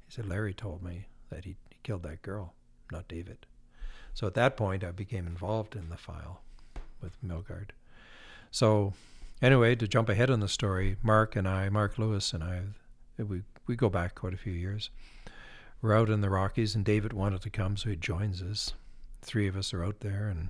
He 0.06 0.12
said, 0.12 0.28
Larry 0.28 0.54
told 0.54 0.84
me 0.84 1.08
that 1.30 1.46
he, 1.46 1.56
he 1.70 1.80
killed 1.84 2.04
that 2.04 2.22
girl, 2.22 2.54
not 2.92 3.08
David. 3.08 3.46
So 4.14 4.28
at 4.28 4.34
that 4.36 4.58
point, 4.58 4.84
I 4.84 4.92
became 4.92 5.28
involved 5.28 5.76
in 5.76 5.90
the 5.90 5.98
file 5.98 6.42
with 7.02 7.22
Milgaard. 7.26 7.72
So, 8.54 8.94
anyway, 9.42 9.74
to 9.78 9.88
jump 9.88 10.10
ahead 10.10 10.30
in 10.30 10.40
the 10.40 10.48
story, 10.48 10.96
Mark 11.02 11.36
and 11.36 11.48
I, 11.48 11.70
Mark 11.70 11.98
Lewis 11.98 12.34
and 12.34 12.44
I, 12.44 12.62
we 13.18 13.42
we 13.66 13.76
go 13.76 13.90
back 13.90 14.14
quite 14.14 14.36
a 14.36 14.38
few 14.38 14.54
years. 14.54 14.92
We're 15.82 15.98
out 15.98 16.12
in 16.12 16.22
the 16.22 16.30
Rockies, 16.30 16.76
and 16.76 16.86
David 16.86 17.14
wanted 17.14 17.42
to 17.42 17.50
come, 17.50 17.78
so 17.78 17.90
he 17.90 17.96
joins 17.96 18.44
us. 18.44 18.74
Three 19.24 19.48
of 19.48 19.58
us 19.58 19.74
are 19.74 19.84
out 19.84 20.02
there, 20.02 20.28
and 20.28 20.50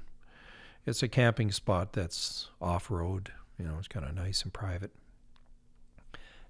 it's 0.85 1.01
a 1.01 1.07
camping 1.07 1.49
spot 1.49 1.93
that's 1.93 2.49
off 2.61 2.91
road. 2.91 3.31
You 3.57 3.63
know, 3.63 3.75
it's 3.79 3.87
kind 3.87 4.05
of 4.05 4.13
nice 4.13 4.43
and 4.43 4.51
private. 4.51 4.91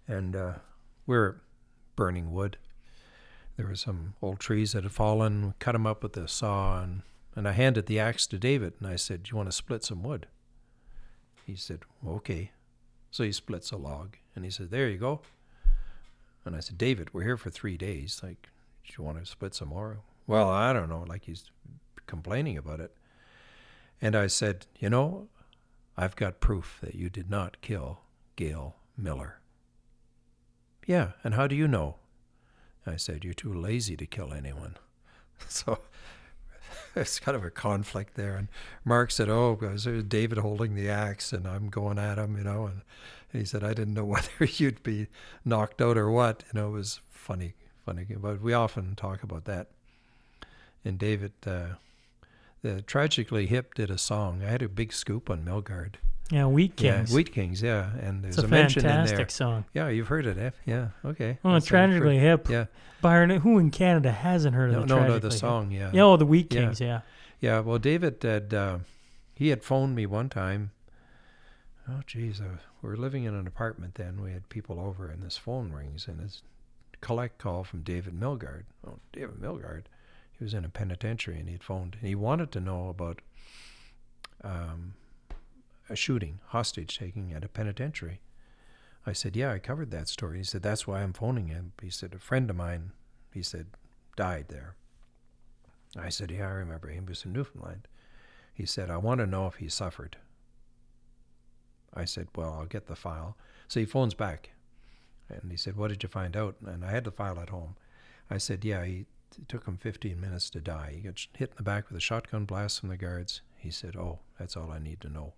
And 0.07 0.35
uh, 0.35 0.53
we're 1.05 1.39
burning 1.95 2.34
wood. 2.34 2.57
There 3.57 3.67
were 3.67 3.75
some 3.75 4.15
old 4.23 4.39
trees 4.39 4.71
that 4.71 4.81
had 4.81 4.91
fallen. 4.91 5.45
We 5.45 5.53
cut 5.59 5.73
them 5.73 5.85
up 5.85 6.01
with 6.01 6.17
a 6.17 6.27
saw, 6.27 6.81
and, 6.81 7.03
and 7.35 7.47
I 7.47 7.51
handed 7.51 7.85
the 7.85 7.99
axe 7.99 8.25
to 8.25 8.39
David, 8.39 8.73
and 8.80 8.88
I 8.88 8.95
said, 8.95 9.21
"Do 9.21 9.30
you 9.30 9.38
want 9.38 9.49
to 9.49 9.55
split 9.55 9.84
some 9.84 10.01
wood?" 10.01 10.25
He 11.45 11.56
said, 11.56 11.82
"Okay." 12.06 12.52
So 13.11 13.24
he 13.24 13.32
splits 13.32 13.72
a 13.72 13.78
log, 13.78 14.18
and 14.36 14.44
he 14.44 14.52
said, 14.52 14.72
"There 14.72 14.90
you 14.90 14.98
go." 14.98 15.22
And 16.45 16.56
I 16.56 16.60
said, 16.60 16.78
"David, 16.78 17.14
we're 17.14 17.24
here 17.24 17.38
for 17.38 17.49
three 17.49 17.78
days. 17.78 18.22
Like, 18.24 18.49
do 18.86 18.94
you 18.98 19.03
want 19.03 19.20
to 19.20 19.26
split 19.26 19.53
some 19.53 19.70
more?" 19.70 19.99
Well, 20.28 20.49
I 20.49 20.74
don't 20.74 20.90
know. 20.90 21.03
Like 21.07 21.26
he's 21.26 21.52
complaining 22.07 22.57
about 22.57 22.80
it. 22.80 22.95
And 24.02 24.15
I 24.15 24.28
said, 24.28 24.68
"You 24.80 24.90
know, 24.90 25.30
I've 25.98 26.15
got 26.15 26.40
proof 26.40 26.80
that 26.82 26.95
you 26.95 27.10
did 27.10 27.30
not 27.30 27.61
kill 27.61 28.02
Gail 28.36 28.76
Miller." 28.98 29.40
Yeah, 30.86 31.14
and 31.24 31.36
how 31.36 31.48
do 31.48 31.56
you 31.56 31.68
know? 31.68 31.98
I 32.86 32.98
said, 32.98 33.24
You're 33.24 33.34
too 33.34 33.53
lazy 33.53 33.95
to 33.98 34.06
kill 34.06 34.34
anyone. 34.34 34.78
So 35.49 35.80
it's 36.95 37.19
kind 37.19 37.35
of 37.35 37.43
a 37.43 37.49
conflict 37.49 38.15
there. 38.15 38.35
And 38.35 38.47
Mark 38.85 39.11
said, 39.11 39.29
Oh, 39.29 39.55
because 39.55 39.83
there's 39.83 40.03
David 40.03 40.37
holding 40.37 40.75
the 40.75 40.89
axe 40.89 41.33
and 41.33 41.47
I'm 41.47 41.69
going 41.69 41.99
at 41.99 42.17
him, 42.17 42.37
you 42.37 42.43
know. 42.43 42.65
And 42.65 42.81
he 43.31 43.45
said, 43.45 43.63
I 43.63 43.73
didn't 43.73 43.93
know 43.93 44.05
whether 44.05 44.45
you'd 44.45 44.83
be 44.83 45.07
knocked 45.43 45.81
out 45.81 45.97
or 45.97 46.09
what. 46.09 46.43
You 46.53 46.59
know, 46.59 46.67
it 46.69 46.73
was 46.73 46.99
funny, 47.09 47.53
funny. 47.85 48.05
But 48.09 48.41
we 48.41 48.53
often 48.53 48.95
talk 48.95 49.23
about 49.23 49.45
that. 49.45 49.67
And 50.85 50.99
David, 50.99 51.31
uh, 51.45 51.75
the 52.61 52.81
Tragically 52.81 53.45
Hip 53.47 53.73
did 53.73 53.89
a 53.89 53.97
song. 53.97 54.43
I 54.43 54.49
had 54.49 54.61
a 54.61 54.69
big 54.69 54.93
scoop 54.93 55.29
on 55.29 55.43
Milgaard. 55.43 55.95
Yeah, 56.34 56.47
Wheat 56.47 56.76
Kings. 56.76 57.11
Yeah, 57.11 57.15
Wheat 57.15 57.31
Kings, 57.31 57.61
yeah. 57.61 57.91
And 58.01 58.23
there's 58.23 58.35
It's 58.39 58.43
a 58.43 58.47
a, 58.47 58.49
mention 58.49 58.80
in 58.80 58.88
there. 58.88 58.95
fantastic 59.05 59.30
song. 59.30 59.65
Yeah, 59.76 59.89
you've 59.89 60.07
heard 60.07 60.26
it, 60.26 60.35
eh? 60.39 60.49
Yeah, 60.65 60.88
okay. 61.05 61.38
Oh, 61.45 61.53
That's, 61.53 61.68
tragically 61.68 62.18
hip. 62.18 62.49
Yeah. 62.49 62.65
Byron, 63.01 63.30
who 63.30 63.60
in 63.60 63.69
Canada 63.69 64.11
hasn't 64.11 64.55
heard 64.55 64.72
of 64.72 64.76
No, 64.76 64.81
the 64.81 64.88
no, 64.88 64.95
no, 64.95 64.99
Tragically 65.05 65.30
the 65.30 65.34
Hip? 65.35 65.39
song, 65.39 65.72
yeah. 65.72 65.91
Yeah, 65.93 66.01
oh, 66.05 66.18
the 66.18 66.26
Wheat 66.26 66.51
Yeah. 66.51 66.61
Kings, 66.61 66.81
yeah. 66.81 67.01
Yeah, 67.39 67.60
well, 67.60 67.77
David 67.77 68.23
had, 68.23 68.51
uh, 68.51 68.80
he 69.35 69.49
had 69.49 69.64
phoned 69.64 69.95
me 69.95 70.07
one 70.07 70.27
time. 70.27 70.72
Oh, 71.88 72.01
geez, 72.07 72.41
uh, 72.41 72.57
we 72.81 72.89
were 72.89 72.97
living 72.97 73.26
in 73.26 73.35
an 73.35 73.45
apartment 73.45 73.93
then. 73.93 74.19
We 74.19 74.31
had 74.31 74.49
people 74.49 74.80
over, 74.80 75.10
and 75.10 75.22
this 75.22 75.38
phone 75.38 75.72
rings, 75.72 76.07
and 76.07 76.19
it's 76.19 76.41
a 76.95 76.97
collect 77.05 77.38
call 77.38 77.64
from 77.64 77.81
David 77.84 78.19
Milgaard. 78.19 78.64
Oh, 78.88 78.97
David 79.11 79.35
Milgaard. 79.39 79.84
He 80.35 80.43
was 80.43 80.55
in 80.55 80.65
a 80.65 80.69
penitentiary, 80.69 81.39
and 81.39 81.47
he'd 81.47 81.64
phoned, 81.64 81.97
and 81.99 82.07
he 82.07 82.15
wanted 82.15 82.51
to 82.53 82.60
know 82.60 82.89
about 82.89 83.19
um, 84.43 84.93
a 85.94 85.95
shooting, 85.95 86.40
hostage 86.48 86.98
taking 86.98 87.32
at 87.34 87.44
a 87.44 87.48
penitentiary. 87.48 88.20
I 89.06 89.14
said, 89.14 89.36
Yeah, 89.36 89.52
I 89.52 89.60
covered 89.60 89.91
that 89.91 90.07
story. 90.07 90.40
He 90.40 90.44
said, 90.44 90.64
That's 90.64 90.88
why 90.88 91.02
I'm 91.02 91.14
phoning 91.14 91.48
him. 91.48 91.74
He 91.82 91.90
said, 91.90 92.14
A 92.14 92.20
friend 92.20 92.49
of 92.49 92.56
mine, 92.56 92.91
he 93.34 93.44
said, 93.44 93.68
died 94.15 94.45
there. 94.49 94.76
I 95.98 96.10
said, 96.10 96.32
Yeah, 96.32 96.48
I 96.48 96.52
remember. 96.52 96.90
Him. 96.90 97.06
He 97.06 97.10
was 97.10 97.26
in 97.26 97.34
Newfoundland. 97.34 97.88
He 98.53 98.65
said, 98.65 98.90
I 98.90 98.98
want 98.98 99.20
to 99.20 99.28
know 99.28 99.48
if 99.48 99.56
he 99.56 99.70
suffered. 99.70 100.18
I 101.94 102.06
said, 102.06 102.28
Well, 102.36 102.53
I'll 102.53 102.65
get 102.65 102.88
the 102.88 102.95
file. 102.95 103.38
So 103.68 103.80
he 103.80 103.86
phones 103.86 104.14
back 104.14 104.52
and 105.30 105.52
he 105.52 105.57
said, 105.57 105.76
What 105.76 105.90
did 105.90 106.03
you 106.03 106.10
find 106.10 106.36
out? 106.36 106.56
And 106.65 106.84
I 106.84 106.91
had 106.91 107.03
the 107.03 107.11
file 107.11 107.40
at 107.40 107.49
home. 107.49 107.76
I 108.30 108.38
said, 108.38 108.64
Yeah, 108.64 108.84
he, 108.86 109.06
it 109.38 109.48
took 109.48 109.65
him 109.65 109.78
15 109.78 110.20
minutes 110.20 110.49
to 110.52 110.61
die. 110.61 110.94
He 110.95 111.02
got 111.02 111.28
hit 111.34 111.49
in 111.52 111.57
the 111.57 111.64
back 111.64 111.90
with 111.90 111.98
a 111.98 112.02
shotgun 112.02 112.45
blast 112.45 112.80
from 112.80 112.90
the 112.90 112.98
guards. 112.98 113.41
He 113.57 113.72
said, 113.72 113.95
Oh, 113.95 114.20
that's 114.40 114.57
all 114.57 114.72
I 114.72 114.80
need 114.80 115.02
to 115.02 115.10
know. 115.10 115.34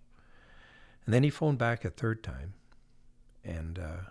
And 1.06 1.14
then 1.14 1.22
he 1.22 1.30
phoned 1.30 1.58
back 1.58 1.84
a 1.84 1.90
third 1.90 2.22
time 2.22 2.54
and 3.44 3.78
uh, 3.78 4.10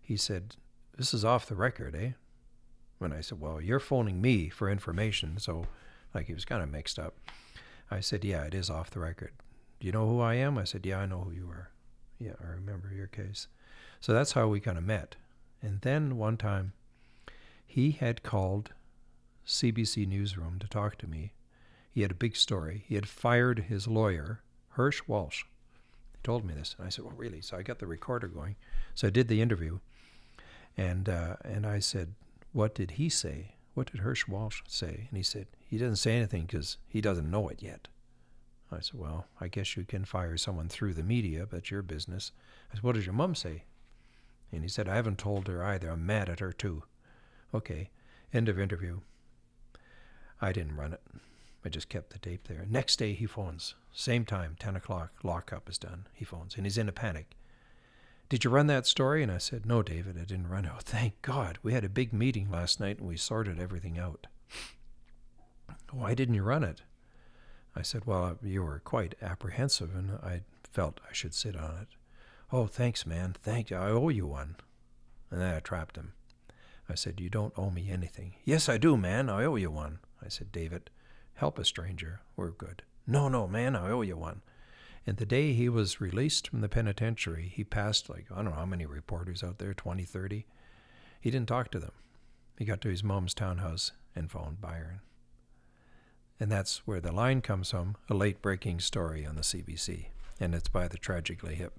he 0.00 0.16
said, 0.16 0.56
This 0.96 1.14
is 1.14 1.24
off 1.24 1.46
the 1.46 1.54
record, 1.54 1.94
eh? 1.94 2.10
When 2.98 3.12
I 3.12 3.20
said, 3.20 3.40
Well, 3.40 3.60
you're 3.60 3.80
phoning 3.80 4.20
me 4.20 4.48
for 4.48 4.68
information. 4.68 5.38
So, 5.38 5.66
like, 6.12 6.26
he 6.26 6.34
was 6.34 6.44
kind 6.44 6.62
of 6.62 6.70
mixed 6.70 6.98
up. 6.98 7.14
I 7.90 8.00
said, 8.00 8.24
Yeah, 8.24 8.42
it 8.42 8.54
is 8.54 8.68
off 8.68 8.90
the 8.90 9.00
record. 9.00 9.32
Do 9.78 9.86
you 9.86 9.92
know 9.92 10.08
who 10.08 10.20
I 10.20 10.34
am? 10.34 10.58
I 10.58 10.64
said, 10.64 10.84
Yeah, 10.84 10.98
I 10.98 11.06
know 11.06 11.20
who 11.20 11.30
you 11.30 11.48
are. 11.48 11.70
Yeah, 12.18 12.32
I 12.42 12.48
remember 12.48 12.92
your 12.92 13.06
case. 13.06 13.46
So 14.00 14.12
that's 14.12 14.32
how 14.32 14.48
we 14.48 14.60
kind 14.60 14.78
of 14.78 14.84
met. 14.84 15.16
And 15.62 15.80
then 15.80 16.18
one 16.18 16.36
time, 16.36 16.72
he 17.66 17.92
had 17.92 18.22
called 18.22 18.72
CBC 19.46 20.06
Newsroom 20.06 20.58
to 20.58 20.68
talk 20.68 20.98
to 20.98 21.06
me. 21.06 21.32
He 21.90 22.02
had 22.02 22.10
a 22.10 22.14
big 22.14 22.36
story. 22.36 22.84
He 22.86 22.96
had 22.96 23.08
fired 23.08 23.60
his 23.60 23.86
lawyer, 23.86 24.42
Hersh 24.76 25.02
Wolch. 25.08 25.44
Told 26.24 26.44
me 26.44 26.54
this. 26.54 26.74
And 26.78 26.86
I 26.86 26.90
said, 26.90 27.04
Well, 27.04 27.14
really? 27.16 27.42
So 27.42 27.56
I 27.56 27.62
got 27.62 27.78
the 27.78 27.86
recorder 27.86 28.26
going. 28.26 28.56
So 28.94 29.06
I 29.06 29.10
did 29.10 29.28
the 29.28 29.42
interview. 29.42 29.78
And, 30.76 31.08
uh, 31.08 31.36
and 31.44 31.66
I 31.66 31.78
said, 31.78 32.14
What 32.52 32.74
did 32.74 32.92
he 32.92 33.08
say? 33.08 33.52
What 33.74 33.92
did 33.92 34.00
Hersh 34.00 34.26
Wolch 34.26 34.62
say? 34.66 35.06
And 35.08 35.16
he 35.16 35.22
said, 35.22 35.46
He 35.68 35.76
doesn't 35.76 35.96
say 35.96 36.16
anything 36.16 36.46
because 36.46 36.78
he 36.88 37.00
doesn't 37.00 37.30
know 37.30 37.48
it 37.48 37.62
yet. 37.62 37.88
I 38.72 38.80
said, 38.80 38.98
Well, 38.98 39.26
I 39.38 39.48
guess 39.48 39.76
you 39.76 39.84
can 39.84 40.06
fire 40.06 40.38
someone 40.38 40.68
through 40.68 40.94
the 40.94 41.02
media, 41.02 41.46
but 41.48 41.70
your 41.70 41.82
business. 41.82 42.32
I 42.72 42.76
said, 42.76 42.82
What 42.82 42.94
does 42.94 43.04
your 43.04 43.14
mom 43.14 43.34
say? 43.34 43.64
And 44.50 44.62
he 44.62 44.68
said, 44.68 44.88
I 44.88 44.96
haven't 44.96 45.18
told 45.18 45.46
her 45.48 45.62
either. 45.62 45.90
I'm 45.90 46.06
mad 46.06 46.30
at 46.30 46.40
her 46.40 46.52
too. 46.52 46.84
Okay. 47.52 47.90
End 48.32 48.48
of 48.48 48.58
interview. 48.58 49.00
I 50.40 50.52
didn't 50.52 50.76
run 50.76 50.94
it. 50.94 51.02
I 51.64 51.68
just 51.68 51.88
kept 51.88 52.10
the 52.10 52.18
tape 52.18 52.48
there. 52.48 52.66
Next 52.68 52.96
day 52.96 53.12
he 53.12 53.26
phones. 53.26 53.74
Same 53.96 54.24
time, 54.24 54.56
10 54.58 54.74
o'clock, 54.74 55.12
lockup 55.22 55.68
is 55.68 55.78
done. 55.78 56.08
He 56.12 56.24
phones 56.24 56.56
and 56.56 56.66
he's 56.66 56.76
in 56.76 56.88
a 56.88 56.92
panic. 56.92 57.36
Did 58.28 58.42
you 58.42 58.50
run 58.50 58.66
that 58.66 58.88
story? 58.88 59.22
And 59.22 59.30
I 59.30 59.38
said, 59.38 59.64
No, 59.64 59.82
David, 59.82 60.18
I 60.20 60.24
didn't 60.24 60.48
run 60.48 60.64
it. 60.64 60.72
Oh, 60.74 60.80
thank 60.80 61.22
God. 61.22 61.58
We 61.62 61.74
had 61.74 61.84
a 61.84 61.88
big 61.88 62.12
meeting 62.12 62.50
last 62.50 62.80
night 62.80 62.98
and 62.98 63.06
we 63.06 63.16
sorted 63.16 63.60
everything 63.60 63.96
out. 63.96 64.26
Why 65.92 66.12
didn't 66.14 66.34
you 66.34 66.42
run 66.42 66.64
it? 66.64 66.82
I 67.76 67.82
said, 67.82 68.04
Well, 68.04 68.24
uh, 68.24 68.34
you 68.42 68.64
were 68.64 68.80
quite 68.80 69.14
apprehensive 69.22 69.94
and 69.94 70.18
I 70.24 70.40
felt 70.72 71.00
I 71.08 71.12
should 71.12 71.32
sit 71.32 71.54
on 71.56 71.76
it. 71.82 71.88
Oh, 72.50 72.66
thanks, 72.66 73.06
man. 73.06 73.36
Thank 73.44 73.70
you. 73.70 73.76
I 73.76 73.90
owe 73.90 74.08
you 74.08 74.26
one. 74.26 74.56
And 75.30 75.40
then 75.40 75.54
I 75.54 75.60
trapped 75.60 75.96
him. 75.96 76.14
I 76.88 76.96
said, 76.96 77.20
You 77.20 77.30
don't 77.30 77.54
owe 77.56 77.70
me 77.70 77.90
anything. 77.90 78.34
Yes, 78.44 78.68
I 78.68 78.76
do, 78.76 78.96
man. 78.96 79.30
I 79.30 79.44
owe 79.44 79.54
you 79.54 79.70
one. 79.70 80.00
I 80.20 80.28
said, 80.28 80.50
David, 80.50 80.90
help 81.34 81.60
a 81.60 81.64
stranger. 81.64 82.22
We're 82.34 82.50
good. 82.50 82.82
No, 83.06 83.28
no, 83.28 83.46
man, 83.46 83.76
I 83.76 83.90
owe 83.90 84.02
you 84.02 84.16
one. 84.16 84.42
And 85.06 85.18
the 85.18 85.26
day 85.26 85.52
he 85.52 85.68
was 85.68 86.00
released 86.00 86.48
from 86.48 86.62
the 86.62 86.68
penitentiary, 86.68 87.52
he 87.54 87.64
passed 87.64 88.08
like, 88.08 88.26
I 88.30 88.36
don't 88.36 88.46
know 88.46 88.52
how 88.52 88.64
many 88.64 88.86
reporters 88.86 89.42
out 89.42 89.58
there, 89.58 89.74
20, 89.74 90.04
30. 90.04 90.46
He 91.20 91.30
didn't 91.30 91.48
talk 91.48 91.70
to 91.72 91.78
them. 91.78 91.92
He 92.58 92.64
got 92.64 92.80
to 92.82 92.88
his 92.88 93.04
mom's 93.04 93.34
townhouse 93.34 93.92
and 94.16 94.30
phoned 94.30 94.60
Byron. 94.60 95.00
And 96.40 96.50
that's 96.50 96.86
where 96.86 97.00
the 97.00 97.12
line 97.12 97.42
comes 97.42 97.70
from 97.70 97.96
a 98.08 98.14
late 98.14 98.40
breaking 98.40 98.80
story 98.80 99.26
on 99.26 99.36
the 99.36 99.42
CBC. 99.42 100.06
And 100.40 100.54
it's 100.54 100.68
by 100.68 100.88
the 100.88 100.98
Tragically 100.98 101.54
Hip. 101.54 101.74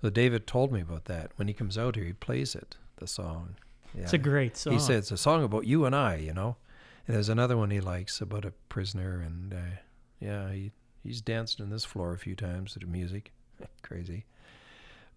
So 0.00 0.10
David 0.10 0.46
told 0.46 0.70
me 0.70 0.80
about 0.80 1.06
that. 1.06 1.30
When 1.36 1.48
he 1.48 1.54
comes 1.54 1.78
out 1.78 1.96
here, 1.96 2.04
he 2.04 2.12
plays 2.12 2.54
it, 2.54 2.76
the 2.96 3.06
song. 3.06 3.56
Yeah. 3.94 4.02
It's 4.02 4.12
a 4.12 4.18
great 4.18 4.56
song. 4.56 4.74
He 4.74 4.78
said 4.78 4.96
it's 4.96 5.10
a 5.10 5.16
song 5.16 5.42
about 5.44 5.66
you 5.66 5.86
and 5.86 5.94
I, 5.94 6.16
you 6.16 6.34
know. 6.34 6.56
And 7.06 7.16
there's 7.16 7.28
another 7.28 7.56
one 7.56 7.70
he 7.70 7.80
likes 7.80 8.20
about 8.20 8.44
a 8.44 8.52
prisoner, 8.68 9.20
and 9.20 9.52
uh, 9.52 9.76
yeah, 10.20 10.50
he 10.50 10.72
he's 11.02 11.20
danced 11.20 11.60
on 11.60 11.70
this 11.70 11.84
floor 11.84 12.12
a 12.12 12.18
few 12.18 12.34
times 12.34 12.72
to 12.72 12.78
the 12.78 12.86
music, 12.86 13.32
crazy. 13.82 14.24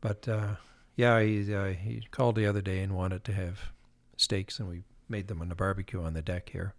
But 0.01 0.27
uh, 0.27 0.56
yeah, 0.95 1.22
he 1.22 1.53
uh, 1.53 1.67
he 1.67 2.03
called 2.11 2.35
the 2.35 2.45
other 2.45 2.61
day 2.61 2.82
and 2.82 2.95
wanted 2.95 3.24
to 3.26 3.34
have 3.34 3.72
steaks, 4.16 4.59
and 4.59 4.69
we 4.69 4.84
made 5.09 5.27
them 5.27 5.42
on 5.42 5.50
the 5.50 5.56
barbecue 5.56 6.01
on 6.01 6.14
the 6.14 6.22
deck 6.22 6.50
here. 6.50 6.74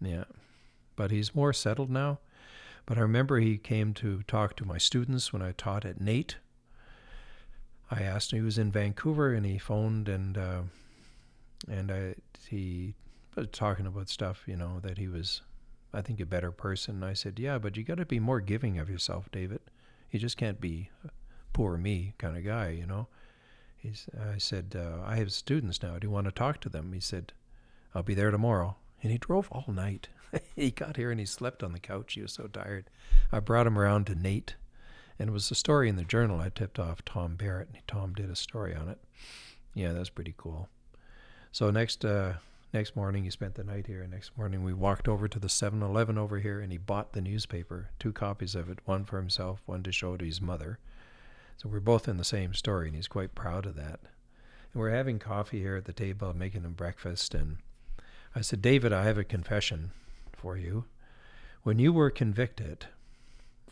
Yeah, 0.00 0.24
but 0.96 1.10
he's 1.10 1.34
more 1.34 1.52
settled 1.52 1.90
now. 1.90 2.18
But 2.84 2.98
I 2.98 3.02
remember 3.02 3.38
he 3.38 3.58
came 3.58 3.94
to 3.94 4.22
talk 4.24 4.56
to 4.56 4.64
my 4.64 4.78
students 4.78 5.32
when 5.32 5.40
I 5.42 5.52
taught 5.52 5.84
at 5.84 6.00
NAIT. 6.00 6.36
I 7.90 8.02
asked 8.02 8.32
him. 8.32 8.40
He 8.40 8.44
was 8.44 8.58
in 8.58 8.72
Vancouver, 8.72 9.32
and 9.32 9.46
he 9.46 9.58
phoned 9.58 10.08
and. 10.08 10.36
Uh, 10.36 10.62
and 11.70 11.90
I 11.90 12.14
he 12.48 12.94
was 13.36 13.48
talking 13.52 13.86
about 13.86 14.08
stuff, 14.08 14.42
you 14.46 14.56
know, 14.56 14.80
that 14.82 14.98
he 14.98 15.08
was, 15.08 15.42
I 15.94 16.00
think, 16.00 16.20
a 16.20 16.26
better 16.26 16.50
person. 16.50 17.02
I 17.02 17.12
said, 17.12 17.38
yeah, 17.38 17.58
but 17.58 17.76
you 17.76 17.84
got 17.84 17.98
to 17.98 18.06
be 18.06 18.20
more 18.20 18.40
giving 18.40 18.78
of 18.78 18.88
yourself, 18.88 19.30
David. 19.30 19.60
You 20.10 20.18
just 20.18 20.36
can't 20.36 20.60
be 20.60 20.90
poor 21.52 21.76
me 21.76 22.14
kind 22.18 22.36
of 22.36 22.44
guy, 22.44 22.70
you 22.70 22.86
know. 22.86 23.08
He's, 23.76 24.06
I 24.32 24.38
said, 24.38 24.76
uh, 24.76 25.02
I 25.04 25.16
have 25.16 25.32
students 25.32 25.82
now. 25.82 25.98
Do 25.98 26.06
you 26.06 26.10
want 26.10 26.26
to 26.26 26.32
talk 26.32 26.60
to 26.60 26.68
them? 26.68 26.92
He 26.92 27.00
said, 27.00 27.32
I'll 27.94 28.02
be 28.02 28.14
there 28.14 28.30
tomorrow. 28.30 28.76
And 29.02 29.10
he 29.10 29.18
drove 29.18 29.48
all 29.50 29.64
night. 29.66 30.08
he 30.56 30.70
got 30.70 30.96
here 30.96 31.10
and 31.10 31.18
he 31.18 31.26
slept 31.26 31.62
on 31.62 31.72
the 31.72 31.80
couch. 31.80 32.14
He 32.14 32.22
was 32.22 32.32
so 32.32 32.46
tired. 32.46 32.88
I 33.32 33.40
brought 33.40 33.66
him 33.66 33.78
around 33.78 34.06
to 34.06 34.14
NAIT, 34.14 34.54
and 35.18 35.30
it 35.30 35.32
was 35.32 35.50
a 35.50 35.56
story 35.56 35.88
in 35.88 35.96
the 35.96 36.04
journal 36.04 36.40
I 36.40 36.48
tipped 36.48 36.78
off 36.78 37.04
Tom 37.04 37.34
Barrett, 37.34 37.68
and 37.72 37.82
Tom 37.86 38.14
did 38.14 38.30
a 38.30 38.36
story 38.36 38.74
on 38.74 38.88
it. 38.88 38.98
Yeah, 39.74 39.92
that's 39.92 40.10
pretty 40.10 40.34
cool. 40.36 40.68
So 41.50 41.70
next 41.70 42.04
uh, 42.04 42.34
next 42.72 42.96
morning, 42.96 43.24
he 43.24 43.30
spent 43.30 43.54
the 43.54 43.64
night 43.64 43.86
here. 43.86 44.02
And 44.02 44.12
next 44.12 44.36
morning, 44.36 44.62
we 44.64 44.72
walked 44.72 45.08
over 45.08 45.28
to 45.28 45.38
the 45.38 45.48
7-Eleven 45.48 46.18
over 46.18 46.38
here, 46.38 46.60
and 46.60 46.72
he 46.72 46.78
bought 46.78 47.12
the 47.12 47.20
newspaper, 47.20 47.90
two 47.98 48.12
copies 48.12 48.54
of 48.54 48.70
it, 48.70 48.78
one 48.84 49.04
for 49.04 49.18
himself, 49.18 49.62
one 49.66 49.82
to 49.82 49.92
show 49.92 50.16
to 50.16 50.24
his 50.24 50.40
mother. 50.40 50.78
So 51.56 51.68
we're 51.68 51.80
both 51.80 52.08
in 52.08 52.16
the 52.16 52.24
same 52.24 52.54
story, 52.54 52.88
and 52.88 52.96
he's 52.96 53.08
quite 53.08 53.34
proud 53.34 53.66
of 53.66 53.76
that. 53.76 54.00
And 54.72 54.80
we're 54.80 54.90
having 54.90 55.18
coffee 55.18 55.60
here 55.60 55.76
at 55.76 55.84
the 55.84 55.92
table, 55.92 56.34
making 56.34 56.62
him 56.62 56.72
breakfast, 56.72 57.34
and 57.34 57.58
I 58.34 58.40
said, 58.40 58.62
David, 58.62 58.92
I 58.92 59.04
have 59.04 59.18
a 59.18 59.24
confession 59.24 59.90
for 60.32 60.56
you. 60.56 60.86
When 61.62 61.78
you 61.78 61.92
were 61.92 62.10
convicted, 62.10 62.86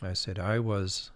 I 0.01 0.13
said 0.13 0.37
I 0.37 0.59
was 0.59 1.11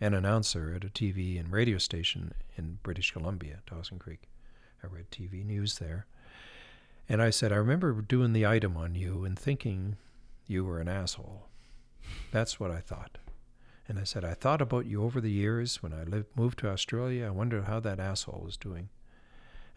an 0.00 0.14
announcer 0.14 0.74
at 0.74 0.84
a 0.84 0.88
TV 0.88 1.38
and 1.38 1.52
radio 1.52 1.78
station 1.78 2.32
in 2.56 2.78
British 2.82 3.12
Columbia, 3.12 3.60
Dawson 3.70 3.98
Creek. 3.98 4.28
I 4.82 4.88
read 4.88 5.10
TV 5.10 5.44
news 5.44 5.78
there. 5.78 6.06
And 7.08 7.22
I 7.22 7.30
said, 7.30 7.52
I 7.52 7.56
remember 7.56 7.92
doing 8.02 8.32
the 8.32 8.46
item 8.46 8.76
on 8.76 8.94
you 8.94 9.24
and 9.24 9.38
thinking 9.38 9.96
you 10.46 10.64
were 10.64 10.80
an 10.80 10.88
asshole. 10.88 11.46
That's 12.30 12.60
what 12.60 12.70
I 12.70 12.80
thought. 12.80 13.18
And 13.88 13.98
I 13.98 14.04
said, 14.04 14.24
I 14.24 14.34
thought 14.34 14.60
about 14.60 14.84
you 14.84 15.02
over 15.02 15.20
the 15.20 15.30
years 15.30 15.82
when 15.82 15.94
I 15.94 16.04
lived, 16.04 16.26
moved 16.36 16.58
to 16.58 16.68
Australia. 16.68 17.26
I 17.26 17.30
wonder 17.30 17.62
how 17.62 17.80
that 17.80 17.98
asshole 17.98 18.42
was 18.44 18.58
doing. 18.58 18.90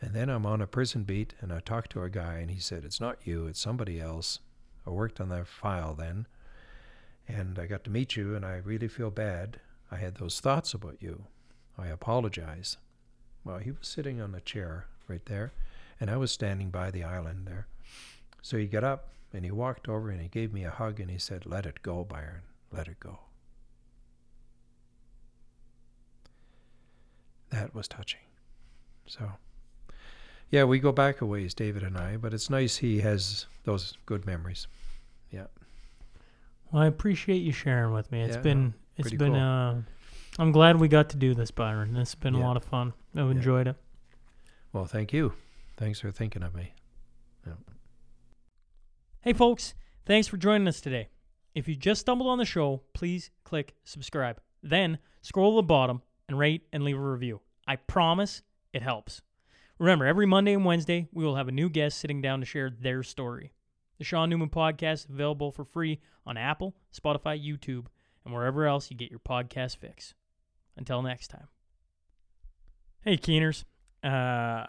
And 0.01 0.13
then 0.13 0.29
I'm 0.29 0.45
on 0.45 0.61
a 0.61 0.67
prison 0.67 1.03
beat 1.03 1.33
and 1.39 1.53
I 1.53 1.59
talked 1.59 1.91
to 1.91 2.03
a 2.03 2.09
guy 2.09 2.35
and 2.39 2.51
he 2.51 2.59
said, 2.59 2.83
It's 2.83 2.99
not 2.99 3.25
you, 3.25 3.47
it's 3.47 3.59
somebody 3.59 4.01
else. 4.01 4.39
I 4.85 4.89
worked 4.89 5.21
on 5.21 5.29
that 5.29 5.47
file 5.47 5.93
then. 5.93 6.27
And 7.27 7.57
I 7.57 7.67
got 7.67 7.83
to 7.85 7.89
meet 7.91 8.17
you 8.17 8.35
and 8.35 8.45
I 8.45 8.57
really 8.57 8.87
feel 8.87 9.11
bad. 9.11 9.59
I 9.91 9.97
had 9.97 10.15
those 10.15 10.39
thoughts 10.39 10.73
about 10.73 10.97
you. 10.99 11.25
I 11.77 11.87
apologize. 11.87 12.77
Well, 13.45 13.59
he 13.59 13.71
was 13.71 13.87
sitting 13.87 14.19
on 14.19 14.35
a 14.35 14.41
chair 14.41 14.87
right 15.07 15.25
there, 15.25 15.53
and 16.01 16.09
I 16.09 16.17
was 16.17 16.31
standing 16.31 16.71
by 16.71 16.89
the 16.89 17.03
island 17.03 17.45
there. 17.45 17.67
So 18.41 18.57
he 18.57 18.65
got 18.65 18.83
up 18.83 19.09
and 19.31 19.45
he 19.45 19.51
walked 19.51 19.87
over 19.87 20.09
and 20.09 20.19
he 20.19 20.27
gave 20.27 20.51
me 20.51 20.65
a 20.65 20.71
hug 20.71 20.99
and 20.99 21.11
he 21.11 21.19
said, 21.19 21.45
Let 21.45 21.67
it 21.67 21.83
go, 21.83 22.03
Byron. 22.03 22.41
Let 22.73 22.87
it 22.87 22.99
go. 22.99 23.19
That 27.51 27.75
was 27.75 27.87
touching. 27.87 28.21
So, 29.05 29.31
yeah, 30.49 30.63
we 30.63 30.79
go 30.79 30.91
back 30.91 31.21
a 31.21 31.25
ways, 31.25 31.53
David 31.53 31.83
and 31.83 31.97
I, 31.97 32.17
but 32.17 32.33
it's 32.33 32.49
nice 32.49 32.77
he 32.77 33.01
has 33.01 33.45
those 33.65 33.97
good 34.05 34.25
memories. 34.25 34.67
Yeah. 35.31 35.47
Well, 36.71 36.81
I 36.81 36.87
appreciate 36.87 37.39
you 37.41 37.51
sharing 37.51 37.93
with 37.93 38.11
me. 38.11 38.21
It's 38.23 38.37
Yeah, 38.37 38.41
been 38.41 38.73
it's 38.97 39.11
been 39.11 39.33
cool. 39.33 39.41
uh 39.41 39.75
I'm 40.39 40.53
glad 40.53 40.79
we 40.79 40.87
got 40.87 41.09
to 41.09 41.17
do 41.17 41.35
this, 41.35 41.51
Byron. 41.51 41.95
It's 41.97 42.15
been 42.15 42.35
a 42.35 42.39
lot 42.39 42.55
of 42.55 42.63
fun. 42.63 42.93
I've 43.15 43.29
enjoyed 43.29 43.67
it. 43.67 43.75
Well, 44.71 44.85
thank 44.85 45.11
you. 45.11 45.33
Thanks 45.81 45.99
for 45.99 46.11
thinking 46.11 46.43
of 46.43 46.53
me. 46.53 46.75
Hey, 49.21 49.33
folks, 49.33 49.73
thanks 50.05 50.27
for 50.27 50.37
joining 50.37 50.67
us 50.67 50.79
today. 50.79 51.09
If 51.55 51.67
you 51.67 51.75
just 51.75 52.01
stumbled 52.01 52.29
on 52.29 52.37
the 52.37 52.45
show, 52.45 52.83
please 52.93 53.31
click 53.43 53.73
subscribe. 53.83 54.39
Then 54.61 54.99
scroll 55.23 55.53
to 55.53 55.55
the 55.55 55.63
bottom 55.63 56.03
and 56.29 56.37
rate 56.37 56.67
and 56.71 56.83
leave 56.83 56.99
a 56.99 57.01
review. 57.01 57.41
I 57.67 57.77
promise 57.77 58.43
it 58.71 58.83
helps. 58.83 59.23
Remember, 59.79 60.05
every 60.05 60.27
Monday 60.27 60.53
and 60.53 60.65
Wednesday, 60.65 61.07
we 61.11 61.25
will 61.25 61.35
have 61.35 61.47
a 61.47 61.51
new 61.51 61.67
guest 61.67 61.97
sitting 61.97 62.21
down 62.21 62.41
to 62.41 62.45
share 62.45 62.69
their 62.69 63.01
story. 63.01 63.51
The 63.97 64.03
Sean 64.03 64.29
Newman 64.29 64.49
Podcast 64.49 65.05
is 65.05 65.07
available 65.09 65.51
for 65.51 65.65
free 65.65 65.99
on 66.27 66.37
Apple, 66.37 66.75
Spotify, 66.95 67.43
YouTube, 67.43 67.87
and 68.23 68.31
wherever 68.35 68.67
else 68.67 68.91
you 68.91 68.97
get 68.97 69.09
your 69.09 69.19
podcast 69.19 69.77
fix. 69.77 70.13
Until 70.77 71.01
next 71.01 71.29
time. 71.29 71.47
Hey, 73.03 73.17
Keeners. 73.17 73.63
Uh, 74.03 74.67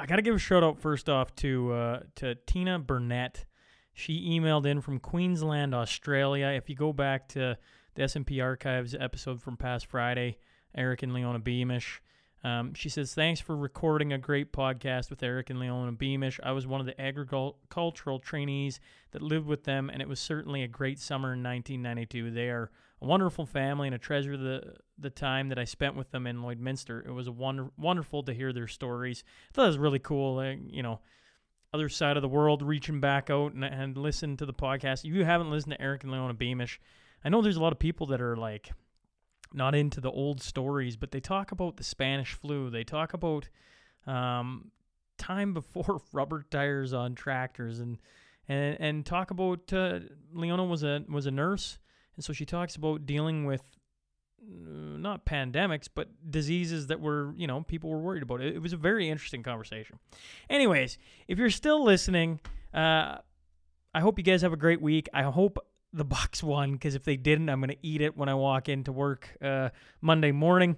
I 0.00 0.06
got 0.06 0.16
to 0.16 0.22
give 0.22 0.34
a 0.34 0.38
shout 0.38 0.64
out 0.64 0.80
first 0.80 1.08
off 1.08 1.34
to 1.36 1.72
uh, 1.72 2.00
to 2.16 2.34
Tina 2.46 2.78
Burnett. 2.78 3.44
She 3.92 4.28
emailed 4.28 4.66
in 4.66 4.80
from 4.80 4.98
Queensland, 4.98 5.74
Australia. 5.74 6.48
If 6.48 6.68
you 6.68 6.74
go 6.74 6.92
back 6.92 7.28
to 7.28 7.56
the 7.94 8.02
S&P 8.02 8.40
Archives 8.40 8.96
episode 8.98 9.40
from 9.40 9.56
past 9.56 9.86
Friday, 9.86 10.38
Eric 10.74 11.04
and 11.04 11.14
Leona 11.14 11.38
Beamish, 11.38 12.02
um, 12.44 12.74
she 12.74 12.88
says, 12.88 13.14
Thanks 13.14 13.40
for 13.40 13.56
recording 13.56 14.12
a 14.12 14.18
great 14.18 14.52
podcast 14.52 15.10
with 15.10 15.22
Eric 15.22 15.48
and 15.48 15.58
Leona 15.58 15.92
Beamish. 15.92 16.38
I 16.42 16.52
was 16.52 16.66
one 16.66 16.80
of 16.80 16.86
the 16.86 17.00
agricultural 17.00 18.18
trainees 18.18 18.80
that 19.12 19.22
lived 19.22 19.46
with 19.46 19.64
them, 19.64 19.88
and 19.90 20.02
it 20.02 20.08
was 20.08 20.20
certainly 20.20 20.62
a 20.62 20.68
great 20.68 20.98
summer 20.98 21.32
in 21.32 21.42
1992. 21.42 22.32
They 22.32 22.50
are 22.50 22.70
wonderful 23.04 23.46
family 23.46 23.88
and 23.88 23.94
a 23.94 23.98
treasure 23.98 24.36
the 24.36 24.74
the 24.98 25.10
time 25.10 25.48
that 25.48 25.58
I 25.58 25.64
spent 25.64 25.96
with 25.96 26.10
them 26.10 26.26
in 26.26 26.38
Lloydminster. 26.38 27.04
It 27.06 27.10
was 27.10 27.26
a 27.26 27.32
wonder, 27.32 27.70
wonderful 27.76 28.22
to 28.24 28.32
hear 28.32 28.52
their 28.52 28.68
stories. 28.68 29.24
I 29.26 29.52
thought 29.52 29.64
it 29.64 29.68
was 29.68 29.78
really 29.78 29.98
cool. 29.98 30.38
Uh, 30.38 30.54
you 30.68 30.82
know, 30.82 31.00
other 31.72 31.88
side 31.88 32.16
of 32.16 32.22
the 32.22 32.28
world 32.28 32.62
reaching 32.62 33.00
back 33.00 33.30
out 33.30 33.52
and, 33.52 33.64
and 33.64 33.96
listen 33.96 34.36
to 34.36 34.46
the 34.46 34.54
podcast. 34.54 35.04
If 35.04 35.12
you 35.12 35.24
haven't 35.24 35.50
listened 35.50 35.72
to 35.72 35.82
Eric 35.82 36.04
and 36.04 36.12
Leona 36.12 36.34
Beamish, 36.34 36.80
I 37.24 37.28
know 37.28 37.42
there's 37.42 37.56
a 37.56 37.62
lot 37.62 37.72
of 37.72 37.78
people 37.78 38.06
that 38.08 38.20
are 38.20 38.36
like 38.36 38.70
not 39.52 39.74
into 39.74 40.00
the 40.00 40.10
old 40.10 40.40
stories, 40.40 40.96
but 40.96 41.10
they 41.10 41.20
talk 41.20 41.52
about 41.52 41.76
the 41.76 41.84
Spanish 41.84 42.32
flu. 42.32 42.70
They 42.70 42.84
talk 42.84 43.14
about 43.14 43.48
um, 44.06 44.70
time 45.18 45.54
before 45.54 46.00
rubber 46.12 46.44
tires 46.50 46.92
on 46.92 47.14
tractors 47.14 47.80
and 47.80 47.98
and 48.48 48.76
and 48.78 49.06
talk 49.06 49.30
about 49.30 49.72
uh, 49.72 50.00
Leona 50.32 50.64
was 50.64 50.82
a 50.82 51.04
was 51.08 51.26
a 51.26 51.30
nurse, 51.30 51.78
and 52.16 52.24
so 52.24 52.32
she 52.32 52.44
talks 52.44 52.76
about 52.76 53.06
dealing 53.06 53.44
with 53.44 53.62
not 54.48 55.24
pandemics, 55.24 55.88
but 55.92 56.08
diseases 56.30 56.88
that 56.88 57.00
were, 57.00 57.34
you 57.36 57.46
know, 57.46 57.62
people 57.62 57.90
were 57.90 57.98
worried 57.98 58.22
about. 58.22 58.40
It, 58.40 58.60
was 58.60 58.72
a 58.72 58.76
very 58.76 59.08
interesting 59.08 59.42
conversation. 59.42 59.98
Anyways, 60.48 60.98
if 61.28 61.38
you're 61.38 61.50
still 61.50 61.84
listening, 61.84 62.40
uh, 62.72 63.16
I 63.94 64.00
hope 64.00 64.18
you 64.18 64.24
guys 64.24 64.42
have 64.42 64.52
a 64.52 64.56
great 64.58 64.80
week. 64.80 65.08
I 65.14 65.22
hope 65.22 65.58
the 65.92 66.04
Bucks 66.04 66.42
won 66.42 66.72
because 66.72 66.94
if 66.94 67.04
they 67.04 67.16
didn't, 67.16 67.48
I'm 67.48 67.60
gonna 67.60 67.74
eat 67.82 68.00
it 68.00 68.16
when 68.16 68.28
I 68.28 68.34
walk 68.34 68.68
into 68.68 68.92
work 68.92 69.36
uh, 69.42 69.70
Monday 70.00 70.32
morning. 70.32 70.76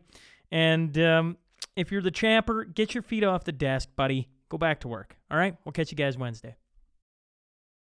And 0.50 0.96
um, 0.98 1.36
if 1.74 1.90
you're 1.90 2.02
the 2.02 2.12
champer, 2.12 2.72
get 2.72 2.94
your 2.94 3.02
feet 3.02 3.24
off 3.24 3.44
the 3.44 3.52
desk, 3.52 3.88
buddy. 3.96 4.28
Go 4.48 4.58
back 4.58 4.80
to 4.80 4.88
work. 4.88 5.16
All 5.30 5.38
right, 5.38 5.56
we'll 5.64 5.72
catch 5.72 5.90
you 5.90 5.96
guys 5.96 6.16
Wednesday. 6.16 6.54